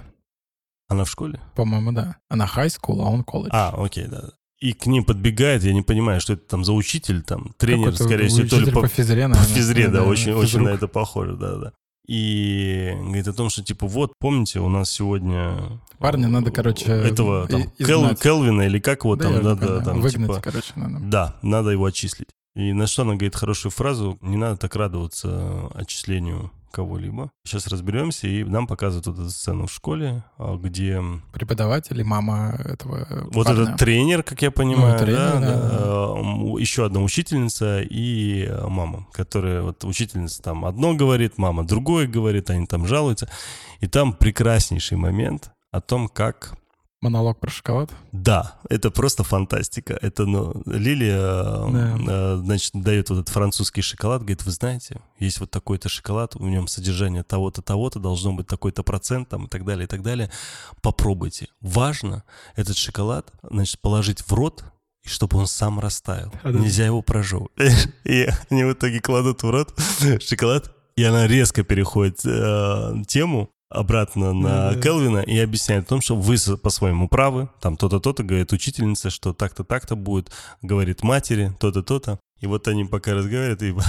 она 0.89 1.05
в 1.05 1.09
школе? 1.09 1.39
По-моему, 1.55 1.91
да. 1.93 2.17
Она 2.29 2.45
high 2.45 2.67
school, 2.67 3.01
а 3.01 3.09
он 3.09 3.23
колледж. 3.23 3.49
А, 3.53 3.73
окей, 3.77 4.07
да. 4.07 4.31
И 4.59 4.73
к 4.73 4.87
ним 4.87 5.05
подбегает, 5.05 5.63
я 5.63 5.73
не 5.73 5.83
понимаю, 5.83 6.19
что 6.19 6.33
это 6.33 6.47
там 6.47 6.65
за 6.65 6.73
учитель, 6.73 7.21
там 7.21 7.53
тренер, 7.57 7.91
Какой-то 7.91 8.03
скорее 8.03 8.27
всего, 8.27 8.47
то 8.47 8.59
ли 8.59 8.71
по, 8.71 8.81
по 8.81 8.87
физре, 8.87 9.23
по 9.23 9.29
наверное. 9.29 9.55
физре, 9.55 9.87
да, 9.87 10.03
очень, 10.03 10.33
очень 10.33 10.47
физрук. 10.49 10.65
на 10.67 10.69
это 10.73 10.87
похоже, 10.87 11.35
да, 11.37 11.55
да. 11.57 11.73
И 12.07 12.93
говорит 12.99 13.27
о 13.27 13.33
том, 13.33 13.49
что 13.49 13.63
типа 13.63 13.85
вот, 13.85 14.13
помните, 14.19 14.59
у 14.59 14.69
нас 14.69 14.89
сегодня 14.89 15.79
Парня 15.99 16.27
надо, 16.29 16.51
короче, 16.51 16.85
этого 16.85 17.47
там 17.47 17.69
Кел-. 17.77 18.15
Келвина 18.15 18.61
или 18.61 18.79
как 18.79 19.03
его 19.03 19.15
Да, 19.15 19.23
там 19.25 19.43
надо 19.43 19.59
понимаю. 19.65 19.83
там 19.83 20.01
Выгнать, 20.01 20.13
типа 20.29 20.41
короче, 20.41 20.71
надо. 20.75 20.99
да, 20.99 21.35
надо 21.41 21.71
его 21.71 21.85
отчислить. 21.85 22.29
И 22.55 22.71
на 22.73 22.87
что 22.87 23.01
она 23.03 23.13
говорит 23.13 23.35
хорошую 23.35 23.71
фразу: 23.71 24.17
не 24.21 24.37
надо 24.37 24.57
так 24.57 24.75
радоваться 24.75 25.67
отчислению 25.75 26.51
кого-либо. 26.71 27.31
Сейчас 27.45 27.67
разберемся, 27.67 28.27
и 28.27 28.43
нам 28.43 28.67
показывают 28.67 29.07
вот 29.07 29.19
эту 29.19 29.29
сцену 29.29 29.67
в 29.67 29.71
школе, 29.71 30.23
а, 30.37 30.55
где 30.57 31.01
Преподаватель 31.33 31.99
и 31.99 32.03
мама 32.03 32.55
этого 32.63 33.07
вот 33.31 33.45
парня. 33.45 33.63
этот 33.63 33.77
тренер, 33.77 34.23
как 34.23 34.41
я 34.41 34.51
понимаю, 34.51 34.93
Ну, 34.93 34.99
тренер, 35.05 35.17
да, 35.17 35.39
да, 35.39 35.69
да, 35.69 36.59
еще 36.59 36.85
одна 36.85 37.01
учительница 37.01 37.81
и 37.81 38.45
э, 38.45 38.67
мама, 38.67 39.07
которая 39.11 39.61
вот 39.61 39.83
учительница 39.83 40.41
там 40.41 40.65
одно 40.65 40.93
говорит, 40.95 41.37
мама 41.37 41.65
другое 41.65 42.07
говорит, 42.07 42.49
они 42.49 42.65
там 42.65 42.87
жалуются, 42.87 43.29
и 43.79 43.87
там 43.87 44.13
прекраснейший 44.13 44.97
момент 44.97 45.51
о 45.71 45.81
том, 45.81 46.07
как 46.07 46.57
Монолог 47.01 47.39
про 47.39 47.49
шоколад. 47.51 47.91
да, 48.11 48.55
это 48.69 48.89
просто 48.89 49.23
фантастика. 49.23 49.97
Это, 50.01 50.25
ну, 50.25 50.63
Лилия, 50.65 51.19
э, 51.19 51.71
Да. 51.71 51.97
э, 52.07 52.35
значит, 52.43 52.71
дает 52.73 53.09
вот 53.11 53.19
этот 53.19 53.29
французский 53.29 53.81
шоколад, 53.83 54.21
говорит, 54.21 54.43
вы 54.43 54.51
знаете, 54.51 54.99
есть 55.19 55.39
вот 55.39 55.51
такой-то 55.51 55.89
шоколад, 55.89 56.33
в 56.33 56.41
нем 56.41 56.67
содержание 56.67 57.21
того-то, 57.23 57.61
того-то, 57.61 57.99
должно 57.99 58.33
быть 58.33 58.47
такой-то 58.47 58.81
процент, 58.81 59.29
там, 59.29 59.45
и 59.45 59.47
так 59.47 59.63
далее, 59.63 59.83
и 59.83 59.87
так 59.87 60.01
далее. 60.01 60.31
Попробуйте. 60.81 61.49
Важно 61.61 62.23
этот 62.55 62.77
шоколад, 62.77 63.31
значит, 63.43 63.79
положить 63.79 64.21
в 64.21 64.33
рот, 64.33 64.63
и 65.03 65.09
чтобы 65.09 65.37
он 65.37 65.45
сам 65.45 65.79
растаял. 65.79 66.31
Да-да. 66.43 66.57
Нельзя 66.57 66.85
его 66.87 67.03
прожевывать. 67.03 67.51
И 68.05 68.27
они 68.49 68.63
в 68.63 68.73
итоге 68.73 68.99
кладут 69.01 69.43
в 69.43 69.49
рот 69.51 69.79
шоколад, 70.21 70.73
и 70.95 71.03
она 71.03 71.27
резко 71.27 71.63
переходит 71.63 72.25
э, 72.25 72.93
тему 73.07 73.51
обратно 73.69 74.33
на 74.33 74.49
Да-да. 74.71 74.81
Келвина 74.81 75.19
и 75.19 75.37
объясняет 75.39 75.85
о 75.85 75.89
том, 75.89 76.01
что 76.01 76.15
вы 76.15 76.37
с- 76.37 76.55
по-своему 76.57 77.07
правы, 77.07 77.49
там 77.61 77.77
то-то, 77.77 77.99
то-то, 77.99 78.23
говорит 78.23 78.53
учительница, 78.53 79.09
что 79.09 79.33
так-то, 79.33 79.63
так-то 79.63 79.95
будет, 79.95 80.31
говорит 80.61 81.03
матери, 81.03 81.53
то-то, 81.59 81.83
то-то. 81.83 82.19
И 82.39 82.47
вот 82.47 82.67
они 82.67 82.85
пока 82.85 83.13
разговаривают, 83.13 83.61
и 83.63 83.73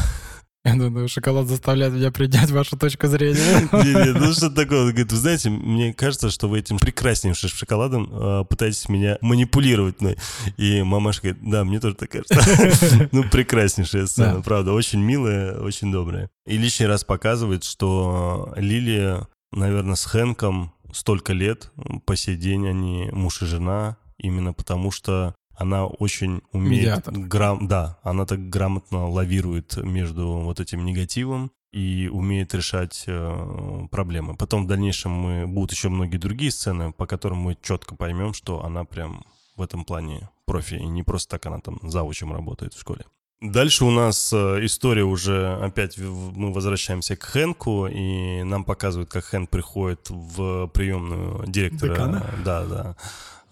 Я 0.64 0.74
думаю, 0.74 1.08
шоколад 1.08 1.46
заставляет 1.46 1.94
меня 1.94 2.10
принять 2.10 2.50
вашу 2.50 2.76
точку 2.76 3.06
зрения. 3.06 3.68
Не-не, 3.72 4.12
ну 4.18 4.32
что 4.32 4.50
такое? 4.50 4.80
Он 4.82 4.88
говорит, 4.90 5.12
вы 5.12 5.16
знаете, 5.16 5.48
мне 5.50 5.94
кажется, 5.94 6.28
что 6.30 6.48
вы 6.48 6.58
этим 6.58 6.78
прекраснейшим 6.78 7.48
шоколадом 7.48 8.08
э, 8.12 8.44
пытаетесь 8.44 8.88
меня 8.88 9.16
манипулировать. 9.22 10.00
мной». 10.00 10.18
И 10.56 10.82
мамаша 10.82 11.22
говорит, 11.22 11.38
да, 11.48 11.64
мне 11.64 11.78
тоже 11.80 11.94
так 11.94 12.10
кажется. 12.10 13.08
Ну, 13.12 13.22
прекраснейшая 13.22 14.06
сцена, 14.06 14.34
Да. 14.34 14.42
правда, 14.42 14.72
очень 14.72 15.00
милая, 15.00 15.58
очень 15.60 15.92
добрая. 15.92 16.28
И 16.46 16.58
лишний 16.58 16.86
раз 16.86 17.04
показывает, 17.04 17.62
что 17.64 18.52
Лилия, 18.56 19.26
наверное, 19.52 19.96
с 19.96 20.04
Хэнком 20.04 20.72
столько 20.92 21.32
лет, 21.32 21.72
по 22.04 22.16
сей 22.16 22.36
день 22.36 22.68
они 22.68 23.08
муж 23.12 23.42
и 23.42 23.46
жена, 23.46 23.96
именно 24.18 24.52
потому 24.52 24.90
что 24.90 25.34
она 25.54 25.86
очень 25.86 26.40
умеет... 26.52 26.82
Медиатор. 26.82 27.14
грам- 27.14 27.66
да, 27.66 27.98
она 28.02 28.26
так 28.26 28.48
грамотно 28.48 29.08
лавирует 29.08 29.76
между 29.76 30.38
вот 30.38 30.60
этим 30.60 30.84
негативом 30.84 31.50
и 31.72 32.08
умеет 32.10 32.54
решать 32.54 33.04
э, 33.06 33.86
проблемы. 33.90 34.36
Потом 34.36 34.64
в 34.64 34.68
дальнейшем 34.68 35.12
мы 35.12 35.46
будут 35.46 35.72
еще 35.72 35.88
многие 35.88 36.16
другие 36.16 36.50
сцены, 36.50 36.92
по 36.92 37.06
которым 37.06 37.38
мы 37.38 37.58
четко 37.60 37.96
поймем, 37.96 38.34
что 38.34 38.64
она 38.64 38.84
прям 38.84 39.24
в 39.56 39.62
этом 39.62 39.84
плане 39.84 40.30
профи, 40.46 40.74
и 40.74 40.86
не 40.86 41.02
просто 41.02 41.30
так 41.30 41.46
она 41.46 41.58
там 41.58 41.78
завучем 41.82 42.32
работает 42.32 42.74
в 42.74 42.80
школе. 42.80 43.04
Дальше 43.40 43.84
у 43.84 43.90
нас 43.92 44.32
э, 44.32 44.64
история 44.64 45.04
уже, 45.04 45.54
опять 45.62 45.96
мы 45.96 46.52
возвращаемся 46.52 47.14
к 47.14 47.22
Хэнку, 47.22 47.86
и 47.86 48.42
нам 48.42 48.64
показывают, 48.64 49.10
как 49.10 49.24
Хэнк 49.26 49.48
приходит 49.48 50.10
в 50.10 50.66
приемную 50.68 51.44
директора. 51.46 51.90
Декана? 51.92 52.26
Да, 52.44 52.64
да, 52.64 52.96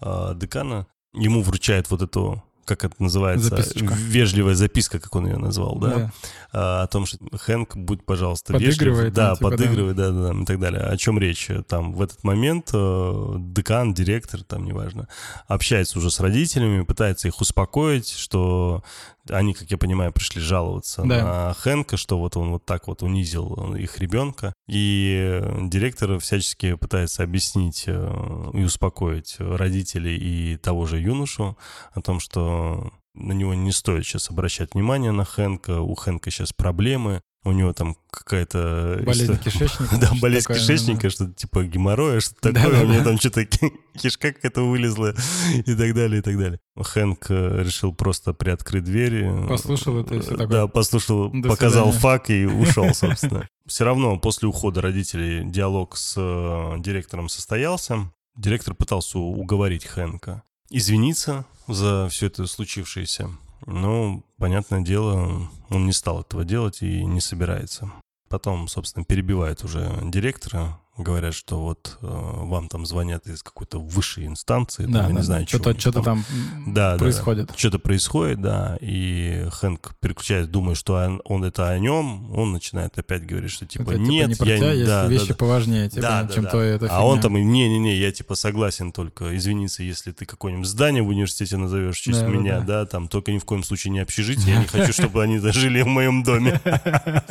э, 0.01 0.33
декана. 0.35 0.87
Ему 1.13 1.41
вручают 1.41 1.89
вот 1.89 2.01
эту, 2.01 2.43
как 2.65 2.83
это 2.83 3.01
называется, 3.01 3.47
Записочку. 3.47 3.93
вежливая 3.93 4.55
записка, 4.55 4.99
как 4.99 5.15
он 5.15 5.27
ее 5.27 5.37
назвал, 5.37 5.77
да? 5.77 6.11
а, 6.51 6.83
о 6.83 6.87
том, 6.87 7.05
что 7.05 7.17
Хэнк, 7.31 7.77
будь, 7.77 8.05
пожалуйста, 8.05 8.53
Подыгрывает 8.53 8.97
вежлив. 8.99 9.13
Да, 9.13 9.27
там, 9.27 9.35
типа, 9.37 9.49
да. 9.49 9.57
подыгрывает, 9.57 9.95
да. 9.95 10.11
да, 10.11 10.33
да, 10.33 10.41
и 10.41 10.45
так 10.45 10.59
далее. 10.59 10.81
О 10.81 10.97
чем 10.97 11.17
речь? 11.17 11.49
Там 11.67 11.93
в 11.93 12.01
этот 12.01 12.23
момент 12.25 12.71
э, 12.73 13.35
декан, 13.37 13.93
директор, 13.93 14.43
там, 14.43 14.65
неважно, 14.65 15.07
общается 15.47 15.97
уже 15.97 16.11
с 16.11 16.19
родителями, 16.19 16.83
пытается 16.83 17.29
их 17.29 17.39
успокоить, 17.39 18.09
что 18.09 18.83
они, 19.31 19.53
как 19.53 19.69
я 19.71 19.77
понимаю, 19.77 20.11
пришли 20.11 20.41
жаловаться 20.41 21.03
Да. 21.03 21.23
на 21.23 21.53
Хэнка, 21.53 21.97
что 21.97 22.17
вот 22.17 22.37
он 22.37 22.51
вот 22.51 22.65
так 22.65 22.87
вот 22.87 23.03
унизил 23.03 23.75
их 23.75 23.99
ребенка. 23.99 24.53
И 24.67 25.41
директор 25.61 26.19
всячески 26.19 26.75
пытается 26.75 27.23
объяснить 27.23 27.83
э, 27.87 28.49
и 28.53 28.63
успокоить 28.63 29.35
родителей 29.39 30.17
и 30.17 30.57
того 30.57 30.85
же 30.85 30.99
юношу 30.99 31.57
о 31.91 32.01
том, 32.01 32.19
что 32.19 32.91
на 33.13 33.31
него 33.33 33.53
не 33.55 33.71
стоит 33.71 34.05
сейчас 34.05 34.29
обращать 34.29 34.73
внимание 34.75 35.11
на 35.11 35.25
Хэнка, 35.25 35.81
у 35.81 35.95
Хэнка 35.95 36.29
сейчас 36.29 36.53
проблемы, 36.53 37.21
у 37.47 37.51
него 37.51 37.73
там 37.73 37.95
какая-то... 38.11 39.01
Болезнь 39.05 39.33
история- 39.33 39.39
кишечника. 39.43 39.97
Да, 39.99 40.07
что 40.07 40.15
болезнь 40.21 40.47
такое, 40.47 40.59
кишечника, 40.61 41.09
что-то 41.09 41.33
типа 41.33 41.63
геморроя, 41.63 42.19
что-то 42.19 42.51
Да, 42.51 42.61
такое, 42.63 42.77
да, 42.79 42.83
у 42.83 42.87
меня 42.87 42.99
да. 42.99 43.05
там 43.05 43.17
что-то 43.19 43.45
кишка 43.45 44.31
какая-то 44.33 44.61
вылезла 44.63 45.13
и 45.55 45.75
так 45.75 45.93
далее, 45.95 46.19
и 46.19 46.21
так 46.21 46.37
далее. 46.37 46.59
Хэнк 46.79 47.25
э, 47.29 47.63
решил 47.63 47.93
просто 47.93 48.33
приоткрыть 48.33 48.83
дверь. 48.83 49.23
э, 49.25 49.47
Послушал 49.47 49.99
это 49.99 50.15
и 50.15 50.19
всё 50.19 50.31
такое. 50.31 50.47
Да, 50.47 50.67
послушал, 50.67 51.29
До 51.31 51.49
показал 51.49 51.85
свидания. 51.91 52.01
фак 52.01 52.29
и 52.29 52.45
ушел, 52.45 52.93
собственно. 52.93 53.47
Все 53.65 53.83
равно 53.83 54.17
после 54.17 54.47
ухода 54.47 54.81
родителей 54.81 55.43
диалог 55.49 55.97
с 55.97 56.13
э, 56.17 56.75
директором 56.79 57.29
состоялся. 57.29 58.11
Директор 58.35 58.73
пытался 58.75 59.17
уговорить 59.19 59.85
Хэнка 59.85 60.43
извиниться 60.69 61.45
за 61.67 62.07
все 62.09 62.27
это 62.27 62.45
случившееся. 62.45 63.29
Но, 63.65 64.21
понятное 64.37 64.81
дело, 64.81 65.49
он 65.69 65.85
не 65.85 65.91
стал 65.91 66.21
этого 66.21 66.43
делать 66.43 66.81
и 66.81 67.03
не 67.03 67.21
собирается. 67.21 67.91
Потом, 68.29 68.67
собственно, 68.67 69.05
перебивают 69.05 69.63
уже 69.63 69.89
директора, 70.03 70.79
говорят, 70.97 71.33
что 71.33 71.59
вот 71.61 71.97
э, 72.01 72.07
вам 72.07 72.67
там 72.69 72.85
звонят 72.85 73.27
из 73.27 73.43
какой-то 73.43 73.79
высшей 73.79 74.25
инстанции, 74.25 74.83
там, 74.83 74.91
Да, 74.91 75.01
я 75.03 75.07
да, 75.07 75.13
не 75.13 75.21
знаю, 75.21 75.47
что-то 75.47 75.71
них 75.71 75.79
что-то 75.79 76.01
там 76.01 76.23
Да, 76.65 76.73
да, 76.73 76.91
да. 76.93 76.97
происходит. 76.97 77.51
Что-то 77.55 77.79
происходит, 77.79 78.41
да, 78.41 78.77
и 78.81 79.47
Хэнк 79.51 79.95
переключает, 79.99 80.49
думая, 80.51 80.75
что 80.75 80.95
он, 80.95 81.21
он 81.25 81.43
это 81.43 81.69
о 81.69 81.77
нем, 81.79 82.33
он 82.35 82.51
начинает 82.51 82.97
опять 82.97 83.25
говорить, 83.25 83.51
что 83.51 83.65
типа 83.65 83.91
Это, 83.91 83.99
нет, 83.99 84.27
не 84.27 84.33
я 84.33 84.57
тебя, 84.57 84.71
есть 84.73 84.87
да, 84.87 85.03
да, 85.03 85.09
вещи 85.09 85.27
да. 85.29 85.35
поважнее, 85.35 85.89
типа, 85.89 86.01
Да, 86.01 86.23
да, 86.23 86.33
чем 86.33 86.43
да. 86.45 86.49
твоя 86.49 86.75
эта 86.75 86.87
А 86.89 87.05
он 87.05 87.17
фигня. 87.17 87.21
там, 87.23 87.33
не-не-не, 87.51 87.95
я 87.97 88.11
типа 88.11 88.35
согласен 88.35 88.91
только 88.91 89.35
извиниться, 89.37 89.83
если 89.83 90.11
ты 90.11 90.25
какое-нибудь 90.25 90.67
здание 90.67 91.03
в 91.03 91.09
университете 91.09 91.57
назовешь 91.57 91.97
в 91.97 92.01
честь 92.01 92.21
Да, 92.21 92.25
да, 92.27 92.31
меня, 92.31 92.59
да. 92.59 92.65
да, 92.65 92.85
там 92.85 93.07
только 93.07 93.31
ни 93.31 93.37
в 93.37 93.45
коем 93.45 93.63
случае 93.63 93.91
не 93.91 93.99
общежитие, 93.99 94.55
я 94.55 94.59
не 94.61 94.65
хочу, 94.67 94.93
чтобы 95.01 95.21
они 95.23 95.37
жили 95.39 95.81
в 95.81 95.87
моем 95.87 96.23
доме. 96.23 96.59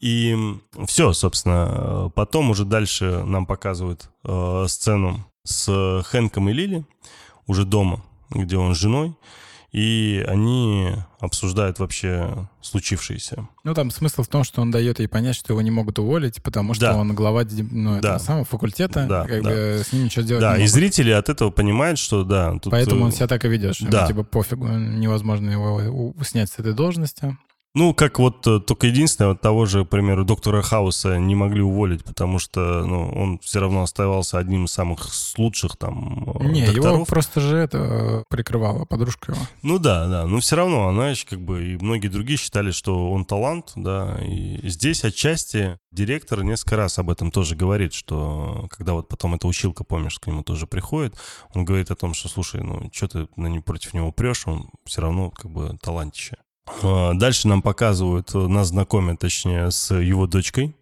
И 0.00 0.36
все, 0.86 1.12
собственно, 1.12 2.09
потом 2.14 2.50
уже 2.50 2.64
дальше 2.64 3.22
нам 3.24 3.46
показывают 3.46 4.10
э, 4.24 4.64
сцену 4.68 5.26
с 5.44 6.02
Хэнком 6.06 6.48
и 6.50 6.52
Лили 6.52 6.84
уже 7.46 7.64
дома, 7.64 8.02
где 8.30 8.56
он 8.56 8.74
с 8.74 8.78
женой, 8.78 9.16
и 9.72 10.24
они 10.28 10.90
обсуждают 11.20 11.78
вообще 11.78 12.48
случившееся. 12.60 13.48
Ну, 13.62 13.72
там 13.74 13.90
смысл 13.90 14.22
в 14.24 14.28
том, 14.28 14.42
что 14.42 14.62
он 14.62 14.70
дает 14.72 14.98
ей 14.98 15.06
понять, 15.06 15.36
что 15.36 15.52
его 15.52 15.62
не 15.62 15.70
могут 15.70 15.98
уволить, 15.98 16.42
потому 16.42 16.74
что 16.74 16.86
Да. 16.86 16.96
он 16.96 17.14
глава 17.14 17.44
ну, 17.70 18.00
Да. 18.00 18.18
самого 18.18 18.44
факультета, 18.44 19.06
Да, 19.08 19.26
как 19.26 19.42
да. 19.42 19.48
бы 19.50 19.82
с 19.86 19.92
ним 19.92 20.04
ничего 20.04 20.22
сделать 20.22 20.40
Да, 20.42 20.50
не 20.52 20.56
и 20.56 20.60
могут. 20.62 20.72
зрители 20.72 21.10
от 21.10 21.28
этого 21.28 21.50
понимают, 21.50 21.98
что 21.98 22.24
да, 22.24 22.52
тут... 22.58 22.70
Поэтому 22.72 23.02
э, 23.02 23.04
он 23.06 23.12
себя 23.12 23.28
так 23.28 23.44
и 23.44 23.48
ведет, 23.48 23.76
что 23.76 23.84
ему, 23.84 23.92
да. 23.92 24.06
типа 24.08 24.24
пофигу, 24.24 24.66
невозможно 24.66 25.50
его 25.50 26.14
снять 26.24 26.50
с 26.50 26.58
этой 26.58 26.72
должности. 26.72 27.36
Ну, 27.72 27.94
как 27.94 28.18
вот 28.18 28.44
э, 28.48 28.58
только 28.58 28.88
единственное, 28.88 29.28
вот 29.28 29.40
того 29.40 29.64
же, 29.64 29.84
к 29.84 29.88
примеру, 29.88 30.24
доктора 30.24 30.60
Хауса 30.60 31.18
не 31.18 31.36
могли 31.36 31.62
уволить, 31.62 32.02
потому 32.02 32.40
что, 32.40 32.84
ну, 32.84 33.12
он 33.12 33.38
все 33.38 33.60
равно 33.60 33.82
оставался 33.82 34.38
одним 34.38 34.64
из 34.64 34.72
самых 34.72 35.08
лучших 35.38 35.76
там 35.76 36.24
э, 36.40 36.44
Не, 36.46 36.62
его 36.62 36.72
докторов. 36.72 37.08
просто 37.08 37.40
же 37.40 37.56
это 37.56 37.78
э, 37.78 38.24
прикрывала 38.28 38.86
подружка 38.86 39.32
его. 39.32 39.42
Ну 39.62 39.78
да, 39.78 40.08
да, 40.08 40.26
но 40.26 40.40
все 40.40 40.56
равно 40.56 40.88
она 40.88 41.12
как 41.28 41.40
бы 41.40 41.64
и 41.64 41.76
многие 41.76 42.08
другие 42.08 42.38
считали, 42.38 42.72
что 42.72 43.12
он 43.12 43.24
талант, 43.24 43.72
да, 43.76 44.18
и 44.20 44.68
здесь 44.68 45.04
отчасти 45.04 45.78
директор 45.92 46.42
несколько 46.42 46.76
раз 46.76 46.98
об 46.98 47.08
этом 47.08 47.30
тоже 47.30 47.54
говорит, 47.54 47.92
что 47.92 48.66
когда 48.70 48.94
вот 48.94 49.06
потом 49.06 49.36
эта 49.36 49.46
училка, 49.46 49.84
помнишь, 49.84 50.18
к 50.18 50.26
нему 50.26 50.42
тоже 50.42 50.66
приходит, 50.66 51.14
он 51.54 51.64
говорит 51.64 51.92
о 51.92 51.96
том, 51.96 52.14
что, 52.14 52.28
слушай, 52.28 52.62
ну, 52.62 52.90
что 52.92 53.06
ты 53.06 53.28
на 53.36 53.46
не 53.46 53.60
против 53.60 53.94
него 53.94 54.10
прешь, 54.10 54.48
он 54.48 54.70
все 54.84 55.02
равно 55.02 55.30
как 55.30 55.52
бы 55.52 55.78
талантище. 55.80 56.36
А, 56.82 57.14
Дальше 57.14 57.48
нам 57.48 57.62
показывают, 57.62 58.30
э, 58.34 58.38
нас 58.38 58.68
знакомят, 58.68 59.18
точнее, 59.18 59.70
с 59.70 59.94
его 59.94 60.26
дочкой, 60.26 60.74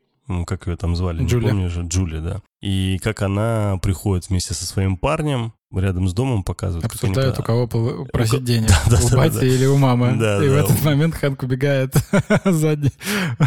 как 0.47 0.66
ее 0.66 0.76
там 0.76 0.95
звали, 0.95 1.22
не 1.22 1.29
Джулия. 1.29 1.49
помнишь? 1.51 1.72
Джулия, 1.76 2.20
да. 2.20 2.41
И 2.61 2.99
как 3.03 3.22
она 3.22 3.79
приходит 3.83 4.29
вместе 4.29 4.53
со 4.53 4.66
своим 4.66 4.97
парнем, 4.99 5.55
рядом 5.74 6.09
с 6.09 6.12
домом 6.14 6.43
показывают. 6.45 6.85
они 6.85 6.91
Обсуждают, 6.93 7.39
у 7.39 7.43
кого 7.43 7.66
пол- 7.66 8.07
просить 8.12 8.41
ко- 8.41 8.45
денег. 8.45 8.68
да, 8.91 8.99
у 9.03 9.09
да, 9.11 9.16
бати 9.16 9.35
да. 9.41 9.47
или 9.47 9.66
у 9.66 9.76
мамы. 9.79 10.16
Да, 10.18 10.43
И 10.45 10.49
в 10.49 10.53
да. 10.53 10.61
этот 10.61 10.83
момент 10.83 11.14
Хэнк 11.14 11.43
убегает 11.43 11.95
задний- 12.45 12.93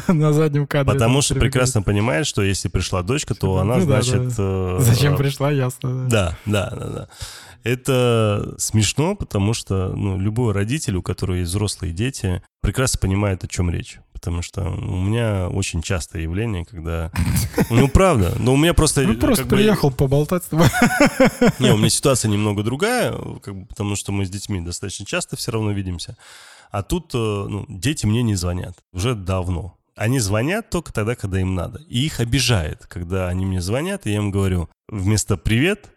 на 0.08 0.32
заднем 0.34 0.66
кадре. 0.68 0.94
Потому 0.94 1.22
что 1.22 1.34
прибегает. 1.36 1.52
прекрасно 1.54 1.82
понимает, 1.84 2.26
что 2.28 2.42
если 2.42 2.68
пришла 2.68 3.04
дочка, 3.04 3.36
то 3.36 3.48
Ну 3.48 3.58
она, 3.58 3.76
да, 3.78 3.82
значит... 4.02 4.34
э, 4.38 4.78
Зачем 4.82 5.18
пришла, 5.18 5.52
ясно. 5.52 6.08
Да, 6.10 6.38
да, 6.46 6.70
да, 6.72 6.88
да. 6.88 7.08
Это 7.64 8.56
смешно, 8.58 9.16
потому 9.16 9.54
что 9.54 9.90
ну, 9.96 10.18
любой 10.18 10.54
родитель, 10.54 10.96
у 10.96 11.02
которого 11.02 11.38
есть 11.38 11.50
взрослые 11.50 11.94
дети, 11.94 12.42
прекрасно 12.62 13.00
понимает, 13.00 13.44
о 13.44 13.48
чем 13.48 13.70
речь. 13.70 14.00
Потому 14.14 14.42
что 14.44 14.64
у 14.70 15.02
меня 15.02 15.50
очень 15.50 15.82
частое 15.82 16.22
явление, 16.22 16.66
когда... 16.66 17.12
Ну, 17.70 17.88
правда. 17.88 18.36
Но 18.40 18.54
у 18.54 18.58
меня 18.58 18.74
просто... 18.74 19.02
Ну, 19.02 19.16
просто 19.16 19.44
как 19.44 19.52
бы, 19.52 19.58
приехал 19.58 19.92
поболтать 19.92 20.44
с 20.44 20.48
тобой. 20.48 20.68
Не, 21.60 21.72
у 21.72 21.78
меня 21.78 21.90
ситуация 21.90 22.30
немного 22.30 22.64
другая, 22.64 23.14
как 23.42 23.56
бы, 23.56 23.66
потому 23.66 23.96
что 23.96 24.12
мы 24.12 24.26
с 24.26 24.30
детьми 24.30 24.62
достаточно 24.62 25.06
часто 25.06 25.36
все 25.38 25.52
равно 25.52 25.72
видимся. 25.72 26.18
А 26.72 26.84
тут 26.84 27.14
э, 27.14 27.18
ну, 27.18 27.66
дети 27.68 28.06
мне 28.06 28.24
не 28.24 28.36
звонят 28.36 28.78
уже 28.94 29.16
давно. 29.16 29.76
Они 29.96 30.20
звонят 30.20 30.70
только 30.70 30.94
тогда, 30.94 31.16
когда 31.16 31.40
им 31.42 31.54
надо. 31.56 31.80
И 31.90 32.06
их 32.06 32.20
обижает, 32.20 32.86
когда 32.88 33.28
они 33.28 33.46
мне 33.46 33.62
звонят, 33.62 34.06
и 34.06 34.12
я 34.12 34.18
им 34.18 34.32
говорю 34.32 34.70
вместо 34.88 35.38
«привет», 35.38 35.88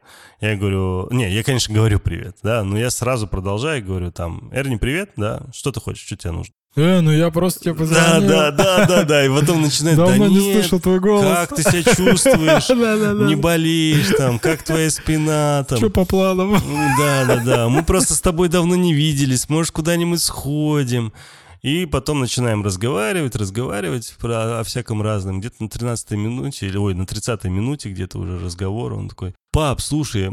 я 0.40 0.56
говорю... 0.56 1.08
Не, 1.10 1.30
я, 1.32 1.42
конечно, 1.44 1.74
говорю 1.74 2.00
«привет», 2.00 2.36
да, 2.42 2.64
но 2.64 2.76
я 2.78 2.90
сразу 2.90 3.26
продолжаю 3.28 3.78
и 3.78 3.82
говорю 3.84 4.10
там 4.10 4.50
«Эрни, 4.52 4.76
привет, 4.76 5.10
да, 5.16 5.42
что 5.52 5.70
ты 5.72 5.80
хочешь, 5.80 6.04
что 6.04 6.16
тебе 6.16 6.32
нужно?» 6.32 6.52
Э, 6.76 6.98
ну 7.00 7.12
я 7.12 7.30
просто 7.30 7.60
тебе 7.60 7.74
Да, 7.74 7.78
позвонил. 7.78 8.28
да, 8.28 8.50
да, 8.50 8.84
да, 8.86 9.04
да, 9.04 9.24
и 9.24 9.28
потом 9.28 9.62
начинает 9.62 9.96
«Да 9.96 10.06
Давно 10.06 10.26
не 10.26 10.34
нет, 10.48 10.54
слышал 10.56 10.80
твой 10.80 10.98
голос. 10.98 11.46
как 11.48 11.54
ты 11.54 11.62
себя 11.62 11.82
чувствуешь, 11.84 12.66
Да-да-да. 12.68 13.24
не 13.26 13.36
болеешь 13.36 14.08
там, 14.18 14.40
как 14.40 14.64
твоя 14.64 14.90
спина 14.90 15.64
там?» 15.68 15.78
Что 15.78 15.88
по 15.88 16.04
планам? 16.04 16.54
Да, 16.98 17.24
да, 17.26 17.36
да. 17.44 17.68
Мы 17.68 17.84
просто 17.84 18.14
с 18.14 18.20
тобой 18.20 18.48
давно 18.48 18.74
не 18.74 18.92
виделись. 18.92 19.48
Может, 19.48 19.70
куда-нибудь 19.70 20.20
сходим. 20.20 21.12
И 21.64 21.86
потом 21.86 22.20
начинаем 22.20 22.62
разговаривать, 22.62 23.34
разговаривать 23.36 24.14
про, 24.20 24.60
о 24.60 24.64
всяком 24.64 25.00
разном. 25.00 25.40
Где-то 25.40 25.62
на 25.62 25.68
13-й 25.68 26.14
минуте, 26.14 26.66
или, 26.66 26.76
ой, 26.76 26.92
на 26.92 27.04
30-й 27.04 27.48
минуте 27.48 27.88
где-то 27.88 28.18
уже 28.18 28.38
разговор, 28.38 28.92
он 28.92 29.08
такой, 29.08 29.34
пап, 29.50 29.80
слушай, 29.80 30.24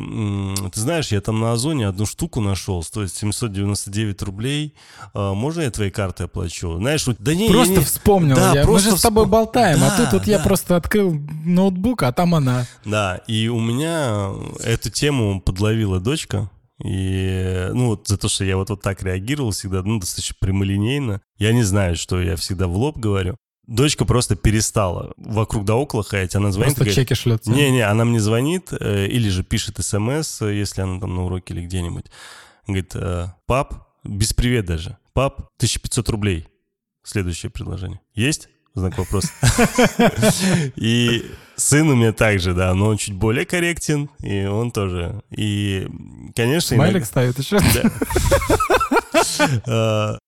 ты 0.74 0.78
знаешь, 0.82 1.08
я 1.14 1.22
там 1.22 1.40
на 1.40 1.54
Озоне 1.54 1.88
одну 1.88 2.06
штуку 2.06 2.42
нашел, 2.42 2.84
стоит 2.84 3.14
799 3.14 4.22
рублей, 4.24 4.76
а, 5.14 5.34
можно 5.34 5.62
я 5.62 5.72
твоей 5.72 5.90
картой 5.92 6.26
оплачу? 6.26 6.76
Знаешь, 6.80 7.08
вот, 7.08 7.16
да 7.20 7.34
не, 7.34 7.48
Просто 7.48 7.76
я 7.76 7.80
не... 7.80 7.86
вспомнил 7.86 8.36
Да, 8.36 8.54
я. 8.54 8.64
просто 8.64 8.90
Мы 8.90 8.92
же 8.92 9.00
с 9.00 9.02
тобой 9.02 9.26
болтаем, 9.26 9.82
а 9.86 9.90
Да, 9.90 9.98
тут 10.04 10.12
вот 10.20 10.28
я 10.28 10.38
да. 10.40 10.44
просто 10.44 10.76
открыл 10.76 11.16
ноутбук, 11.46 12.04
а 12.04 12.12
там 12.12 12.36
она. 12.36 12.68
Да, 12.84 13.22
и 13.28 13.48
у 13.48 13.62
меня 13.62 14.32
эту 14.66 14.90
тему 14.90 15.40
подловила 15.40 16.02
дочка. 16.02 16.50
И, 16.84 17.70
ну, 17.74 17.88
вот 17.88 18.08
за 18.08 18.18
то, 18.18 18.28
что 18.28 18.44
я 18.44 18.58
вот, 18.58 18.70
вот 18.70 18.82
так 18.82 19.04
реагировал 19.04 19.52
всегда, 19.52 19.84
ну, 19.84 20.00
достаточно 20.00 20.36
прямолинейно. 20.40 21.22
Я 21.38 21.54
не 21.54 21.64
знаю, 21.64 21.96
что 21.96 22.22
я 22.22 22.36
всегда 22.36 22.68
в 22.68 22.76
лоб 22.76 22.98
говорю. 22.98 23.36
Дочка 23.68 24.06
просто 24.06 24.36
перестала 24.36 25.14
вокруг 25.18 25.66
да 25.66 25.76
около 25.76 26.04
ходить. 26.04 26.36
Она 26.36 26.52
звонит 26.52 26.76
Просто 26.76 26.94
чеки 26.94 27.14
шлет. 27.14 27.46
Не-не, 27.46 27.88
она 27.88 28.06
мне 28.06 28.20
звонит 28.20 28.70
э, 28.72 29.08
или 29.08 29.30
же 29.30 29.44
пишет 29.44 29.78
смс, 29.80 30.42
э, 30.42 30.54
если 30.56 30.82
она 30.82 31.00
там 31.00 31.16
на 31.16 31.24
уроке 31.24 31.54
или 31.54 31.64
где-нибудь. 31.66 32.06
Говорит, 32.68 32.92
э, 32.96 33.28
пап, 33.46 33.88
без 34.04 34.34
привет 34.34 34.66
даже. 34.66 34.98
Пап, 35.14 35.52
1500 35.58 36.10
рублей. 36.10 36.48
Следующее 37.04 37.50
предложение. 37.50 38.02
Есть? 38.14 38.50
Знак 38.74 38.98
вопроса. 38.98 39.30
И 40.76 41.26
сын 41.56 41.90
у 41.90 41.96
меня 41.96 42.14
также, 42.14 42.54
да, 42.54 42.74
но 42.74 42.88
он 42.88 42.98
чуть 42.98 43.14
более 43.16 43.46
корректен, 43.46 44.10
и 44.24 44.46
он 44.46 44.72
тоже. 44.72 45.22
И, 45.30 45.88
конечно... 46.36 46.76
Смайлик 46.76 46.94
иногда- 46.94 47.06
ставит 47.06 47.38
еще. 47.40 47.60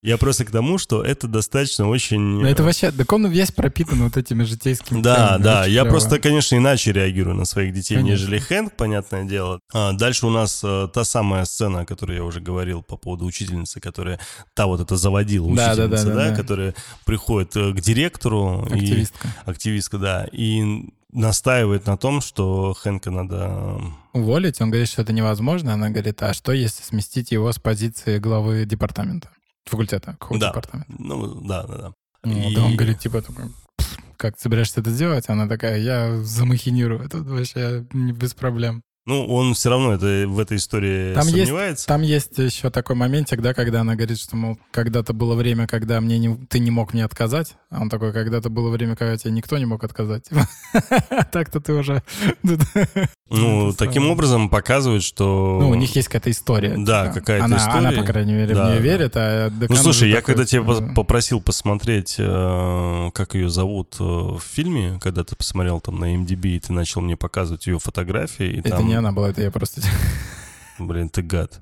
Я 0.01 0.17
просто 0.17 0.45
к 0.45 0.51
тому, 0.51 0.77
что 0.77 1.03
это 1.03 1.27
достаточно 1.27 1.87
очень... 1.87 2.45
Это 2.45 2.63
вообще, 2.63 2.91
так 2.91 3.11
он 3.11 3.27
весь 3.27 3.51
пропитан 3.51 4.03
вот 4.03 4.17
этими 4.17 4.43
житейскими 4.43 5.01
Да, 5.01 5.37
да, 5.37 5.65
я 5.65 5.85
просто, 5.85 6.19
конечно, 6.19 6.55
иначе 6.55 6.91
реагирую 6.91 7.35
на 7.35 7.45
своих 7.45 7.73
детей, 7.73 8.01
нежели 8.01 8.39
Хэнк, 8.39 8.73
понятное 8.75 9.23
дело. 9.23 9.59
А, 9.71 9.93
дальше 9.93 10.25
у 10.27 10.29
нас 10.29 10.61
э, 10.63 10.87
та 10.93 11.03
самая 11.03 11.45
сцена, 11.45 11.81
о 11.81 11.85
которой 11.85 12.17
я 12.17 12.23
уже 12.23 12.41
говорил 12.41 12.81
по 12.81 12.97
поводу 12.97 13.25
учительницы, 13.25 13.79
которая, 13.79 14.19
та 14.53 14.65
вот 14.65 14.81
это 14.81 14.97
заводила 14.97 15.47
учительница, 15.47 16.13
да, 16.13 16.35
которая 16.35 16.75
приходит 17.05 17.55
э, 17.55 17.71
к 17.73 17.81
директору. 17.81 18.63
Активистка. 18.63 19.27
активистка, 19.45 19.97
да, 19.97 20.27
и 20.31 20.85
настаивает 21.13 21.85
на 21.87 21.97
том, 21.97 22.21
что 22.21 22.73
Хэнка 22.73 23.11
надо... 23.11 23.79
Уволить, 24.13 24.59
он 24.61 24.69
говорит, 24.69 24.89
что 24.89 25.01
это 25.01 25.13
невозможно. 25.13 25.73
Она 25.73 25.89
говорит, 25.89 26.21
а 26.23 26.33
что, 26.33 26.51
если 26.51 26.83
сместить 26.83 27.31
его 27.31 27.51
с 27.51 27.59
позиции 27.59 28.19
главы 28.19 28.65
департамента? 28.65 29.29
Факультета, 29.65 30.17
какого 30.19 30.39
Да. 30.39 30.49
департамента? 30.49 30.93
Ну, 30.97 31.41
да, 31.41 31.63
да, 31.63 31.77
да. 31.77 31.93
Вот, 32.23 32.33
И- 32.35 32.53
и 32.53 32.57
он 32.57 32.75
говорит, 32.75 32.99
типа, 32.99 33.21
такой, 33.21 33.45
«Пф, 33.77 33.97
как 34.17 34.35
ты 34.35 34.41
собираешься 34.41 34.81
это 34.81 34.89
сделать? 34.91 35.25
Она 35.29 35.47
такая, 35.47 35.79
я 35.79 36.17
замахинирую, 36.17 37.01
это 37.03 37.19
вообще 37.19 37.85
без 37.91 38.33
проблем. 38.33 38.81
Ну, 39.05 39.25
он 39.27 39.53
все 39.53 39.69
равно 39.69 39.93
это, 39.93 40.25
в 40.27 40.39
этой 40.39 40.57
истории 40.57 41.13
Там 41.13 41.25
есть- 41.27 41.37
сомневается. 41.37 41.87
Там 41.87 42.01
есть 42.03 42.37
еще 42.37 42.69
такой 42.69 42.95
моментик, 42.95 43.41
да, 43.41 43.53
когда 43.53 43.81
она 43.81 43.95
говорит, 43.95 44.17
что, 44.17 44.37
мол, 44.37 44.57
когда-то 44.71 45.11
было 45.13 45.35
время, 45.35 45.67
когда 45.67 45.99
мне 45.99 46.17
не, 46.19 46.35
ты 46.47 46.59
не 46.59 46.71
мог 46.71 46.93
мне 46.93 47.03
отказать. 47.03 47.55
А 47.69 47.81
он 47.81 47.89
такой, 47.89 48.13
когда-то 48.13 48.49
было 48.49 48.69
время, 48.69 48.95
когда 48.95 49.17
тебе 49.17 49.31
никто 49.31 49.57
не 49.57 49.65
мог 49.65 49.83
отказать. 49.83 50.29
Так-то 51.31 51.59
ты 51.59 51.73
уже... 51.73 52.01
Ну, 53.29 53.73
таким 53.77 54.09
образом 54.09 54.49
показывает, 54.49 55.01
что... 55.01 55.57
Ну, 55.59 55.69
у 55.69 55.75
них 55.75 55.95
есть 55.95 56.07
какая-то 56.07 56.29
история. 56.29 56.75
Да, 56.77 57.07
какая-то 57.07 57.55
история. 57.55 57.77
Она, 57.77 57.91
по 57.91 58.03
крайней 58.03 58.33
мере, 58.33 58.53
в 58.53 58.57
нее 58.57 58.79
верит, 58.79 59.13
а 59.15 59.49
Ну, 59.49 59.75
слушай, 59.75 60.09
я 60.09 60.21
когда 60.21 60.45
тебя 60.45 60.61
пос- 60.61 60.93
попросил 60.93 61.41
посмотреть, 61.41 62.15
э, 62.19 63.09
как 63.13 63.33
ее 63.33 63.49
зовут 63.49 63.95
э, 63.99 64.03
в 64.03 64.39
фильме, 64.39 64.99
когда 65.01 65.23
ты 65.23 65.35
посмотрел 65.35 65.79
там 65.81 65.99
на 65.99 66.15
MDB, 66.15 66.57
и 66.57 66.59
ты 66.59 66.73
начал 66.73 67.01
мне 67.01 67.17
показывать 67.17 67.65
ее 67.65 67.79
фотографии, 67.79 68.47
и 68.47 68.61
там... 68.61 68.92
не 68.93 68.99
она 68.99 69.11
была, 69.11 69.29
это 69.29 69.41
я 69.41 69.49
просто... 69.51 69.81
Блин, 70.79 71.09
ты 71.09 71.21
гад. 71.23 71.61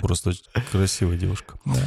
Просто 0.00 0.32
красивая 0.72 1.16
девушка. 1.16 1.58
Да. 1.64 1.80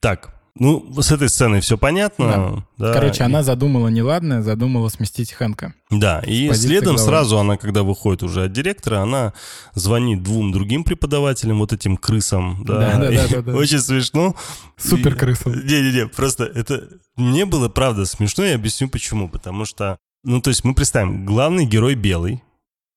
Так, 0.00 0.34
ну, 0.58 0.84
с 1.00 1.12
этой 1.12 1.28
сценой 1.28 1.60
все 1.60 1.76
понятно. 1.78 2.66
Да. 2.76 2.92
Короче, 2.92 3.22
И- 3.22 3.26
она 3.26 3.42
задумала 3.42 3.88
неладное, 3.88 4.42
задумала 4.42 4.88
сместить 4.88 5.32
Хэнка. 5.32 5.74
Да, 5.90 6.20
и 6.20 6.52
следом 6.54 6.96
главы. 6.96 7.08
сразу 7.08 7.38
она, 7.38 7.56
когда 7.56 7.82
выходит 7.82 8.22
уже 8.22 8.44
от 8.44 8.52
директора, 8.52 9.00
она 9.00 9.32
звонит 9.74 10.22
двум 10.22 10.52
другим 10.52 10.82
преподавателям, 10.82 11.58
вот 11.58 11.72
этим 11.72 11.96
крысам. 11.96 12.64
Да, 12.64 12.78
Да, 12.78 12.98
да, 12.98 13.10
да, 13.10 13.28
да, 13.28 13.42
да. 13.42 13.52
Очень 13.56 13.80
смешно. 13.80 14.34
Супер 14.76 15.14
крысам. 15.14 15.52
Не-не-не, 15.52 16.06
просто 16.08 16.44
это... 16.44 16.88
Мне 17.16 17.44
было, 17.46 17.68
правда, 17.68 18.04
смешно, 18.06 18.44
я 18.44 18.54
объясню 18.56 18.88
почему. 18.88 19.28
Потому 19.28 19.64
что, 19.66 19.98
ну, 20.24 20.40
то 20.40 20.50
есть 20.50 20.64
мы 20.64 20.74
представим, 20.74 21.24
главный 21.26 21.64
герой 21.66 21.94
белый, 21.94 22.42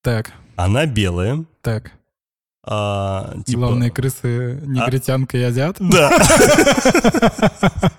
Так, 0.02 0.32
она 0.64 0.86
белая, 0.86 1.46
так. 1.62 1.92
а, 2.66 3.34
типа... 3.46 3.60
Главные 3.60 3.92
крысы 3.92 4.60
негритянка 4.66 5.38
и 5.38 5.42
азиат. 5.44 5.78
Да. 5.80 6.10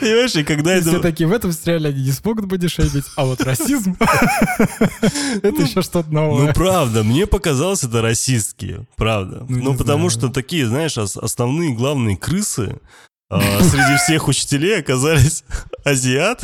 Понимаешь, 0.00 0.34
и 0.36 0.44
когда 0.44 0.74
это... 0.74 0.88
все 0.90 0.98
такие, 1.00 1.26
в 1.26 1.32
этом 1.32 1.50
сериале 1.50 1.88
они 1.88 2.02
не 2.04 2.12
смогут 2.12 2.44
бодишеймить, 2.44 3.06
а 3.16 3.24
вот 3.24 3.40
расизм, 3.40 3.96
это 5.42 5.62
еще 5.62 5.80
что-то 5.82 6.04
Ну, 6.10 6.20
новое. 6.36 6.52
правда, 6.52 7.02
мне 7.02 7.26
показалось 7.26 7.82
это 7.82 8.02
расистские, 8.02 8.86
правда. 8.96 9.46
Ну, 9.48 9.72
Ну, 9.72 9.74
потому 9.76 10.10
что 10.10 10.28
такие, 10.28 10.66
знаешь, 10.66 10.98
ос- 10.98 11.16
основные 11.16 11.74
главные 11.74 12.16
крысы 12.18 12.78
а, 13.30 13.40
среди 13.62 13.96
всех 13.96 14.28
учителей 14.28 14.78
оказались 14.78 15.42
азиат 15.84 16.42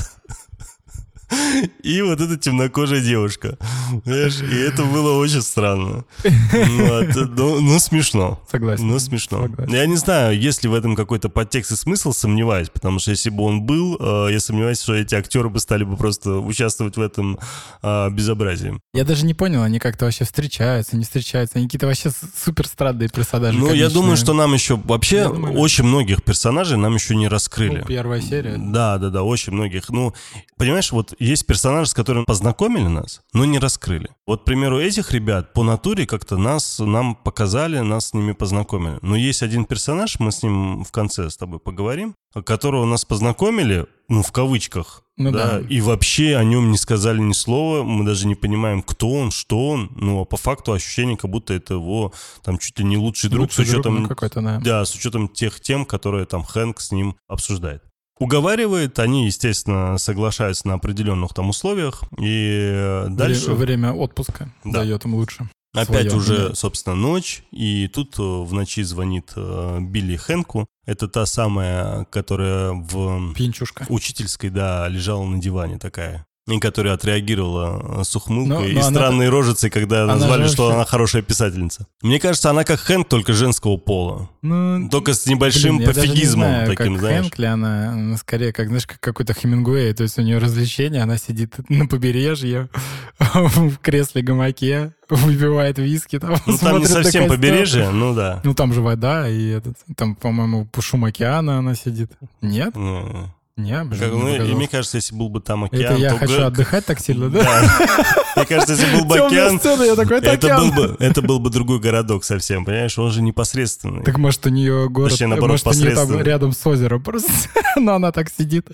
и 1.83 2.03
вот 2.03 2.21
эта 2.21 2.37
темнокожая 2.37 3.01
девушка. 3.01 3.59
Понимаешь? 4.05 4.41
И 4.41 4.57
это 4.57 4.85
было 4.85 5.19
очень 5.19 5.43
странно. 5.43 6.05
Вот, 6.25 7.17
Ну, 7.37 7.61
ну, 7.61 7.79
смешно. 7.79 8.43
Согласен. 8.51 8.87
Ну, 8.87 8.99
смешно. 8.99 9.43
Согласен. 9.43 9.73
Я 9.73 9.87
не 9.87 9.97
знаю, 9.97 10.39
есть 10.39 10.63
ли 10.63 10.69
в 10.69 10.75
этом 10.75 10.97
какой-то 10.97 11.29
подтекст 11.29 11.73
и 11.73 11.77
смысл, 11.77 12.13
сомневаюсь, 12.13 12.69
потому 12.69 12.99
что 12.99 13.11
если 13.11 13.31
бы 13.31 13.43
он 13.45 13.63
был, 13.63 13.97
э, 13.99 14.33
я 14.33 14.41
сомневаюсь, 14.41 14.81
что 14.81 14.95
эти 14.95 15.15
актеры 15.15 15.49
бы 15.49 15.61
стали 15.61 15.85
бы 15.85 15.97
просто 15.97 16.39
участвовать 16.39 16.97
в 16.97 17.01
этом 17.01 17.39
э, 17.83 18.11
безобразии. 18.11 18.81
Я 18.95 19.05
даже 19.05 19.25
не 19.27 19.35
понял, 19.35 19.63
они 19.63 19.79
как-то 19.79 20.05
вообще 20.05 20.25
встречаются, 20.25 20.97
не 20.97 21.05
встречаются. 21.05 21.59
Они 21.59 21.67
какие-то 21.67 21.87
вообще 21.87 22.11
супер 22.45 22.67
странные 22.67 23.09
персонажи. 23.09 23.59
Ну, 23.59 23.67
я 23.67 23.71
комичные. 23.71 23.91
думаю, 23.91 24.17
что 24.17 24.33
нам 24.35 24.55
еще 24.55 24.77
вообще 24.77 25.17
Я 25.17 25.29
думаю, 25.29 25.55
да. 25.55 25.61
очень 25.61 25.85
многих 25.85 26.23
персонажей 26.23 26.79
нам 26.79 26.95
еще 26.95 27.15
не 27.17 27.29
раскрыли. 27.29 27.79
Ну, 27.81 27.87
первая 27.87 28.21
серия. 28.21 28.57
Да, 28.59 28.99
да, 28.99 29.11
да, 29.11 29.23
очень 29.23 29.53
многих. 29.53 29.89
Ну, 29.91 30.15
понимаешь, 30.57 30.93
вот 30.93 31.15
есть 31.23 31.47
персонажи, 31.47 31.91
с 31.91 31.95
которыми 31.95 32.25
познакомили 32.25 32.89
нас, 32.89 33.21
но 33.33 33.45
не 33.45 33.59
раскрыли. 33.59 34.11
Вот, 34.27 34.43
к 34.43 34.45
примеру, 34.45 34.81
этих 34.81 35.13
ребят 35.13 35.53
по 35.53 35.63
натуре 35.63 36.07
как-то 36.07 36.37
нас, 36.37 36.79
нам 36.79 37.15
показали, 37.15 37.79
нас 37.79 38.09
с 38.09 38.15
ними 38.15 38.33
познакомили. 38.33 38.99
Но 39.03 39.17
есть 39.17 39.43
один 39.43 39.65
персонаж, 39.65 40.19
мы 40.19 40.33
с 40.33 40.43
ним 40.43 40.85
в 40.85 40.91
конце 40.91 41.31
с 41.31 41.37
тобой 41.37 41.61
поговорим, 41.61 42.15
которого 42.45 42.87
нас 42.87 43.05
познакомили, 43.05 43.87
ну, 44.09 44.23
в 44.23 44.33
кавычках, 44.33 45.05
Ну 45.17 45.31
да. 45.31 45.61
и 45.61 45.81
вообще 45.81 46.37
о 46.37 46.45
нем 46.45 46.71
не 46.71 46.79
сказали 46.79 47.21
ни 47.21 47.33
слова, 47.33 47.83
мы 47.83 48.05
даже 48.05 48.27
не 48.27 48.35
понимаем, 48.35 48.83
кто 48.83 49.11
он, 49.11 49.31
что 49.31 49.69
он, 49.69 49.93
ну, 49.95 50.23
а 50.23 50.25
по 50.25 50.37
факту 50.37 50.73
ощущение, 50.73 51.17
как 51.17 51.31
будто 51.31 51.55
это 51.55 51.75
его, 51.75 52.13
там, 52.43 52.59
чуть 52.59 52.79
ли 52.79 52.85
не 52.85 52.97
лучший 52.97 53.31
друг, 53.31 53.43
Лучший 53.43 53.67
с 53.67 53.69
учетом 53.69 54.05
друг, 54.05 54.21
ну, 54.21 54.43
да. 54.43 54.61
да, 54.61 54.85
с 54.85 54.95
учетом 54.95 55.29
тех 55.29 55.61
тем, 55.61 55.85
которые 55.85 56.25
там 56.27 56.43
Хэнк 56.43 56.81
с 56.81 56.91
ним 56.91 57.17
обсуждает. 57.29 57.83
Уговаривает, 58.19 58.99
они, 58.99 59.27
естественно, 59.27 59.99
соглашаются 59.99 60.69
на 60.69 60.75
определенных 60.75 61.35
там 61.35 61.49
условиях, 61.49 62.05
и 62.19 62.71
э, 62.73 63.07
дальше 63.11 63.51
Вре- 63.53 63.55
Время 63.67 63.93
отпуска 63.93 64.53
Да. 64.65 64.81
дает 64.81 65.05
им 65.05 65.15
лучше. 65.15 65.49
опять 65.75 66.11
свое, 66.11 66.17
уже, 66.17 66.49
да. 66.51 66.55
собственно, 66.55 66.95
ночь, 66.95 67.43
и 67.51 67.89
тут 67.89 68.19
э, 68.19 68.23
в 68.23 68.53
ночи 68.53 68.83
звонит 68.83 69.33
э, 69.35 69.79
Билли 69.81 70.17
Хэнку. 70.17 70.67
Это 70.87 71.09
та 71.09 71.27
самая, 71.27 72.05
которая 72.07 72.73
в 72.73 73.35
Пинчушка. 73.35 73.87
учительской, 73.89 74.51
да, 74.51 74.87
лежала 74.89 75.25
на 75.25 75.41
диване 75.41 75.79
такая. 75.79 76.27
И 76.49 76.59
которая 76.59 76.95
отреагировала 76.95 78.01
э, 78.01 78.05
с 78.05 78.17
ухмылкой 78.17 78.49
Но- 78.59 78.65
и 78.67 78.73
но 78.75 78.81
она- 78.81 78.91
странной 78.91 79.29
рожицей, 79.29 79.71
когда 79.71 80.03
она 80.03 80.15
назвали, 80.15 80.43
же 80.45 80.49
что 80.51 80.65
вообще- 80.65 80.75
она 80.77 80.85
хорошая 80.85 81.23
писательница. 81.23 81.87
Мне 82.03 82.19
кажется, 82.19 82.51
она 82.51 82.65
как 82.65 82.81
Хэнк, 82.81 83.09
только 83.09 83.33
женского 83.33 83.77
пола. 83.77 84.29
Ну, 84.43 84.89
Только 84.91 85.15
с 85.15 85.25
небольшим 85.27 85.77
Блин, 85.77 85.89
пофигизмом 85.89 86.49
знаю, 86.49 86.67
таким, 86.67 86.95
как 86.95 87.01
знаешь. 87.01 87.21
Хэнк 87.23 87.39
ли 87.39 87.47
она, 87.47 87.93
она 87.93 88.17
скорее, 88.17 88.53
как, 88.53 88.67
знаешь, 88.69 88.87
как 88.89 88.99
какой-то 88.99 89.35
Хемингуэй, 89.35 89.93
то 89.95 90.03
есть 90.03 90.19
у 90.19 90.23
нее 90.23 90.39
развлечение, 90.39 91.03
она 91.05 91.17
сидит 91.17 91.55
на 91.69 91.87
побережье, 91.87 92.69
в 93.21 93.77
кресле 93.79 94.23
гамаке, 94.23 94.95
выпивает 95.09 95.79
виски, 95.79 96.19
там, 96.19 96.35
Ну, 96.47 96.59
там 96.59 96.81
не 96.81 96.87
совсем 96.87 97.29
побережье, 97.29 97.91
ну 97.91 98.15
да. 98.17 98.41
Ну, 98.43 98.53
там 98.55 98.73
же 98.73 98.81
вода, 98.81 99.29
и 99.29 99.47
этот, 99.51 99.77
там, 99.97 100.17
по-моему, 100.17 100.67
по 100.67 100.83
шум 100.83 101.05
океана 101.05 101.59
она 101.59 101.77
сидит. 101.77 102.11
Нет? 102.41 102.75
Ну, 102.75 103.29
Не, 103.59 103.85
Как, 103.85 104.11
ну, 104.13 104.35
и 104.35 104.55
мне 104.55 104.67
кажется, 104.67 104.97
если 104.97 105.15
был 105.15 105.29
бы 105.29 105.41
там 105.43 105.65
океан, 105.65 105.93
Это 105.93 105.95
я 105.97 106.11
то 106.11 106.17
хочу 106.17 106.37
г- 106.39 106.45
отдыхать 106.47 106.87
так 106.87 106.99
сильно, 107.01 107.29
да? 107.29 107.43
Да. 107.43 108.15
Мне 108.37 108.47
кажется, 108.47 108.73
если 108.73 108.97
был 108.97 109.05
бы 109.05 109.19
океан, 109.19 109.59
сцена, 109.59 109.83
я 109.83 109.95
такой, 109.95 110.21
это 110.21 110.57
был 110.57 110.73
бы, 110.73 110.97
это 110.99 111.21
был 111.21 111.39
бы 111.39 111.51
другой 111.51 111.79
городок 111.79 112.25
совсем, 112.25 112.65
понимаешь? 112.65 112.99
Он 112.99 113.11
же 113.11 113.21
непосредственный. 113.21 114.05
Так 114.05 114.17
может 114.17 114.47
у 114.47 114.49
нее 114.49 114.89
город, 114.89 115.21
наоборот, 115.21 115.63
может 115.67 115.67
у 115.67 115.85
нее 115.85 115.95
там 115.95 116.19
рядом 116.23 116.53
с 116.53 116.67
озером 116.67 117.03
просто, 117.03 117.31
но 117.77 117.93
она 117.97 118.11
так 118.11 118.31
сидит. 118.31 118.71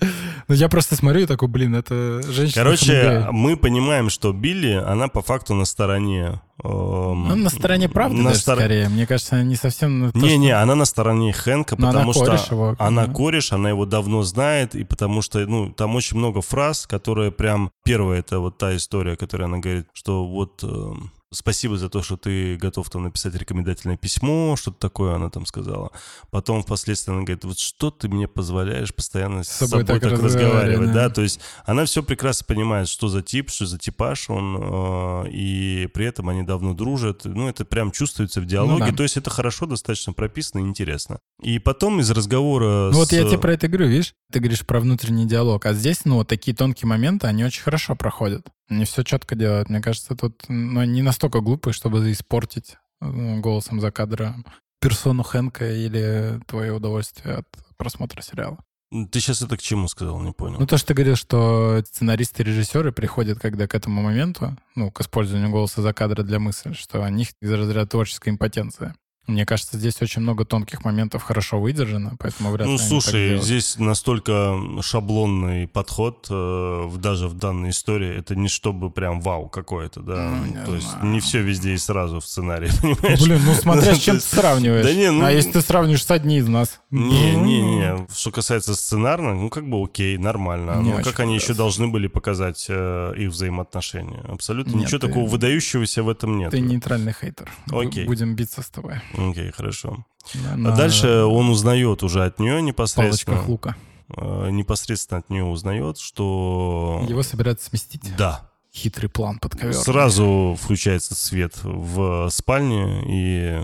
Но 0.47 0.55
я 0.55 0.69
просто 0.69 0.95
смотрю 0.95 1.23
и 1.23 1.25
такой, 1.25 1.49
блин, 1.49 1.75
это 1.75 2.21
женщина. 2.29 2.63
Короче, 2.63 3.27
мы 3.31 3.57
понимаем, 3.57 4.09
что 4.09 4.31
Билли, 4.31 4.81
она 4.85 5.09
по 5.09 5.21
факту 5.21 5.55
на 5.55 5.65
стороне... 5.65 6.39
эм, 6.63 7.27
Ну, 7.27 7.35
на 7.35 7.49
стороне 7.49 7.89
правды 7.89 8.17
на 8.17 8.29
даже 8.29 8.41
стор- 8.41 8.57
скорее. 8.57 8.89
Мне 8.89 9.05
кажется, 9.07 9.43
не 9.43 9.55
совсем... 9.55 10.11
Не-не, 10.13 10.49
что- 10.49 10.61
она 10.61 10.75
на 10.75 10.85
стороне 10.85 11.33
Хэнка, 11.33 11.75
Но 11.77 11.89
она 11.89 11.99
потому 11.99 12.13
что 12.13 12.25
кореш 12.25 12.51
его, 12.51 12.75
она 12.79 13.07
да. 13.07 13.13
кореш, 13.13 13.51
она 13.53 13.69
его 13.69 13.85
давно 13.85 14.23
знает, 14.23 14.75
и 14.75 14.83
потому 14.83 15.21
что, 15.21 15.39
ну, 15.45 15.71
там 15.71 15.95
очень 15.95 16.17
много 16.17 16.41
фраз, 16.41 16.85
которые 16.87 17.31
прям... 17.31 17.71
Первая— 17.83 18.19
это 18.21 18.39
вот 18.39 18.57
та 18.57 18.75
история, 18.75 19.15
которая 19.15 19.47
она 19.47 19.57
говорит, 19.59 19.87
что 19.93 20.25
вот... 20.25 20.63
эм, 20.63 21.11
Спасибо 21.31 21.77
за 21.77 21.89
то, 21.89 22.01
что 22.01 22.17
ты 22.17 22.57
готов 22.57 22.89
там 22.89 23.03
написать 23.03 23.35
рекомендательное 23.35 23.97
письмо, 23.97 24.55
что-то 24.57 24.79
такое 24.79 25.13
она 25.13 25.29
там 25.29 25.45
сказала. 25.45 25.91
Потом 26.31 26.63
впоследствии 26.63 27.11
она 27.11 27.21
говорит, 27.21 27.45
вот 27.45 27.59
что 27.59 27.91
ты 27.91 28.09
мне 28.09 28.27
позволяешь 28.27 28.93
постоянно 28.95 29.43
с 29.43 29.49
собой, 29.49 29.85
так, 29.85 30.01
разговаривать, 30.01 30.91
да? 30.91 31.09
То 31.11 31.21
есть 31.21 31.39
она 31.65 31.85
все 31.85 32.01
прекрасно 32.01 32.45
понимает, 32.47 32.87
что 32.87 33.09
за 33.09 33.21
тип, 33.21 33.51
что 33.51 33.67
за 33.67 33.77
типаж 33.77 34.27
он, 34.31 34.57
э, 34.59 35.29
и 35.29 35.87
при 35.93 36.07
этом 36.07 36.29
они 36.29 36.41
давно 36.41 36.73
дружат. 36.73 37.25
Ну, 37.25 37.47
это 37.47 37.63
прям 37.63 37.91
чувствуется 37.91 38.41
в 38.41 38.45
диалоге. 38.45 38.85
Ну 38.85 38.91
да. 38.91 38.97
То 38.97 39.03
есть 39.03 39.15
это 39.15 39.29
хорошо 39.29 39.67
достаточно 39.67 40.13
прописано 40.13 40.61
и 40.61 40.63
интересно. 40.63 41.19
И 41.43 41.59
потом 41.59 41.99
из 41.99 42.09
разговора 42.09 42.89
Ну 42.91 42.97
вот 42.97 43.09
с... 43.09 43.11
я 43.11 43.23
тебе 43.23 43.37
про 43.37 43.53
это 43.53 43.67
говорю, 43.67 43.87
видишь? 43.87 44.15
Ты 44.31 44.39
говоришь 44.39 44.65
про 44.65 44.79
внутренний 44.79 45.27
диалог, 45.27 45.63
а 45.67 45.73
здесь, 45.73 46.05
ну, 46.05 46.15
вот 46.15 46.27
такие 46.27 46.57
тонкие 46.57 46.87
моменты, 46.87 47.27
они 47.27 47.43
очень 47.43 47.61
хорошо 47.61 47.95
проходят. 47.95 48.47
Они 48.69 48.85
все 48.85 49.03
четко 49.03 49.35
делают. 49.35 49.69
Мне 49.69 49.81
кажется, 49.81 50.15
тут 50.15 50.45
ну, 50.47 50.79
они 50.79 50.93
не 50.93 51.01
настолько 51.01 51.41
глупые, 51.41 51.73
чтобы 51.73 52.11
испортить 52.11 52.77
ну, 53.01 53.41
голосом 53.41 53.81
за 53.81 53.91
кадром 53.91 54.45
персону 54.79 55.23
Хэнка 55.23 55.71
или 55.71 56.39
твое 56.47 56.73
удовольствие 56.73 57.35
от 57.35 57.47
просмотра 57.77 58.21
сериала. 58.21 58.57
Ты 58.91 59.19
сейчас 59.19 59.41
это 59.43 59.55
к 59.55 59.61
чему 59.61 59.87
сказал, 59.87 60.19
не 60.19 60.31
понял. 60.31 60.59
Ну, 60.59 60.65
то, 60.65 60.77
что 60.77 60.87
ты 60.87 60.93
говорил, 60.95 61.15
что 61.15 61.83
сценаристы 61.85 62.41
и 62.41 62.45
режиссеры 62.45 62.91
приходят, 62.91 63.39
когда 63.39 63.67
к 63.67 63.75
этому 63.75 64.01
моменту, 64.01 64.57
ну, 64.75 64.89
к 64.89 65.01
использованию 65.01 65.51
голоса 65.51 65.83
за 65.83 65.93
кадра 65.93 66.23
для 66.23 66.39
мысли, 66.39 66.73
что 66.73 67.01
у 67.01 67.07
них 67.07 67.29
из 67.39 67.51
разряда 67.51 67.87
творческой 67.87 68.29
импотенции. 68.29 68.95
Мне 69.29 69.45
кажется, 69.45 69.77
здесь 69.77 70.01
очень 70.01 70.21
много 70.21 70.43
тонких 70.45 70.83
моментов 70.83 71.23
хорошо 71.23 71.59
выдержано, 71.61 72.13
поэтому 72.19 72.49
вряд 72.51 72.67
ли 72.67 72.73
Ну, 72.73 72.79
они 72.79 72.79
так 72.79 72.87
слушай, 72.87 73.37
здесь 73.39 73.77
настолько 73.77 74.55
шаблонный 74.81 75.67
подход, 75.67 76.27
э, 76.29 76.89
даже 76.97 77.27
в 77.27 77.35
данной 77.35 77.69
истории, 77.69 78.17
это 78.17 78.35
не 78.35 78.47
чтобы 78.47 78.89
прям 78.89 79.21
вау 79.21 79.47
какое-то, 79.49 80.01
да. 80.01 80.31
Ну, 80.45 80.65
То 80.65 80.75
есть 80.75 80.89
знаю. 80.89 81.05
не 81.05 81.19
все 81.19 81.41
везде 81.41 81.73
и 81.73 81.77
сразу 81.77 82.19
в 82.19 82.25
сценарии, 82.25 82.69
понимаешь? 82.81 83.21
Блин, 83.21 83.41
ну 83.45 83.53
смотря 83.53 83.93
с 83.95 83.99
чем 83.99 84.15
ты 84.15 84.21
есть- 84.21 84.29
сравниваешь. 84.33 84.85
Да 84.85 84.93
не, 84.93 85.11
ну- 85.11 85.23
А 85.25 85.31
если 85.31 85.51
ты 85.51 85.61
сравниваешь 85.61 86.03
с 86.03 86.11
одни 86.11 86.37
из 86.39 86.47
нас? 86.47 86.79
Не, 86.89 87.33
Ну, 87.33 87.45
не, 87.45 87.61
не. 87.61 88.07
Что 88.13 88.31
касается 88.31 88.75
сценарно, 88.75 89.35
ну 89.35 89.49
как 89.49 89.69
бы 89.69 89.81
окей, 89.83 90.17
нормально. 90.17 90.81
Ну 90.81 91.01
как 91.03 91.19
они 91.19 91.35
еще 91.35 91.53
должны 91.53 91.87
были 91.87 92.07
показать 92.07 92.65
э, 92.69 93.13
их 93.17 93.29
взаимоотношения? 93.29 94.21
Абсолютно 94.27 94.71
Нет, 94.71 94.87
ничего 94.87 94.99
такого 94.99 95.27
выдающегося 95.27 96.03
в 96.03 96.09
этом 96.09 96.37
нет. 96.39 96.51
Ты 96.51 96.59
нейтральный 96.61 97.13
хейтер. 97.13 97.49
Окей. 97.71 98.05
Будем 98.05 98.35
биться 98.35 98.61
с 98.61 98.69
тобой. 98.69 98.95
Окей, 99.19 99.51
хорошо. 99.51 100.05
Да, 100.33 100.53
А 100.53 100.57
на 100.57 100.75
дальше 100.75 101.07
он 101.23 101.49
узнает 101.49 102.03
уже 102.03 102.23
от 102.25 102.39
нее 102.39 102.61
непосредственно, 102.61 103.37
палочках 103.37 103.49
лука. 103.49 103.75
э, 104.17 104.49
непосредственно 104.51 105.19
от 105.19 105.29
нее 105.29 105.43
узнает, 105.45 105.97
что 105.97 107.03
Его 107.07 107.23
собираются 107.23 107.69
сместить. 107.69 108.15
да, 108.17 108.49
Хитрый 108.73 109.09
план 109.09 109.39
под 109.39 109.55
ковер. 109.55 109.73
сразу 109.73 110.55
включается 110.61 111.15
свет 111.15 111.53
в 111.63 112.29
спальне 112.29 113.03
и 113.07 113.61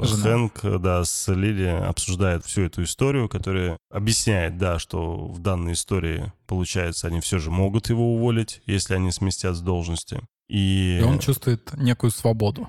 Жена. 0.00 0.22
Хэнк, 0.22 0.80
да, 0.82 1.02
с 1.04 1.32
Лили 1.32 1.64
обсуждает 1.66 2.44
всю 2.44 2.62
эту 2.62 2.82
историю, 2.82 3.26
которая 3.28 3.78
объясняет, 3.90 4.58
да, 4.58 4.78
что 4.78 5.28
в 5.28 5.38
данной 5.38 5.72
истории, 5.72 6.30
получается, 6.46 7.06
они 7.06 7.20
все 7.20 7.38
же 7.38 7.50
могут 7.50 7.88
его 7.88 8.14
уволить, 8.14 8.60
если 8.66 8.94
они 8.94 9.10
сместят 9.12 9.56
с 9.56 9.60
должности. 9.60 10.20
И, 10.50 10.98
И 11.00 11.02
он 11.04 11.18
чувствует 11.20 11.72
некую 11.78 12.10
свободу. 12.10 12.68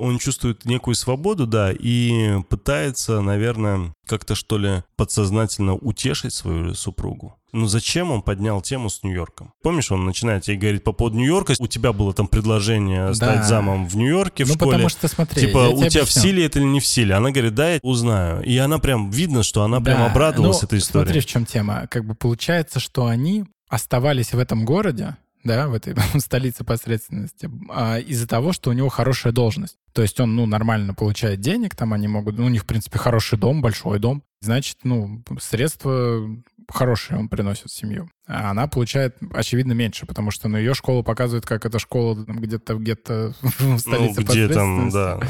Он 0.00 0.18
чувствует 0.18 0.64
некую 0.64 0.94
свободу, 0.94 1.46
да, 1.46 1.72
и 1.72 2.40
пытается, 2.48 3.20
наверное, 3.20 3.92
как-то 4.06 4.34
что 4.34 4.58
ли 4.58 4.82
подсознательно 4.96 5.74
утешить 5.74 6.32
свою 6.32 6.74
супругу. 6.74 7.36
Ну 7.52 7.66
зачем 7.66 8.10
он 8.10 8.22
поднял 8.22 8.60
тему 8.62 8.88
с 8.88 9.02
Нью-Йорком? 9.02 9.52
Помнишь, 9.62 9.90
он 9.90 10.04
начинает 10.04 10.46
ей 10.46 10.56
говорить 10.56 10.84
по 10.84 10.92
поводу 10.92 11.16
Нью-Йорка, 11.16 11.54
у 11.58 11.66
тебя 11.66 11.92
было 11.92 12.14
там 12.14 12.28
предложение 12.28 13.12
стать 13.14 13.40
Да. 13.40 13.42
замом 13.42 13.88
в 13.88 13.96
Нью-Йорке 13.96 14.44
в 14.44 14.48
ну, 14.48 14.54
школе. 14.54 14.70
потому 14.70 14.88
что, 14.88 15.08
смотри, 15.08 15.46
Типа, 15.46 15.68
у 15.68 15.78
тебе 15.78 15.90
тебя 15.90 16.04
в 16.04 16.12
силе 16.12 16.46
это 16.46 16.60
или 16.60 16.66
не 16.66 16.80
в 16.80 16.86
силе? 16.86 17.14
Она 17.14 17.30
говорит, 17.30 17.54
да, 17.54 17.72
я 17.72 17.80
узнаю. 17.82 18.42
И 18.42 18.56
она 18.56 18.78
прям, 18.78 19.10
видно, 19.10 19.42
что 19.42 19.62
она 19.64 19.80
прям 19.80 19.98
Да, 19.98 20.06
обрадовалась 20.06 20.62
ну, 20.62 20.66
этой 20.66 20.78
историей. 20.78 21.06
Смотри, 21.06 21.20
в 21.20 21.26
чем 21.26 21.44
тема. 21.44 21.86
Как 21.88 22.04
бы 22.04 22.14
получается, 22.14 22.78
что 22.78 23.06
они 23.06 23.44
оставались 23.68 24.32
в 24.32 24.38
этом 24.38 24.64
городе, 24.64 25.16
да, 25.44 25.68
в 25.68 25.74
этой 25.74 25.94
столице 26.20 26.64
посредственности, 26.64 27.50
а, 27.70 27.98
из-за 27.98 28.26
того, 28.26 28.52
что 28.52 28.70
у 28.70 28.72
него 28.72 28.88
хорошая 28.88 29.32
должность. 29.32 29.76
То 29.92 30.02
есть 30.02 30.18
он, 30.20 30.36
ну, 30.36 30.46
нормально 30.46 30.94
получает 30.94 31.40
денег, 31.40 31.74
там 31.74 31.92
они 31.92 32.08
могут, 32.08 32.38
ну, 32.38 32.46
у 32.46 32.48
них, 32.48 32.62
в 32.62 32.66
принципе, 32.66 32.98
хороший 32.98 33.38
дом, 33.38 33.60
большой 33.62 33.98
дом. 33.98 34.22
Значит, 34.40 34.78
ну, 34.84 35.22
средства 35.40 36.28
хорошие 36.68 37.18
он 37.18 37.28
приносит 37.28 37.66
в 37.66 37.76
семью. 37.76 38.08
А 38.26 38.50
она 38.50 38.68
получает, 38.68 39.16
очевидно, 39.34 39.72
меньше, 39.72 40.06
потому 40.06 40.30
что, 40.30 40.48
ну, 40.48 40.58
ее 40.58 40.74
школа 40.74 41.02
показывает, 41.02 41.44
как 41.46 41.66
эта 41.66 41.78
школа 41.78 42.24
там, 42.24 42.40
где-то 42.40 42.74
где-то 42.74 43.34
в 43.40 43.60
Ну, 43.60 43.78
столице 43.78 44.22
где 44.22 44.48
там, 44.48 44.90
да. 44.90 45.20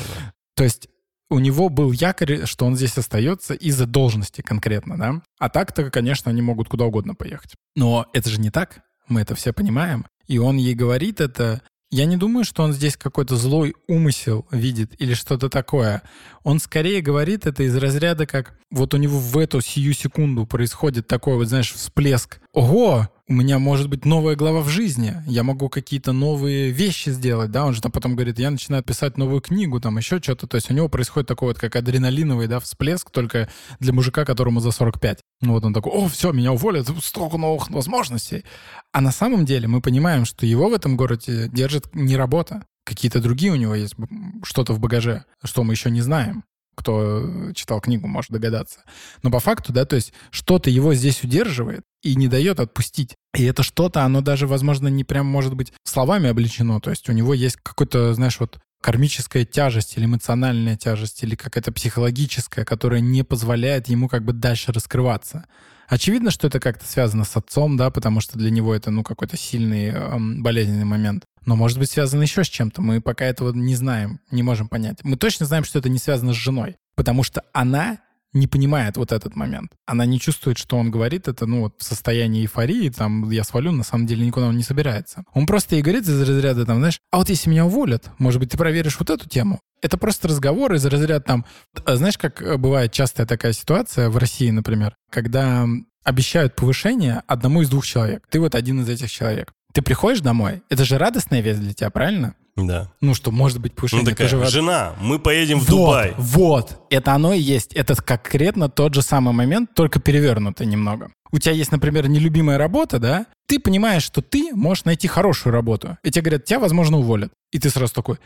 То 0.54 0.64
есть 0.64 0.88
у 1.30 1.38
него 1.38 1.68
был 1.68 1.92
якорь, 1.92 2.44
что 2.44 2.66
он 2.66 2.76
здесь 2.76 2.98
остается 2.98 3.54
из-за 3.54 3.86
должности 3.86 4.42
конкретно, 4.42 4.98
да? 4.98 5.22
А 5.38 5.48
так-то, 5.48 5.90
конечно, 5.90 6.30
они 6.30 6.42
могут 6.42 6.68
куда 6.68 6.84
угодно 6.84 7.14
поехать. 7.14 7.54
Но 7.76 8.06
это 8.12 8.28
же 8.28 8.40
не 8.40 8.50
так, 8.50 8.82
мы 9.08 9.20
это 9.20 9.34
все 9.34 9.52
понимаем. 9.52 10.06
И 10.26 10.38
он 10.38 10.56
ей 10.56 10.74
говорит 10.74 11.20
это... 11.20 11.62
Я 11.92 12.04
не 12.06 12.16
думаю, 12.16 12.44
что 12.44 12.62
он 12.62 12.72
здесь 12.72 12.96
какой-то 12.96 13.34
злой 13.34 13.74
умысел 13.88 14.46
видит 14.52 14.92
или 15.00 15.12
что-то 15.12 15.48
такое. 15.48 16.02
Он 16.42 16.58
скорее 16.58 17.02
говорит 17.02 17.46
это 17.46 17.62
из 17.62 17.76
разряда, 17.76 18.26
как 18.26 18.54
вот 18.70 18.94
у 18.94 18.96
него 18.96 19.18
в 19.18 19.36
эту 19.36 19.60
сию 19.60 19.92
секунду 19.92 20.46
происходит 20.46 21.06
такой 21.06 21.36
вот, 21.36 21.48
знаешь, 21.48 21.72
всплеск. 21.72 22.40
Ого, 22.52 23.08
у 23.30 23.32
меня 23.32 23.58
может 23.58 23.88
быть 23.88 24.04
новая 24.04 24.34
глава 24.34 24.60
в 24.60 24.68
жизни, 24.68 25.14
я 25.26 25.44
могу 25.44 25.68
какие-то 25.68 26.12
новые 26.12 26.70
вещи 26.70 27.10
сделать, 27.10 27.52
да, 27.52 27.64
он 27.64 27.74
же 27.74 27.80
там 27.80 27.92
потом 27.92 28.16
говорит, 28.16 28.40
я 28.40 28.50
начинаю 28.50 28.82
писать 28.82 29.18
новую 29.18 29.40
книгу, 29.40 29.80
там 29.80 29.98
еще 29.98 30.18
что-то, 30.20 30.48
то 30.48 30.56
есть 30.56 30.68
у 30.68 30.74
него 30.74 30.88
происходит 30.88 31.28
такой 31.28 31.48
вот 31.48 31.58
как 31.58 31.76
адреналиновый, 31.76 32.48
да, 32.48 32.58
всплеск, 32.58 33.10
только 33.10 33.48
для 33.78 33.92
мужика, 33.92 34.24
которому 34.24 34.58
за 34.58 34.72
45. 34.72 35.20
Ну 35.42 35.52
вот 35.52 35.64
он 35.64 35.72
такой, 35.72 35.92
о, 35.92 36.08
все, 36.08 36.32
меня 36.32 36.52
уволят, 36.52 36.88
столько 37.02 37.36
новых 37.36 37.70
возможностей. 37.70 38.44
А 38.92 39.00
на 39.00 39.12
самом 39.12 39.44
деле 39.44 39.68
мы 39.68 39.80
понимаем, 39.80 40.24
что 40.24 40.44
его 40.44 40.68
в 40.68 40.74
этом 40.74 40.96
городе 40.96 41.48
держит 41.48 41.94
не 41.94 42.16
работа, 42.16 42.64
какие-то 42.84 43.20
другие 43.20 43.52
у 43.52 43.56
него 43.56 43.74
есть 43.74 43.94
что-то 44.42 44.72
в 44.72 44.80
багаже, 44.80 45.24
что 45.44 45.64
мы 45.64 45.74
еще 45.74 45.90
не 45.90 46.00
знаем. 46.00 46.44
Кто 46.76 47.52
читал 47.54 47.80
книгу, 47.80 48.06
может 48.06 48.30
догадаться. 48.30 48.80
Но 49.22 49.30
по 49.30 49.40
факту, 49.40 49.72
да, 49.72 49.84
то 49.84 49.96
есть 49.96 50.14
что-то 50.30 50.70
его 50.70 50.94
здесь 50.94 51.22
удерживает 51.22 51.82
и 52.02 52.14
не 52.14 52.28
дает 52.28 52.58
отпустить. 52.58 53.16
И 53.36 53.44
это 53.44 53.62
что-то, 53.62 54.02
оно 54.04 54.22
даже, 54.22 54.46
возможно, 54.46 54.88
не 54.88 55.04
прям 55.04 55.26
может 55.26 55.54
быть 55.54 55.72
словами 55.84 56.30
обличено. 56.30 56.80
То 56.80 56.90
есть 56.90 57.08
у 57.08 57.12
него 57.12 57.34
есть 57.34 57.56
какой-то, 57.56 58.14
знаешь, 58.14 58.40
вот 58.40 58.58
кармическая 58.80 59.44
тяжесть 59.44 59.96
или 59.96 60.06
эмоциональная 60.06 60.76
тяжесть 60.76 61.22
или 61.22 61.34
какая-то 61.34 61.72
психологическая, 61.72 62.64
которая 62.64 63.00
не 63.00 63.24
позволяет 63.24 63.88
ему 63.88 64.08
как 64.08 64.24
бы 64.24 64.32
дальше 64.32 64.72
раскрываться. 64.72 65.46
Очевидно, 65.88 66.30
что 66.30 66.46
это 66.46 66.60
как-то 66.60 66.86
связано 66.86 67.24
с 67.24 67.36
отцом, 67.36 67.76
да, 67.76 67.90
потому 67.90 68.20
что 68.20 68.38
для 68.38 68.50
него 68.50 68.74
это, 68.74 68.92
ну, 68.92 69.02
какой-то 69.02 69.36
сильный 69.36 69.88
эм, 69.88 70.40
болезненный 70.40 70.84
момент. 70.84 71.24
Но 71.46 71.56
может 71.56 71.78
быть 71.78 71.90
связано 71.90 72.22
еще 72.22 72.44
с 72.44 72.48
чем-то. 72.48 72.82
Мы 72.82 73.00
пока 73.00 73.24
этого 73.24 73.52
не 73.52 73.74
знаем, 73.74 74.20
не 74.30 74.42
можем 74.42 74.68
понять. 74.68 74.98
Мы 75.02 75.16
точно 75.16 75.46
знаем, 75.46 75.64
что 75.64 75.78
это 75.78 75.88
не 75.88 75.98
связано 75.98 76.32
с 76.32 76.36
женой, 76.36 76.76
потому 76.94 77.22
что 77.22 77.44
она 77.52 77.98
не 78.32 78.46
понимает 78.46 78.96
вот 78.96 79.12
этот 79.12 79.34
момент. 79.34 79.72
Она 79.86 80.06
не 80.06 80.20
чувствует, 80.20 80.58
что 80.58 80.76
он 80.76 80.90
говорит 80.90 81.28
это, 81.28 81.46
ну, 81.46 81.62
вот 81.62 81.74
в 81.78 81.82
состоянии 81.82 82.42
эйфории, 82.42 82.88
там, 82.90 83.28
я 83.30 83.44
свалю, 83.44 83.72
на 83.72 83.82
самом 83.82 84.06
деле 84.06 84.24
никуда 84.24 84.46
он 84.46 84.56
не 84.56 84.62
собирается. 84.62 85.24
Он 85.32 85.46
просто 85.46 85.74
ей 85.74 85.82
говорит 85.82 86.04
из 86.04 86.20
разряда, 86.20 86.64
там, 86.64 86.78
знаешь, 86.78 87.00
а 87.10 87.18
вот 87.18 87.28
если 87.28 87.50
меня 87.50 87.66
уволят, 87.66 88.10
может 88.18 88.40
быть, 88.40 88.50
ты 88.50 88.56
проверишь 88.56 88.98
вот 88.98 89.10
эту 89.10 89.28
тему? 89.28 89.60
Это 89.82 89.98
просто 89.98 90.28
разговор 90.28 90.74
из 90.74 90.84
разряда 90.84 91.20
там... 91.20 91.44
а 91.84 91.96
Знаешь, 91.96 92.18
как 92.18 92.42
э, 92.42 92.56
бывает 92.56 92.92
частая 92.92 93.26
такая 93.26 93.52
ситуация 93.52 94.10
в 94.10 94.16
России, 94.16 94.50
например, 94.50 94.94
когда 95.10 95.66
обещают 96.04 96.54
повышение 96.54 97.22
одному 97.26 97.62
из 97.62 97.68
двух 97.68 97.86
человек. 97.86 98.26
Ты 98.30 98.40
вот 98.40 98.54
один 98.54 98.80
из 98.82 98.88
этих 98.88 99.10
человек. 99.10 99.52
Ты 99.72 99.82
приходишь 99.82 100.20
домой, 100.20 100.62
это 100.68 100.84
же 100.84 100.98
радостная 100.98 101.40
весть 101.40 101.60
для 101.60 101.72
тебя, 101.72 101.90
правильно? 101.90 102.34
Да. 102.56 102.92
Ну, 103.00 103.14
что 103.14 103.30
может 103.30 103.58
быть 103.60 103.74
повышение. 103.74 104.04
Ну 104.04 104.10
такая, 104.10 104.28
же 104.28 104.44
жена, 104.46 104.94
мы 105.00 105.18
поедем 105.18 105.60
в 105.60 105.68
вот, 105.68 105.68
Дубай. 105.68 106.14
Вот, 106.18 106.80
это 106.90 107.12
оно 107.14 107.32
и 107.32 107.40
есть. 107.40 107.72
Это 107.74 107.94
конкретно 107.94 108.68
тот 108.68 108.94
же 108.94 109.02
самый 109.02 109.32
момент, 109.32 109.74
только 109.74 110.00
перевернутый 110.00 110.66
немного. 110.66 111.12
У 111.32 111.38
тебя 111.38 111.54
есть, 111.54 111.72
например, 111.72 112.08
нелюбимая 112.08 112.58
работа, 112.58 112.98
да, 112.98 113.26
ты 113.46 113.58
понимаешь, 113.58 114.04
что 114.04 114.22
ты 114.22 114.54
можешь 114.54 114.84
найти 114.84 115.08
хорошую 115.08 115.52
работу. 115.52 115.98
И 116.04 116.10
тебе 116.10 116.22
говорят, 116.22 116.44
тебя, 116.44 116.60
возможно, 116.60 116.98
уволят. 116.98 117.32
И 117.50 117.58
ты 117.58 117.68
сразу 117.68 117.92
такой, 117.92 118.18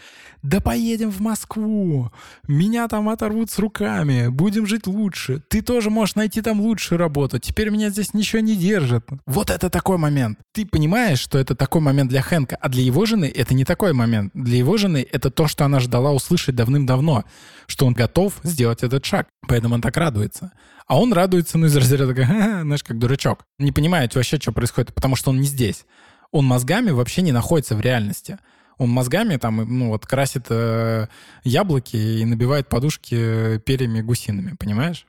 да 0.43 0.61
поедем 0.61 1.11
в 1.11 1.21
Москву, 1.21 2.11
меня 2.47 2.87
там 2.89 3.09
оторвут 3.09 3.51
с 3.51 3.59
руками, 3.59 4.29
будем 4.29 4.67
жить 4.67 4.87
лучше. 4.87 5.43
Ты 5.49 5.63
тоже 5.63 5.89
можешь 5.89 6.15
найти 6.15 6.43
там 6.43 6.61
лучшую 6.61 6.99
работу, 6.99 7.39
теперь 7.39 7.71
меня 7.71 7.89
здесь 7.89 8.13
ничего 8.13 8.41
не 8.41 8.55
держит. 8.55 9.07
Вот 9.25 9.49
это 9.49 9.71
такой 9.71 9.97
момент. 9.97 10.39
Ты 10.53 10.67
понимаешь, 10.67 11.21
что 11.21 11.39
это 11.39 11.55
такой 11.55 11.81
момент 11.81 12.11
для 12.11 12.21
Хэнка, 12.21 12.57
а 12.61 12.69
для 12.69 12.83
его 12.83 13.07
жены 13.07 13.33
это 13.35 13.55
не 13.55 13.65
такой 13.65 13.95
момент. 13.95 14.31
Для 14.35 14.59
его 14.59 14.77
жены 14.77 15.07
это 15.11 15.31
то, 15.31 15.49
что 15.49 15.65
она 15.65 15.81
ждала 15.81 16.13
услышать 16.13 16.55
давным-давно, 16.55 17.25
что 17.67 17.87
он 17.87 17.95
готов 17.95 18.35
сделать 18.43 18.83
этот 18.83 19.07
шаг. 19.07 19.29
Поэтому 19.49 19.77
он 19.77 19.81
так 19.81 19.97
радуется. 19.97 20.53
А 20.87 21.01
он 21.01 21.13
радуется, 21.13 21.57
ну, 21.59 21.67
из 21.67 21.77
разряда, 21.77 22.13
знаешь, 22.15 22.83
как 22.83 22.99
дурачок. 22.99 23.47
Не 23.59 23.73
понимает 23.73 24.15
вообще, 24.15 24.39
что 24.39 24.53
происходит, 24.53 24.95
потому 24.95 25.17
что 25.17 25.31
он 25.31 25.41
не 25.41 25.47
здесь. 25.47 25.87
Он 26.31 26.45
мозгами 26.45 26.91
вообще 26.91 27.23
не 27.23 27.33
находится 27.33 27.75
в 27.75 27.81
реальности. 27.81 28.39
Он 28.77 28.91
мозгами 28.91 29.37
там, 29.37 29.57
ну, 29.57 29.89
вот 29.91 30.05
красит 30.05 30.47
э, 30.51 31.07
яблоки 31.45 31.97
и 31.97 32.25
набивает 32.25 32.69
подушки 32.69 33.59
перьями 33.59 34.01
гусиными, 34.01 34.57
понимаешь? 34.59 35.07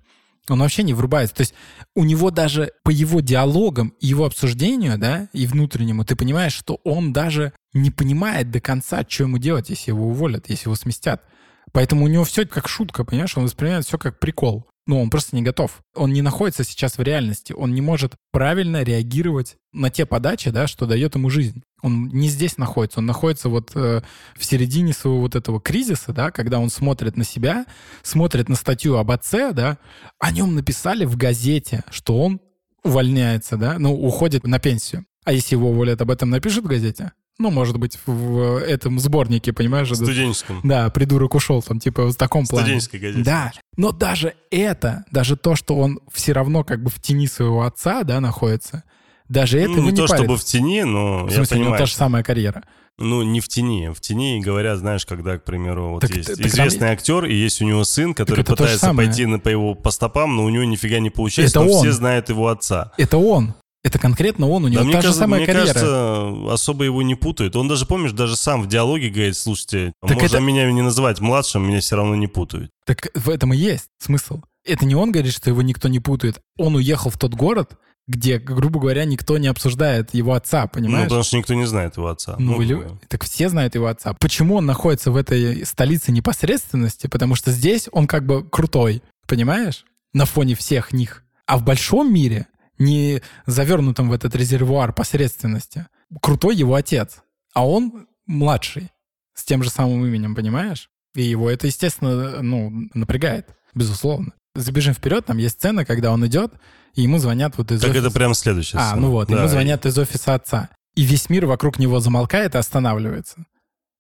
Он 0.48 0.60
вообще 0.60 0.84
не 0.84 0.94
врубается. 0.94 1.36
То 1.36 1.42
есть 1.42 1.56
у 1.96 2.04
него 2.04 2.30
даже 2.30 2.72
по 2.84 2.92
его 2.92 3.20
диалогам 3.22 3.94
и 4.00 4.08
его 4.08 4.26
обсуждению, 4.26 5.00
да, 5.00 5.28
и 5.34 5.48
внутреннему, 5.48 6.06
ты 6.06 6.16
понимаешь, 6.16 6.54
что 6.54 6.80
он 6.84 7.12
даже 7.12 7.54
не 7.74 7.90
понимает 7.90 8.52
до 8.52 8.62
конца, 8.62 9.04
что 9.08 9.24
ему 9.24 9.40
делать, 9.40 9.70
если 9.70 9.92
его 9.92 10.08
уволят, 10.08 10.50
если 10.50 10.68
его 10.68 10.76
сместят. 10.76 11.24
Поэтому 11.72 12.06
у 12.06 12.08
него 12.08 12.24
все 12.24 12.46
как 12.46 12.68
шутка, 12.68 13.04
понимаешь? 13.04 13.36
Он 13.36 13.44
воспринимает 13.44 13.86
все 13.86 13.98
как 13.98 14.20
прикол. 14.20 14.68
Ну, 14.88 15.02
он 15.02 15.10
просто 15.10 15.36
не 15.36 15.42
готов. 15.42 15.82
Он 15.96 16.14
не 16.14 16.22
находится 16.22 16.64
сейчас 16.64 16.98
в 16.98 17.02
реальности. 17.02 17.54
Он 17.54 17.74
не 17.74 17.82
может 17.82 18.14
правильно 18.32 18.84
реагировать 18.84 19.58
на 19.74 19.90
те 19.90 20.06
подачи, 20.06 20.52
да, 20.52 20.68
что 20.68 20.86
дает 20.86 21.16
ему 21.16 21.32
жизнь. 21.32 21.64
Он 21.82 22.08
не 22.10 22.28
здесь 22.28 22.58
находится. 22.58 23.00
Он 23.00 23.08
находится 23.08 23.50
вот 23.50 23.72
э, 23.76 24.02
в 24.36 24.46
середине 24.46 24.94
своего 24.94 25.22
вот 25.22 25.36
этого 25.36 25.60
кризиса, 25.60 26.14
да, 26.14 26.30
когда 26.30 26.60
он 26.60 26.70
смотрит 26.70 27.18
на 27.18 27.24
себя, 27.24 27.66
смотрит 28.04 28.48
на 28.48 28.56
статью 28.56 28.98
об 28.98 29.10
отце, 29.10 29.54
да. 29.54 29.80
О 30.20 30.32
нем 30.32 30.54
написали 30.54 31.06
в 31.06 31.18
газете, 31.18 31.84
что 31.90 32.22
он 32.22 32.40
увольняется, 32.84 33.58
да, 33.58 33.80
ну, 33.80 33.94
уходит 33.94 34.46
на 34.46 34.60
пенсию. 34.60 35.06
А 35.24 35.34
если 35.34 35.56
его 35.56 35.72
уволят, 35.72 36.00
об 36.02 36.12
этом 36.12 36.30
напишут 36.30 36.66
в 36.66 36.68
газете? 36.68 37.12
Ну, 37.38 37.52
может 37.52 37.78
быть, 37.78 38.00
в 38.06 38.58
этом 38.60 38.98
сборнике, 39.00 39.52
понимаешь? 39.52 39.90
В 39.90 39.96
студенческом. 39.96 40.62
Да, 40.64 40.90
придурок 40.90 41.36
ушел, 41.36 41.62
там, 41.62 41.80
типа, 41.80 42.08
в 42.12 42.16
таком 42.16 42.46
плане. 42.46 42.66
Студенческой 42.80 43.00
газете. 43.00 43.24
Да, 43.24 43.52
но 43.76 43.92
даже 43.92 44.36
это, 44.52 45.04
даже 45.12 45.36
то, 45.36 45.56
что 45.56 45.76
он 45.76 46.00
все 46.14 46.32
равно 46.32 46.64
как 46.64 46.82
бы 46.82 46.90
в 46.90 47.02
тени 47.02 47.28
своего 47.28 47.64
отца, 47.64 48.04
да, 48.04 48.22
находится, 48.22 48.84
даже 49.28 49.60
это 49.60 49.72
ну, 49.72 49.84
не 49.84 49.90
не 49.92 49.96
то 49.98 50.08
парит. 50.08 50.24
чтобы 50.24 50.38
в 50.38 50.44
тени, 50.46 50.84
но 50.84 51.26
В 51.26 51.30
я 51.30 51.36
смысле, 51.38 51.56
у 51.58 51.60
него 51.60 51.66
понимаю. 51.72 51.80
та 51.82 51.86
же 51.88 51.94
самая 51.96 52.24
карьера. 52.24 52.64
Ну, 52.98 53.24
не 53.24 53.42
в 53.42 53.50
тени. 53.50 53.90
В 53.94 54.00
тени 54.00 54.40
говорят, 54.40 54.78
знаешь, 54.80 55.06
когда, 55.06 55.38
к 55.38 55.44
примеру, 55.44 55.90
вот 55.90 56.00
Так 56.02 56.16
есть 56.16 56.30
так 56.38 56.46
известный 56.46 56.88
актер, 56.90 57.26
и 57.26 57.36
есть 57.36 57.62
у 57.62 57.66
него 57.66 57.84
сын, 57.84 58.14
который 58.14 58.46
пытается 58.46 58.94
пойти 58.94 59.26
на, 59.26 59.40
по 59.40 59.50
его 59.50 59.76
по 59.76 59.92
стопам, 59.92 60.38
но 60.38 60.46
у 60.46 60.50
него 60.50 60.64
нифига 60.64 61.00
не 61.00 61.10
получается, 61.10 61.60
Это 61.60 61.68
но 61.68 61.74
он. 61.76 61.82
все 61.82 61.92
знают 61.92 62.30
его 62.30 62.48
отца. 62.48 62.94
Это 62.98 63.18
он. 63.18 63.54
Это 63.86 64.00
конкретно 64.00 64.50
он, 64.50 64.66
у 64.66 64.68
него 64.68 64.82
Да, 64.84 64.86
та 64.86 64.92
же 64.94 64.94
кажется, 65.04 65.20
самая 65.20 65.40
мне 65.42 65.46
карьера. 65.46 65.68
кажется, 65.68 66.54
особо 66.54 66.86
его 66.86 67.04
не 67.04 67.14
путают. 67.14 67.56
Он 67.56 67.68
даже, 67.68 67.86
помнишь, 67.86 68.14
даже 68.14 68.36
сам 68.36 68.64
в 68.64 68.68
диалоге 68.68 69.10
говорит, 69.10 69.38
слушайте, 69.38 69.94
Так 70.02 70.14
можно 70.20 70.26
это- 70.26 70.40
меня 70.40 70.72
не 70.72 70.82
называть 70.82 71.20
младшим, 71.20 71.68
меня 71.68 71.82
все 71.82 71.96
равно 71.96 72.16
не 72.16 72.26
путают. 72.26 72.72
Так 72.88 73.10
в 73.14 73.30
этом 73.30 73.54
и 73.54 73.58
есть 73.58 73.86
смысл. 74.00 74.42
Это 74.66 74.86
не 74.88 74.96
он 74.96 75.12
говорит, 75.12 75.34
что 75.34 75.52
его 75.52 75.62
никто 75.62 75.88
не 75.88 76.00
путает. 76.00 76.40
Он 76.58 76.74
уехал 76.76 77.12
в 77.12 77.18
тот 77.20 77.36
город, 77.36 77.78
где, 78.08 78.40
грубо 78.40 78.80
говоря, 78.80 79.06
никто 79.06 79.38
не 79.38 79.48
обсуждает 79.48 80.16
его 80.16 80.34
отца, 80.34 80.64
Ну, 80.64 80.70
понимаешь? 80.70 81.04
потому 81.06 81.22
что 81.24 81.38
никто 81.38 81.54
не 81.54 81.66
знает 81.68 81.98
его 81.98 82.08
отца. 82.08 82.36
Ну, 82.40 82.54
Ну, 82.56 82.62
или- 82.64 82.88
так 83.08 83.24
все 83.24 83.50
знают 83.50 83.76
его 83.76 83.86
отца. 83.86 84.14
Почему 84.20 84.56
он 84.56 84.66
находится 84.66 85.12
в 85.12 85.16
этой 85.16 85.64
столице 85.64 86.12
непосредственности? 86.12 87.06
Потому 87.06 87.36
что 87.36 87.52
здесь 87.52 87.88
он 87.92 88.08
как 88.08 88.26
бы 88.26 88.44
крутой, 88.50 89.04
понимаешь? 89.28 89.86
На 90.14 90.26
фоне 90.26 90.56
всех 90.56 90.92
них. 90.92 91.22
А 91.46 91.58
в 91.58 91.64
большом 91.64 92.12
мире, 92.12 92.48
не 92.78 93.22
завернутом 93.46 94.10
в 94.10 94.14
этот 94.14 94.36
резервуар 94.36 94.94
посредственности, 94.94 95.88
крутой 96.22 96.56
его 96.56 96.76
отец. 96.76 97.18
А 97.54 97.68
он 97.68 98.08
младший, 98.26 98.92
с 99.34 99.44
тем 99.46 99.64
же 99.64 99.70
самым 99.70 100.06
именем, 100.06 100.36
понимаешь? 100.36 100.90
И 101.16 101.24
его 101.24 101.50
это, 101.50 101.68
естественно, 101.68 102.42
ну, 102.42 102.72
напрягает, 102.94 103.50
безусловно. 103.74 104.34
Забежим 104.56 104.94
вперед, 104.94 105.26
там 105.26 105.38
есть 105.38 105.56
сцена, 105.56 105.86
когда 105.86 106.12
он 106.12 106.26
идет, 106.28 106.54
и 106.94 107.02
ему 107.04 107.18
звонят 107.20 107.58
вот 107.58 107.72
из 107.72 107.82
Так 107.82 107.92
офиса. 107.92 108.06
это 108.08 108.14
прям 108.16 108.34
следующая 108.34 108.78
А, 108.78 108.88
сцена. 108.88 109.02
ну 109.02 109.12
вот, 109.12 109.28
Да, 109.28 109.38
ему 109.38 109.48
звонят 109.48 109.86
из 109.86 109.98
офиса 109.98 110.34
отца. 110.36 110.70
И 110.96 111.04
весь 111.04 111.30
мир 111.30 111.46
вокруг 111.46 111.78
него 111.80 112.00
замолкает 112.00 112.56
и 112.56 112.58
останавливается. 112.58 113.46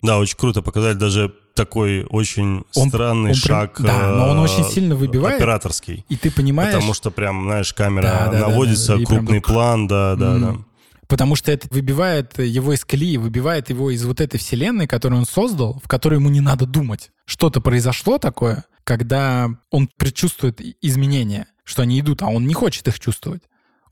Да, 0.05 0.17
очень 0.19 0.37
круто 0.37 0.61
показать 0.61 0.97
даже 0.97 1.33
такой 1.53 2.03
очень 2.05 2.63
Он- 2.75 2.89
странный 2.89 3.31
он 3.31 3.37
прям- 3.41 3.59
шаг. 3.61 3.75
да, 3.79 4.09
но 4.15 4.29
он 4.31 4.37
э, 4.37 4.41
очень 4.41 4.63
сильно 4.65 4.95
выбивает. 4.95 5.37
Операторский. 5.37 6.05
И 6.09 6.15
ты 6.17 6.29
понимаешь, 6.31 6.73
Потому 6.73 6.93
что 6.93 7.11
прям, 7.11 7.43
знаешь, 7.45 7.73
камера 7.73 8.03
Да, 8.03 8.25
да, 8.25 8.31
да, 8.31 8.47
наводится, 8.47 8.87
да, 8.87 8.95
прям 8.97 9.05
крупный 9.05 9.39
так- 9.39 9.47
план, 9.47 9.87
да, 9.87 10.15
да, 10.15 10.37
да. 10.37 10.47
М. 10.49 10.65
потому 11.07 11.35
что 11.35 11.51
это 11.51 11.67
выбивает 11.71 12.37
его 12.39 12.73
из 12.73 12.83
колеи, 12.83 13.17
выбивает 13.17 13.69
его 13.69 13.89
из 13.91 14.03
вот 14.05 14.19
этой 14.21 14.37
вселенной, 14.37 14.87
которую 14.87 15.19
он 15.19 15.25
создал, 15.25 15.79
в 15.83 15.87
которой 15.87 16.15
ему 16.15 16.29
не 16.29 16.41
надо 16.41 16.65
думать. 16.65 17.11
Что-то 17.25 17.61
произошло 17.61 18.17
такое, 18.17 18.65
когда 18.83 19.49
он 19.71 19.87
предчувствует 19.97 20.59
изменения, 20.81 21.47
что 21.63 21.83
они 21.83 21.99
идут, 21.99 22.21
а 22.21 22.27
он 22.27 22.45
не 22.47 22.53
хочет 22.53 22.87
их 22.87 22.99
чувствовать. 22.99 23.43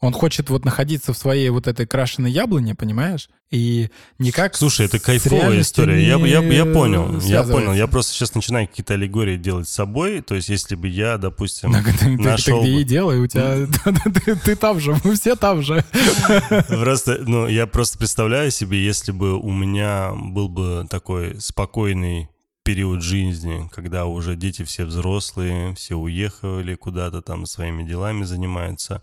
Он 0.04 0.12
хочет 0.12 0.50
вот 0.50 0.66
находиться 0.66 1.14
в 1.14 1.18
своей 1.18 1.48
вот 1.48 1.66
этой 1.66 1.88
крашеной 1.88 2.30
яблоне, 2.30 2.76
понимаешь? 2.76 3.30
И 3.52 3.90
никак 4.20 4.54
Слушай, 4.56 4.88
это 4.88 5.00
кайфовая 5.00 5.62
история. 5.62 6.06
Я, 6.06 6.18
я, 6.18 6.42
я 6.42 6.66
понял, 6.66 7.22
я 7.22 7.44
понял. 7.44 7.72
Я 7.72 7.88
просто 7.88 8.14
сейчас 8.14 8.36
начинаю 8.36 8.68
какие-то 8.68 8.96
аллегории 8.96 9.38
делать 9.38 9.70
с 9.70 9.72
собой. 9.72 10.20
То 10.22 10.36
есть, 10.36 10.50
если 10.50 10.76
бы 10.76 10.90
я, 10.90 11.18
допустим, 11.18 11.72
Так 11.72 11.86
ты, 11.86 11.92
ты- 11.94 12.18
ты 12.18 12.22
нашел 12.22 12.62
где 12.62 12.82
и 12.82 12.84
делай, 12.84 13.20
у 13.20 13.28
тебя 13.28 13.66
ты, 14.26 14.36
ты 14.36 14.56
там 14.58 14.82
же, 14.82 14.94
мы 15.06 15.16
все 15.16 15.38
там 15.38 15.62
же. 15.62 15.86
Просто, 16.68 17.20
ну, 17.26 17.48
я 17.48 17.66
просто 17.66 17.98
представляю 17.98 18.52
себе, 18.52 18.84
если 18.84 19.14
бы 19.14 19.40
у 19.40 19.52
меня 19.52 20.12
был 20.14 20.50
бы 20.50 20.86
такой 20.90 21.40
спокойный 21.40 22.28
период 22.64 23.04
жизни, 23.04 23.70
когда 23.74 24.06
уже 24.06 24.36
дети 24.36 24.64
все 24.64 24.84
взрослые, 24.84 25.76
все 25.76 25.96
уехали 25.96 26.76
куда-то 26.76 27.22
там 27.22 27.46
своими 27.46 27.84
делами 27.84 28.24
занимаются. 28.24 29.02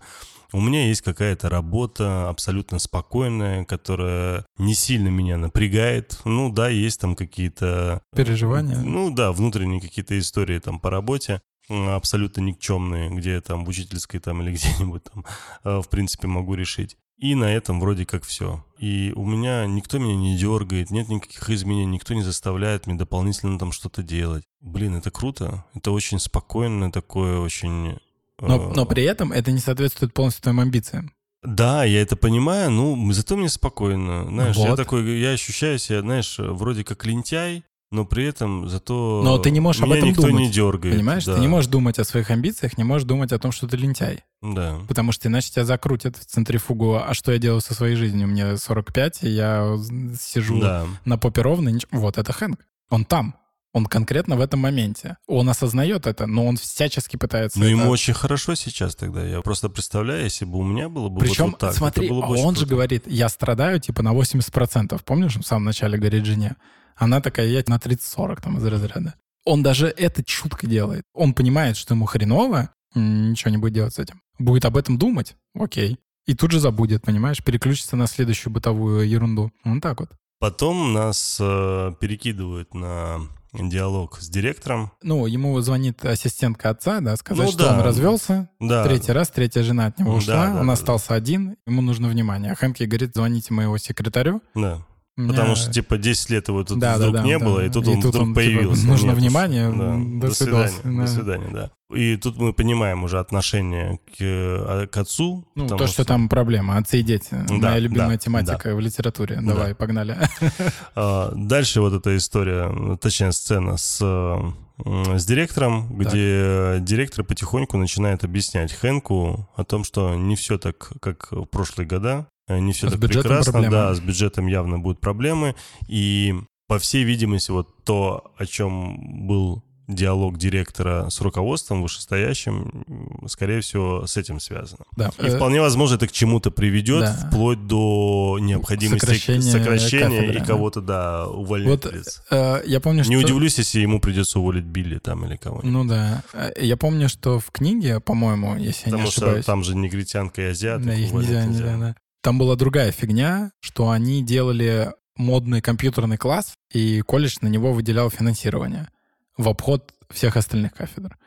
У 0.53 0.59
меня 0.59 0.87
есть 0.87 1.01
какая-то 1.01 1.49
работа 1.49 2.27
абсолютно 2.29 2.79
спокойная, 2.79 3.63
которая 3.65 4.45
не 4.57 4.73
сильно 4.73 5.07
меня 5.07 5.37
напрягает. 5.37 6.19
Ну 6.25 6.51
да, 6.51 6.69
есть 6.69 6.99
там 6.99 7.15
какие-то 7.15 8.01
Переживания. 8.15 8.77
ну 8.77 9.11
да, 9.13 9.31
внутренние 9.31 9.79
какие-то 9.81 10.17
истории 10.19 10.59
там 10.59 10.79
по 10.79 10.89
работе 10.89 11.41
м, 11.69 11.89
абсолютно 11.89 12.41
никчемные, 12.41 13.09
где 13.09 13.33
я 13.33 13.41
там 13.41 13.63
в 13.65 13.69
учительской 13.69 14.19
там 14.19 14.41
или 14.41 14.51
где-нибудь 14.55 15.03
там 15.05 15.25
э, 15.63 15.81
в 15.81 15.87
принципе 15.89 16.27
могу 16.27 16.53
решить. 16.55 16.97
И 17.17 17.35
на 17.35 17.53
этом 17.53 17.79
вроде 17.79 18.03
как 18.05 18.23
все. 18.23 18.65
И 18.79 19.13
у 19.15 19.23
меня 19.23 19.67
никто 19.67 19.99
меня 19.99 20.15
не 20.15 20.35
дергает, 20.35 20.89
нет 20.89 21.07
никаких 21.07 21.47
изменений, 21.51 21.85
никто 21.93 22.15
не 22.15 22.23
заставляет 22.23 22.87
меня 22.87 22.97
дополнительно 22.97 23.59
там 23.59 23.71
что-то 23.71 24.01
делать. 24.01 24.43
Блин, 24.59 24.95
это 24.95 25.11
круто. 25.11 25.63
Это 25.75 25.91
очень 25.91 26.19
спокойно, 26.19 26.91
такое 26.91 27.37
очень... 27.39 27.99
э, 28.41 28.47
Но, 28.47 28.73
но 28.75 28.85
при 28.85 29.03
этом 29.03 29.31
это 29.31 29.51
не 29.51 29.59
соответствует 29.59 30.13
полностью 30.13 30.43
твоим 30.43 30.59
амбициям. 30.59 31.11
Да, 31.43 31.83
я 31.85 32.01
это 32.01 32.15
понимаю, 32.15 32.69
ну, 32.69 33.11
зато 33.13 33.35
мне 33.37 33.49
спокойно. 33.49 34.25
Знаешь, 34.27 34.55
я 34.57 34.69
Вот. 34.71 34.75
такой, 34.75 35.19
я 35.19 35.31
ощущаю 35.31 35.79
себя, 35.79 36.01
знаешь, 36.01 36.35
вроде 36.37 36.83
как 36.83 37.03
лентяй, 37.05 37.63
но 37.91 38.05
при 38.05 38.25
этом 38.25 38.69
зато 38.69 39.21
Но 39.23 39.37
ты 39.39 39.49
не 39.51 39.59
можешь 39.59 39.81
об 39.81 39.87
меня 39.89 39.97
этом 39.97 40.09
никто 40.09 40.21
думать, 40.27 40.43
не 40.45 40.51
дергает. 40.51 40.95
Понимаешь? 40.95 41.25
да. 41.25 41.33
Ты 41.35 41.41
не 41.41 41.47
можешь 41.47 41.69
думать 41.69 41.97
о 41.99 42.03
своих 42.03 42.29
амбициях, 42.29 42.77
не 42.77 42.83
можешь 42.83 43.07
думать 43.07 43.31
о 43.33 43.39
том, 43.39 43.51
что 43.51 43.67
ты 43.67 43.75
лентяй. 43.75 44.23
Да. 44.41 44.79
Потому 44.87 45.11
что 45.11 45.27
иначе 45.29 45.51
тебя 45.51 45.65
закрутят 45.65 46.15
в 46.15 46.25
центрифугу. 46.25 46.95
А 47.05 47.13
что 47.15 47.31
я 47.31 47.37
делаю 47.39 47.59
со 47.59 47.73
своей 47.73 47.95
жизнью? 47.95 48.27
Мне 48.27 48.55
45, 48.55 49.23
и 49.23 49.29
я 49.29 49.77
сижу 50.19 50.59
Да. 50.61 50.85
на 51.05 51.17
попе 51.17 51.41
ровно. 51.41 51.69
нич- 51.69 51.87
Вот 51.91 52.17
это 52.17 52.31
Хэнк. 52.31 52.59
Он 52.91 53.03
там. 53.03 53.35
Он 53.73 53.85
конкретно 53.85 54.35
в 54.35 54.41
этом 54.41 54.59
моменте. 54.59 55.17
Он 55.27 55.49
осознает 55.49 56.05
это, 56.05 56.27
но 56.27 56.45
он 56.45 56.57
всячески 56.57 57.15
пытается 57.15 57.57
Ну, 57.57 57.65
это- 57.65 57.71
ему 57.71 57.89
очень 57.89 58.13
хорошо 58.13 58.55
сейчас 58.55 58.95
тогда. 58.95 59.23
Я 59.25 59.41
просто 59.41 59.69
представляю, 59.69 60.23
если 60.25 60.43
бы 60.45 60.57
у 60.57 60.63
меня 60.63 60.89
было 60.89 61.07
бы 61.09 61.21
Причем, 61.21 61.45
вот, 61.45 61.51
вот 61.51 61.59
так. 61.59 61.73
смотри, 61.73 62.05
это 62.05 62.13
было 62.13 62.25
бы 62.27 62.35
он 62.35 62.55
же 62.55 62.61
круто. 62.61 62.65
говорит, 62.75 63.03
я 63.07 63.29
страдаю 63.29 63.79
типа 63.79 64.03
на 64.03 64.13
80%. 64.13 65.01
Помнишь, 65.05 65.37
он 65.37 65.43
в 65.43 65.47
самом 65.47 65.63
начале 65.65 65.97
говорит 65.97 66.25
жене? 66.25 66.55
Она 66.97 67.21
такая, 67.21 67.47
я 67.47 67.63
на 67.67 67.77
30-40 67.79 68.41
там 68.41 68.57
из 68.57 68.65
разряда. 68.65 69.15
Он 69.45 69.63
даже 69.63 69.87
это 69.87 70.21
шуткой 70.27 70.69
делает. 70.69 71.03
Он 71.13 71.33
понимает, 71.33 71.77
что 71.77 71.93
ему 71.93 72.05
хреново, 72.05 72.69
ничего 72.93 73.51
не 73.51 73.57
будет 73.57 73.73
делать 73.73 73.93
с 73.95 73.99
этим. 73.99 74.21
Будет 74.37 74.65
об 74.65 74.75
этом 74.75 74.97
думать, 74.97 75.35
окей. 75.57 75.97
И 76.27 76.35
тут 76.35 76.51
же 76.51 76.59
забудет, 76.59 77.03
понимаешь, 77.03 77.43
переключится 77.43 77.95
на 77.95 78.05
следующую 78.07 78.53
бытовую 78.53 79.07
ерунду. 79.09 79.51
Он 79.63 79.79
так 79.81 80.01
вот. 80.01 80.09
Потом 80.39 80.93
нас 80.93 81.37
э, 81.39 81.93
перекидывают 81.99 82.73
на 82.75 83.21
диалог 83.53 84.17
с 84.21 84.29
директором. 84.29 84.91
Ну, 85.01 85.25
ему 85.25 85.59
звонит 85.61 86.03
ассистентка 86.05 86.69
отца, 86.69 86.99
да, 87.01 87.15
сказать, 87.17 87.45
Ну 87.45 87.51
что 87.51 87.65
да. 87.65 87.73
он 87.77 87.81
развелся, 87.81 88.49
Да. 88.59 88.83
третий 88.85 89.11
раз, 89.11 89.29
третья 89.29 89.63
жена 89.63 89.87
от 89.87 89.99
него 89.99 90.11
Да, 90.11 90.17
ушла, 90.17 90.47
да, 90.53 90.59
он 90.61 90.67
да, 90.67 90.73
остался 90.73 91.13
один, 91.13 91.57
ему 91.65 91.81
нужно 91.81 92.07
внимание. 92.07 92.51
А 92.51 92.55
Хэнки 92.55 92.83
говорит, 92.83 93.11
звоните 93.13 93.53
моего 93.53 93.77
секретарю. 93.77 94.41
Да. 94.55 94.85
Меня- 95.17 95.29
Потому 95.33 95.55
что, 95.55 95.71
типа, 95.71 95.97
10 95.97 96.29
лет 96.29 96.47
его 96.47 96.63
тут 96.63 96.79
Да, 96.79 96.93
да, 96.93 96.97
вдруг 96.97 97.15
да, 97.15 97.23
не 97.23 97.37
да. 97.37 97.45
было, 97.45 97.65
и 97.65 97.69
тут 97.69 97.85
И 97.85 97.89
он 97.89 98.01
тут 98.01 98.11
вдруг 98.11 98.23
он, 98.23 98.29
типа, 98.29 98.35
появился. 98.41 98.87
нужно 98.87 99.07
Нет 99.07 99.15
уж. 99.15 99.21
внимание, 99.21 99.69
Да. 99.69 99.97
до 100.21 100.27
До 100.27 100.33
свидания. 100.33 100.71
да. 100.83 101.01
До 101.01 101.07
свидания, 101.07 101.47
да. 101.51 101.71
И 101.93 102.15
тут 102.15 102.37
мы 102.37 102.53
понимаем 102.53 103.03
уже 103.03 103.19
отношение 103.19 103.99
к, 104.17 104.21
э, 104.21 104.87
к 104.89 104.95
отцу. 104.97 105.45
Ну, 105.55 105.67
то, 105.67 105.87
что 105.87 106.05
там 106.05 106.29
проблема, 106.29 106.77
отцы 106.77 107.01
и 107.01 107.03
дети. 107.03 107.35
Моя 107.49 107.79
любимая 107.79 108.11
да, 108.11 108.17
тематика 108.17 108.73
в 108.73 108.79
литературе. 108.79 109.35
Да. 109.41 109.53
Давай, 109.53 109.75
погнали. 109.75 110.17
А, 110.95 111.31
Дальше 111.35 111.81
вот 111.81 111.93
эта 111.93 112.15
история, 112.15 112.97
точнее 112.97 113.33
сцена 113.33 113.75
с, 113.77 113.99
э, 114.01 114.51
с 114.85 115.25
директором, 115.25 115.87
где 115.97 116.77
директор 116.79 117.23
потихоньку 117.23 117.77
начинает 117.77 118.23
объяснять 118.23 118.73
Хэнку 118.73 119.49
о 119.55 119.63
том, 119.63 119.83
что 119.83 120.15
не 120.15 120.35
все 120.35 120.57
так, 120.57 120.91
как 121.01 121.31
в 121.31 121.45
прошлые 121.45 121.87
года, 121.87 122.27
э, 122.47 122.59
не 122.59 122.73
все 122.73 122.87
С 122.89 122.91
так 122.93 123.01
прекрасно, 123.01 123.51
проблемы. 123.53 123.75
да, 123.75 123.93
с 123.93 123.99
бюджетом 123.99 124.47
явно 124.47 124.79
будут 124.79 124.99
проблемы, 124.99 125.55
и 125.87 126.35
по 126.67 126.79
всей 126.79 127.03
видимости 127.03 127.51
вот 127.51 127.83
то, 127.83 128.31
о 128.37 128.45
чем 128.45 129.27
был 129.27 129.63
диалог 129.93 130.37
директора 130.37 131.09
с 131.09 131.21
руководством 131.21 131.81
вышестоящим, 131.81 132.83
скорее 133.27 133.61
всего, 133.61 134.07
с 134.07 134.17
этим 134.17 134.39
связано. 134.39 134.85
Да. 134.95 135.11
И 135.19 135.29
вполне 135.29 135.61
возможно, 135.61 135.95
это 135.95 136.07
к 136.07 136.11
чему-то 136.11 136.51
приведет, 136.51 137.01
да. 137.01 137.27
вплоть 137.27 137.65
до 137.67 138.37
необходимости 138.41 139.05
Сокращения 139.05 139.41
сокращения, 139.41 140.21
кафедры, 140.21 140.39
и 140.39 140.45
кого-то, 140.45 140.81
да, 140.81 141.27
увольнять. 141.27 141.85
Вот, 141.85 142.23
э, 142.31 142.63
я 142.65 142.79
помню, 142.79 143.03
что... 143.03 143.11
Не 143.11 143.17
удивлюсь, 143.17 143.57
если 143.57 143.79
ему 143.79 143.99
придется 143.99 144.39
уволить 144.39 144.65
Билли 144.65 144.99
там 144.99 145.25
или 145.25 145.35
кого-нибудь. 145.35 145.71
Ну 145.71 145.85
да. 145.85 146.23
Э, 146.33 146.51
Я 146.59 146.77
помню, 146.77 147.09
что 147.09 147.39
в 147.39 147.51
книге, 147.51 147.99
по-моему, 147.99 148.55
если 148.55 148.89
я 148.89 148.91
не 148.91 148.91
Потому 148.91 149.11
что 149.11 149.21
ошибаюсь... 149.25 149.45
там 149.45 149.63
же 149.63 149.75
негритянка 149.75 150.41
и 150.41 150.45
азиат. 150.45 150.81
Да, 150.83 150.93
их 150.93 151.09
уволить 151.09 151.29
нельзя, 151.29 151.45
нельзя, 151.45 151.77
да. 151.77 151.95
Там 152.21 152.37
была 152.37 152.55
другая 152.55 152.91
фигня, 152.91 153.51
что 153.61 153.89
они 153.89 154.23
делали 154.23 154.93
модный 155.15 155.61
компьютерный 155.61 156.17
класс, 156.17 156.53
и 156.71 157.01
колледж 157.01 157.37
на 157.41 157.47
него 157.47 157.73
выделял 157.73 158.09
финансирование 158.09 158.89
в 159.37 159.47
обход 159.47 159.93
всех 160.09 160.37
остальных 160.37 160.73
кафедр. 160.73 161.17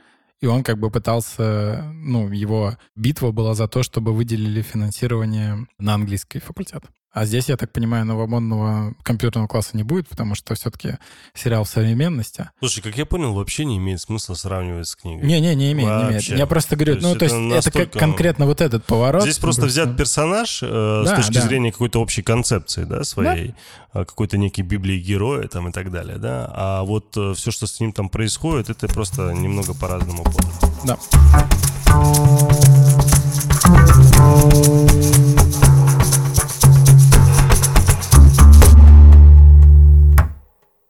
И 0.41 0.47
он 0.47 0.63
как 0.63 0.79
бы 0.79 0.91
пытался, 0.91 1.91
ну, 1.95 2.31
его 2.31 2.77
битва 2.97 3.31
была 3.31 3.55
за 3.55 3.67
то, 3.67 3.83
чтобы 3.83 4.13
выделили 4.13 4.63
финансирование 4.63 5.67
на 5.79 5.95
английский 5.95 6.39
факультет. 6.39 6.85
А 7.15 7.27
здесь, 7.27 7.49
я 7.49 7.57
так 7.57 7.71
понимаю, 7.71 8.05
новомодного 8.05 8.93
компьютерного 9.05 9.47
класса 9.47 9.71
не 9.75 9.85
будет, 9.85 10.09
потому 10.09 10.35
что 10.35 10.53
все-таки 10.57 10.99
сериал 11.33 11.63
в 11.63 11.69
современности. 11.69 12.51
Слушай, 12.59 12.83
как 12.83 12.99
я 12.99 13.07
понял, 13.07 13.33
вообще 13.35 13.65
не 13.65 13.77
имеет 13.79 14.01
смысла 14.01 14.35
сравнивать 14.35 14.89
с 14.89 14.97
книгой. 14.97 15.25
Не-не, 15.25 15.55
не 15.55 15.71
имеет, 15.73 15.89
не 15.89 15.95
имеет. 16.03 16.15
Вообще. 16.15 16.37
Я 16.37 16.47
просто 16.49 16.75
говорю, 16.75 16.97
То 16.97 17.03
ну, 17.03 17.15
то 17.15 17.25
есть 17.25 17.37
это 17.37 17.55
это, 17.55 17.71
как 17.71 17.75
настолько- 17.79 17.99
конкретно 18.01 18.47
вот 18.47 18.61
этот 18.61 18.85
поворот. 18.85 19.23
Здесь 19.23 19.39
просто 19.39 19.67
взят 19.67 19.97
персонаж 19.97 20.61
э, 20.65 21.03
Да, 21.07 21.13
с 21.15 21.17
точки 21.19 21.35
да. 21.35 21.43
зрения 21.43 21.71
какой-то 21.71 22.01
общей 22.01 22.23
концепции, 22.23 22.83
да, 22.83 23.05
своей, 23.05 23.55
э, 23.93 24.05
какой-то 24.05 24.37
некий 24.37 24.63
библии 24.63 24.99
героя 24.99 25.47
там 25.47 25.69
и 25.69 25.73
так 25.73 25.93
далее, 25.93 26.19
да. 26.19 26.51
А 26.53 26.83
вот 26.83 27.17
все, 27.37 27.51
что 27.53 27.69
с 27.69 27.79
ним 27.79 27.93
там 27.93 28.09
происходит, 28.09 28.71
это 28.71 28.89
просто 28.89 29.31
немного 29.33 29.73
по-разному 29.73 30.25
подано. 30.25 30.75
Да. 30.85 30.99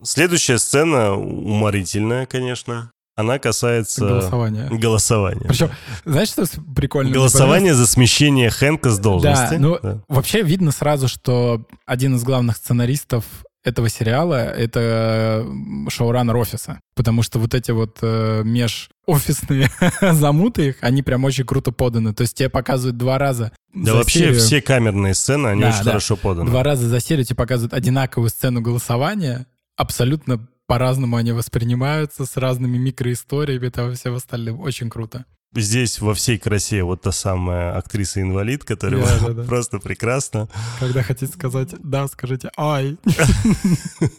Следующая 0.04 0.58
сцена 0.58 1.12
уморительная, 1.14 2.26
конечно. 2.26 2.90
Она 3.16 3.38
касается 3.38 4.00
Голосование. 4.00 4.68
голосования. 4.70 5.46
Причем, 5.46 5.70
знаешь, 6.04 6.28
что 6.30 6.44
прикольно? 6.74 7.12
Голосование 7.12 7.72
за 7.74 7.86
смещение 7.86 8.50
Хэнка 8.50 8.90
с 8.90 8.98
должности. 8.98 9.52
Да, 9.54 9.58
ну, 9.58 9.78
Да. 9.80 10.00
Вообще 10.08 10.42
видно 10.42 10.72
сразу, 10.72 11.06
что 11.06 11.64
один 11.86 12.16
из 12.16 12.24
главных 12.24 12.56
сценаристов 12.56 13.24
этого 13.62 13.88
сериала— 13.88 14.34
это 14.56 15.46
шоураннер 15.88 16.36
офиса. 16.36 16.80
Потому 16.96 17.22
что 17.22 17.38
вот 17.38 17.54
эти 17.54 17.70
вот 17.70 17.98
э, 18.02 18.42
межофисные 18.44 19.70
замуты 20.12 20.68
их, 20.70 20.76
они 20.80 21.02
прям 21.02 21.24
очень 21.24 21.44
круто 21.44 21.70
поданы. 21.72 22.12
То 22.14 22.22
есть 22.22 22.34
тебе 22.34 22.48
показывают 22.50 22.96
два 22.98 23.16
раза 23.16 23.52
Да 23.72 23.94
вообще 23.94 24.18
серию- 24.18 24.38
все 24.40 24.60
камерные 24.60 25.14
сцены, 25.14 25.46
они 25.48 25.62
Да, 25.62 25.68
очень 25.68 25.78
да. 25.84 25.90
хорошо 25.92 26.16
поданы. 26.16 26.50
Два 26.50 26.62
раза 26.64 26.88
за 26.88 27.00
серию 27.00 27.24
тебе 27.24 27.36
показывают 27.36 27.72
одинаковую 27.72 28.28
сцену 28.28 28.60
голосования, 28.60 29.46
абсолютно 29.76 30.46
по-разному 30.66 31.16
они 31.16 31.32
воспринимаются, 31.32 32.24
с 32.24 32.36
разными 32.36 32.78
микроисториями, 32.78 33.68
там 33.68 33.94
все 33.94 34.14
остальным. 34.14 34.60
Очень 34.60 34.90
круто. 34.90 35.24
Здесь 35.56 36.00
во 36.00 36.14
всей 36.14 36.36
красе 36.36 36.82
вот 36.82 37.02
та 37.02 37.12
самая 37.12 37.76
актриса-инвалид, 37.76 38.64
которая 38.64 39.04
Да, 39.04 39.18
да, 39.20 39.28
да. 39.34 39.42
просто 39.44 39.78
прекрасна. 39.78 40.48
Когда 40.80 41.02
хотите 41.02 41.32
сказать 41.32 41.74
«да», 41.80 42.08
скажите 42.08 42.50
«ай». 42.56 42.96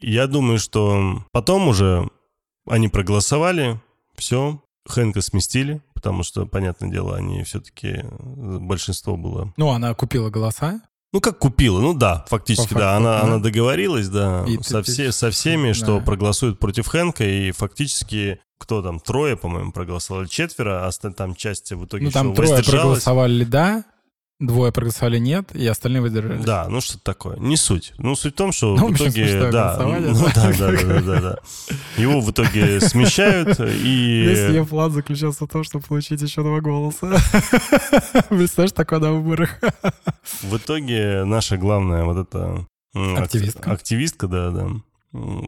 Я 0.00 0.26
думаю, 0.26 0.58
что 0.58 1.24
потом 1.32 1.68
уже 1.68 2.08
они 2.66 2.88
проголосовали, 2.88 3.80
все, 4.16 4.62
Хэнка 4.88 5.20
сместили, 5.20 5.80
потому 5.94 6.22
что, 6.22 6.46
понятное 6.46 6.90
дело, 6.90 7.16
они 7.16 7.42
все-таки, 7.44 8.04
большинство 8.14 9.16
было... 9.16 9.52
Ну, 9.56 9.70
она 9.70 9.94
купила 9.94 10.30
голоса. 10.30 10.80
Ну, 11.12 11.20
как 11.20 11.38
купила, 11.38 11.78
ну 11.80 11.92
да, 11.92 12.24
фактически, 12.28 12.72
По 12.72 12.80
да, 12.80 12.86
факту, 12.92 12.96
она, 12.96 13.18
да. 13.18 13.22
она 13.26 13.38
договорилась, 13.38 14.08
да, 14.08 14.44
И 14.48 14.56
со, 14.62 14.82
ты- 14.82 14.90
все, 14.90 15.12
со 15.12 15.30
всеми, 15.30 15.72
что 15.72 15.98
да. 15.98 16.04
проголосуют 16.04 16.58
против 16.58 16.86
Хэнка, 16.86 17.22
и 17.24 17.50
фактически, 17.52 18.40
кто 18.58 18.80
там, 18.80 18.98
трое, 18.98 19.36
по-моему, 19.36 19.72
проголосовали, 19.72 20.26
четверо, 20.26 20.86
а 20.86 20.90
там 21.12 21.34
часть 21.34 21.70
в 21.72 21.84
итоге 21.84 22.06
Ну, 22.06 22.10
там 22.12 22.34
трое 22.34 22.52
воздержалась. 22.52 23.02
проголосовали 23.04 23.44
«да», 23.44 23.84
двое 24.46 24.72
проголосовали 24.72 25.18
«нет», 25.18 25.54
и 25.54 25.66
остальные 25.66 26.02
выдержались. 26.02 26.44
Да, 26.44 26.66
ну 26.68 26.80
что 26.80 26.98
такое. 26.98 27.36
Не 27.38 27.56
суть. 27.56 27.92
Ну, 27.98 28.14
суть 28.16 28.34
в 28.34 28.36
том, 28.36 28.52
что 28.52 28.76
Ну, 28.76 28.88
в 28.88 28.96
итоге, 28.96 29.26
смешное 29.26 29.52
да, 29.52 29.78
ну, 29.80 30.26
да. 30.34 30.52
да, 30.58 30.72
да, 30.72 31.00
да, 31.00 31.20
да. 31.20 31.38
Его 31.96 32.20
в 32.20 32.30
итоге 32.30 32.80
смещают, 32.80 33.58
Весь 33.58 33.80
и 33.82 34.52
ее 34.52 34.66
план 34.66 34.90
заключался 34.90 35.46
в 35.46 35.48
том, 35.48 35.64
чтобы 35.64 35.84
получить 35.84 36.20
еще 36.20 36.42
два 36.42 36.60
голоса. 36.60 37.06
Представляешь, 38.28 38.72
такое 38.72 38.98
на 38.98 39.12
выборах. 39.12 39.58
в 40.42 40.56
итоге 40.56 41.24
наша 41.24 41.56
главная 41.56 42.04
вот 42.04 42.28
эта 42.28 42.66
Активистка. 42.94 43.72
активистка, 43.72 44.26
да, 44.26 44.50
да, 44.50 44.68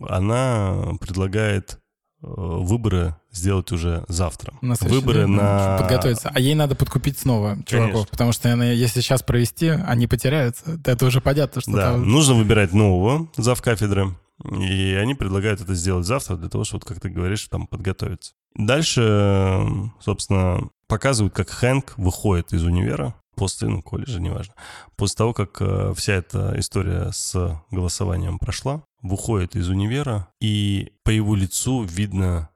она 0.09 0.95
предлагает 1.01 1.79
выборы 2.27 3.17
сделать 3.31 3.73
уже 3.73 4.05
завтра. 4.09 4.55
На 4.61 4.75
Выборы 4.81 5.27
день, 5.27 5.37
на... 5.37 5.79
подготовиться. 5.79 6.31
А 6.33 6.41
ей 6.41 6.55
надо 6.55 6.75
подкупить 6.75 7.19
снова 7.19 7.57
чуваков, 7.67 7.93
Конечно. 7.93 8.07
потому 8.11 8.33
что 8.33 8.53
она, 8.53 8.67
если 8.67 9.01
сейчас 9.01 9.23
провести, 9.23 9.69
они 9.69 10.07
потеряются. 10.07 10.81
Это 10.85 11.07
уже 11.07 11.21
понятно, 11.21 11.61
что 11.61 11.73
Да, 11.73 11.93
там... 11.93 12.09
нужно 12.09 12.35
выбирать 12.35 12.73
нового 12.73 13.29
завкафедры, 13.37 14.15
и 14.51 14.95
они 14.95 15.15
предлагают 15.15 15.61
это 15.61 15.75
сделать 15.75 16.07
завтра 16.07 16.37
для 16.37 16.49
того, 16.49 16.65
чтобы, 16.65 16.85
как 16.85 17.01
ты 17.01 17.09
говоришь, 17.09 17.47
там 17.49 17.67
подготовиться. 17.67 18.33
Дальше, 18.57 19.03
э, 19.03 19.67
собственно, 20.01 20.69
показывают, 20.87 21.35
как 21.35 21.51
Хэнк 21.51 21.95
выходит 21.97 22.53
из 22.53 22.63
универа 22.65 23.15
после, 23.35 23.69
ну, 23.69 23.83
колледжа, 23.83 24.21
неважно, 24.21 24.55
после 24.97 25.17
того, 25.17 25.33
как 25.33 25.61
э, 25.61 25.93
вся 25.97 26.15
эта 26.15 26.55
история 26.57 27.11
с 27.13 27.61
голосованием 27.71 28.39
прошла, 28.39 28.83
выходит 29.05 29.55
из 29.55 29.69
универа, 29.69 30.29
и 30.41 30.93
по 31.05 31.11
его 31.11 31.37
лицу 31.37 31.85
видно, 31.85 32.49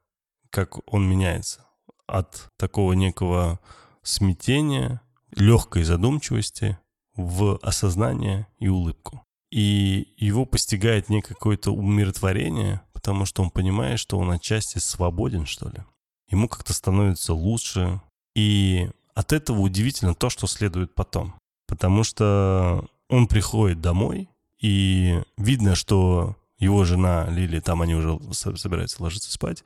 как 0.51 0.79
он 0.93 1.09
меняется 1.09 1.67
от 2.07 2.49
такого 2.57 2.95
некого 2.95 3.61
смятения, 4.03 5.03
легкой 5.37 5.85
задумчивости 5.85 6.79
в 7.15 7.59
осознание 7.63 8.47
и 8.59 8.69
улыбку. 8.69 9.23
И 9.51 10.15
его 10.17 10.47
постигает 10.47 11.11
не 11.11 11.21
какое-то 11.21 11.71
умиротворение, 11.71 12.81
потому 12.93 13.27
что 13.27 13.43
он 13.43 13.51
понимает, 13.51 14.01
что 14.01 14.19
он 14.19 14.31
отчасти 14.31 14.79
свободен, 14.79 15.45
что 15.45 15.69
ли. 15.69 15.85
Ему 16.31 16.49
как-то 16.49 16.73
становится 16.73 17.35
лучше. 17.35 18.01
И 18.35 18.91
от 19.15 19.33
этого 19.33 19.61
удивительно 19.61 20.15
то, 20.15 20.31
что 20.31 20.47
следует 20.47 20.95
потом. 20.95 21.35
Потому 21.67 22.05
что 22.05 22.87
он 23.09 23.27
приходит 23.27 23.81
домой, 23.81 24.29
и 24.61 25.21
видно, 25.37 25.75
что 25.75 26.37
его 26.59 26.85
жена 26.85 27.27
Лили, 27.29 27.61
там 27.61 27.83
они 27.83 27.95
уже 27.95 28.19
со- 28.33 28.57
собираются 28.57 29.03
ложиться 29.03 29.31
спать, 29.31 29.65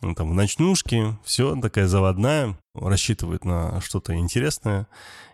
ну, 0.00 0.14
там 0.14 0.30
в 0.30 0.34
ночнушке, 0.34 1.18
все, 1.24 1.60
такая 1.60 1.88
заводная, 1.88 2.56
рассчитывает 2.74 3.44
на 3.44 3.80
что-то 3.80 4.14
интересное. 4.14 4.86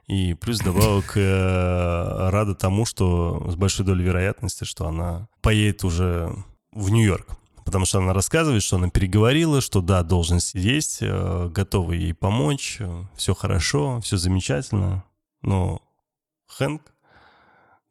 И 0.07 0.35
плюс 0.35 0.59
добавок 0.61 1.13
э, 1.17 2.31
рада 2.31 2.55
тому, 2.55 2.85
что 2.87 3.47
с 3.51 3.57
большой 3.57 3.85
долей 3.85 4.05
вероятности, 4.05 4.65
что 4.65 4.87
она 4.87 5.29
поедет 5.43 5.85
уже 5.85 6.35
в 6.73 6.91
Нью-Йорк. 6.91 7.27
Потому 7.65 7.87
что 7.87 7.99
она 7.99 8.13
рассказывает, 8.13 8.63
что 8.63 8.77
она 8.77 8.91
переговорила, 8.91 9.61
что 9.61 9.81
да, 9.81 10.03
должность 10.03 10.55
есть, 10.55 10.99
э, 11.01 11.49
готовы 11.49 11.97
ей 11.97 12.15
помочь, 12.15 12.79
все 13.17 13.35
хорошо, 13.35 14.01
все 14.01 14.17
замечательно. 14.17 15.05
Но 15.43 15.83
Хэнк 16.47 16.83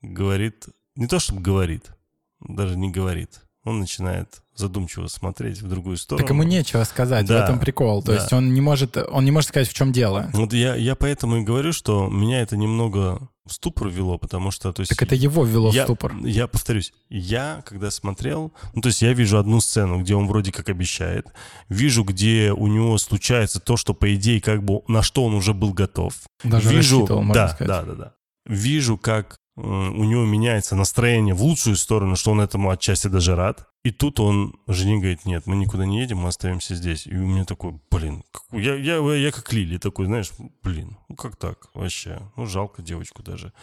говорит, 0.02 0.68
не 0.96 1.08
то 1.08 1.20
чтобы 1.20 1.42
говорит, 1.42 1.92
даже 2.40 2.78
не 2.78 2.92
говорит, 2.92 3.42
он 3.64 3.80
начинает 3.80 4.42
задумчиво 4.56 5.08
смотреть 5.08 5.62
в 5.62 5.68
другую 5.68 5.98
сторону. 5.98 6.26
Так 6.26 6.34
ему 6.34 6.44
нечего 6.44 6.84
сказать, 6.84 7.26
Да, 7.26 7.42
в 7.42 7.44
этом 7.44 7.60
прикол. 7.60 8.04
То 8.04 8.12
да. 8.14 8.20
есть 8.20 8.34
он 8.34 8.54
не 8.54 8.62
может, 8.62 8.98
он 8.98 9.26
не 9.26 9.32
может 9.32 9.50
сказать, 9.50 9.68
в 9.68 9.74
чем 9.74 9.92
дело. 9.92 10.30
Вот 10.34 10.54
я, 10.54 10.76
я 10.76 10.96
поэтому 10.96 11.38
и 11.38 11.44
говорю, 11.44 11.74
что 11.74 12.08
меня 12.08 12.42
это 12.42 12.58
немного 12.58 13.30
в 13.46 13.54
ступор 13.54 13.90
ввело, 13.90 14.18
потому 14.18 14.52
что... 14.52 14.72
То 14.72 14.82
есть, 14.82 14.90
Так 14.90 15.02
это 15.02 15.16
его 15.16 15.44
ввело 15.44 15.72
я, 15.72 15.84
в 15.84 15.86
ступор. 15.86 16.16
Я 16.24 16.48
повторюсь, 16.48 16.94
я 17.10 17.64
когда 17.66 17.90
смотрел, 17.90 18.54
ну 18.74 18.82
то 18.82 18.90
есть 18.90 19.02
я 19.02 19.14
вижу 19.14 19.38
одну 19.38 19.60
сцену, 19.60 20.02
где 20.02 20.16
он 20.16 20.28
вроде 20.28 20.52
как 20.52 20.70
обещает, 20.70 21.28
вижу, 21.68 22.04
где 22.04 22.52
у 22.52 22.68
него 22.68 22.98
случается 22.98 23.60
то, 23.60 23.76
что 23.76 23.94
по 23.94 24.14
идее 24.14 24.40
как 24.40 24.64
бы 24.64 24.82
на 24.88 25.02
что 25.02 25.26
он 25.26 25.34
уже 25.34 25.54
был 25.54 25.74
готов. 25.74 26.16
Даже 26.44 26.70
вижу, 26.70 26.98
рассчитывал, 26.98 27.22
можно 27.24 27.34
да, 27.34 27.48
сказать. 27.50 27.68
да, 27.68 27.82
да, 27.84 27.96
да. 27.96 28.14
Вижу, 28.46 28.98
как 28.98 29.38
у 29.56 30.04
него 30.04 30.26
меняется 30.26 30.76
настроение 30.76 31.36
в 31.36 31.44
лучшую 31.44 31.76
сторону, 31.76 32.16
что 32.16 32.32
он 32.32 32.42
этому 32.42 32.70
отчасти 32.70 33.08
даже 33.08 33.36
рад. 33.36 33.68
И 33.84 33.92
тут 33.92 34.20
он 34.20 34.56
жене 34.68 34.98
говорит, 34.98 35.26
нет, 35.26 35.46
мы 35.46 35.56
никуда 35.56 35.86
не 35.86 36.00
едем, 36.00 36.20
мы 36.20 36.30
остаемся 36.30 36.74
здесь. 36.74 37.06
И 37.06 37.16
у 37.16 37.28
меня 37.28 37.46
такой, 37.46 37.80
блин, 37.92 38.24
я, 38.52 38.76
я, 38.76 38.98
я 39.16 39.32
как 39.32 39.52
Лили 39.54 39.78
такой, 39.78 40.08
знаешь, 40.08 40.32
блин, 40.64 40.98
ну 41.10 41.16
как 41.16 41.36
так 41.36 41.68
вообще? 41.74 42.22
Ну 42.36 42.46
жалко 42.46 42.82
девочку 42.82 43.22
даже. 43.22 43.54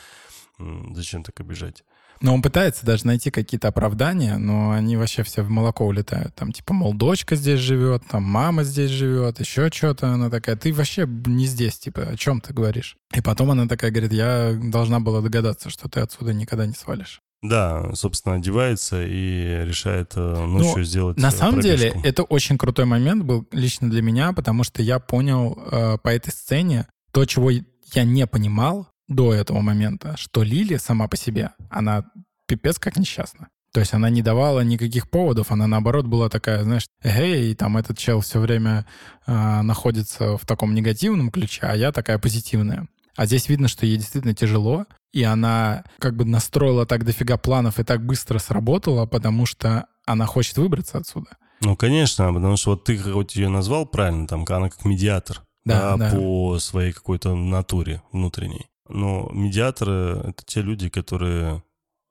Зачем 0.58 1.24
так 1.24 1.40
обижать? 1.40 1.84
Но 2.20 2.34
он 2.34 2.42
пытается 2.42 2.84
даже 2.84 3.06
найти 3.06 3.30
какие-то 3.30 3.68
оправдания, 3.68 4.36
но 4.36 4.72
они 4.72 4.96
вообще 4.96 5.22
все 5.22 5.42
в 5.42 5.48
молоко 5.48 5.86
улетают. 5.86 6.34
Там 6.34 6.52
типа, 6.52 6.74
мол, 6.74 6.92
дочка 6.92 7.34
здесь 7.34 7.60
живет, 7.60 8.02
там 8.10 8.24
мама 8.24 8.62
здесь 8.62 8.90
живет, 8.90 9.40
еще 9.40 9.70
что-то. 9.72 10.08
Она 10.08 10.28
такая, 10.28 10.56
ты 10.56 10.72
вообще 10.72 11.06
не 11.06 11.46
здесь, 11.46 11.78
типа, 11.78 12.02
о 12.02 12.16
чем 12.16 12.40
ты 12.40 12.52
говоришь? 12.52 12.96
И 13.14 13.22
потом 13.22 13.50
она 13.50 13.66
такая 13.66 13.90
говорит, 13.90 14.12
я 14.12 14.52
должна 14.62 15.00
была 15.00 15.22
догадаться, 15.22 15.70
что 15.70 15.88
ты 15.88 16.00
отсюда 16.00 16.34
никогда 16.34 16.66
не 16.66 16.74
свалишь. 16.74 17.20
Да, 17.42 17.94
собственно, 17.94 18.34
одевается 18.34 19.02
и 19.02 19.64
решает 19.64 20.12
э, 20.14 20.20
ночью 20.20 20.78
Ну, 20.78 20.84
сделать 20.84 21.16
На 21.16 21.28
э, 21.28 21.30
самом 21.30 21.60
деле, 21.60 21.90
пробежку. 21.90 22.08
это 22.08 22.22
очень 22.24 22.58
крутой 22.58 22.84
момент 22.84 23.24
был 23.24 23.46
лично 23.50 23.88
для 23.88 24.02
меня, 24.02 24.34
потому 24.34 24.62
что 24.62 24.82
я 24.82 24.98
понял 24.98 25.58
э, 25.72 25.96
по 26.02 26.10
этой 26.10 26.30
сцене 26.32 26.86
то, 27.12 27.24
чего 27.24 27.50
я 27.50 28.04
не 28.04 28.26
понимал 28.26 28.88
до 29.10 29.34
этого 29.34 29.60
момента, 29.60 30.16
что 30.16 30.42
Лили 30.42 30.76
сама 30.76 31.06
по 31.08 31.16
себе, 31.18 31.50
она 31.68 32.04
пипец 32.46 32.78
как 32.78 32.96
несчастна. 32.96 33.48
То 33.72 33.80
есть 33.80 33.92
она 33.92 34.08
не 34.10 34.22
давала 34.22 34.60
никаких 34.60 35.10
поводов, 35.10 35.52
она 35.52 35.66
наоборот 35.66 36.06
была 36.06 36.28
такая, 36.28 36.62
знаешь, 36.64 36.86
эй, 37.04 37.54
там 37.54 37.76
этот 37.76 37.98
чел 37.98 38.20
все 38.20 38.40
время 38.40 38.86
э, 39.26 39.60
находится 39.62 40.36
в 40.36 40.46
таком 40.46 40.74
негативном 40.74 41.30
ключе, 41.30 41.60
а 41.62 41.76
я 41.76 41.92
такая 41.92 42.18
позитивная. 42.18 42.88
А 43.16 43.26
здесь 43.26 43.48
видно, 43.48 43.68
что 43.68 43.86
ей 43.86 43.96
действительно 43.96 44.34
тяжело, 44.34 44.86
и 45.12 45.22
она 45.22 45.84
как 45.98 46.16
бы 46.16 46.24
настроила 46.24 46.86
так 46.86 47.04
дофига 47.04 47.36
планов 47.36 47.78
и 47.78 47.84
так 47.84 48.04
быстро 48.04 48.38
сработала, 48.38 49.06
потому 49.06 49.46
что 49.46 49.86
она 50.06 50.26
хочет 50.26 50.56
выбраться 50.56 50.98
отсюда. 50.98 51.30
Ну, 51.60 51.76
конечно, 51.76 52.32
потому 52.32 52.56
что 52.56 52.70
вот 52.70 52.84
ты 52.84 52.96
хоть 52.98 53.36
ее 53.36 53.48
назвал 53.48 53.86
правильно, 53.86 54.26
там, 54.26 54.44
она 54.48 54.70
как 54.70 54.84
медиатор 54.84 55.42
Да, 55.64 55.96
да. 55.96 56.10
по 56.10 56.58
своей 56.58 56.92
какой-то 56.92 57.36
натуре 57.36 58.02
внутренней. 58.10 58.66
Но 58.90 59.30
медиаторы— 59.32 60.20
это 60.24 60.44
те 60.44 60.62
люди, 60.62 60.88
которые 60.88 61.62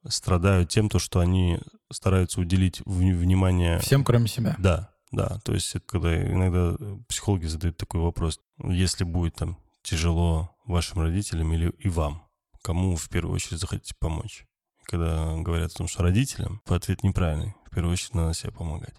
страдают 0.07 0.69
тем, 0.69 0.89
то, 0.89 0.99
что 0.99 1.19
они 1.19 1.59
стараются 1.91 2.39
уделить 2.39 2.81
внимание... 2.85 3.79
Всем, 3.79 4.03
кроме 4.03 4.27
себя. 4.27 4.55
Да, 4.57 4.89
да. 5.11 5.39
То 5.43 5.53
есть, 5.53 5.75
это 5.75 5.85
когда 5.85 6.21
иногда 6.21 6.75
психологи 7.07 7.45
задают 7.45 7.77
такой 7.77 8.01
вопрос, 8.01 8.39
если 8.63 9.03
будет 9.03 9.35
там 9.35 9.57
тяжело 9.81 10.55
вашим 10.65 11.01
родителям 11.01 11.51
или 11.53 11.69
и 11.79 11.89
вам, 11.89 12.23
кому 12.61 12.95
в 12.95 13.09
первую 13.09 13.35
очередь 13.35 13.59
захотите 13.59 13.93
помочь? 13.99 14.45
Когда 14.85 15.35
говорят 15.37 15.71
о 15.71 15.77
том, 15.77 15.87
что 15.87 16.03
родителям, 16.03 16.61
ответ 16.65 17.03
неправильный. 17.03 17.55
В 17.65 17.75
первую 17.75 17.93
очередь 17.93 18.15
надо 18.15 18.33
себе 18.33 18.51
помогать. 18.51 18.95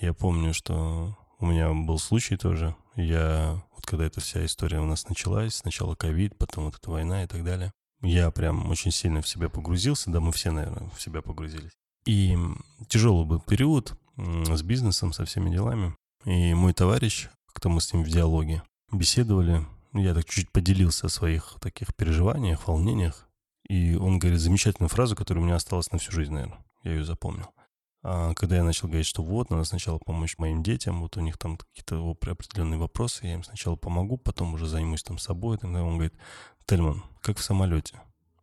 Я 0.00 0.12
помню, 0.12 0.52
что 0.52 1.16
у 1.38 1.46
меня 1.46 1.72
был 1.72 1.98
случай 1.98 2.36
тоже. 2.36 2.74
Я, 3.00 3.62
вот 3.74 3.86
когда 3.86 4.04
эта 4.04 4.20
вся 4.20 4.44
история 4.44 4.80
у 4.80 4.84
нас 4.84 5.08
началась, 5.08 5.54
сначала 5.54 5.94
ковид, 5.94 6.36
потом 6.36 6.64
вот 6.64 6.76
эта 6.76 6.90
война 6.90 7.24
и 7.24 7.26
так 7.26 7.44
далее, 7.44 7.72
я 8.02 8.30
прям 8.30 8.70
очень 8.70 8.90
сильно 8.90 9.20
в 9.22 9.28
себя 9.28 9.48
погрузился, 9.48 10.10
да 10.10 10.20
мы 10.20 10.32
все, 10.32 10.50
наверное, 10.50 10.88
в 10.90 11.00
себя 11.00 11.22
погрузились. 11.22 11.72
И 12.06 12.36
тяжелый 12.88 13.26
был 13.26 13.40
период 13.40 13.94
с 14.16 14.62
бизнесом, 14.62 15.12
со 15.12 15.24
всеми 15.24 15.50
делами. 15.50 15.94
И 16.24 16.54
мой 16.54 16.72
товарищ, 16.72 17.28
как-то 17.46 17.68
мы 17.68 17.80
с 17.80 17.92
ним 17.92 18.04
в 18.04 18.08
диалоге 18.08 18.62
беседовали, 18.92 19.66
я 19.92 20.14
так 20.14 20.24
чуть-чуть 20.24 20.50
поделился 20.50 21.06
о 21.06 21.10
своих 21.10 21.56
таких 21.60 21.94
переживаниях, 21.94 22.68
волнениях. 22.68 23.28
И 23.68 23.94
он 23.94 24.18
говорит 24.18 24.40
замечательную 24.40 24.88
фразу, 24.88 25.14
которая 25.14 25.42
у 25.42 25.46
меня 25.46 25.56
осталась 25.56 25.90
на 25.92 25.98
всю 25.98 26.12
жизнь, 26.12 26.32
наверное. 26.32 26.58
Я 26.82 26.92
ее 26.92 27.04
запомнил. 27.04 27.46
А 28.02 28.32
когда 28.34 28.56
я 28.56 28.64
начал 28.64 28.88
говорить, 28.88 29.06
что 29.06 29.22
вот, 29.22 29.50
надо 29.50 29.64
сначала 29.64 29.98
помочь 29.98 30.38
моим 30.38 30.62
детям, 30.62 31.02
вот 31.02 31.16
у 31.16 31.20
них 31.20 31.36
там 31.36 31.58
какие-то 31.58 31.98
оп- 31.98 32.26
определенные 32.26 32.78
вопросы, 32.78 33.26
я 33.26 33.34
им 33.34 33.44
сначала 33.44 33.76
помогу, 33.76 34.16
потом 34.16 34.54
уже 34.54 34.66
займусь 34.66 35.02
там 35.02 35.18
собой. 35.18 35.58
Тогда 35.58 35.82
он 35.82 35.94
говорит, 35.94 36.14
Тельман, 36.66 37.02
как 37.20 37.38
в 37.38 37.42
самолете. 37.42 38.00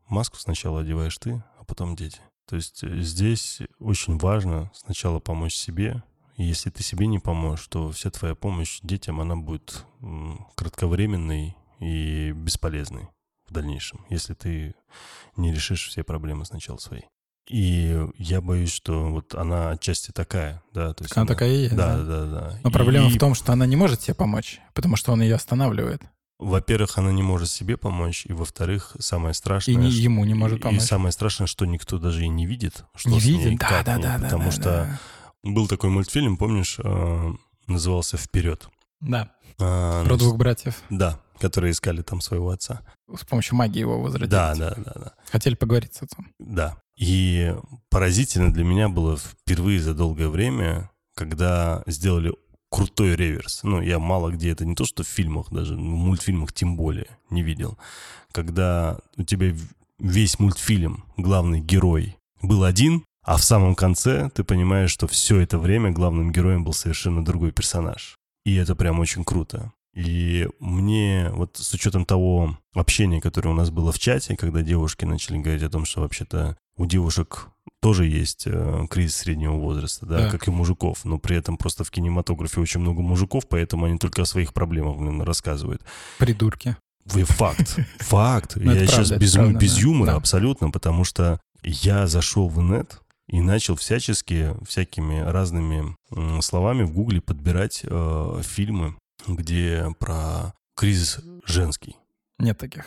Маску 0.08 0.38
сначала 0.38 0.82
одеваешь 0.82 1.18
ты, 1.18 1.44
а 1.60 1.64
потом 1.64 1.96
дети. 1.96 2.22
То 2.48 2.56
есть 2.56 2.84
э, 2.84 3.00
здесь 3.02 3.62
очень 3.80 4.18
важно 4.18 4.72
сначала 4.74 5.20
помочь 5.20 5.56
себе. 5.56 6.04
И 6.36 6.44
если 6.44 6.70
ты 6.70 6.84
себе 6.84 7.08
не 7.08 7.20
поможешь, 7.20 7.68
то 7.68 7.92
вся 7.92 8.12
твоя 8.12 8.36
помощь 8.36 8.80
детям, 8.84 9.20
она 9.20 9.36
будет 9.36 9.86
кратковременной 10.56 11.58
и 11.80 12.32
бесполезной 12.32 13.10
в 13.48 13.54
дальнейшем, 13.54 14.06
если 14.10 14.34
ты 14.36 14.76
не 15.36 15.52
решишь 15.52 15.88
все 15.88 16.04
проблемы 16.04 16.46
сначала 16.46 16.78
свои. 16.78 17.02
И 17.50 17.98
я 18.18 18.42
боюсь, 18.42 18.72
что 18.74 19.06
вот 19.10 19.34
она 19.36 19.72
отчасти 19.72 20.12
такая, 20.12 20.62
да, 20.74 20.94
то 20.94 21.04
есть 21.04 21.10
Так 21.14 21.18
она 21.20 21.28
такая 21.28 21.50
и 21.50 21.62
есть, 21.64 21.76
да, 21.76 21.98
да. 21.98 22.04
да, 22.04 22.26
да. 22.26 22.60
Но 22.64 22.72
проблема 22.72 23.08
И, 23.08 23.14
в 23.16 23.20
том, 23.20 23.36
что 23.36 23.54
она 23.54 23.66
не 23.66 23.76
может 23.78 24.02
себе 24.02 24.16
помочь, 24.16 24.60
потому 24.74 24.96
что 24.98 25.14
он 25.14 25.22
ее 25.22 25.36
останавливает. 25.36 26.02
во-первых, 26.40 26.98
она 26.98 27.12
не 27.12 27.24
может 27.24 27.50
себе 27.50 27.78
помочь, 27.78 28.26
и 28.26 28.34
во-вторых, 28.34 28.96
самое 29.00 29.34
страшное, 29.34 29.74
И 29.74 29.78
не- 29.78 29.90
ему 29.90 30.26
не 30.26 30.34
может 30.34 30.62
помочь. 30.62 30.82
И 30.82 30.86
самое 30.86 31.12
страшное, 31.14 31.48
что 31.48 31.66
никто 31.66 31.98
даже 32.00 32.26
и 32.26 32.28
не 32.28 32.46
видит, 32.46 32.84
что 32.96 33.10
не 33.12 33.20
с 33.22 33.26
ней, 33.26 33.38
видит. 33.46 33.60
Да, 33.60 33.70
как 33.70 33.86
да, 33.86 33.94
ей, 33.96 34.02
да, 34.04 34.18
да. 34.18 34.24
потому 34.26 34.44
да, 34.44 34.52
что 34.52 34.64
да. 34.64 35.00
был 35.44 35.68
такой 35.68 35.90
мультфильм, 35.90 36.36
помнишь, 36.38 36.78
э, 36.84 37.34
назывался 37.68 38.18
"Вперед". 38.18 38.68
Да. 39.00 39.32
А, 39.60 40.04
Про 40.06 40.18
двух 40.18 40.36
братьев. 40.38 40.76
Да, 40.90 41.20
которые 41.40 41.72
искали 41.72 42.02
там 42.02 42.22
своего 42.22 42.50
отца. 42.50 42.82
С 43.16 43.26
помощью 43.26 43.56
магии 43.56 43.80
его 43.80 44.02
возродить. 44.02 44.30
Да, 44.30 44.56
да, 44.56 44.74
да, 44.76 44.92
да. 44.96 45.14
Хотели 45.32 45.56
поговорить 45.56 45.94
с 45.96 46.04
отцом. 46.04 46.28
Да. 46.40 46.78
И 46.98 47.56
поразительно 47.90 48.52
для 48.52 48.64
меня 48.64 48.90
было 48.90 49.18
впервые 49.18 49.80
за 49.80 49.94
долгое 49.94 50.30
время, 50.30 50.90
когда 51.16 51.84
сделали 51.86 52.34
крутой 52.70 53.16
реверс. 53.16 53.62
Ну, 53.64 53.82
я 53.82 54.00
мало 54.00 54.32
где 54.32 54.52
это 54.52 54.66
не 54.66 54.76
то, 54.76 54.86
что 54.86 55.04
в 55.04 55.08
фильмах, 55.08 55.52
даже 55.52 55.76
в 55.76 55.80
мультфильмах 55.80 56.54
тем 56.54 56.76
более 56.76 57.08
не 57.30 57.44
видел. 57.44 57.78
Когда 58.32 59.00
у 59.16 59.24
тебя 59.24 59.54
весь 60.00 60.40
мультфильм, 60.40 61.06
главный 61.18 61.60
герой, 61.60 62.18
был 62.42 62.64
один, 62.64 63.04
а 63.24 63.38
в 63.38 63.44
самом 63.44 63.76
конце 63.76 64.30
ты 64.34 64.44
понимаешь, 64.44 64.92
что 64.92 65.08
все 65.08 65.40
это 65.40 65.58
время 65.58 65.92
главным 65.92 66.32
героем 66.32 66.64
был 66.64 66.74
совершенно 66.74 67.24
другой 67.24 67.52
персонаж. 67.52 68.18
И 68.46 68.56
это 68.56 68.76
прям 68.76 69.00
очень 69.00 69.26
круто. 69.26 69.74
И 69.98 70.48
мне 70.60 71.32
вот 71.34 71.58
с 71.58 71.74
учетом 71.74 72.06
того 72.06 72.56
общения, 72.76 73.20
которое 73.20 73.50
у 73.50 73.56
нас 73.56 73.72
было 73.72 73.92
в 73.92 73.98
чате, 73.98 74.36
когда 74.38 74.62
девушки 74.62 75.06
начали 75.06 75.40
говорить 75.40 75.64
о 75.64 75.70
том, 75.72 75.86
что 75.86 76.02
вообще-то 76.02 76.56
у 76.78 76.86
девушек 76.86 77.48
тоже 77.82 78.06
есть 78.06 78.44
э, 78.46 78.86
кризис 78.92 79.16
среднего 79.16 79.54
возраста, 79.54 80.06
да, 80.06 80.18
Да. 80.26 80.30
как 80.30 80.48
и 80.48 80.52
мужиков, 80.52 81.04
но 81.04 81.18
при 81.18 81.36
этом 81.36 81.58
просто 81.58 81.84
в 81.84 81.90
кинематографе 81.90 82.62
очень 82.62 82.80
много 82.80 83.02
мужиков, 83.02 83.48
поэтому 83.50 83.86
они 83.88 83.98
только 83.98 84.22
о 84.22 84.26
своих 84.26 84.54
проблемах 84.54 84.98
блин, 84.98 85.20
рассказывают. 85.24 85.82
Придурки. 86.20 86.78
Вы 87.06 87.24
факт, 87.24 87.80
факт. 88.00 88.54
Ну, 88.56 88.74
Я 88.76 88.86
сейчас 88.86 89.10
без, 89.12 89.34
правда, 89.34 89.58
без 89.58 89.74
да. 89.76 89.82
юмора 89.82 90.12
Да. 90.12 90.16
абсолютно, 90.18 90.70
потому 90.70 91.06
что 91.06 91.40
я 91.64 92.06
зашел 92.06 92.50
в 92.50 92.62
инет 92.62 93.02
и 93.28 93.42
начал 93.42 93.76
всячески, 93.76 94.54
всякими 94.68 95.22
разными 95.22 95.96
словами 96.42 96.84
в 96.84 96.92
гугле 96.92 97.20
подбирать 97.20 97.82
э, 97.84 98.42
фильмы, 98.44 98.96
где 99.28 99.88
про 100.00 100.54
кризис 100.76 101.20
женский. 101.46 101.96
Нет 102.40 102.58
таких. 102.58 102.86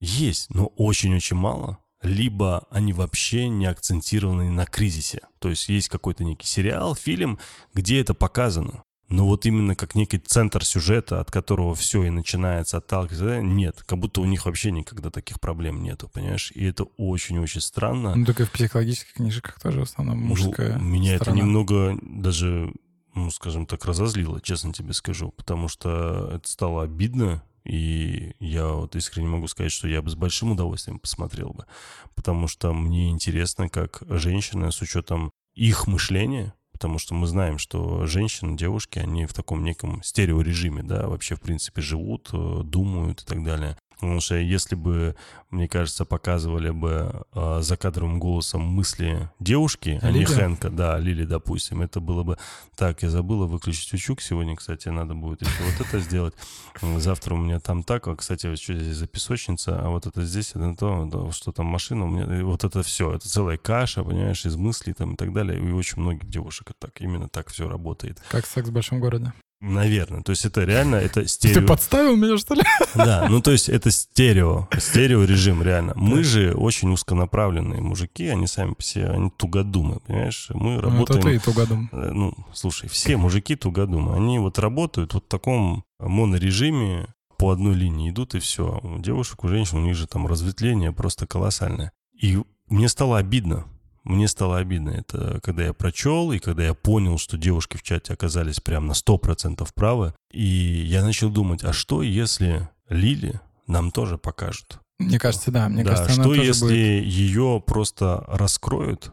Есть, 0.00 0.52
но 0.54 0.66
очень-очень 0.66 1.36
мало. 1.36 1.78
Либо 2.02 2.66
они 2.70 2.92
вообще 2.94 3.48
не 3.48 3.66
акцентированы 3.66 4.50
на 4.50 4.64
кризисе. 4.64 5.20
То 5.38 5.50
есть 5.50 5.68
есть 5.68 5.88
какой-то 5.88 6.24
некий 6.24 6.46
сериал, 6.46 6.94
фильм, 6.94 7.38
где 7.74 8.00
это 8.00 8.14
показано. 8.14 8.82
Но 9.10 9.26
вот 9.26 9.44
именно 9.44 9.74
как 9.74 9.96
некий 9.96 10.18
центр 10.18 10.64
сюжета, 10.64 11.20
от 11.20 11.32
которого 11.32 11.74
все 11.74 12.04
и 12.04 12.10
начинается 12.10 12.76
отталкиваться, 12.78 13.42
нет. 13.42 13.82
Как 13.84 13.98
будто 13.98 14.20
у 14.20 14.24
них 14.24 14.46
вообще 14.46 14.70
никогда 14.70 15.10
таких 15.10 15.40
проблем 15.40 15.82
нету, 15.82 16.08
понимаешь? 16.08 16.52
И 16.54 16.64
это 16.64 16.84
очень-очень 16.96 17.60
странно. 17.60 18.14
Ну, 18.14 18.24
только 18.24 18.46
в 18.46 18.52
психологических 18.52 19.14
книжках 19.14 19.58
тоже 19.60 19.80
в 19.80 19.82
основном 19.82 20.20
Ну, 20.20 20.26
мужская 20.28 20.78
Меня 20.78 21.16
это 21.16 21.24
сторона. 21.24 21.42
немного 21.42 21.98
даже, 22.02 22.72
ну, 23.14 23.30
скажем 23.30 23.66
так, 23.66 23.84
разозлило, 23.84 24.40
честно 24.40 24.72
тебе 24.72 24.92
скажу, 24.92 25.32
потому 25.32 25.68
что 25.68 26.30
это 26.32 26.48
стало 26.48 26.82
обидно, 26.84 27.42
и 27.64 28.34
я 28.40 28.68
вот 28.68 28.96
искренне 28.96 29.28
могу 29.28 29.46
сказать, 29.48 29.72
что 29.72 29.88
я 29.88 30.02
бы 30.02 30.10
с 30.10 30.14
большим 30.14 30.52
удовольствием 30.52 30.98
посмотрел 30.98 31.50
бы, 31.50 31.66
потому 32.14 32.48
что 32.48 32.72
мне 32.72 33.10
интересно, 33.10 33.68
как 33.68 34.02
женщина 34.08 34.70
с 34.70 34.80
учетом 34.80 35.30
их 35.54 35.86
мышление, 35.86 36.54
потому 36.72 36.98
что 36.98 37.14
мы 37.14 37.26
знаем, 37.26 37.58
что 37.58 38.06
женщины, 38.06 38.56
девушки, 38.56 38.98
они 38.98 39.26
в 39.26 39.34
таком 39.34 39.62
неком 39.62 40.02
стереорежиме, 40.02 40.82
да, 40.82 41.08
вообще, 41.08 41.34
в 41.34 41.40
принципе, 41.42 41.82
живут, 41.82 42.30
э, 42.32 42.62
думают 42.64 43.22
и 43.22 43.24
так 43.26 43.44
далее. 43.44 43.76
Потому 44.00 44.20
что 44.20 44.36
если 44.36 44.74
бы, 44.74 45.14
мне 45.50 45.68
кажется, 45.68 46.04
показывали 46.04 46.70
бы 46.70 47.24
э, 47.34 47.58
за 47.60 47.76
кадровым 47.76 48.18
голосом 48.18 48.62
мысли 48.62 49.30
девушки, 49.38 49.98
а 50.02 50.10
не 50.10 50.24
Хэнка, 50.24 50.70
да, 50.70 50.98
Лили, 50.98 51.24
допустим, 51.24 51.82
это 51.82 52.00
было 52.00 52.22
бы... 52.22 52.38
Так, 52.76 53.02
я 53.02 53.10
забыла 53.10 53.46
выключить 53.46 53.92
учук 53.92 54.22
сегодня, 54.22 54.56
кстати, 54.56 54.88
надо 54.88 55.14
будет 55.14 55.42
еще 55.42 55.62
вот 55.62 55.86
это 55.86 56.00
сделать. 56.00 56.34
Завтра 56.80 57.34
у 57.34 57.38
меня 57.38 57.60
там 57.60 57.82
так, 57.82 58.08
а, 58.08 58.16
кстати, 58.16 58.54
что 58.56 58.74
здесь 58.74 58.96
за 58.96 59.06
песочница, 59.06 59.78
а 59.80 59.90
вот 59.90 60.06
это 60.06 60.24
здесь, 60.24 60.52
это 60.54 60.74
то, 60.74 61.30
что 61.32 61.52
там 61.52 61.66
машина, 61.66 62.06
у 62.06 62.08
меня 62.08 62.44
вот 62.44 62.64
это 62.64 62.82
все, 62.82 63.12
это 63.12 63.28
целая 63.28 63.58
каша, 63.58 64.02
понимаешь, 64.02 64.46
из 64.46 64.56
мыслей 64.56 64.94
там 64.94 65.14
и 65.14 65.16
так 65.16 65.32
далее. 65.32 65.60
И 65.60 65.72
очень 65.72 66.00
многих 66.00 66.28
девушек 66.28 66.72
так, 66.78 67.00
именно 67.00 67.28
так 67.28 67.48
все 67.48 67.68
работает. 67.68 68.22
Как 68.30 68.46
секс 68.46 68.68
в 68.68 68.72
большом 68.72 69.00
городе. 69.00 69.32
Наверное. 69.60 70.22
То 70.22 70.30
есть 70.30 70.44
это 70.44 70.64
реально, 70.64 70.96
это 70.96 71.26
стерео... 71.28 71.60
Ты 71.60 71.66
подставил 71.66 72.16
меня, 72.16 72.38
что 72.38 72.54
ли? 72.54 72.62
Да, 72.94 73.26
ну 73.28 73.40
то 73.40 73.50
есть 73.50 73.68
это 73.68 73.90
стерео, 73.90 74.68
стерео 74.78 75.24
режим, 75.24 75.62
реально. 75.62 75.92
Мы 75.96 76.24
же 76.24 76.54
очень 76.54 76.90
узконаправленные 76.92 77.80
мужики, 77.80 78.26
они 78.26 78.46
сами 78.46 78.74
все, 78.78 79.06
они 79.06 79.30
тугодумы, 79.30 80.00
понимаешь? 80.00 80.48
Мы 80.54 80.80
работаем... 80.80 81.22
Ну, 81.22 81.30
это 81.30 81.38
ты 81.38 81.44
тугодум. 81.44 81.88
Э, 81.92 82.10
ну, 82.12 82.34
слушай, 82.52 82.88
все 82.88 83.16
мужики 83.16 83.54
тугодумы. 83.54 84.16
Они 84.16 84.38
вот 84.38 84.58
работают 84.58 85.14
вот 85.14 85.24
в 85.24 85.28
таком 85.28 85.84
монорежиме, 85.98 87.06
по 87.40 87.52
одной 87.52 87.74
линии 87.74 88.10
идут, 88.10 88.34
и 88.34 88.38
все. 88.38 88.80
У 88.82 88.98
девушек, 88.98 89.42
у 89.44 89.48
женщин, 89.48 89.78
у 89.78 89.80
них 89.80 89.94
же 89.96 90.06
там 90.06 90.26
разветвление 90.26 90.92
просто 90.92 91.26
колоссальное. 91.26 91.90
И 92.12 92.38
мне 92.68 92.86
стало 92.86 93.16
обидно, 93.16 93.64
мне 94.04 94.28
стало 94.28 94.58
обидно. 94.58 94.90
Это 94.90 95.40
когда 95.42 95.64
я 95.64 95.72
прочел, 95.72 96.32
и 96.32 96.38
когда 96.38 96.64
я 96.64 96.74
понял, 96.74 97.18
что 97.18 97.36
девушки 97.36 97.76
в 97.76 97.82
чате 97.82 98.12
оказались 98.12 98.60
прям 98.60 98.86
на 98.86 98.92
100% 98.92 99.68
правы. 99.74 100.14
И 100.30 100.44
я 100.44 101.02
начал 101.02 101.30
думать, 101.30 101.64
а 101.64 101.72
что 101.72 102.02
если 102.02 102.68
Лили 102.88 103.40
нам 103.66 103.90
тоже 103.90 104.18
покажут? 104.18 104.80
Мне 104.98 105.18
кажется, 105.18 105.50
да. 105.50 105.68
Мне 105.68 105.84
да, 105.84 105.90
кажется, 105.90 106.12
что 106.12 106.22
она 106.22 106.30
тоже 106.30 106.44
если 106.44 106.64
будет... 106.64 107.12
ее 107.12 107.62
просто 107.66 108.24
раскроют 108.28 109.12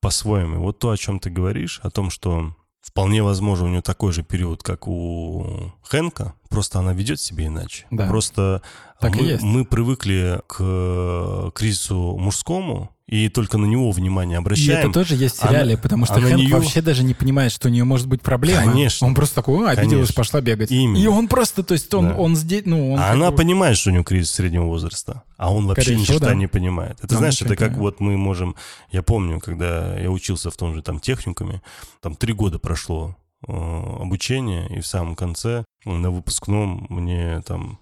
по-своему? 0.00 0.60
Вот 0.60 0.78
то, 0.78 0.90
о 0.90 0.96
чем 0.96 1.20
ты 1.20 1.30
говоришь, 1.30 1.80
о 1.82 1.90
том, 1.90 2.10
что 2.10 2.56
вполне 2.80 3.22
возможно 3.22 3.66
у 3.66 3.68
нее 3.68 3.82
такой 3.82 4.12
же 4.12 4.22
период, 4.22 4.62
как 4.62 4.88
у 4.88 5.72
Хэнка, 5.82 6.34
просто 6.52 6.78
она 6.78 6.92
ведет 6.92 7.20
себя 7.20 7.46
иначе. 7.46 7.86
Да. 7.90 8.06
Просто 8.06 8.62
Так 9.00 9.16
и 9.16 9.20
мы, 9.22 9.38
мы 9.42 9.64
привыкли 9.64 10.40
к 10.46 11.50
кризису 11.54 12.16
мужскому, 12.18 12.90
и 13.08 13.28
только 13.28 13.58
на 13.58 13.66
него 13.66 13.90
внимание 13.90 14.36
И 14.36 14.38
обращаем. 14.38 14.78
это 14.88 14.92
тоже 14.92 15.16
есть 15.16 15.36
в 15.36 15.42
Она- 15.42 15.50
сериале, 15.52 15.76
потому 15.76 16.06
что 16.06 16.14
а 16.14 16.20
на 16.20 16.28
Хэнк 16.28 16.40
неё- 16.40 16.56
вообще 16.56 16.80
даже 16.80 17.02
не 17.04 17.12
понимает, 17.12 17.52
что 17.52 17.68
у 17.68 17.70
нее 17.70 17.84
может 17.84 18.06
быть 18.06 18.22
проблема. 18.22 18.72
Конечно. 18.72 19.06
Он 19.06 19.14
просто 19.14 19.34
такой, 19.34 19.66
«О, 19.66 19.68
обиделась, 19.70 19.90
Конечно. 20.08 20.14
пошла 20.14 20.40
бегать. 20.40 20.70
Именно. 20.70 20.96
И 21.02 21.06
он 21.08 21.28
просто, 21.28 21.62
то 21.62 21.74
есть 21.74 21.92
он, 21.92 22.08
Да. 22.08 22.14
он 22.14 22.36
здесь, 22.36 22.62
ну, 22.64 22.92
он... 22.92 22.98
А 23.00 23.02
как 23.02 23.12
она 23.14 23.30
понимает, 23.32 23.76
что 23.76 23.90
у 23.90 23.92
него 23.92 24.04
кризис 24.04 24.30
среднего 24.30 24.64
возраста, 24.64 25.24
а 25.36 25.52
он 25.52 25.66
вообще 25.66 25.82
Скорее 25.82 26.00
ни 26.00 26.04
черта 26.04 26.26
да. 26.26 26.34
не 26.34 26.46
понимает. 26.46 26.98
Это 27.02 27.14
Он 27.14 27.18
знаешь, 27.18 27.42
это 27.42 27.56
как 27.56 27.76
вот 27.76 28.00
мы 28.00 28.16
можем... 28.16 28.54
Я 28.90 29.02
помню, 29.02 29.40
когда 29.40 29.98
я 29.98 30.10
учился 30.10 30.50
в 30.50 30.56
том 30.56 30.74
же 30.74 30.80
там 30.82 30.98
техникуме, 31.00 31.60
там 32.00 32.14
три 32.14 32.32
года 32.32 32.58
прошло 32.58 33.16
э, 33.46 33.52
обучение, 33.52 34.68
и 34.68 34.80
в 34.80 34.86
самом 34.86 35.14
конце 35.14 35.64
на 35.84 36.10
выпускном 36.10 36.86
мне 36.88 37.40
там, 37.42 37.80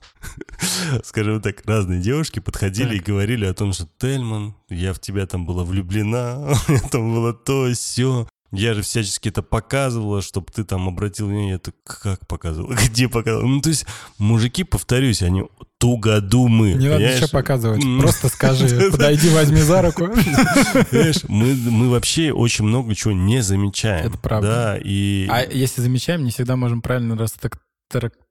скажем 1.04 1.40
так, 1.40 1.62
разные 1.66 2.00
девушки 2.00 2.38
подходили 2.38 2.96
Так. 2.98 3.08
и 3.08 3.10
говорили 3.10 3.44
о 3.44 3.54
том, 3.54 3.72
что 3.72 3.88
Тельман, 3.98 4.54
я 4.68 4.92
в 4.92 5.00
тебя 5.00 5.26
там 5.26 5.44
была 5.46 5.64
влюблена, 5.64 6.54
там 6.90 7.14
было 7.14 7.32
то, 7.32 7.72
все. 7.72 8.26
Я 8.52 8.74
же 8.74 8.82
всячески 8.82 9.28
это 9.28 9.42
показывала, 9.42 10.22
чтобы 10.22 10.46
ты 10.52 10.64
там 10.64 10.88
обратил 10.88 11.26
внимание. 11.28 11.58
Так, 11.58 11.74
как 11.84 12.26
показывала? 12.26 12.74
Где 12.86 13.08
показывала? 13.08 13.46
Ну, 13.46 13.60
то 13.60 13.68
есть, 13.68 13.86
мужики, 14.18 14.64
повторюсь, 14.64 15.22
они 15.22 15.44
тугодумы. 15.78 16.72
Не 16.72 16.88
надо 16.88 17.14
ничего 17.14 17.28
показывать. 17.28 17.82
Просто 18.00 18.28
скажи, 18.28 18.68
подойди, 18.90 19.28
возьми 19.30 19.60
за 19.60 19.82
руку. 19.82 20.08
Понимаешь, 20.90 21.22
мы, 21.28 21.54
мы 21.54 21.90
вообще 21.90 22.32
очень 22.32 22.64
много 22.64 22.94
чего 22.94 23.12
не 23.12 23.40
замечаем. 23.40 24.06
Это 24.06 24.18
правда. 24.18 24.48
Да, 24.48 24.78
и... 24.82 25.26
А 25.30 25.44
если 25.44 25.80
замечаем, 25.80 26.24
не 26.24 26.30
всегда 26.30 26.56
можем 26.56 26.82
правильно 26.82 27.16
растак... 27.16 27.58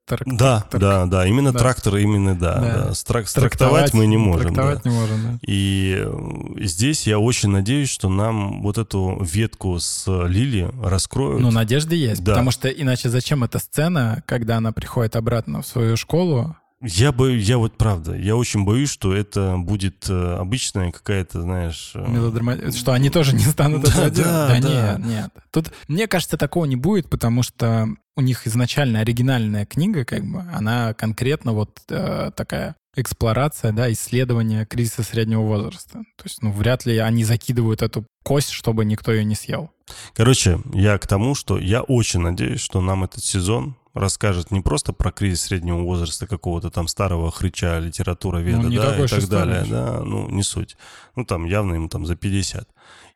трак- 0.09 0.23
Да, 0.25 0.65
трак- 0.69 0.79
да, 0.79 1.05
да, 1.05 1.27
именно 1.27 1.51
Да. 1.53 1.59
трактор, 1.59 1.95
именно, 1.97 2.35
да. 2.37 2.55
Да. 2.55 2.73
да. 2.87 2.91
Страк- 2.93 3.27
Страктовать 3.27 3.93
мы 3.93 4.07
не 4.07 4.17
можем. 4.17 4.53
да. 4.53 4.63
Трактовать 4.73 4.85
не 4.85 4.91
можем, 4.91 5.23
да. 5.23 5.39
И 5.47 5.95
э, 5.99 6.63
здесь 6.65 7.05
я 7.07 7.19
очень 7.19 7.49
надеюсь, 7.49 7.89
что 7.89 8.09
нам 8.09 8.61
вот 8.61 8.77
эту 8.77 9.17
ветку 9.21 9.79
с 9.79 10.05
Лили 10.27 10.69
раскроют. 10.83 11.41
Ну, 11.41 11.51
надежды 11.51 11.95
есть, 11.95 12.23
Да. 12.23 12.31
потому 12.33 12.51
что 12.51 12.67
иначе 12.69 13.09
зачем 13.09 13.43
эта 13.43 13.59
сцена, 13.59 14.23
когда 14.25 14.57
она 14.57 14.71
приходит 14.71 15.15
обратно 15.15 15.61
в 15.61 15.67
свою 15.67 15.95
школу? 15.97 16.55
Я 16.81 17.11
боюсь, 17.11 17.45
я 17.45 17.57
вот 17.57 17.77
правда, 17.77 18.15
я 18.15 18.37
очень 18.37 18.63
боюсь, 18.63 18.89
что 18.89 19.13
это 19.13 19.55
будет 19.57 20.09
э, 20.09 20.35
обычная 20.35 20.91
какая-то, 20.91 21.41
знаешь... 21.41 21.91
э, 21.93 21.99
мелодрама- 22.07 22.71
Что 22.75 22.93
они 22.93 23.09
тоже 23.09 23.35
не 23.35 23.43
станут 23.43 23.83
Да, 23.83 24.09
да, 24.09 24.09
Да, 24.09 24.59
да. 24.61 24.97
нет, 24.97 25.05
нет. 25.05 25.29
Тут, 25.51 25.73
мне 25.89 26.07
кажется, 26.07 26.37
такого 26.37 26.63
не 26.65 26.77
будет, 26.77 27.09
потому 27.09 27.43
что 27.43 27.87
у 28.15 28.21
них 28.21 28.47
изначально 28.47 28.99
оригинальная 29.01 29.65
книга, 29.65 30.05
как 30.05 30.23
бы, 30.23 30.39
она 30.53 30.93
конкретно 30.93 31.51
вот 31.51 31.79
э, 31.89 32.31
такая 32.33 32.75
эксплорация, 32.95 33.71
да, 33.73 33.91
исследование 33.91 34.65
кризиса 34.65 35.03
среднего 35.03 35.41
возраста. 35.41 35.99
То 36.17 36.23
есть, 36.23 36.41
ну, 36.41 36.51
вряд 36.51 36.85
ли 36.85 36.97
они 36.97 37.23
закидывают 37.25 37.81
эту 37.81 38.05
кость, 38.23 38.51
чтобы 38.51 38.85
никто 38.85 39.11
ее 39.11 39.23
не 39.25 39.35
съел. 39.35 39.69
Короче, 40.13 40.59
я 40.73 40.97
к 40.97 41.07
тому, 41.07 41.35
что 41.35 41.57
я 41.57 41.81
очень 41.81 42.19
надеюсь, 42.21 42.61
что 42.61 42.79
нам 42.81 43.03
этот 43.03 43.23
сезон 43.23 43.75
расскажет 43.93 44.51
не 44.51 44.61
просто 44.61 44.93
про 44.93 45.11
кризис 45.11 45.41
среднего 45.41 45.81
возраста 45.81 46.27
какого-то 46.27 46.69
там 46.69 46.87
старого 46.87 47.31
хрыча 47.31 47.79
литература 47.79 48.37
веда, 48.39 48.63
Ну, 48.63 48.75
да, 48.75 49.03
и 49.03 49.07
так 49.07 49.27
далее, 49.27 49.65
да, 49.69 50.01
ну, 50.03 50.29
не 50.29 50.43
суть. 50.43 50.77
Ну, 51.15 51.25
там 51.25 51.45
явно 51.45 51.75
ему 51.75 51.89
там 51.89 52.05
за 52.05 52.15
50. 52.15 52.67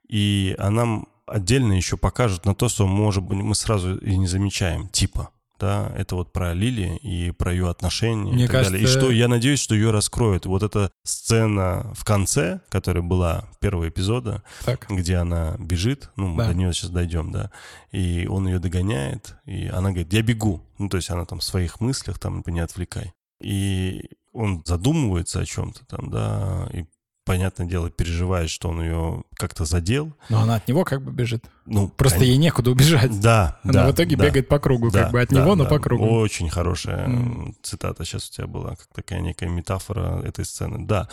И 0.09 0.55
а 0.57 0.69
нам 0.69 1.07
отдельно 1.25 1.73
еще 1.73 1.97
покажут 1.97 2.45
на 2.45 2.53
то, 2.55 2.69
что, 2.69 2.87
может 2.87 3.23
быть, 3.23 3.37
мы 3.37 3.55
сразу 3.55 3.97
и 3.97 4.17
не 4.17 4.27
замечаем, 4.27 4.89
типа, 4.89 5.29
да, 5.59 5.91
это 5.95 6.15
вот 6.15 6.33
про 6.33 6.53
Лили 6.53 6.97
и 7.01 7.31
про 7.31 7.51
ее 7.53 7.69
отношения 7.69 8.31
Мне 8.31 8.45
и 8.45 8.47
так 8.47 8.63
далее. 8.63 8.79
И 8.81 8.83
кажется- 8.85 8.99
что 8.99 9.11
я 9.11 9.27
надеюсь, 9.27 9.59
что 9.59 9.75
ее 9.75 9.91
раскроют. 9.91 10.45
Вот 10.45 10.63
эта 10.63 10.91
сцена 11.03 11.91
в 11.95 12.03
конце, 12.03 12.61
которая 12.69 13.03
была 13.03 13.47
первого 13.61 13.87
эпизода, 13.89 14.43
Так. 14.65 14.87
где 14.89 15.17
она 15.17 15.55
бежит, 15.59 16.09
ну, 16.15 16.27
мы 16.27 16.43
Да. 16.43 16.49
до 16.49 16.53
нее 16.55 16.73
сейчас 16.73 16.89
дойдем, 16.89 17.31
да, 17.31 17.51
и 17.91 18.27
он 18.29 18.47
ее 18.47 18.59
догоняет, 18.59 19.35
и 19.45 19.67
она 19.67 19.89
говорит, 19.89 20.11
я 20.13 20.21
бегу, 20.21 20.61
ну, 20.77 20.89
то 20.89 20.97
есть 20.97 21.09
она 21.09 21.25
там 21.25 21.39
в 21.39 21.43
своих 21.43 21.79
мыслях, 21.79 22.19
там, 22.19 22.43
не 22.47 22.59
отвлекай. 22.59 23.13
И 23.41 24.09
он 24.33 24.63
задумывается 24.65 25.39
о 25.39 25.45
чем-то 25.45 25.85
там, 25.85 26.09
да, 26.09 26.69
и, 26.73 26.85
понятное 27.25 27.65
дело, 27.67 27.89
переживает, 27.89 28.49
что 28.49 28.69
он 28.69 28.81
ее 28.81 29.23
как-то 29.35 29.65
задел. 29.65 30.13
Но 30.29 30.41
она 30.41 30.55
от 30.55 30.67
него 30.67 30.83
как 30.83 31.01
бы 31.01 31.11
бежит. 31.11 31.45
Ну, 31.65 31.87
Просто 31.87 32.19
кон- 32.19 32.27
ей 32.27 32.37
некуда 32.37 32.71
убежать. 32.71 33.19
Да, 33.21 33.59
Она 33.63 33.73
да, 33.73 33.87
в 33.87 33.91
итоге 33.93 34.15
да. 34.17 34.25
бегает 34.25 34.47
по 34.49 34.59
кругу, 34.59 34.91
Да, 34.91 35.03
как 35.03 35.11
бы 35.13 35.21
от 35.21 35.29
да, 35.29 35.41
него, 35.41 35.55
но 35.55 35.63
да. 35.63 35.69
по 35.69 35.79
кругу. 35.79 36.05
Очень 36.05 36.49
хорошая 36.49 37.05
м, 37.05 37.55
цитата 37.61 38.03
сейчас 38.05 38.29
у 38.29 38.33
тебя 38.33 38.47
была, 38.47 38.71
как 38.75 38.87
такая 38.93 39.21
некая 39.21 39.49
метафора 39.49 40.21
этой 40.23 40.43
сцены. 40.45 40.85
Да. 40.85 41.07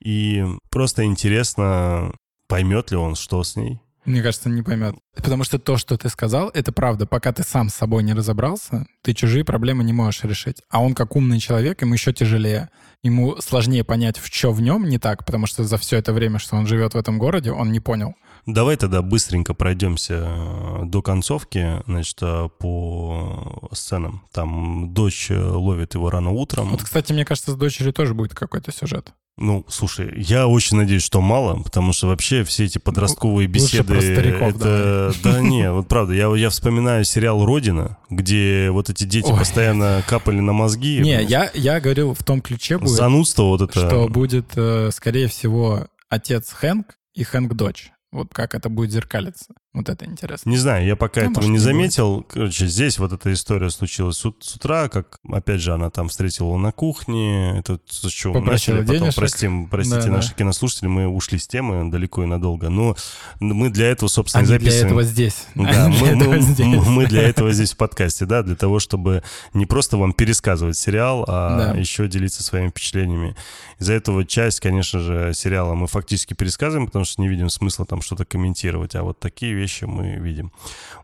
И 0.00 0.44
просто 0.70 1.04
интересно, 1.04 2.12
поймет 2.46 2.90
ли 2.90 2.96
он, 2.96 3.14
что 3.16 3.42
с 3.42 3.56
ней. 3.56 3.80
Мне 4.04 4.22
кажется, 4.22 4.48
не 4.48 4.62
поймет. 4.62 4.94
Потому 5.14 5.44
что 5.44 5.58
то, 5.58 5.76
что 5.76 5.96
ты 5.98 6.08
сказал, 6.08 6.50
это 6.54 6.72
правда. 6.72 7.06
Пока 7.06 7.32
ты 7.32 7.42
сам 7.42 7.68
с 7.68 7.74
собой 7.74 8.02
не 8.02 8.14
разобрался, 8.14 8.86
ты 9.02 9.12
чужие 9.12 9.44
проблемы 9.44 9.84
не 9.84 9.92
можешь 9.92 10.24
решить. 10.24 10.62
А 10.70 10.82
он, 10.82 10.94
как 10.94 11.16
умный 11.16 11.40
человек, 11.40 11.82
ему 11.82 11.94
еще 11.94 12.12
тяжелее. 12.12 12.70
Ему 13.02 13.36
сложнее 13.40 13.84
понять, 13.84 14.18
в 14.18 14.26
что 14.26 14.52
в 14.52 14.60
нем 14.60 14.88
не 14.88 14.98
так, 14.98 15.24
потому 15.24 15.46
что 15.46 15.64
за 15.64 15.76
все 15.76 15.98
это 15.98 16.12
время, 16.12 16.38
что 16.38 16.56
он 16.56 16.66
живет 16.66 16.94
в 16.94 16.96
этом 16.96 17.18
городе, 17.18 17.52
он 17.52 17.70
не 17.70 17.80
понял. 17.80 18.14
Давай 18.46 18.76
тогда 18.76 19.02
быстренько 19.02 19.54
пройдемся 19.54 20.24
э, 20.26 20.84
до 20.84 21.02
концовки, 21.02 21.82
значит, 21.86 22.18
э, 22.22 22.48
по 22.58 23.68
сценам. 23.72 24.22
Там 24.32 24.94
дочь 24.94 25.30
э, 25.30 25.38
ловит 25.38 25.94
его 25.94 26.10
рано 26.10 26.30
утром. 26.30 26.70
Вот, 26.70 26.82
кстати, 26.82 27.12
мне 27.12 27.24
кажется, 27.24 27.52
с 27.52 27.56
дочерью 27.56 27.92
тоже 27.92 28.14
будет 28.14 28.34
какой-то 28.34 28.72
сюжет. 28.72 29.12
Ну, 29.36 29.64
слушай, 29.68 30.12
я 30.16 30.48
очень 30.48 30.76
надеюсь, 30.76 31.04
что 31.04 31.20
мало, 31.20 31.62
потому 31.62 31.92
что 31.92 32.08
вообще 32.08 32.42
все 32.42 32.64
эти 32.64 32.78
подростковые 32.78 33.46
Лучше 33.46 33.60
беседы... 33.60 33.84
про 33.84 34.00
стариков 34.00 34.56
это... 34.56 35.12
Да 35.22 35.40
не, 35.40 35.70
вот 35.70 35.86
правда, 35.86 36.12
я, 36.12 36.34
я 36.34 36.50
вспоминаю 36.50 37.04
сериал 37.04 37.44
«Родина», 37.44 37.98
где 38.10 38.70
вот 38.70 38.90
эти 38.90 39.04
дети 39.04 39.30
Ой. 39.30 39.38
постоянно 39.38 40.02
капали 40.08 40.40
на 40.40 40.52
мозги. 40.52 40.98
Не, 40.98 41.22
я, 41.22 41.52
я 41.54 41.80
говорил 41.80 42.14
в 42.14 42.24
том 42.24 42.40
ключе 42.40 42.78
будет, 42.78 42.90
Занудство 42.90 43.44
вот 43.44 43.62
это... 43.62 43.78
что 43.78 44.08
будет, 44.08 44.56
скорее 44.92 45.28
всего, 45.28 45.86
отец 46.08 46.50
Хэнк 46.52 46.96
и 47.14 47.22
Хэнк 47.22 47.54
дочь. 47.54 47.92
Вот 48.10 48.32
как 48.32 48.54
это 48.54 48.68
будет 48.68 48.90
зеркалиться. 48.90 49.54
Вот 49.74 49.88
это 49.90 50.06
интересно. 50.06 50.48
Не 50.48 50.56
знаю, 50.56 50.86
я 50.86 50.96
пока 50.96 51.20
Ну, 51.20 51.26
этого 51.30 51.42
может, 51.44 51.50
не 51.52 51.58
заметил. 51.58 52.22
Короче, 52.22 52.66
здесь 52.66 52.98
вот 52.98 53.12
эта 53.12 53.30
история 53.34 53.68
случилась 53.68 54.16
с, 54.16 54.20
с 54.20 54.54
утра, 54.56 54.88
как, 54.88 55.18
опять 55.30 55.60
же, 55.60 55.74
она 55.74 55.90
там 55.90 56.08
встретила 56.08 56.56
на 56.56 56.72
кухне. 56.72 57.58
Это 57.58 57.78
с 57.86 58.08
чего 58.08 58.40
мы 58.40 58.40
начали, 58.52 58.80
потом, 58.80 58.94
денежек. 58.96 59.14
простим, 59.16 59.68
простите, 59.68 60.00
Да, 60.00 60.06
да. 60.06 60.12
наши 60.14 60.34
кинослушатели, 60.34 60.88
мы 60.88 61.06
ушли 61.06 61.38
с 61.38 61.46
темы 61.46 61.90
далеко 61.90 62.22
и 62.24 62.26
надолго. 62.26 62.70
Но 62.70 62.96
мы 63.40 63.68
для 63.68 63.88
этого, 63.90 64.08
собственно, 64.08 64.40
Они 64.40 64.48
для 64.48 64.58
записываем. 64.58 64.86
этого 64.86 65.02
здесь. 65.02 65.46
Да, 65.54 65.84
Они 65.84 65.96
мы, 65.98 66.06
для 66.06 66.16
этого 66.16 66.32
мы- 66.32 66.40
здесь. 66.40 66.86
мы 66.86 67.06
для 67.06 67.22
этого 67.28 67.52
здесь 67.52 67.72
в 67.72 67.76
подкасте, 67.76 68.24
да, 68.24 68.42
для 68.42 68.56
того, 68.56 68.78
чтобы 68.80 69.22
не 69.52 69.66
просто 69.66 69.98
вам 69.98 70.14
пересказывать 70.14 70.78
сериал, 70.78 71.26
а 71.28 71.72
Да. 71.74 71.78
еще 71.78 72.08
делиться 72.08 72.42
своими 72.42 72.70
впечатлениями. 72.70 73.36
Из-за 73.78 73.92
этого 73.92 74.24
часть, 74.24 74.60
конечно 74.60 74.98
же, 74.98 75.32
сериала 75.34 75.74
мы 75.74 75.86
фактически 75.88 76.32
пересказываем, 76.34 76.86
потому 76.86 77.04
что 77.04 77.20
не 77.20 77.28
видим 77.28 77.50
смысла 77.50 77.84
там 77.84 78.00
что-то 78.00 78.24
комментировать, 78.24 78.96
а 78.96 79.02
вот 79.04 79.20
такие 79.20 79.57
вещи 79.58 79.84
мы 79.84 80.16
видим. 80.16 80.52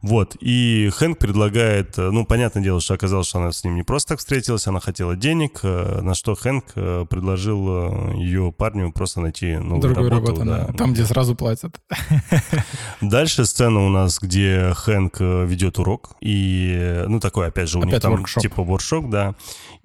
Вот, 0.03 0.37
и 0.41 0.91
Хэнк 0.95 1.19
предлагает, 1.19 1.99
э, 1.99 2.11
ну, 2.11 2.25
понятное 2.25 2.63
дело, 2.63 2.81
что 2.81 2.95
оказалось, 2.95 3.27
что 3.27 3.39
она 3.39 3.53
с 3.53 3.65
ним 3.65 3.75
не 3.75 3.83
просто 3.83 4.11
так 4.11 4.19
встретилась, 4.19 4.67
она 4.67 4.81
хотела 4.81 5.17
денег, 5.17 5.61
э, 5.63 6.01
на 6.03 6.15
что 6.15 6.35
Хэнк 6.35 6.65
э, 6.75 7.07
предложил 7.09 8.13
ее 8.15 8.53
парню 8.53 8.93
просто 8.93 9.21
найти 9.21 9.57
новую 9.57 9.81
Другую 9.81 10.11
работу. 10.11 10.41
работу, 10.45 10.47
да. 10.47 10.73
Там, 10.79 10.93
где 10.93 11.05
сразу 11.05 11.35
платят. 11.35 11.81
Дальше 13.01 13.45
сцена 13.45 13.85
у 13.85 13.89
нас, 13.89 14.19
где 14.21 14.73
Хэнк 14.75 15.21
ведет 15.21 15.79
урок. 15.79 16.17
И, 16.21 17.05
ну, 17.09 17.21
такой, 17.21 17.49
опять 17.49 17.69
же, 17.69 17.79
у 17.79 17.83
них 17.83 17.93
Опять 17.95 18.03
там 18.03 18.13
воркшоп. 18.13 18.43
типа 18.43 18.63
воркшоп, 18.63 19.09
да. 19.11 19.35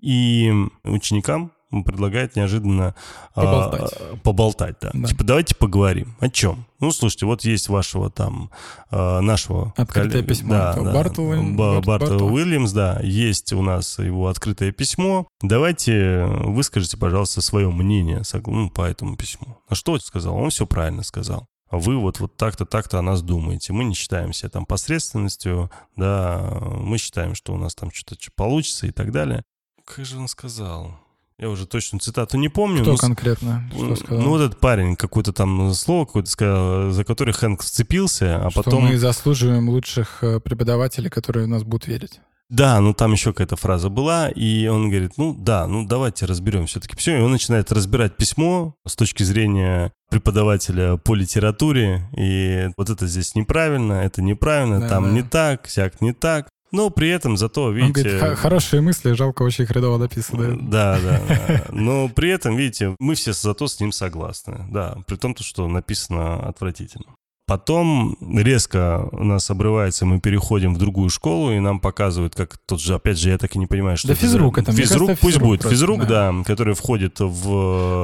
И 0.02 0.52
ученикам 0.84 1.52
предлагает 1.72 2.36
неожиданно 2.36 2.96
а, 3.36 3.42
Поболтать. 3.42 4.22
поболтать, 4.24 4.76
да. 4.82 4.92
Да. 4.94 5.08
Типа, 5.08 5.24
давайте 5.24 5.56
поговорим. 5.56 6.16
О 6.20 6.30
чем? 6.30 6.66
Ну, 6.80 6.92
слушайте, 6.92 7.26
вот 7.26 7.44
есть 7.44 7.70
вашего 7.70 8.10
там, 8.10 8.50
а, 8.90 9.22
нашего... 9.22 9.74
Открытое 9.78 10.10
коллега- 10.22 10.28
письмо 10.28 10.50
Да, 10.54 10.74
да. 10.74 10.94
Барта 10.94 11.22
Уиль- 11.22 11.56
Ба- 11.56 11.76
Барт- 11.76 11.86
Барта 11.86 12.06
Барта. 12.10 12.24
Уильямс, 12.26 12.72
да. 12.72 13.00
Есть 13.04 13.54
у 13.54 13.62
нас 13.62 14.00
его 14.00 14.28
открытое 14.28 14.72
письмо. 14.72 15.28
Давайте 15.42 16.26
выскажите, 16.26 16.98
пожалуйста, 16.98 17.42
свое 17.42 17.70
мнение 17.70 18.24
ну, 18.46 18.70
по 18.70 18.82
этому 18.84 19.16
письму. 19.16 19.58
А 19.68 19.76
что 19.76 19.92
он 19.94 20.00
сказал? 20.00 20.36
Он 20.36 20.50
все 20.50 20.66
правильно 20.66 21.04
сказал. 21.04 21.46
А 21.70 21.78
вы 21.78 21.98
вот, 21.98 22.20
вот 22.20 22.36
так-то, 22.36 22.66
так-то 22.66 22.98
о 22.98 23.04
нас 23.04 23.22
думаете. 23.22 23.74
Мы 23.74 23.84
не 23.84 23.94
считаем 23.94 24.34
себя 24.34 24.50
там 24.50 24.66
посредственностью, 24.66 25.70
да, 25.96 26.50
мы 26.80 26.98
считаем, 26.98 27.36
что 27.36 27.54
у 27.54 27.58
нас 27.58 27.76
там 27.76 27.92
что-то 27.92 28.18
получится 28.36 28.88
и 28.88 28.92
так 28.92 29.12
далее. 29.12 29.44
Как 29.86 30.04
же 30.06 30.18
он 30.18 30.28
сказал? 30.28 31.00
Я 31.40 31.50
уже 31.50 31.66
точно 31.66 32.00
цитату 32.00 32.38
не 32.38 32.50
помню. 32.50 32.82
Кто 32.82 32.92
но 32.92 32.98
конкретно? 32.98 33.64
Что 33.74 33.96
сказал? 33.96 34.24
ну, 34.24 34.30
вот 34.32 34.42
этот 34.42 34.60
парень 34.60 34.98
какое-то 34.98 35.32
там 35.32 35.74
слово 35.74 36.06
какое-то 36.06 36.30
сказал, 36.30 36.92
за 36.92 37.06
которое 37.06 37.32
Хэнк 37.32 37.64
вцепился, 37.64 38.46
а 38.46 38.50
Что 38.52 38.62
потом... 38.62 38.84
мы 38.84 38.98
заслуживаем 38.98 39.70
лучших 39.70 40.22
э, 40.22 40.42
преподавателей, 40.42 41.10
которые 41.10 41.48
нас 41.48 41.64
будут 41.64 41.88
верить. 41.88 42.20
Да, 42.50 42.82
ну 42.82 42.94
там 42.94 43.12
еще 43.14 43.32
какая-то 43.32 43.56
фраза 43.56 43.90
была, 43.90 44.28
и 44.30 44.68
он 44.68 44.90
говорит, 44.90 45.14
ну 45.18 45.36
да, 45.36 45.68
ну 45.68 45.86
давайте 45.86 46.26
разберем 46.26 46.66
все-таки 46.66 46.98
все. 46.98 47.18
И 47.18 47.22
он 47.22 47.32
начинает 47.32 47.72
разбирать 47.72 48.18
письмо 48.18 48.74
с 48.88 48.96
точки 48.96 49.22
зрения 49.22 49.94
преподавателя 50.10 50.98
по 50.98 51.14
литературе, 51.14 52.10
и 52.18 52.70
вот 52.76 52.90
это 52.90 53.06
здесь 53.06 53.36
неправильно, 53.36 53.94
это 53.94 54.24
неправильно, 54.24 54.80
Да, 54.80 54.90
там 54.90 55.04
да. 55.06 55.12
не 55.12 55.22
так, 55.22 55.68
всяк 55.68 56.02
не 56.02 56.12
так. 56.12 56.50
Но 56.72 56.90
при 56.90 57.10
этом 57.10 57.36
зато, 57.38 57.64
Он 57.66 57.74
видите... 57.76 58.02
говорит, 58.04 58.20
«Х- 58.22 58.36
хорошие 58.36 58.82
мысли, 58.82 59.14
жалко, 59.14 59.42
очень 59.44 59.66
хреново 59.66 59.98
написано. 59.98 60.58
Да, 60.70 61.00
да, 61.00 61.22
да. 61.28 61.66
Но 61.72 62.10
при 62.10 62.30
этом, 62.30 62.56
видите, 62.56 62.96
мы 63.00 63.16
все 63.16 63.34
зато 63.34 63.68
с 63.68 63.80
ним 63.80 63.92
согласны. 63.92 64.66
Да, 64.70 64.98
при 65.08 65.16
том, 65.16 65.34
то, 65.34 65.44
что 65.44 65.68
написано 65.68 66.48
отвратительно. 66.48 67.16
Потом 67.50 68.16
резко 68.22 69.10
у 69.12 69.24
нас 69.24 69.50
обрывается, 69.50 70.06
мы 70.06 70.20
переходим 70.20 70.76
в 70.76 70.78
другую 70.78 71.10
школу, 71.10 71.52
и 71.52 71.60
нам 71.60 71.80
показывают, 71.80 72.36
как 72.36 72.60
тот 72.66 72.80
же, 72.80 72.94
опять 72.94 73.18
же, 73.18 73.30
я 73.30 73.40
так 73.40 73.56
и 73.56 73.60
не 73.60 73.66
понимаю, 73.66 73.98
что 73.98 74.08
Да 74.08 74.14
это 74.14 74.22
физрук 74.22 74.60
это, 74.60 74.72
Физрук, 74.72 75.08
кажется, 75.08 75.22
пусть 75.22 75.34
физрук 75.34 75.48
будет. 75.48 75.62
просто, 75.62 75.76
Физрук, 75.76 76.00
да. 76.02 76.32
да. 76.32 76.44
который 76.44 76.76
входит 76.76 77.20
в... 77.20 77.50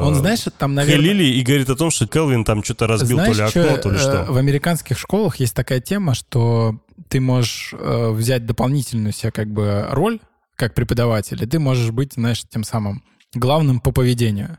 Он, 0.04 0.16
знаешь, 0.16 0.46
там, 0.58 0.74
наверное... 0.74 1.00
Хелили 1.00 1.26
и 1.26 1.44
говорит 1.44 1.70
о 1.70 1.76
том, 1.76 1.92
что 1.92 2.08
Келвин 2.08 2.44
там 2.44 2.64
что-то 2.64 2.88
разбил 2.88 3.18
Знаешь, 3.18 3.38
то 3.38 3.44
ли 3.44 3.52
чё, 3.52 3.62
окно, 3.62 3.78
то 3.78 3.90
ли 3.92 3.98
э, 3.98 4.00
что. 4.00 4.26
В 4.30 4.38
американских 4.38 4.98
школах 4.98 5.36
есть 5.40 5.54
такая 5.54 5.80
тема, 5.80 6.16
что 6.16 6.80
ты 7.08 7.20
можешь 7.20 7.72
э, 7.78 8.10
взять 8.10 8.48
дополнительную 8.48 9.14
себе 9.14 9.32
как 9.32 9.52
бы 9.52 9.86
роль 9.92 10.20
как 10.56 10.74
преподаватель, 10.74 11.44
и 11.44 11.46
ты 11.46 11.60
можешь 11.60 11.92
быть, 11.92 12.14
знаешь, 12.14 12.44
тем 12.50 12.64
самым 12.64 13.04
главным 13.36 13.80
по 13.80 13.92
поведению. 13.92 14.58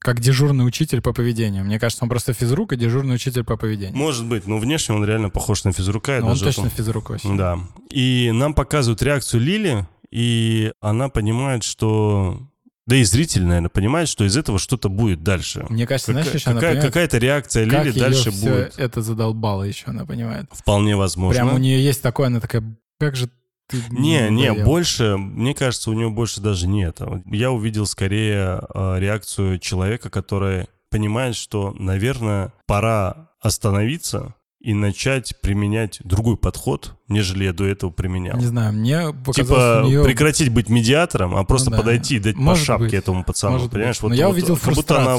Как 0.00 0.20
дежурный 0.20 0.66
учитель 0.66 1.00
по 1.00 1.12
поведению. 1.12 1.64
Мне 1.64 1.78
кажется, 1.80 2.04
он 2.04 2.08
просто 2.08 2.32
физрук 2.32 2.72
и 2.72 2.76
дежурный 2.76 3.16
учитель 3.16 3.42
по 3.44 3.56
поведению. 3.56 3.96
Может 3.96 4.26
быть, 4.26 4.46
но 4.46 4.58
внешне 4.58 4.94
он 4.94 5.04
реально 5.04 5.28
похож 5.28 5.64
на 5.64 5.72
физрука. 5.72 6.20
он 6.22 6.38
точно 6.38 6.66
пом- 6.66 6.70
физрук 6.76 7.10
вообще. 7.10 7.34
Да. 7.36 7.58
И 7.90 8.30
нам 8.32 8.54
показывают 8.54 9.02
реакцию 9.02 9.40
Лили, 9.42 9.86
и 10.10 10.72
она 10.80 11.08
понимает, 11.08 11.64
что... 11.64 12.40
Да 12.86 12.96
и 12.96 13.02
зритель, 13.04 13.44
наверное, 13.44 13.68
понимает, 13.68 14.08
что 14.08 14.24
из 14.24 14.34
этого 14.34 14.58
что-то 14.58 14.88
будет 14.88 15.22
дальше. 15.22 15.66
Мне 15.68 15.86
кажется, 15.86 16.12
знаешь, 16.12 16.26
Какая- 16.28 16.38
еще 16.38 16.44
какая- 16.52 16.60
понимает, 16.70 16.86
какая-то 16.86 17.18
реакция 17.18 17.68
как 17.68 17.84
Лили 17.84 17.92
её 17.94 18.00
дальше 18.00 18.30
всё 18.30 18.40
будет. 18.40 18.78
это 18.78 19.02
задолбало 19.02 19.64
еще, 19.64 19.84
она 19.88 20.06
понимает. 20.06 20.46
Вполне 20.52 20.96
возможно. 20.96 21.42
Прям 21.42 21.54
у 21.54 21.58
нее 21.58 21.84
есть 21.84 22.00
такое, 22.00 22.28
она 22.28 22.40
такая, 22.40 22.62
как 22.98 23.14
же 23.14 23.28
ты... 23.68 23.78
Не, 23.90 24.28
не, 24.30 24.48
надоел». 24.48 24.64
больше, 24.66 25.16
мне 25.16 25.54
кажется, 25.54 25.90
у 25.90 25.94
нее 25.94 26.10
больше 26.10 26.40
даже 26.40 26.66
не 26.66 26.82
это. 26.84 27.22
Я 27.26 27.50
увидел 27.52 27.86
скорее 27.86 28.60
э, 28.74 28.96
реакцию 28.98 29.58
человека, 29.58 30.10
который 30.10 30.66
понимает, 30.90 31.36
что, 31.36 31.74
наверное, 31.78 32.52
пора 32.66 33.28
остановиться 33.40 34.34
и 34.60 34.74
начать 34.74 35.40
применять 35.40 36.00
другой 36.02 36.36
подход, 36.36 36.96
нежели 37.06 37.44
я 37.44 37.52
до 37.52 37.64
этого 37.64 37.90
применял. 37.90 38.36
Не 38.38 38.46
знаю, 38.46 38.72
мне 38.72 39.12
показалось, 39.12 39.36
Типа 39.36 39.82
нее... 39.86 40.02
прекратить 40.02 40.48
быть 40.52 40.68
медиатором, 40.68 41.36
а 41.36 41.44
просто 41.44 41.70
Ну 41.70 41.76
да. 41.76 41.82
подойти 41.82 42.16
и 42.16 42.18
дать 42.18 42.34
Может 42.36 42.62
по 42.62 42.66
шапке 42.66 42.84
быть. 42.86 42.94
этому 42.94 43.22
пацану, 43.24 43.52
Может 43.58 43.70
понимаешь? 43.70 44.00
быть. 44.00 44.08
Но 44.10 44.14
я 44.16 44.28
увидел 44.28 44.56
как 44.56 44.74
будто 44.74 45.00
она 45.00 45.14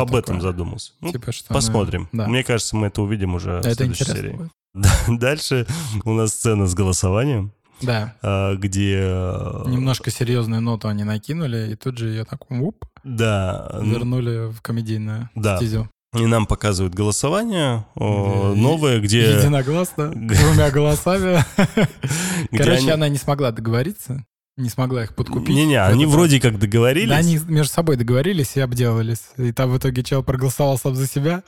об 0.00 0.14
этом 0.14 0.36
такое. 0.36 0.40
задумалась. 0.40 0.94
Ну, 1.00 1.10
Типа, 1.10 1.32
что 1.32 1.46
она- 1.50 1.54
посмотрим. 1.56 2.08
Да. 2.12 2.28
Мне 2.28 2.44
кажется, 2.44 2.76
мы 2.76 2.86
это 2.86 3.02
увидим 3.02 3.34
уже 3.34 3.56
в 3.56 3.66
это 3.66 3.74
следующей 3.74 4.02
интересно 4.04 4.22
серии. 4.22 4.36
будет. 4.36 4.50
Дальше 5.20 5.66
у 6.04 6.12
нас 6.12 6.30
сцена 6.32 6.66
с 6.68 6.74
голосованием, 6.74 7.52
Да. 7.82 8.14
а, 8.22 8.54
где... 8.56 8.98
э, 9.02 9.62
Немножко 9.66 10.10
серьезную 10.10 10.62
ноту 10.62 10.88
они 10.88 11.04
накинули, 11.04 11.72
и 11.72 11.74
тут 11.76 11.98
же 11.98 12.08
ее 12.08 12.24
так 12.24 12.50
уп, 12.50 12.84
Да, 13.02 13.78
вернули 13.82 14.50
в 14.52 14.60
комедийную 14.62 15.28
Да. 15.34 15.56
стезю. 15.58 15.88
и 16.16 16.24
нам 16.26 16.46
показывают 16.46 16.94
голосование 16.94 17.84
о, 17.96 18.54
новое, 18.54 19.00
где... 19.00 19.38
Единогласно, 19.38 20.08
двумя 20.14 20.70
голосами. 20.70 21.44
Короче, 22.56 22.92
она 22.92 23.08
не 23.08 23.18
смогла 23.18 23.50
договориться, 23.50 24.24
не 24.56 24.68
смогла 24.68 25.02
их 25.04 25.14
подкупить. 25.16 25.54
Не-не, 25.54 25.82
они 25.82 26.06
вроде 26.06 26.40
как 26.40 26.58
договорились. 26.58 27.08
Да, 27.10 27.16
они 27.16 27.38
между 27.48 27.72
собой 27.72 27.96
договорились 27.96 28.56
и 28.56 28.60
обделались. 28.60 29.22
И 29.36 29.50
там 29.52 29.70
в 29.70 29.78
итоге 29.78 30.02
чел 30.04 30.22
проголосовал 30.22 30.78
сам 30.78 30.94
за 30.94 31.08
себя. 31.08 31.42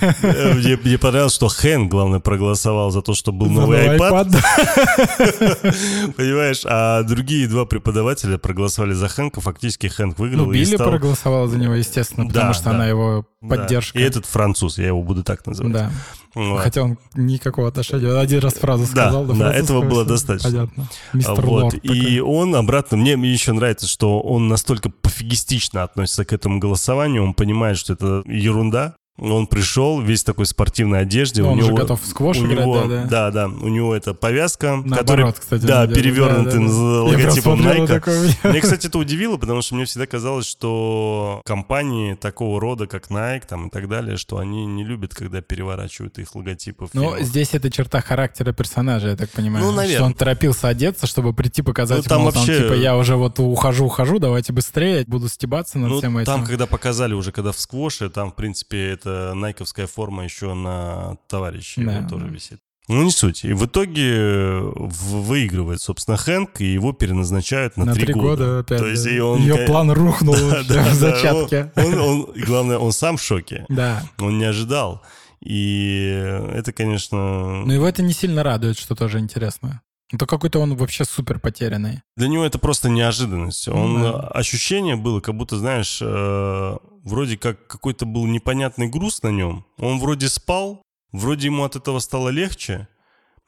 Э, 0.00 0.54
Мне, 0.54 0.76
мне 0.76 0.98
понравилось, 0.98 1.34
что 1.34 1.48
Хэн, 1.48 1.88
главное, 1.88 2.20
проголосовал 2.20 2.90
за 2.90 3.02
то, 3.02 3.14
что 3.14 3.32
был 3.32 3.46
За 3.46 3.52
новый 3.52 3.96
iPad. 3.96 4.30
да. 4.30 5.72
Понимаешь, 6.16 6.62
а 6.64 7.02
другие 7.02 7.46
два 7.48 7.64
преподавателя 7.64 8.38
проголосовали 8.38 8.92
за 8.94 9.08
Хэнка. 9.08 9.40
Фактически 9.40 9.86
Хэнк 9.88 10.18
выиграл 10.18 10.46
Ну, 10.46 10.52
Билли 10.52 10.64
стал... 10.76 10.88
проголосовала 10.90 11.48
за 11.48 11.58
него, 11.58 11.74
естественно, 11.74 12.26
потому 12.26 12.48
Да, 12.48 12.54
что 12.54 12.64
да. 12.64 12.70
она 12.70 12.86
его 12.86 13.26
Да. 13.40 13.56
поддержка. 13.56 13.98
И 13.98 14.02
этот 14.02 14.26
француз, 14.26 14.78
я 14.78 14.88
его 14.88 15.02
буду 15.02 15.22
так 15.22 15.46
называть. 15.46 15.72
Да. 15.72 15.90
Вот. 16.34 16.60
Хотя 16.60 16.82
он 16.82 16.98
никакого 17.14 17.68
отношения. 17.68 18.08
Он 18.12 18.18
один 18.18 18.40
раз 18.40 18.54
фразу 18.54 18.84
Да, 18.94 19.04
сказал. 19.06 19.24
да, 19.24 19.34
французского 19.34 19.62
этого 19.64 19.80
было 19.82 20.04
достаточно. 20.04 20.50
Понятно. 20.50 20.88
А 21.12 21.16
Мистер 21.16 21.34
вот, 21.46 21.62
Лорд 21.62 21.74
И 21.76 21.88
такой. 21.88 22.20
он 22.20 22.54
обратно, 22.56 22.96
мне 22.98 23.12
еще 23.12 23.52
нравится, 23.52 23.86
что 23.86 24.20
он 24.20 24.48
настолько 24.48 24.90
пофигистично 24.90 25.82
относится 25.82 26.24
к 26.26 26.32
этому 26.34 26.58
голосованию, 26.58 27.22
он 27.24 27.32
понимает, 27.32 27.78
что 27.78 27.94
это 27.94 28.22
ерунда. 28.26 28.94
Он 29.18 29.46
пришел 29.46 30.00
весь 30.00 30.22
такой 30.24 30.44
в 30.44 30.48
спортивной 30.48 31.00
одежде. 31.00 31.40
Ну, 31.42 31.48
у 31.48 31.52
он 31.52 31.56
него, 31.58 31.68
уже 31.68 31.76
готов 31.76 32.02
в 32.02 32.06
сквош 32.06 32.36
у 32.36 32.44
играть, 32.46 32.58
него, 32.60 32.82
да, 32.82 32.86
да. 32.86 33.04
да, 33.04 33.30
да, 33.30 33.46
у 33.48 33.68
него 33.68 33.94
это 33.96 34.12
повязка, 34.12 34.76
Наоборот, 34.76 34.98
которая, 34.98 35.32
кстати. 35.32 35.62
да, 35.62 35.86
делает. 35.86 35.94
перевернутым 35.94 36.66
Да, 36.66 36.72
да, 36.72 37.02
логотипом 37.02 37.60
Nike. 37.66 38.50
Мне, 38.50 38.60
кстати, 38.60 38.88
это 38.88 38.98
удивило, 38.98 39.38
потому 39.38 39.62
что 39.62 39.74
мне 39.74 39.86
всегда 39.86 40.06
казалось, 40.06 40.44
что 40.46 41.40
компании 41.46 42.14
такого 42.14 42.60
рода, 42.60 42.86
как 42.86 43.08
Nike 43.10 43.44
там, 43.48 43.68
и 43.68 43.70
так 43.70 43.88
далее, 43.88 44.18
что 44.18 44.36
они 44.38 44.66
не 44.66 44.84
любят, 44.84 45.14
когда 45.14 45.40
переворачивают 45.40 46.18
их 46.18 46.34
логотипы 46.34 46.86
Ну, 46.92 47.14
здесь 47.20 47.54
это 47.54 47.70
черта 47.70 48.02
характера 48.02 48.52
персонажа, 48.52 49.08
я 49.08 49.16
так 49.16 49.30
понимаю. 49.30 49.64
Ну, 49.64 49.70
Что 49.72 49.80
наверное. 49.80 50.06
он 50.08 50.14
торопился 50.14 50.68
одеться, 50.68 51.06
чтобы 51.06 51.32
прийти 51.32 51.62
показать, 51.62 51.98
Ну, 51.98 52.02
там 52.04 52.20
мол, 52.22 52.32
вообще- 52.32 52.62
типа, 52.64 52.74
я 52.74 52.96
уже 52.98 53.16
вот 53.16 53.40
ухожу, 53.40 53.86
ухожу, 53.86 54.18
давайте 54.18 54.52
быстрее, 54.52 55.04
буду 55.06 55.28
стебаться 55.28 55.78
над 55.78 55.90
Ну, 55.90 55.98
всем 55.98 56.18
этим. 56.18 56.26
там, 56.26 56.44
когда 56.44 56.66
показали 56.66 57.14
уже, 57.14 57.32
когда 57.32 57.52
в 57.52 57.58
сквоше, 57.58 58.10
там, 58.10 58.30
в 58.30 58.34
принципе, 58.34 58.90
это 58.90 59.05
найковская 59.34 59.86
форма 59.86 60.24
еще 60.24 60.54
на 60.54 61.16
товарища 61.28 61.80
Да. 61.82 61.96
его 61.98 62.08
тоже 62.08 62.28
висит. 62.28 62.58
Ну, 62.88 63.02
не 63.02 63.10
суть. 63.10 63.44
И 63.44 63.52
в 63.52 63.66
итоге 63.66 64.12
э, 64.14 64.60
выигрывает, 64.76 65.80
собственно, 65.80 66.16
Хэнк, 66.16 66.60
и 66.60 66.66
его 66.72 66.92
переназначают 66.92 67.76
на, 67.76 67.84
на 67.86 67.94
три 67.94 68.12
года. 68.12 68.60
опять. 68.60 68.78
То 68.78 68.86
есть 68.86 69.04
да. 69.04 69.10
и 69.10 69.18
он... 69.18 69.40
Ее 69.40 69.66
план 69.66 69.90
рухнул 69.90 70.34
Да, 70.50 70.62
да, 70.68 70.84
в 70.84 70.94
зачатке. 70.94 71.72
Он, 71.74 71.94
он- 71.94 71.98
он- 71.98 72.26
главное, 72.46 72.78
он 72.78 72.92
сам 72.92 73.16
в 73.16 73.22
шоке. 73.22 73.66
Да. 73.68 74.04
Он 74.18 74.38
не 74.38 74.44
ожидал. 74.44 75.02
И 75.40 76.06
это, 76.52 76.72
конечно... 76.72 77.64
Но 77.64 77.72
его 77.72 77.88
это 77.88 78.02
не 78.02 78.12
сильно 78.12 78.44
радует, 78.44 78.78
что 78.78 78.94
тоже 78.94 79.18
интересно. 79.18 79.82
Это 80.12 80.26
какой-то 80.26 80.60
он 80.60 80.76
вообще 80.76 81.04
супер 81.04 81.40
потерянный. 81.40 82.02
Для 82.16 82.28
него 82.28 82.44
это 82.44 82.60
просто 82.60 82.88
неожиданность. 82.88 83.66
Он 83.66 84.02
да. 84.02 84.12
ощущение 84.28 84.94
было, 84.94 85.18
как 85.20 85.34
будто, 85.36 85.56
знаешь, 85.58 85.98
э, 86.00 86.76
вроде 87.06 87.38
как 87.38 87.66
какой-то 87.66 88.04
был 88.04 88.26
непонятный 88.26 88.88
груз 88.88 89.22
на 89.22 89.28
нем. 89.28 89.64
Он 89.78 89.98
вроде 89.98 90.28
спал, 90.28 90.82
вроде 91.12 91.46
ему 91.46 91.64
от 91.64 91.76
этого 91.76 92.00
стало 92.00 92.28
легче, 92.28 92.88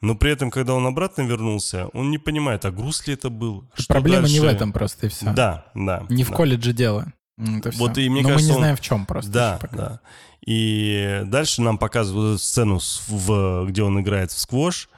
но 0.01 0.15
при 0.15 0.31
этом, 0.31 0.49
когда 0.49 0.73
он 0.73 0.87
обратно 0.87 1.23
вернулся, 1.23 1.87
он 1.93 2.09
не 2.09 2.17
понимает, 2.17 2.65
а 2.65 2.71
груз 2.71 3.05
ли 3.05 3.13
это 3.13 3.29
был. 3.29 3.69
Что 3.75 3.93
Проблема 3.93 4.21
дальше? 4.21 4.33
не 4.33 4.39
в 4.39 4.45
этом 4.45 4.71
просто 4.71 5.07
и 5.07 5.09
все. 5.09 5.31
Да, 5.33 5.65
да. 5.75 6.05
Не 6.09 6.23
да. 6.23 6.31
в 6.31 6.33
колледже 6.33 6.73
дело. 6.73 7.13
Это 7.37 7.71
вот 7.77 7.93
все. 7.93 8.01
и 8.01 8.09
мне 8.09 8.21
Но 8.21 8.29
кажется, 8.29 8.47
мы 8.47 8.49
не 8.49 8.55
он... 8.55 8.59
знаем 8.59 8.77
в 8.77 8.81
чем 8.81 9.05
просто. 9.05 9.31
Да, 9.31 9.59
да. 9.71 9.99
И 10.45 11.21
дальше 11.25 11.61
нам 11.61 11.77
показывают 11.77 12.41
сцену, 12.41 12.79
в, 13.07 13.65
где 13.67 13.83
он 13.83 13.99
играет 13.99 14.31
в 14.31 14.39
сквош. 14.39 14.89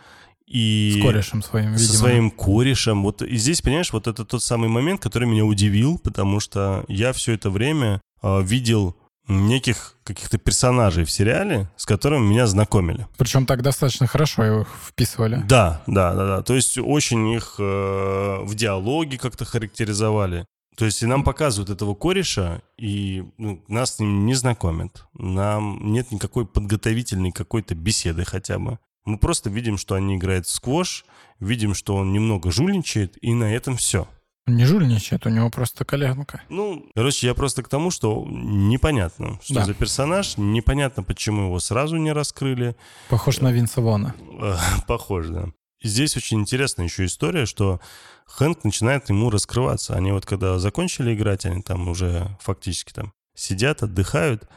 И 0.52 0.98
с 1.00 1.02
корешем 1.02 1.42
своим, 1.42 1.74
видимо. 1.74 1.88
Со 1.88 1.98
своим 1.98 2.32
корешем. 2.32 3.04
Вот 3.04 3.22
и 3.22 3.38
здесь, 3.38 3.62
понимаешь, 3.62 3.94
вот 3.94 4.08
это 4.08 4.26
тот 4.26 4.44
самый 4.44 4.68
момент, 4.68 5.02
который 5.02 5.28
меня 5.28 5.46
удивил, 5.46 5.98
потому 5.98 6.40
что 6.40 6.84
я 6.90 7.14
все 7.14 7.34
это 7.34 7.50
время 7.50 8.02
э, 8.22 8.42
видел 8.44 8.96
неких 9.28 9.96
каких-то 10.04 10.38
персонажей 10.38 11.06
в 11.06 11.12
сериале, 11.12 11.70
с 11.78 11.86
которыми 11.86 12.28
меня 12.28 12.48
знакомили. 12.48 13.08
Причем 13.18 13.46
так 13.46 13.62
достаточно 13.62 14.08
хорошо 14.08 14.62
их 14.62 14.68
вписывали. 14.88 15.42
Да, 15.48 15.82
да, 15.88 16.14
да, 16.14 16.28
да. 16.28 16.42
То 16.44 16.56
есть 16.56 16.78
очень 16.78 17.30
их 17.30 17.56
э, 17.58 18.40
в 18.44 18.54
диалоге 18.56 19.18
как-то 19.18 19.46
характеризовали. 19.46 20.46
То 20.76 20.86
есть 20.86 21.02
и 21.04 21.06
нам 21.06 21.24
показывают 21.24 21.70
этого 21.70 21.96
кореша, 21.96 22.62
и 22.78 23.24
ну, 23.38 23.64
нас 23.68 23.96
с 23.96 24.00
ним 24.00 24.26
не 24.26 24.34
знакомят. 24.34 25.06
Нам 25.14 25.92
нет 25.92 26.12
никакой 26.12 26.46
подготовительной 26.46 27.32
какой-то 27.32 27.76
беседы 27.76 28.26
хотя 28.26 28.58
бы. 28.58 28.80
Мы 29.06 29.18
просто 29.18 29.50
видим, 29.50 29.78
что 29.78 29.96
они 29.96 30.16
играют 30.16 30.46
в 30.46 30.52
сквош, 30.52 31.06
видим, 31.40 31.74
что 31.74 31.96
он 31.96 32.14
немного 32.14 32.52
жульничает, 32.52 33.18
и 33.22 33.34
на 33.34 33.54
этом 33.54 33.78
все. 33.78 34.08
Он 34.48 34.56
не 34.56 34.66
жульничает, 34.66 35.26
у 35.26 35.30
него 35.30 35.50
просто 35.50 35.86
коленка. 35.86 36.42
Ну, 36.50 36.88
короче, 36.96 37.28
я 37.28 37.36
просто 37.36 37.64
к 37.64 37.70
тому, 37.70 37.92
что 37.92 38.26
непонятно, 38.28 39.40
что 39.44 39.56
да. 39.56 39.66
за 39.66 39.74
персонаж, 39.74 40.38
непонятно, 40.38 41.04
почему 41.04 41.46
его 41.46 41.60
сразу 41.60 41.98
не 41.98 42.12
раскрыли. 42.12 42.76
Похож 43.10 43.40
на 43.40 43.52
Винса 43.52 43.82
Вона. 43.82 44.16
Похож, 44.88 45.28
да. 45.28 45.50
Здесь 45.84 46.16
очень 46.18 46.42
интересная 46.42 46.86
еще 46.86 47.06
история, 47.06 47.46
что 47.46 47.80
Хэнк 48.26 48.64
начинает 48.64 49.10
ему 49.10 49.30
раскрываться. 49.30 49.96
Они 49.96 50.12
вот 50.12 50.26
когда 50.26 50.60
закончили 50.60 51.14
играть, 51.14 51.46
они 51.46 51.62
там 51.62 51.88
уже 51.88 52.38
фактически 52.40 52.94
там 52.94 53.14
сидят, 53.36 53.82
отдыхают, 53.84 54.48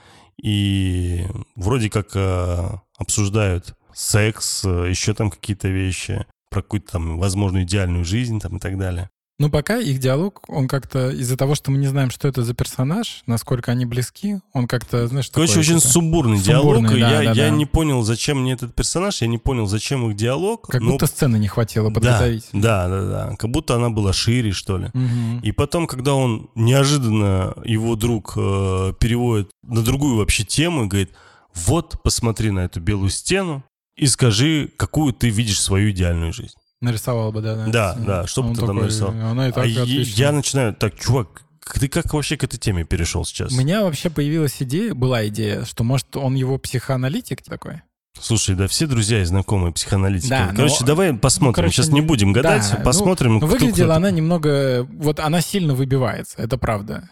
и 0.42 1.26
вроде 1.56 1.88
как 1.88 2.08
э, 2.14 2.68
обсуждают 2.98 3.74
секс, 3.94 4.64
э, 4.64 4.88
еще 4.90 5.14
там 5.14 5.30
какие-то 5.30 5.68
вещи, 5.68 6.26
про 6.50 6.62
какую-то 6.62 6.92
там 6.92 7.18
возможную 7.18 7.64
идеальную 7.64 8.04
жизнь 8.04 8.40
там 8.40 8.56
и 8.56 8.60
так 8.60 8.78
далее. 8.78 9.10
Ну, 9.40 9.50
пока 9.50 9.78
их 9.78 9.98
диалог, 9.98 10.44
он 10.46 10.68
как-то 10.68 11.10
из-за 11.10 11.36
того, 11.36 11.56
что 11.56 11.72
мы 11.72 11.78
не 11.78 11.88
знаем, 11.88 12.10
что 12.10 12.28
это 12.28 12.44
за 12.44 12.54
персонаж, 12.54 13.24
насколько 13.26 13.72
они 13.72 13.84
близки, 13.84 14.38
он 14.52 14.68
как-то, 14.68 15.08
знаешь, 15.08 15.28
Короче, 15.28 15.58
очень 15.58 15.80
сумбурный, 15.80 16.38
сумбурный 16.38 16.88
диалог. 16.88 16.88
Да, 16.88 16.96
я, 16.96 17.16
да, 17.16 17.22
я 17.32 17.50
да. 17.50 17.50
не 17.50 17.66
понял, 17.66 18.02
зачем 18.02 18.42
мне 18.42 18.52
этот 18.52 18.76
персонаж, 18.76 19.22
я 19.22 19.26
не 19.26 19.38
понял, 19.38 19.66
зачем 19.66 20.08
их 20.08 20.14
диалог. 20.14 20.68
Как 20.68 20.80
но... 20.80 20.92
будто 20.92 21.06
сцены 21.06 21.36
не 21.38 21.48
хватило 21.48 21.90
подготовить. 21.90 22.46
Да, 22.52 22.86
да, 22.86 23.00
да, 23.00 23.06
да. 23.30 23.36
Как 23.36 23.50
будто 23.50 23.74
она 23.74 23.90
была 23.90 24.12
шире, 24.12 24.52
что 24.52 24.78
ли. 24.78 24.86
Угу. 24.94 25.40
И 25.42 25.50
потом, 25.50 25.88
когда 25.88 26.14
он 26.14 26.48
неожиданно, 26.54 27.54
его 27.64 27.96
друг 27.96 28.34
э, 28.36 28.92
переводит 29.00 29.50
на 29.64 29.82
другую 29.82 30.16
вообще 30.16 30.44
тему 30.44 30.84
и 30.84 30.86
говорит, 30.86 31.10
вот, 31.54 32.00
посмотри 32.04 32.52
на 32.52 32.60
эту 32.60 32.80
белую 32.80 33.10
стену 33.10 33.64
и 33.96 34.06
скажи, 34.06 34.70
какую 34.76 35.12
ты 35.12 35.30
видишь 35.30 35.60
свою 35.60 35.90
идеальную 35.90 36.32
жизнь. 36.32 36.54
Нарисовал 36.80 37.32
бы, 37.32 37.40
да. 37.40 37.66
Да, 37.66 37.94
да, 37.94 38.26
что 38.26 38.42
бы 38.42 38.54
ты 38.54 38.60
там 38.60 38.76
нарисовал. 38.76 39.14
Она 39.14 39.48
и 39.48 39.52
так 39.52 39.64
а 39.64 39.66
я 39.66 40.32
начинаю, 40.32 40.74
так, 40.74 40.98
чувак, 40.98 41.44
ты 41.80 41.88
как 41.88 42.12
вообще 42.12 42.36
к 42.36 42.44
этой 42.44 42.58
теме 42.58 42.84
перешел 42.84 43.24
сейчас? 43.24 43.52
У 43.52 43.56
меня 43.56 43.82
вообще 43.82 44.10
появилась 44.10 44.60
идея, 44.60 44.94
была 44.94 45.26
идея, 45.28 45.64
что 45.64 45.84
может 45.84 46.16
он 46.16 46.34
его 46.34 46.58
психоаналитик 46.58 47.42
такой? 47.42 47.82
Слушай, 48.20 48.54
да 48.54 48.68
все 48.68 48.86
друзья 48.86 49.20
и 49.22 49.24
знакомые 49.24 49.72
психоаналитики. 49.72 50.28
Да, 50.28 50.52
короче, 50.54 50.76
но... 50.80 50.86
давай 50.86 51.14
посмотрим. 51.14 51.48
Ну, 51.48 51.54
короче, 51.54 51.74
Сейчас 51.74 51.88
не 51.88 52.00
будем 52.00 52.32
гадать, 52.32 52.68
да, 52.70 52.82
посмотрим. 52.82 53.34
Ну, 53.34 53.40
ну 53.40 53.46
выглядела 53.46 53.96
она 53.96 54.10
немного... 54.10 54.86
Вот 54.92 55.18
она 55.18 55.40
сильно 55.40 55.74
выбивается, 55.74 56.36
это 56.38 56.56
правда. 56.58 57.10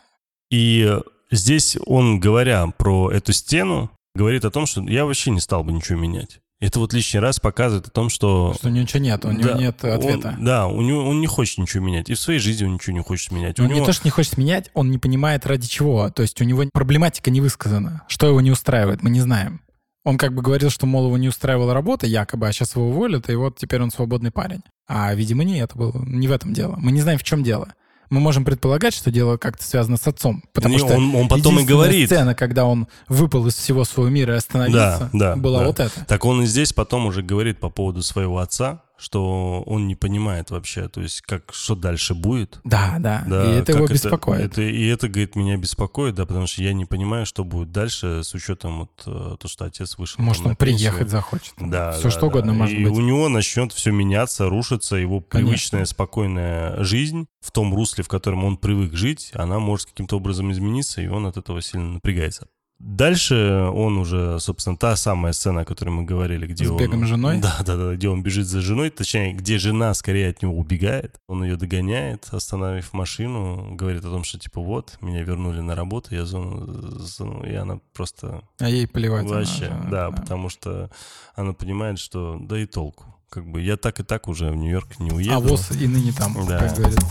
И 0.50 0.96
здесь 1.30 1.76
он, 1.86 2.20
говоря 2.20 2.66
про 2.66 3.10
эту 3.10 3.32
стену, 3.32 3.90
говорит 4.14 4.44
о 4.44 4.50
том, 4.50 4.66
что 4.66 4.82
я 4.82 5.04
вообще 5.04 5.30
не 5.30 5.40
стал 5.40 5.64
бы 5.64 5.72
ничего 5.72 5.98
менять. 5.98 6.41
Это 6.62 6.78
вот 6.78 6.92
лишний 6.92 7.18
раз 7.18 7.40
показывает 7.40 7.88
о 7.88 7.90
том, 7.90 8.08
что... 8.08 8.54
Что 8.54 8.70
ничего 8.70 9.00
нет, 9.00 9.24
у 9.24 9.32
него 9.32 9.48
да, 9.48 9.58
нет 9.58 9.84
ответа. 9.84 10.36
Он, 10.38 10.44
да, 10.44 10.68
у 10.68 10.80
него, 10.80 11.08
он 11.08 11.20
не 11.20 11.26
хочет 11.26 11.58
ничего 11.58 11.84
менять. 11.84 12.08
И 12.08 12.14
в 12.14 12.20
своей 12.20 12.38
жизни 12.38 12.64
он 12.64 12.74
ничего 12.74 12.94
не 12.94 13.02
хочет 13.02 13.32
менять. 13.32 13.58
Он 13.58 13.66
у 13.66 13.68
него... 13.68 13.80
не 13.80 13.84
то, 13.84 13.92
что 13.92 14.06
не 14.06 14.12
хочет 14.12 14.38
менять, 14.38 14.70
он 14.72 14.88
не 14.92 14.98
понимает 14.98 15.44
ради 15.44 15.66
чего. 15.66 16.08
То 16.10 16.22
есть 16.22 16.40
у 16.40 16.44
него 16.44 16.62
проблематика 16.72 17.32
не 17.32 17.40
высказана. 17.40 18.02
Что 18.06 18.28
его 18.28 18.40
не 18.40 18.52
устраивает, 18.52 19.02
мы 19.02 19.10
не 19.10 19.18
знаем. 19.18 19.60
Он 20.04 20.16
как 20.18 20.34
бы 20.34 20.42
говорил, 20.42 20.70
что, 20.70 20.86
мол, 20.86 21.06
его 21.06 21.18
не 21.18 21.28
устраивала 21.28 21.74
работа, 21.74 22.06
якобы, 22.06 22.46
а 22.46 22.52
сейчас 22.52 22.76
его 22.76 22.90
уволят, 22.90 23.28
и 23.28 23.34
вот 23.34 23.58
теперь 23.58 23.82
он 23.82 23.90
свободный 23.90 24.30
парень. 24.30 24.62
А, 24.86 25.12
видимо, 25.14 25.42
не 25.42 25.58
это 25.58 25.76
было. 25.76 26.00
Не 26.06 26.28
в 26.28 26.32
этом 26.32 26.52
дело. 26.52 26.76
Мы 26.78 26.92
не 26.92 27.00
знаем, 27.00 27.18
в 27.18 27.24
чем 27.24 27.42
дело 27.42 27.74
мы 28.12 28.20
можем 28.20 28.44
предполагать, 28.44 28.92
что 28.92 29.10
дело 29.10 29.38
как-то 29.38 29.64
связано 29.64 29.96
с 29.96 30.06
отцом. 30.06 30.44
Потому 30.52 30.74
не, 30.74 30.78
что 30.78 30.94
он, 30.94 31.14
он 31.14 31.28
потом 31.28 31.58
и 31.58 31.64
говорит. 31.64 32.08
сцена, 32.08 32.34
когда 32.34 32.66
он 32.66 32.86
выпал 33.08 33.46
из 33.46 33.54
всего 33.54 33.84
своего 33.84 34.10
мира 34.10 34.34
и 34.34 34.36
остановился, 34.36 35.08
да, 35.14 35.34
да, 35.34 35.36
была 35.36 35.60
да. 35.60 35.66
вот 35.66 35.80
эта. 35.80 36.04
Так 36.04 36.26
он 36.26 36.42
и 36.42 36.46
здесь 36.46 36.74
потом 36.74 37.06
уже 37.06 37.22
говорит 37.22 37.58
по 37.58 37.70
поводу 37.70 38.02
своего 38.02 38.38
отца, 38.38 38.82
что 38.98 39.62
он 39.66 39.88
не 39.88 39.96
понимает 39.96 40.50
вообще, 40.50 40.88
то 40.88 41.00
есть 41.00 41.22
как 41.22 41.52
что 41.52 41.74
дальше 41.74 42.14
будет. 42.14 42.60
Да, 42.64 42.96
да, 43.00 43.24
да 43.26 43.52
и 43.52 43.58
это 43.58 43.72
его 43.72 43.86
беспокоит. 43.86 44.40
Это, 44.40 44.62
и 44.62 44.86
это, 44.86 45.08
говорит, 45.08 45.34
меня 45.34 45.56
беспокоит, 45.56 46.14
да, 46.14 46.26
потому 46.26 46.46
что 46.46 46.62
я 46.62 46.72
не 46.72 46.84
понимаю, 46.84 47.26
что 47.26 47.44
будет 47.44 47.72
дальше 47.72 48.22
с 48.22 48.34
учетом 48.34 48.80
вот 48.80 49.02
э, 49.06 49.36
то, 49.38 49.48
что 49.48 49.64
отец 49.64 49.98
вышел. 49.98 50.22
Может, 50.22 50.46
он 50.46 50.56
приехать 50.56 51.10
захочет. 51.10 51.54
Да, 51.58 51.92
Все 51.92 52.04
да, 52.04 52.10
что 52.10 52.20
да. 52.20 52.26
угодно 52.28 52.52
может 52.52 52.76
и 52.76 52.84
быть. 52.84 52.92
у 52.92 53.00
него 53.00 53.28
начнет 53.28 53.72
все 53.72 53.90
меняться, 53.90 54.48
рушиться, 54.48 54.96
его 54.96 55.20
Конечно. 55.20 55.48
привычная 55.48 55.84
спокойная 55.84 56.82
жизнь 56.84 57.26
в 57.40 57.50
том 57.50 57.74
русле, 57.74 58.04
в 58.04 58.08
котором 58.08 58.44
он 58.44 58.56
привык 58.56 58.94
жить, 58.94 59.32
она 59.34 59.58
может 59.58 59.88
каким-то 59.88 60.16
образом 60.16 60.52
измениться, 60.52 61.02
и 61.02 61.08
он 61.08 61.26
от 61.26 61.36
этого 61.36 61.60
сильно 61.60 61.94
напрягается. 61.94 62.46
Дальше 62.82 63.70
он 63.72 63.96
уже, 63.96 64.40
собственно, 64.40 64.76
та 64.76 64.96
самая 64.96 65.32
сцена, 65.32 65.60
о 65.60 65.64
которой 65.64 65.90
мы 65.90 66.02
говорили, 66.02 66.48
где 66.48 66.64
С 66.64 66.70
он... 66.70 66.78
бегом 66.78 67.06
женой? 67.06 67.38
Да, 67.38 67.58
да, 67.64 67.76
да, 67.76 67.94
где 67.94 68.08
он 68.08 68.24
бежит 68.24 68.46
за 68.46 68.60
женой, 68.60 68.90
точнее, 68.90 69.34
где 69.34 69.58
жена 69.58 69.94
скорее 69.94 70.30
от 70.30 70.42
него 70.42 70.58
убегает. 70.58 71.20
Он 71.28 71.44
ее 71.44 71.56
догоняет, 71.56 72.26
остановив 72.32 72.92
машину, 72.92 73.76
говорит 73.76 74.04
о 74.04 74.10
том, 74.10 74.24
что 74.24 74.40
типа 74.40 74.60
вот, 74.60 74.98
меня 75.00 75.22
вернули 75.22 75.60
на 75.60 75.76
работу, 75.76 76.12
я 76.12 76.24
зону, 76.24 77.44
и 77.44 77.54
она 77.54 77.78
просто... 77.94 78.42
А 78.58 78.68
ей 78.68 78.88
плевать. 78.88 79.26
Вообще, 79.26 79.66
же, 79.66 79.68
да, 79.84 80.10
да, 80.10 80.10
потому 80.10 80.48
что 80.48 80.90
она 81.36 81.52
понимает, 81.52 82.00
что 82.00 82.36
да 82.40 82.58
и 82.58 82.66
толку. 82.66 83.04
Как 83.30 83.46
бы 83.46 83.62
я 83.62 83.76
так 83.76 84.00
и 84.00 84.02
так 84.02 84.26
уже 84.26 84.50
в 84.50 84.56
Нью-Йорк 84.56 84.98
не 84.98 85.12
уеду. 85.12 85.34
А 85.34 85.38
воз 85.38 85.70
и 85.70 85.86
ныне 85.86 86.12
там, 86.12 86.34
да. 86.48 86.58
как 86.58 86.76
говорится. 86.76 87.06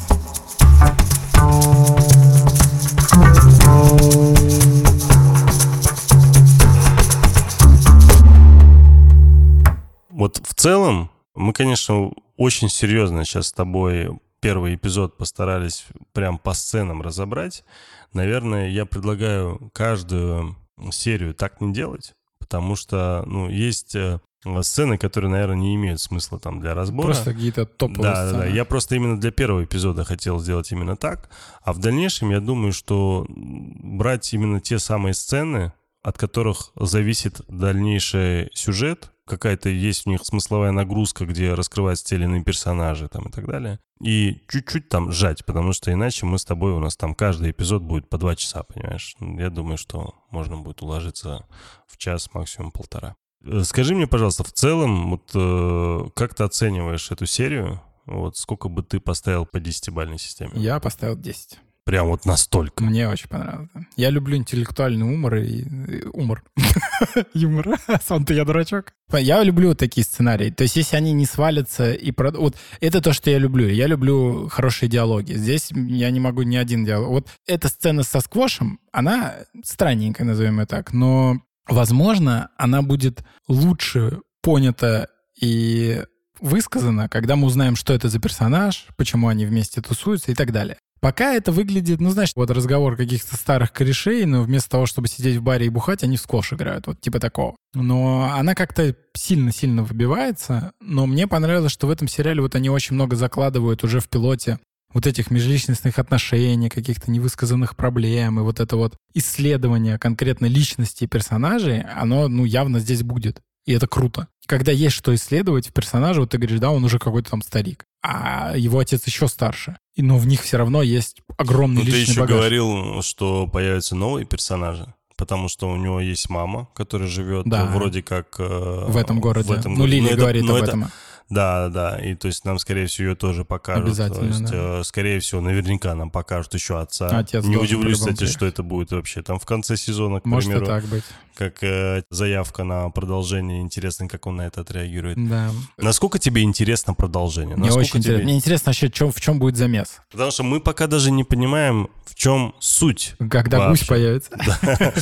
Вот 10.21 10.39
в 10.45 10.53
целом 10.53 11.09
мы, 11.33 11.51
конечно, 11.51 12.11
очень 12.37 12.69
серьезно 12.69 13.25
сейчас 13.25 13.47
с 13.47 13.51
тобой 13.51 14.19
первый 14.39 14.75
эпизод 14.75 15.17
постарались 15.17 15.85
прям 16.13 16.37
по 16.37 16.53
сценам 16.53 17.01
разобрать. 17.01 17.65
Наверное, 18.13 18.69
я 18.69 18.85
предлагаю 18.85 19.71
каждую 19.73 20.55
серию 20.91 21.33
так 21.33 21.59
не 21.59 21.73
делать, 21.73 22.13
потому 22.37 22.75
что, 22.75 23.23
ну, 23.25 23.49
есть 23.49 23.95
э, 23.95 24.19
сцены, 24.61 24.99
которые, 24.99 25.31
наверное, 25.31 25.57
не 25.57 25.73
имеют 25.73 25.99
смысла 25.99 26.39
там 26.39 26.59
для 26.59 26.75
разбора. 26.75 27.07
Просто 27.07 27.33
какие-то 27.33 27.65
топовые 27.65 28.03
да, 28.03 28.27
сцены. 28.27 28.43
Да, 28.43 28.45
да. 28.45 28.53
Я 28.53 28.63
просто 28.63 28.95
именно 28.97 29.19
для 29.19 29.31
первого 29.31 29.63
эпизода 29.63 30.03
хотел 30.03 30.39
сделать 30.39 30.71
именно 30.71 30.95
так. 30.95 31.31
А 31.63 31.73
в 31.73 31.79
дальнейшем 31.79 32.29
я 32.29 32.41
думаю, 32.41 32.73
что 32.73 33.25
брать 33.27 34.31
именно 34.35 34.61
те 34.61 34.77
самые 34.77 35.15
сцены, 35.15 35.73
от 36.03 36.17
которых 36.17 36.71
зависит 36.75 37.41
дальнейший 37.47 38.49
сюжет, 38.53 39.11
какая-то 39.25 39.69
есть 39.69 40.07
у 40.07 40.09
них 40.09 40.21
смысловая 40.23 40.71
нагрузка, 40.71 41.25
где 41.25 41.53
раскрываются 41.53 42.05
те 42.05 42.15
или 42.15 42.23
иные 42.23 42.43
персонажи 42.43 43.07
там 43.07 43.27
и 43.27 43.31
так 43.31 43.47
далее. 43.47 43.79
И 44.01 44.43
чуть-чуть 44.49 44.89
там 44.89 45.11
сжать, 45.11 45.45
потому 45.45 45.73
что 45.73 45.91
иначе 45.91 46.25
мы 46.25 46.39
с 46.39 46.45
тобой, 46.45 46.73
у 46.73 46.79
нас 46.79 46.97
там 46.97 47.13
каждый 47.13 47.51
эпизод 47.51 47.83
будет 47.83 48.09
по 48.09 48.17
два 48.17 48.35
часа, 48.35 48.63
понимаешь? 48.63 49.15
Я 49.19 49.49
думаю, 49.49 49.77
что 49.77 50.15
можно 50.31 50.57
будет 50.57 50.81
уложиться 50.81 51.45
в 51.87 51.97
час, 51.97 52.33
максимум 52.33 52.71
полтора. 52.71 53.15
Э, 53.43 53.63
скажи 53.63 53.95
мне, 53.95 54.07
пожалуйста, 54.07 54.43
в 54.43 54.51
целом, 54.51 55.11
вот 55.11 55.31
э, 55.35 56.09
как 56.15 56.33
ты 56.33 56.43
оцениваешь 56.43 57.11
эту 57.11 57.25
серию? 57.25 57.81
Вот 58.07 58.37
сколько 58.37 58.67
бы 58.67 58.81
ты 58.81 58.99
поставил 58.99 59.45
по 59.45 59.59
десятибальной 59.59 60.17
системе? 60.17 60.51
Я 60.55 60.79
поставил 60.79 61.15
10. 61.15 61.59
Прям 61.83 62.07
вот 62.07 62.25
настолько. 62.25 62.83
Мне 62.83 63.09
очень 63.09 63.27
понравилось. 63.27 63.69
Я 63.95 64.11
люблю 64.11 64.37
интеллектуальный 64.37 65.03
умор 65.03 65.35
и... 65.35 65.65
Умор. 66.13 66.43
Юмор. 67.33 67.79
Сам-то 68.05 68.33
я 68.33 68.45
дурачок. 68.45 68.93
Я 69.11 69.43
люблю 69.43 69.73
такие 69.73 70.03
сценарии. 70.03 70.51
То 70.51 70.63
есть 70.63 70.75
если 70.75 70.95
они 70.95 71.11
не 71.11 71.25
свалятся 71.25 71.91
и... 71.91 72.13
Вот 72.15 72.55
это 72.81 73.01
то, 73.01 73.13
что 73.13 73.31
я 73.31 73.39
люблю. 73.39 73.67
Я 73.67 73.87
люблю 73.87 74.47
хорошие 74.49 74.89
диалоги. 74.89 75.33
Здесь 75.33 75.71
я 75.71 76.11
не 76.11 76.19
могу 76.19 76.43
ни 76.43 76.55
один 76.55 76.85
диалог. 76.85 77.09
Вот 77.09 77.27
эта 77.47 77.67
сцена 77.67 78.03
со 78.03 78.19
сквошем, 78.19 78.79
она 78.91 79.35
странненькая, 79.63 80.27
назовем 80.27 80.59
ее 80.59 80.67
так, 80.67 80.93
но, 80.93 81.41
возможно, 81.67 82.49
она 82.57 82.83
будет 82.83 83.23
лучше 83.47 84.19
понята 84.41 85.09
и 85.39 86.03
высказана, 86.39 87.09
когда 87.09 87.35
мы 87.35 87.47
узнаем, 87.47 87.75
что 87.75 87.93
это 87.93 88.09
за 88.09 88.19
персонаж, 88.19 88.87
почему 88.97 89.27
они 89.27 89.45
вместе 89.45 89.81
тусуются 89.81 90.31
и 90.31 90.35
так 90.35 90.51
далее. 90.51 90.77
Пока 91.01 91.33
это 91.33 91.51
выглядит, 91.51 91.99
ну, 91.99 92.11
знаешь, 92.11 92.33
вот 92.35 92.51
разговор 92.51 92.95
каких-то 92.95 93.35
старых 93.35 93.73
корешей, 93.73 94.25
но 94.25 94.43
вместо 94.43 94.69
того, 94.69 94.85
чтобы 94.85 95.07
сидеть 95.07 95.37
в 95.37 95.41
баре 95.41 95.65
и 95.65 95.69
бухать, 95.69 96.03
они 96.03 96.15
в 96.15 96.21
скош 96.21 96.53
играют, 96.53 96.85
вот 96.85 97.01
типа 97.01 97.19
такого. 97.19 97.55
Но 97.73 98.31
она 98.31 98.53
как-то 98.53 98.95
сильно-сильно 99.15 99.83
выбивается, 99.83 100.73
но 100.79 101.07
мне 101.07 101.25
понравилось, 101.25 101.71
что 101.71 101.87
в 101.87 101.89
этом 101.89 102.07
сериале 102.07 102.43
вот 102.43 102.53
они 102.53 102.69
очень 102.69 102.93
много 102.93 103.15
закладывают 103.15 103.83
уже 103.83 103.99
в 103.99 104.09
пилоте 104.09 104.59
вот 104.93 105.07
этих 105.07 105.31
межличностных 105.31 105.97
отношений, 105.97 106.69
каких-то 106.69 107.09
невысказанных 107.09 107.75
проблем, 107.75 108.39
и 108.39 108.43
вот 108.43 108.59
это 108.59 108.75
вот 108.75 108.95
исследование 109.15 109.97
конкретно 109.97 110.45
личности 110.45 111.07
персонажей, 111.07 111.81
оно, 111.81 112.27
ну, 112.27 112.45
явно 112.45 112.79
здесь 112.79 113.01
будет. 113.01 113.41
И 113.65 113.73
это 113.73 113.87
круто. 113.87 114.27
Когда 114.47 114.71
есть 114.71 114.95
что 114.95 115.13
исследовать 115.15 115.69
в 115.69 115.73
персонаже, 115.73 116.21
вот 116.21 116.31
ты 116.31 116.37
говоришь, 116.37 116.59
да, 116.59 116.71
он 116.71 116.83
уже 116.83 116.99
какой-то 116.99 117.31
там 117.31 117.41
старик, 117.41 117.85
а 118.03 118.53
его 118.55 118.79
отец 118.79 119.05
еще 119.05 119.27
старше. 119.27 119.77
И, 119.95 120.01
но 120.01 120.17
в 120.17 120.25
них 120.25 120.41
все 120.41 120.57
равно 120.57 120.81
есть 120.81 121.21
огромный 121.37 121.81
ну, 121.81 121.85
личный 121.87 122.05
ты 122.05 122.11
еще 122.11 122.19
багаж. 122.21 122.35
говорил, 122.37 123.01
что 123.01 123.47
появятся 123.47 123.95
новые 123.95 124.25
персонажи 124.25 124.93
потому 125.17 125.49
что 125.49 125.69
у 125.69 125.75
него 125.75 125.99
есть 125.99 126.31
мама, 126.31 126.67
которая 126.73 127.07
живет 127.07 127.45
Да. 127.45 127.67
вроде 127.67 128.01
как... 128.01 128.37
э, 128.39 128.85
в 128.87 128.97
этом 128.97 129.19
городе. 129.19 129.49
В 129.49 129.51
этом 129.51 129.75
ну. 129.75 129.85
Лили 129.85 130.01
Но 130.01 130.07
это- 130.07 130.17
говорит 130.17 130.43
но 130.45 130.55
об 130.55 130.63
это- 130.63 130.67
этом. 130.71 130.91
Да, 131.31 131.69
да, 131.69 131.97
и 131.97 132.13
то 132.13 132.27
есть 132.27 132.43
нам, 132.45 132.59
скорее 132.59 132.85
всего, 132.87 133.09
ее 133.09 133.15
тоже 133.15 133.45
покажут. 133.45 133.85
Обязательно, 133.85 134.19
То 134.19 134.25
есть, 134.27 134.45
да. 134.51 134.79
э, 134.79 134.83
скорее 134.83 135.19
всего, 135.21 135.39
наверняка 135.41 135.95
нам 135.95 136.11
покажут 136.11 136.53
еще 136.53 136.79
отца. 136.79 137.07
Отец 137.07 137.43
Не 137.45 137.55
удивлюсь, 137.57 137.99
кстати, 137.99 138.25
что 138.25 138.39
приехать. 138.39 138.53
это 138.55 138.63
будет 138.63 138.91
вообще 138.91 139.21
там 139.23 139.39
в 139.39 139.45
конце 139.45 139.77
сезона, 139.77 140.19
к 140.19 140.25
Может 140.25 140.49
примеру, 140.51 140.65
так 140.67 140.83
быть. 140.85 141.03
как 141.35 141.63
э, 141.63 142.03
заявка 142.09 142.65
на 142.65 142.89
продолжение. 142.89 143.61
Интересно, 143.61 144.07
как 144.09 144.27
он 144.27 144.35
на 144.35 144.41
это 144.47 144.61
отреагирует. 144.61 145.17
Да. 145.29 145.49
Насколько 145.77 146.19
тебе 146.19 146.43
интересно 146.43 146.93
продолжение? 146.93 147.55
Мне 147.55 147.67
Насколько 147.67 147.79
очень 147.81 147.91
тебе- 147.91 147.99
интересно. 148.01 148.23
Мне 148.25 148.35
интересно 148.35 148.69
вообще, 148.69 148.89
чё- 148.89 149.09
в 149.11 149.21
чем 149.21 149.39
будет 149.39 149.55
замес. 149.55 150.01
Потому 150.11 150.31
что 150.31 150.43
мы 150.43 150.59
пока 150.59 150.87
даже 150.87 151.11
не 151.11 151.23
понимаем, 151.23 151.87
в 152.05 152.13
чем 152.15 152.53
суть. 152.59 153.15
Когда 153.29 153.69
гусь 153.69 153.79
Вообще. 153.79 153.85
появится. 153.87 154.31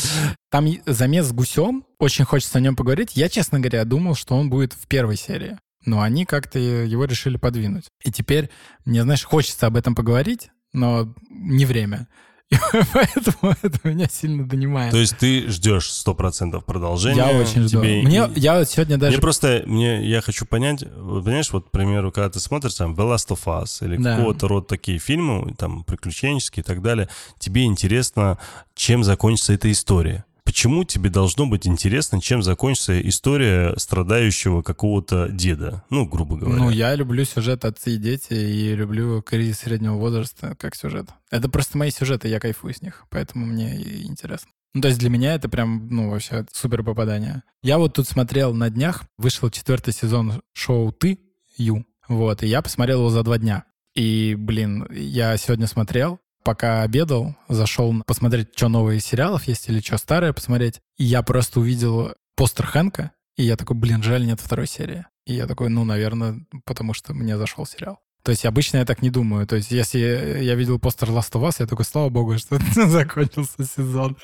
Там 0.51 0.67
и- 0.67 0.81
замес 0.85 1.25
с 1.25 1.31
гусем. 1.31 1.83
Очень 1.99 2.25
хочется 2.25 2.59
о 2.59 2.61
нем 2.61 2.75
поговорить. 2.75 3.11
Я, 3.15 3.29
честно 3.29 3.59
говоря, 3.59 3.83
думал, 3.85 4.15
что 4.15 4.35
он 4.35 4.49
будет 4.49 4.73
в 4.73 4.87
первой 4.87 5.17
серии. 5.17 5.57
Но 5.85 6.01
они 6.01 6.25
как-то 6.25 6.59
его 6.59 7.05
решили 7.05 7.37
подвинуть. 7.37 7.85
И 8.03 8.11
теперь 8.11 8.49
мне, 8.85 9.03
знаешь, 9.03 9.23
хочется 9.23 9.67
об 9.67 9.75
этом 9.77 9.95
поговорить, 9.95 10.49
но 10.73 11.13
не 11.29 11.65
время. 11.65 12.07
И 12.51 12.55
поэтому 12.93 13.55
это 13.61 13.79
меня 13.87 14.07
сильно 14.09 14.47
донимает. 14.49 14.91
То 14.91 14.97
есть 14.97 15.15
ты 15.17 15.47
ждешь 15.49 15.87
100% 15.91 16.59
продолжения. 16.65 17.17
Я 17.17 17.39
очень 17.39 17.61
жду. 17.67 17.79
тебе- 17.79 18.01
Мне, 18.01 18.27
я 18.35 18.65
сегодня 18.65 18.97
даже... 18.97 19.11
Мне 19.13 19.21
просто, 19.21 19.61
мне, 19.67 20.03
я 20.09 20.19
хочу 20.21 20.47
понять, 20.47 20.79
понимаешь, 20.79 21.51
вот, 21.51 21.67
к 21.67 21.71
примеру, 21.71 22.11
когда 22.11 22.27
ты 22.31 22.39
смотришь 22.39 22.73
там 22.73 22.95
The 22.95 23.15
Last 23.15 23.27
of 23.29 23.43
Us 23.45 23.85
или 23.85 23.97
Да. 24.01 24.15
какого-то 24.15 24.47
рода 24.47 24.65
такие 24.65 24.97
фильмы, 24.97 25.53
там, 25.59 25.83
приключенческие 25.83 26.63
и 26.63 26.65
так 26.65 26.81
далее, 26.81 27.07
тебе 27.37 27.65
интересно, 27.65 28.39
чем 28.73 29.03
закончится 29.03 29.53
эта 29.53 29.71
история. 29.71 30.25
Почему 30.49 30.83
тебе 30.83 31.11
должно 31.11 31.45
быть 31.45 31.67
интересно, 31.67 32.19
чем 32.19 32.41
закончится 32.41 32.99
история 33.07 33.77
страдающего 33.77 34.63
какого-то 34.63 35.29
деда? 35.29 35.83
Ну, 35.91 36.07
грубо 36.07 36.37
говоря. 36.37 36.57
Ну, 36.57 36.71
я 36.71 36.95
люблю 36.95 37.23
сюжет 37.23 37.65
«Отцы 37.65 37.93
и 37.93 37.97
дети» 37.97 38.33
и 38.33 38.73
люблю 38.73 39.21
кризис 39.21 39.59
среднего 39.59 39.97
возраста 39.97 40.55
как 40.57 40.75
сюжет. 40.75 41.09
Это 41.29 41.49
просто 41.49 41.77
мои 41.77 41.91
сюжеты, 41.91 42.29
я 42.29 42.39
кайфую 42.39 42.73
с 42.73 42.81
них, 42.81 43.05
поэтому 43.11 43.45
мне 43.45 43.75
интересно. 44.01 44.49
Ну, 44.73 44.81
то 44.81 44.87
есть 44.87 44.99
для 44.99 45.11
меня 45.11 45.35
это 45.35 45.49
прям, 45.49 45.87
ну, 45.87 46.09
вообще 46.09 46.47
супер 46.51 46.81
попадание. 46.81 47.43
Я 47.61 47.77
вот 47.77 47.93
тут 47.93 48.07
смотрел 48.07 48.51
на 48.51 48.71
днях, 48.71 49.03
вышел 49.19 49.51
четвертый 49.51 49.93
сезон 49.93 50.41
шоу 50.53 50.91
«Ты», 50.91 51.19
Ю, 51.57 51.85
вот, 52.07 52.41
и 52.41 52.47
я 52.47 52.63
посмотрел 52.63 53.01
его 53.01 53.09
за 53.11 53.21
два 53.21 53.37
дня. 53.37 53.65
И, 53.93 54.33
блин, 54.35 54.87
я 54.91 55.37
сегодня 55.37 55.67
смотрел, 55.67 56.19
пока 56.49 56.81
обедал, 56.81 57.35
зашел 57.47 57.93
посмотреть, 58.07 58.47
что 58.55 58.69
новые 58.69 58.99
сериалов 59.01 59.43
есть 59.43 59.69
или 59.69 59.81
что 59.81 59.99
старое 59.99 60.33
посмотреть. 60.33 60.81
И 60.97 61.03
я 61.03 61.21
просто 61.21 61.59
увидел 61.59 62.15
постер 62.35 62.65
Хэнка, 62.65 63.11
и 63.37 63.43
я 63.43 63.55
такой, 63.55 63.75
блин, 63.75 64.01
жаль, 64.01 64.25
нет 64.25 64.39
второй 64.41 64.65
серии. 64.65 65.05
И 65.27 65.35
я 65.35 65.45
такой, 65.45 65.69
ну, 65.69 65.83
наверное, 65.83 66.43
потому 66.65 66.95
что 66.95 67.13
мне 67.13 67.37
зашел 67.37 67.67
сериал. 67.67 67.99
То 68.23 68.31
есть 68.31 68.47
обычно 68.47 68.77
я 68.77 68.85
так 68.85 69.03
не 69.03 69.11
думаю. 69.11 69.45
То 69.45 69.57
есть 69.57 69.69
если 69.69 69.99
я 70.41 70.55
видел 70.55 70.79
постер 70.79 71.09
Last 71.09 71.33
of 71.33 71.47
Us, 71.47 71.57
я 71.59 71.67
такой, 71.67 71.85
слава 71.85 72.09
богу, 72.09 72.35
что 72.39 72.57
закончился 72.87 73.63
сезон. 73.63 74.17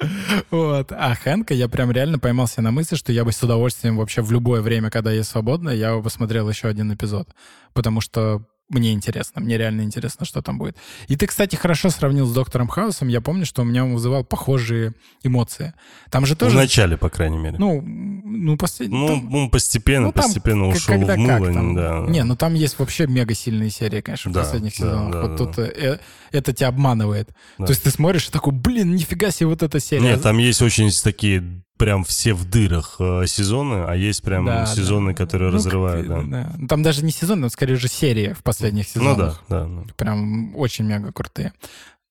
Вот. 0.50 0.92
А 0.94 1.14
Хэнка 1.14 1.54
я 1.54 1.70
прям 1.70 1.92
реально 1.92 2.18
поймался 2.18 2.64
на 2.64 2.72
мысли, 2.72 2.96
что 2.96 3.12
я 3.12 3.24
бы 3.24 3.34
с 3.34 3.44
удовольствием 3.44 3.98
вообще 3.98 4.24
в 4.24 4.32
любое 4.32 4.62
время, 4.62 4.90
когда 4.90 5.12
есть 5.12 5.30
свободно, 5.30 5.70
я 5.70 5.96
бы 5.96 6.02
посмотрел 6.02 6.50
еще 6.50 6.70
один 6.70 6.92
эпизод. 6.92 7.30
Потому 7.74 8.02
что 8.02 8.48
мне 8.68 8.94
интересно, 8.94 9.42
мне 9.42 9.58
реально 9.58 9.82
интересно, 9.82 10.26
что 10.26 10.42
там 10.42 10.58
будет. 10.58 10.76
И 11.08 11.16
ты, 11.16 11.28
кстати, 11.28 11.56
хорошо 11.56 11.90
сравнил 11.92 12.26
с 12.26 12.34
Доктором 12.34 12.68
Хаусом. 12.68 13.08
Я 13.10 13.22
помню, 13.22 13.46
что 13.46 13.62
у 13.62 13.66
меня 13.66 13.86
он 13.86 13.94
вызывал 13.94 14.24
похожие 14.24 14.94
эмоции. 15.24 15.74
Там 16.10 16.26
же 16.26 16.36
тоже... 16.36 16.56
В 16.56 16.60
начале, 16.60 16.98
по 16.98 17.10
крайней 17.10 17.38
мере. 17.38 17.58
Ну, 17.60 17.82
ну, 17.82 18.58
послед... 18.58 18.90
Ну, 18.90 19.08
там- 19.08 19.36
он 19.36 19.50
постепенно, 19.52 20.08
ну, 20.08 20.12
там 20.14 20.24
постепенно 20.26 20.68
ушел 20.68 20.96
когда 20.96 21.14
в 21.16 21.26
как 21.28 21.40
мыло. 21.42 21.54
там. 21.54 21.76
Да. 21.76 22.06
Не, 22.08 22.24
ну 22.24 22.36
там 22.36 22.56
есть 22.56 22.80
вообще 22.80 23.06
мега 23.06 23.36
сильные 23.36 23.70
серии, 23.70 24.02
конечно, 24.02 24.32
в 24.32 24.34
Да, 24.34 24.42
последних 24.42 24.72
да, 24.72 24.78
сезонах. 24.78 25.12
да, 25.12 25.22
вот 25.22 25.32
да. 25.32 25.38
тут 25.38 25.60
э, 25.60 26.00
это 26.32 26.54
тебя 26.54 26.70
обманывает. 26.70 27.30
Да. 27.60 27.66
То 27.66 27.72
есть 27.72 27.84
ты 27.84 27.92
смотришь 27.92 28.28
и 28.28 28.32
такой, 28.32 28.54
блин, 28.54 28.96
нифига 28.96 29.30
себе 29.30 29.48
вот 29.48 29.62
эта 29.62 29.80
серия. 29.80 30.02
Нет, 30.02 30.24
там 30.24 30.40
есть 30.40 30.62
очень 30.64 30.90
такие 31.04 31.62
прям 31.78 32.04
все 32.04 32.34
в 32.34 32.46
дырах 32.46 32.96
э, 33.00 33.26
сезоны, 33.28 33.84
а 33.88 33.96
есть 33.96 34.22
прям 34.22 34.46
Да, 34.46 34.66
сезоны, 34.66 35.12
да. 35.12 35.18
которые 35.18 35.52
Ну, 35.52 35.58
разрывают. 35.58 36.08
как- 36.08 36.30
Да. 36.30 36.54
да. 36.58 36.68
Там 36.68 36.84
даже 36.84 37.04
не 37.04 37.12
сезон, 37.12 37.42
но 37.42 37.50
скорее 37.50 37.76
же 37.76 37.88
серия 37.88 38.34
в 38.34 38.44
последних 38.44 38.86
Ну 38.96 39.02
сезонах. 39.02 39.44
да, 39.50 39.66
да. 39.66 39.68
да. 39.84 39.94
Прям 39.98 40.56
очень 40.56 40.86
мега 40.86 41.12
крутые. 41.12 41.54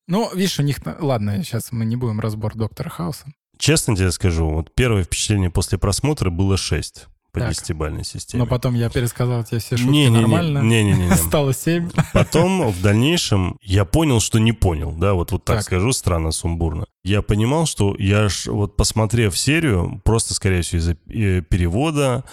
Ну, 0.07 0.29
видишь, 0.35 0.59
у 0.59 0.63
них... 0.63 0.85
на- 0.85 0.97
Ладно, 0.99 1.43
сейчас 1.43 1.71
мы 1.71 1.85
не 1.85 1.95
будем 1.95 2.19
разбор 2.19 2.55
Доктора 2.55 2.89
Хауса. 2.89 3.25
Честно 3.57 3.95
тебе 3.95 4.11
скажу, 4.11 4.49
вот 4.49 4.73
первое 4.75 5.03
впечатление 5.03 5.49
после 5.49 5.77
просмотра 5.77 6.29
было 6.29 6.57
6 6.57 7.07
по 7.35 7.41
Так. 7.41 7.55
системе. 7.55 8.43
Но 8.43 8.47
потом 8.47 8.73
я 8.75 8.89
пересказал 8.89 9.43
тебе 9.43 9.59
все 9.59 9.77
шутки 9.77 9.91
Не-не-не, 9.91 10.21
нормально. 10.21 10.59
не-не-не. 10.59 11.15
Стало 11.15 11.53
7. 11.53 11.89
Потом, 12.13 12.69
в 12.71 12.81
дальнейшем, 12.81 13.57
я 13.61 13.85
понял, 13.85 14.19
что 14.19 14.39
не 14.39 14.51
понял, 14.53 14.91
да, 14.93 15.13
вот, 15.13 15.31
вот 15.31 15.43
так, 15.43 15.57
Так. 15.57 15.65
скажу, 15.65 15.91
странно, 15.91 16.31
сумбурно. 16.31 16.85
Я 17.03 17.21
понимал, 17.21 17.65
что 17.67 17.95
я 17.99 18.29
ж, 18.29 18.47
вот 18.47 18.75
посмотрев 18.75 19.37
серию, 19.37 20.01
просто, 20.03 20.33
скорее 20.33 20.61
всего, 20.63 20.79
из-за 20.79 20.97
э, 21.09 21.41
перевода, 21.41 22.23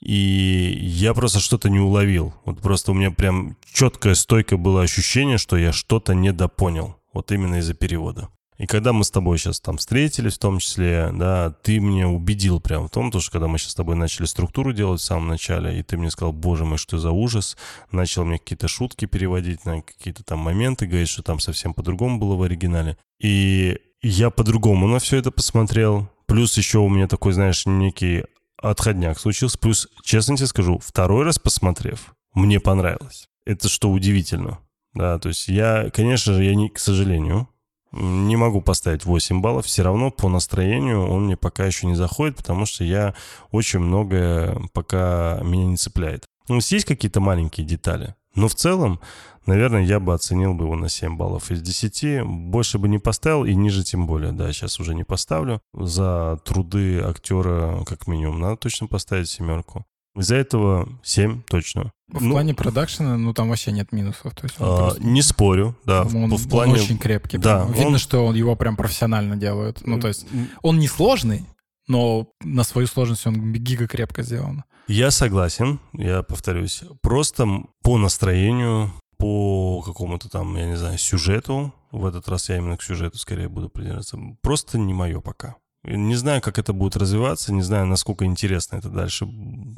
и 0.00 0.78
я 0.82 1.14
просто 1.14 1.40
что-то 1.40 1.68
не 1.68 1.78
уловил. 1.80 2.32
Вот 2.44 2.60
просто 2.60 2.92
у 2.92 2.94
меня 2.94 3.10
прям 3.10 3.56
четкое, 3.72 4.14
стойкое 4.14 4.58
было 4.58 4.82
ощущение, 4.82 5.38
что 5.38 5.56
я 5.56 5.72
что-то 5.72 6.14
недопонял. 6.14 6.96
Вот 7.12 7.30
именно 7.30 7.56
из-за 7.56 7.74
перевода. 7.74 8.28
И 8.62 8.66
когда 8.66 8.92
мы 8.92 9.02
с 9.02 9.10
тобой 9.10 9.38
сейчас 9.38 9.58
там 9.58 9.76
встретились, 9.76 10.34
в 10.34 10.38
том 10.38 10.60
числе, 10.60 11.10
да, 11.12 11.50
ты 11.50 11.80
меня 11.80 12.08
убедил 12.08 12.60
прям 12.60 12.86
в 12.86 12.90
том, 12.90 13.10
то, 13.10 13.18
что 13.18 13.32
когда 13.32 13.48
мы 13.48 13.58
сейчас 13.58 13.72
с 13.72 13.74
тобой 13.74 13.96
начали 13.96 14.24
структуру 14.24 14.72
делать 14.72 15.00
в 15.00 15.04
самом 15.04 15.26
начале, 15.26 15.80
и 15.80 15.82
ты 15.82 15.96
мне 15.96 16.12
сказал, 16.12 16.32
боже 16.32 16.64
мой, 16.64 16.78
что 16.78 16.96
за 16.96 17.10
ужас, 17.10 17.56
начал 17.90 18.24
мне 18.24 18.38
какие-то 18.38 18.68
шутки 18.68 19.06
переводить 19.06 19.64
на 19.64 19.82
какие-то 19.82 20.22
там 20.22 20.38
моменты, 20.38 20.86
говорить, 20.86 21.08
что 21.08 21.24
там 21.24 21.40
совсем 21.40 21.74
по-другому 21.74 22.20
было 22.20 22.36
в 22.36 22.42
оригинале. 22.42 22.96
И 23.20 23.80
я 24.00 24.30
по-другому 24.30 24.86
на 24.86 25.00
все 25.00 25.16
это 25.16 25.32
посмотрел. 25.32 26.08
Плюс 26.26 26.56
еще 26.56 26.78
у 26.78 26.88
меня 26.88 27.08
такой, 27.08 27.32
знаешь, 27.32 27.66
некий 27.66 28.22
отходняк 28.58 29.18
случился. 29.18 29.58
Плюс, 29.58 29.88
честно 30.04 30.36
тебе 30.36 30.46
скажу, 30.46 30.78
второй 30.78 31.24
раз 31.24 31.40
посмотрев, 31.40 32.14
мне 32.32 32.60
понравилось. 32.60 33.26
Это 33.44 33.68
что 33.68 33.90
удивительно. 33.90 34.60
Да, 34.94 35.18
то 35.18 35.30
есть 35.30 35.48
я, 35.48 35.90
конечно 35.90 36.34
же, 36.34 36.44
я 36.44 36.54
не, 36.54 36.68
к 36.68 36.78
сожалению, 36.78 37.48
не 37.92 38.36
могу 38.36 38.60
поставить 38.60 39.04
8 39.04 39.40
баллов. 39.40 39.66
Все 39.66 39.82
равно 39.82 40.10
по 40.10 40.28
настроению 40.28 41.06
он 41.08 41.26
мне 41.26 41.36
пока 41.36 41.66
еще 41.66 41.86
не 41.86 41.94
заходит, 41.94 42.36
потому 42.36 42.66
что 42.66 42.84
я 42.84 43.14
очень 43.50 43.80
многое 43.80 44.58
пока 44.72 45.40
меня 45.42 45.66
не 45.66 45.76
цепляет. 45.76 46.24
Ну, 46.48 46.56
есть 46.56 46.84
какие-то 46.84 47.20
маленькие 47.20 47.66
детали. 47.66 48.14
Но 48.34 48.48
в 48.48 48.54
целом, 48.54 49.00
наверное, 49.46 49.82
я 49.82 50.00
бы 50.00 50.14
оценил 50.14 50.54
бы 50.54 50.64
его 50.64 50.74
на 50.74 50.88
7 50.88 51.16
баллов 51.16 51.50
из 51.50 51.60
10. 51.60 52.24
Больше 52.24 52.78
бы 52.78 52.88
не 52.88 52.98
поставил 52.98 53.44
и 53.44 53.54
ниже 53.54 53.84
тем 53.84 54.06
более. 54.06 54.32
Да, 54.32 54.50
сейчас 54.52 54.80
уже 54.80 54.94
не 54.94 55.04
поставлю. 55.04 55.60
За 55.74 56.38
труды 56.44 57.00
актера, 57.00 57.84
как 57.84 58.06
минимум, 58.06 58.40
надо 58.40 58.56
точно 58.56 58.86
поставить 58.86 59.28
семерку. 59.28 59.84
Из-за 60.16 60.36
этого 60.36 60.88
7 61.02 61.42
точно. 61.48 61.90
В 62.08 62.20
Ну, 62.22 62.32
плане 62.32 62.54
продакшена, 62.54 63.16
ну 63.16 63.32
там 63.32 63.48
вообще 63.48 63.72
нет 63.72 63.92
минусов. 63.92 64.34
То 64.34 64.44
есть 64.44 64.60
он, 64.60 64.68
а, 64.68 64.76
просто- 64.76 65.02
не 65.02 65.22
спорю, 65.22 65.74
да. 65.86 66.02
он- 66.02 66.36
в, 66.36 66.48
плане... 66.48 66.74
он 66.74 66.78
очень 66.80 66.98
крепкий. 66.98 67.38
да, 67.38 67.60
прям. 67.64 67.72
Видно, 67.72 67.92
он- 67.92 67.98
что 67.98 68.26
он 68.26 68.34
его 68.34 68.54
прям 68.54 68.76
профессионально 68.76 69.36
делают. 69.36 69.86
Ну, 69.86 69.98
то 69.98 70.08
есть 70.08 70.26
он 70.62 70.78
не 70.78 70.88
сложный, 70.88 71.46
но 71.88 72.28
на 72.42 72.64
свою 72.64 72.86
сложность 72.86 73.26
он 73.26 73.52
гига 73.54 73.86
крепко 73.88 74.22
сделан. 74.22 74.64
Я 74.88 75.10
согласен, 75.10 75.78
я 75.94 76.22
повторюсь. 76.22 76.82
Просто 77.00 77.46
по 77.82 77.96
настроению, 77.98 78.92
по 79.16 79.80
какому-то 79.82 80.28
там, 80.28 80.54
я 80.56 80.66
не 80.66 80.76
знаю, 80.76 80.98
сюжету, 80.98 81.72
в 81.90 82.04
этот 82.04 82.28
раз 82.28 82.48
я 82.50 82.56
именно 82.58 82.76
к 82.76 82.82
сюжету 82.82 83.16
скорее 83.18 83.48
буду 83.48 83.68
придираться, 83.70 84.18
просто 84.42 84.76
не 84.78 84.92
мое 84.92 85.20
пока. 85.20 85.56
Не 85.84 86.14
знаю, 86.14 86.40
как 86.40 86.58
это 86.58 86.72
будет 86.72 86.96
развиваться, 86.96 87.52
не 87.52 87.62
знаю, 87.62 87.86
насколько 87.86 88.24
интересно 88.24 88.76
это 88.76 88.88
дальше, 88.88 89.26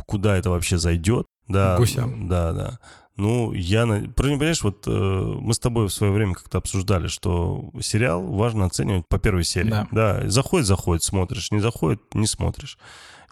куда 0.07 0.37
это 0.37 0.51
вообще 0.51 0.77
зайдет. 0.77 1.27
Да, 1.49 1.79
Гусям. 1.79 2.29
да, 2.29 2.53
да. 2.53 2.79
Ну, 3.17 3.53
я, 3.53 3.87
понимаешь, 4.17 4.63
вот 4.63 4.87
э, 4.87 4.91
мы 4.91 5.55
с 5.55 5.59
тобой 5.59 5.87
в 5.87 5.93
свое 5.93 6.13
время 6.13 6.35
как-то 6.35 6.59
обсуждали, 6.59 7.07
что 7.07 7.71
сериал 7.81 8.23
важно 8.23 8.67
оценивать 8.67 9.07
по 9.09 9.19
первой 9.19 9.45
серии. 9.45 9.71
Да. 9.71 9.89
да 9.93 10.29
заходит, 10.29 10.67
заходит, 10.67 11.05
смотришь, 11.05 11.53
не 11.53 11.61
заходит, 11.61 12.03
не 12.13 12.27
смотришь. 12.27 12.77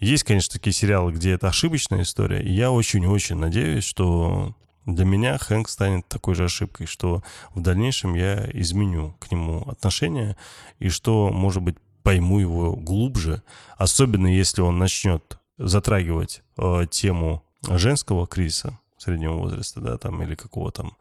Есть, 0.00 0.22
конечно, 0.22 0.52
такие 0.52 0.72
сериалы, 0.72 1.12
где 1.12 1.32
это 1.32 1.48
ошибочная 1.48 2.02
история, 2.02 2.42
и 2.42 2.52
я 2.52 2.70
очень-очень 2.70 3.36
надеюсь, 3.36 3.84
что 3.84 4.54
для 4.86 5.04
меня 5.04 5.36
Хэнк 5.38 5.68
станет 5.68 6.08
такой 6.08 6.34
же 6.34 6.44
ошибкой, 6.44 6.86
что 6.86 7.22
в 7.54 7.60
дальнейшем 7.60 8.14
я 8.14 8.48
изменю 8.52 9.16
к 9.20 9.30
нему 9.30 9.62
отношение, 9.68 10.36
и 10.78 10.88
что, 10.88 11.30
может 11.30 11.62
быть, 11.62 11.76
пойму 12.02 12.38
его 12.40 12.74
глубже, 12.76 13.42
особенно 13.76 14.26
если 14.26 14.60
он 14.62 14.78
начнет 14.78 15.38
затрагивать 15.58 16.42
э, 16.58 16.86
тему 16.90 17.42
женского 17.68 18.26
кризиса 18.26 18.78
среднего 18.98 19.34
возраста, 19.34 19.80
да, 19.80 19.98
там, 19.98 20.22
или 20.22 20.34
какого 20.36 20.70
там, 20.70 20.96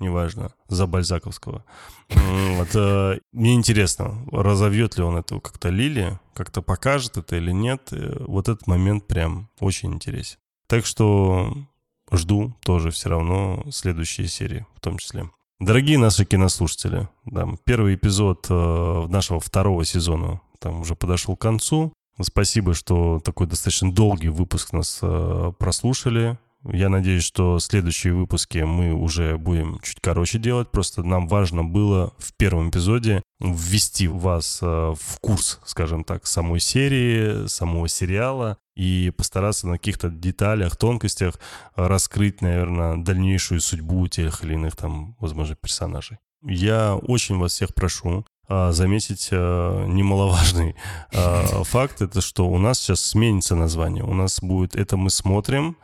неважно, 0.00 0.52
забальзаковского. 0.68 1.64
М, 2.10 2.56
Вот, 2.56 2.68
э, 2.74 3.18
мне 3.32 3.54
интересно, 3.54 4.26
разовьет 4.32 4.96
ли 4.96 5.04
он 5.04 5.16
это 5.16 5.38
как-то 5.40 5.68
Лили, 5.68 6.18
как-то 6.34 6.62
покажет 6.62 7.16
это 7.16 7.36
или 7.36 7.52
нет. 7.52 7.88
Э, 7.92 8.24
Вот 8.26 8.48
этот 8.48 8.66
момент 8.66 9.06
прям 9.06 9.48
очень 9.60 9.94
интересен. 9.94 10.38
Так 10.66 10.84
что 10.86 11.54
жду 12.10 12.54
тоже 12.64 12.90
все 12.90 13.08
равно 13.08 13.64
следующие 13.70 14.26
серии 14.26 14.66
в 14.76 14.80
том 14.80 14.98
числе. 14.98 15.30
Дорогие 15.60 15.98
наши 15.98 16.24
кинослушатели, 16.24 17.08
да, 17.24 17.48
первый 17.64 17.94
эпизод 17.94 18.46
э, 18.50 19.06
нашего 19.08 19.38
второго 19.38 19.84
сезона 19.84 20.40
там 20.58 20.80
уже 20.80 20.96
подошел 20.96 21.36
к 21.36 21.40
концу. 21.40 21.92
Спасибо, 22.20 22.74
что 22.74 23.20
такой 23.20 23.46
достаточно 23.46 23.92
долгий 23.92 24.30
выпуск 24.30 24.72
нас 24.72 24.98
э, 25.00 25.52
прослушали. 25.58 26.38
Я 26.66 26.88
надеюсь, 26.88 27.24
что 27.24 27.58
следующие 27.58 28.14
выпуски 28.14 28.58
мы 28.58 28.94
уже 28.94 29.36
будем 29.36 29.80
чуть 29.82 29.98
короче 30.00 30.38
делать. 30.38 30.70
Просто 30.70 31.02
нам 31.02 31.28
важно 31.28 31.62
было 31.62 32.14
в 32.18 32.34
первом 32.34 32.70
эпизоде 32.70 33.22
ввести 33.38 34.08
вас 34.08 34.60
э, 34.62 34.66
в 34.66 35.20
курс, 35.20 35.60
скажем 35.66 36.04
так, 36.04 36.26
самой 36.26 36.60
серии, 36.60 37.46
самого 37.48 37.88
сериала 37.88 38.56
и 38.74 39.12
постараться 39.14 39.68
на 39.68 39.74
каких-то 39.74 40.08
деталях, 40.08 40.76
тонкостях 40.76 41.38
раскрыть, 41.76 42.40
наверное, 42.40 42.96
дальнейшую 42.96 43.60
судьбу 43.60 44.08
тех 44.08 44.42
или 44.42 44.54
иных 44.54 44.74
там, 44.74 45.16
возможно, 45.20 45.56
персонажей. 45.56 46.16
Я 46.42 46.96
очень 46.96 47.36
вас 47.36 47.52
всех 47.52 47.74
прошу 47.74 48.24
а, 48.48 48.72
заметить 48.72 49.28
а, 49.32 49.86
немаловажный 49.86 50.76
факт, 51.12 52.00
это 52.00 52.22
что 52.22 52.48
у 52.48 52.58
нас 52.58 52.80
сейчас 52.80 53.00
сменится 53.00 53.54
название. 53.54 54.02
У 54.02 54.14
нас 54.14 54.40
будет 54.40 54.76
«Это 54.76 54.96
мы 54.96 55.10
смотрим», 55.10 55.76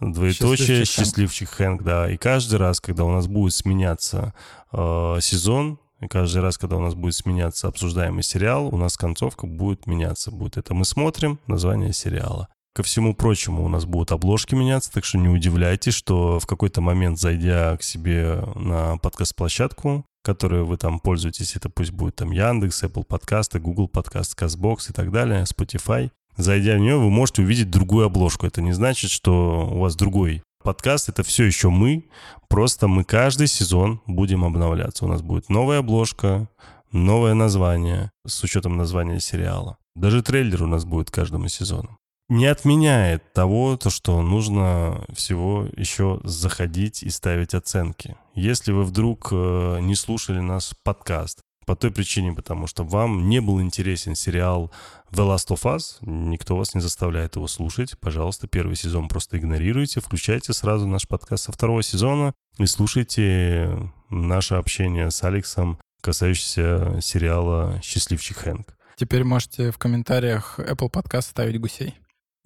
двоеточие 0.00 0.84
Счастливчик 0.84 0.96
Хэнк. 0.96 1.06
«Счастливчик 1.06 1.50
Хэнк», 1.50 1.82
да. 1.82 2.10
И 2.10 2.16
каждый 2.16 2.58
раз, 2.58 2.80
когда 2.80 3.04
у 3.04 3.12
нас 3.12 3.26
будет 3.26 3.54
сменяться 3.54 4.34
а, 4.72 5.18
сезон, 5.20 5.78
и 6.00 6.08
каждый 6.08 6.42
раз, 6.42 6.58
когда 6.58 6.76
у 6.76 6.80
нас 6.80 6.94
будет 6.94 7.14
сменяться 7.14 7.68
обсуждаемый 7.68 8.22
сериал, 8.22 8.68
у 8.72 8.76
нас 8.76 8.96
концовка 8.96 9.46
будет 9.46 9.86
меняться. 9.86 10.30
Будет 10.30 10.58
«Это 10.58 10.74
мы 10.74 10.84
смотрим», 10.84 11.38
название 11.46 11.92
сериала. 11.92 12.48
Ко 12.74 12.82
всему 12.82 13.14
прочему, 13.14 13.64
у 13.64 13.68
нас 13.68 13.86
будут 13.86 14.12
обложки 14.12 14.54
меняться, 14.54 14.92
так 14.92 15.06
что 15.06 15.16
не 15.16 15.28
удивляйтесь, 15.28 15.94
что 15.94 16.38
в 16.38 16.46
какой-то 16.46 16.82
момент, 16.82 17.18
зайдя 17.18 17.74
к 17.78 17.82
себе 17.82 18.44
на 18.54 18.98
подкаст-площадку, 18.98 20.04
которой 20.22 20.62
вы 20.64 20.76
там 20.76 21.00
пользуетесь, 21.00 21.56
это 21.56 21.70
пусть 21.70 21.92
будет 21.92 22.16
там 22.16 22.32
Яндекс, 22.32 22.82
Apple 22.82 23.04
подкасты, 23.04 23.60
Google 23.60 23.88
подкаст, 23.88 24.38
Castbox 24.38 24.90
и 24.90 24.92
так 24.92 25.10
далее, 25.10 25.44
Spotify, 25.44 26.10
зайдя 26.36 26.76
в 26.76 26.78
нее, 26.78 26.96
вы 26.96 27.10
можете 27.10 27.42
увидеть 27.42 27.70
другую 27.70 28.06
обложку. 28.06 28.46
Это 28.46 28.62
не 28.62 28.72
значит, 28.72 29.10
что 29.10 29.68
у 29.70 29.80
вас 29.80 29.96
другой 29.96 30.42
подкаст, 30.62 31.08
это 31.08 31.22
все 31.22 31.44
еще 31.44 31.70
мы, 31.70 32.04
просто 32.48 32.88
мы 32.88 33.04
каждый 33.04 33.46
сезон 33.46 34.00
будем 34.06 34.44
обновляться. 34.44 35.04
У 35.04 35.08
нас 35.08 35.22
будет 35.22 35.48
новая 35.48 35.78
обложка, 35.78 36.48
новое 36.90 37.34
название 37.34 38.10
с 38.26 38.42
учетом 38.42 38.76
названия 38.76 39.20
сериала. 39.20 39.78
Даже 39.94 40.22
трейлер 40.22 40.64
у 40.64 40.66
нас 40.66 40.84
будет 40.84 41.10
каждому 41.10 41.48
сезону 41.48 41.98
не 42.28 42.46
отменяет 42.46 43.32
того, 43.32 43.76
то, 43.76 43.90
что 43.90 44.20
нужно 44.22 45.04
всего 45.14 45.68
еще 45.76 46.20
заходить 46.24 47.02
и 47.02 47.10
ставить 47.10 47.54
оценки. 47.54 48.16
Если 48.34 48.72
вы 48.72 48.84
вдруг 48.84 49.28
э, 49.30 49.78
не 49.80 49.94
слушали 49.94 50.40
наш 50.40 50.72
подкаст, 50.82 51.40
по 51.66 51.76
той 51.76 51.90
причине, 51.90 52.32
потому 52.32 52.66
что 52.66 52.84
вам 52.84 53.28
не 53.28 53.40
был 53.40 53.60
интересен 53.60 54.14
сериал 54.14 54.70
The 55.10 55.26
Last 55.26 55.48
of 55.48 55.62
Us, 55.64 55.98
никто 56.00 56.56
вас 56.56 56.74
не 56.74 56.80
заставляет 56.80 57.36
его 57.36 57.48
слушать, 57.48 57.98
пожалуйста, 57.98 58.46
первый 58.46 58.76
сезон 58.76 59.08
просто 59.08 59.36
игнорируйте, 59.36 60.00
включайте 60.00 60.52
сразу 60.52 60.86
наш 60.86 61.06
подкаст 61.06 61.44
со 61.44 61.52
второго 61.52 61.82
сезона 61.82 62.32
и 62.58 62.66
слушайте 62.66 63.92
наше 64.08 64.54
общение 64.54 65.10
с 65.10 65.22
Алексом, 65.24 65.78
касающееся 66.00 67.00
сериала 67.02 67.80
«Счастливчик 67.82 68.38
Хэнк». 68.38 68.76
Теперь 68.96 69.24
можете 69.24 69.72
в 69.72 69.78
комментариях 69.78 70.58
Apple 70.58 70.90
Podcast 70.90 71.22
ставить 71.22 71.60
гусей. 71.60 71.94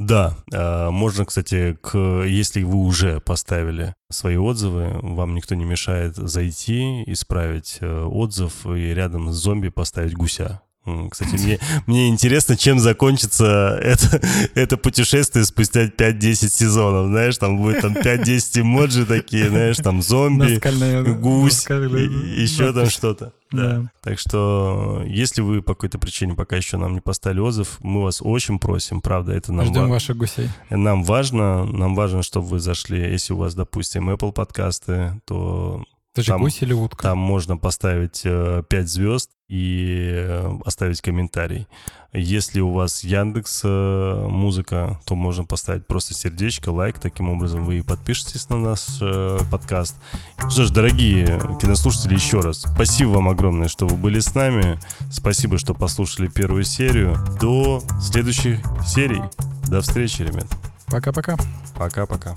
Да, 0.01 0.35
а, 0.51 0.91
можно, 0.91 1.27
кстати, 1.27 1.77
к, 1.83 2.23
если 2.25 2.63
вы 2.63 2.79
уже 2.79 3.21
поставили 3.21 3.95
свои 4.11 4.39
отзывы, 4.39 4.99
вам 5.03 5.35
никто 5.35 5.55
не 5.55 5.67
мешает 5.67 6.17
зайти, 6.17 7.05
исправить 7.07 7.77
э, 7.83 8.03
отзыв 8.05 8.67
и 8.67 8.95
рядом 8.95 9.31
с 9.31 9.37
зомби 9.37 9.69
поставить 9.69 10.15
гуся. 10.15 10.63
Кстати, 11.11 11.35
мне, 11.35 11.59
мне 11.87 12.09
интересно, 12.09 12.57
чем 12.57 12.81
закончится 12.81 13.79
это, 13.83 14.21
это 14.55 14.77
путешествие 14.77 15.45
спустя 15.45 15.87
5-10 15.87 16.35
сезонов. 16.49 17.09
Знаешь, 17.09 17.37
там 17.39 17.59
будет 17.59 17.83
там 17.83 17.93
5-10 17.95 18.63
эмоджи 18.63 19.05
такие, 19.07 19.49
знаешь, 19.49 19.77
там 19.77 20.01
зомби, 20.03 20.55
Наскальная- 20.55 21.03
гусь, 21.15 21.53
наскальная 21.53 22.03
и- 22.05 22.41
еще 22.43 22.73
там 22.73 22.89
что-то. 22.89 23.33
Да. 23.53 23.91
Так 24.03 24.19
что, 24.19 25.03
если 25.07 25.43
вы 25.43 25.61
по 25.61 25.75
какой-то 25.75 25.99
причине 25.99 26.35
пока 26.35 26.57
еще 26.57 26.77
нам 26.77 26.95
не 26.95 27.01
поставили 27.01 27.41
отзыв, 27.41 27.79
мы 27.81 28.03
вас 28.03 28.21
очень 28.23 28.59
просим, 28.59 29.01
правда, 29.01 29.33
это 29.33 29.53
нам 29.53 29.67
Ждем 29.67 29.83
ва- 29.83 29.89
ваших 29.95 30.17
гусей. 30.17 30.49
нам 30.71 31.03
важно, 31.05 31.65
нам 31.67 31.95
важно, 31.95 32.23
чтобы 32.23 32.47
вы 32.47 32.61
зашли, 32.61 33.01
если 33.01 33.33
у 33.33 33.37
вас, 33.39 33.55
допустим, 33.55 34.09
Apple 34.09 34.33
подкасты, 34.33 35.21
то 35.27 35.85
Это 36.15 36.23
же 36.23 36.29
Там- 36.29 36.41
гусь 36.43 36.63
или 36.63 36.73
утка? 36.73 37.03
там 37.09 37.19
можно 37.19 37.57
поставить 37.57 38.23
э, 38.25 38.63
5 38.69 38.89
звезд 38.89 39.31
и 39.51 40.49
оставить 40.65 41.01
комментарий. 41.01 41.67
Если 42.13 42.61
у 42.61 42.73
вас 42.73 43.05
Яндекс 43.05 43.63
э, 43.65 44.27
музыка, 44.29 45.01
то 45.05 45.15
можно 45.15 45.45
поставить 45.45 45.87
просто 45.87 46.15
сердечко, 46.15 46.71
лайк. 46.71 46.99
Таким 46.99 47.31
образом 47.31 47.65
вы 47.65 47.79
и 47.79 47.83
подпишетесь 47.83 48.49
на 48.49 48.59
наш 48.59 48.81
э, 49.01 49.39
подкаст. 49.51 49.97
Что 50.49 50.65
ж, 50.65 50.71
дорогие 50.71 51.41
кинослушатели, 51.61 52.15
еще 52.15 52.41
раз 52.41 52.63
спасибо 52.63 53.11
вам 53.11 53.29
огромное, 53.29 53.69
что 53.69 53.87
вы 53.87 53.97
были 53.97 54.21
с 54.21 54.35
нами. 54.35 54.79
Спасибо, 55.11 55.59
что 55.59 55.75
послушали 55.75 56.29
первую 56.29 56.65
серию. 56.65 57.17
До 57.41 57.83
следующих 58.01 58.61
серий. 58.87 59.23
До 59.69 59.81
встречи, 59.81 60.23
ребят. 60.23 60.47
Пока-пока. 60.87 61.37
Пока-пока. 61.77 62.37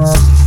Thank 0.00 0.30
you. 0.30 0.39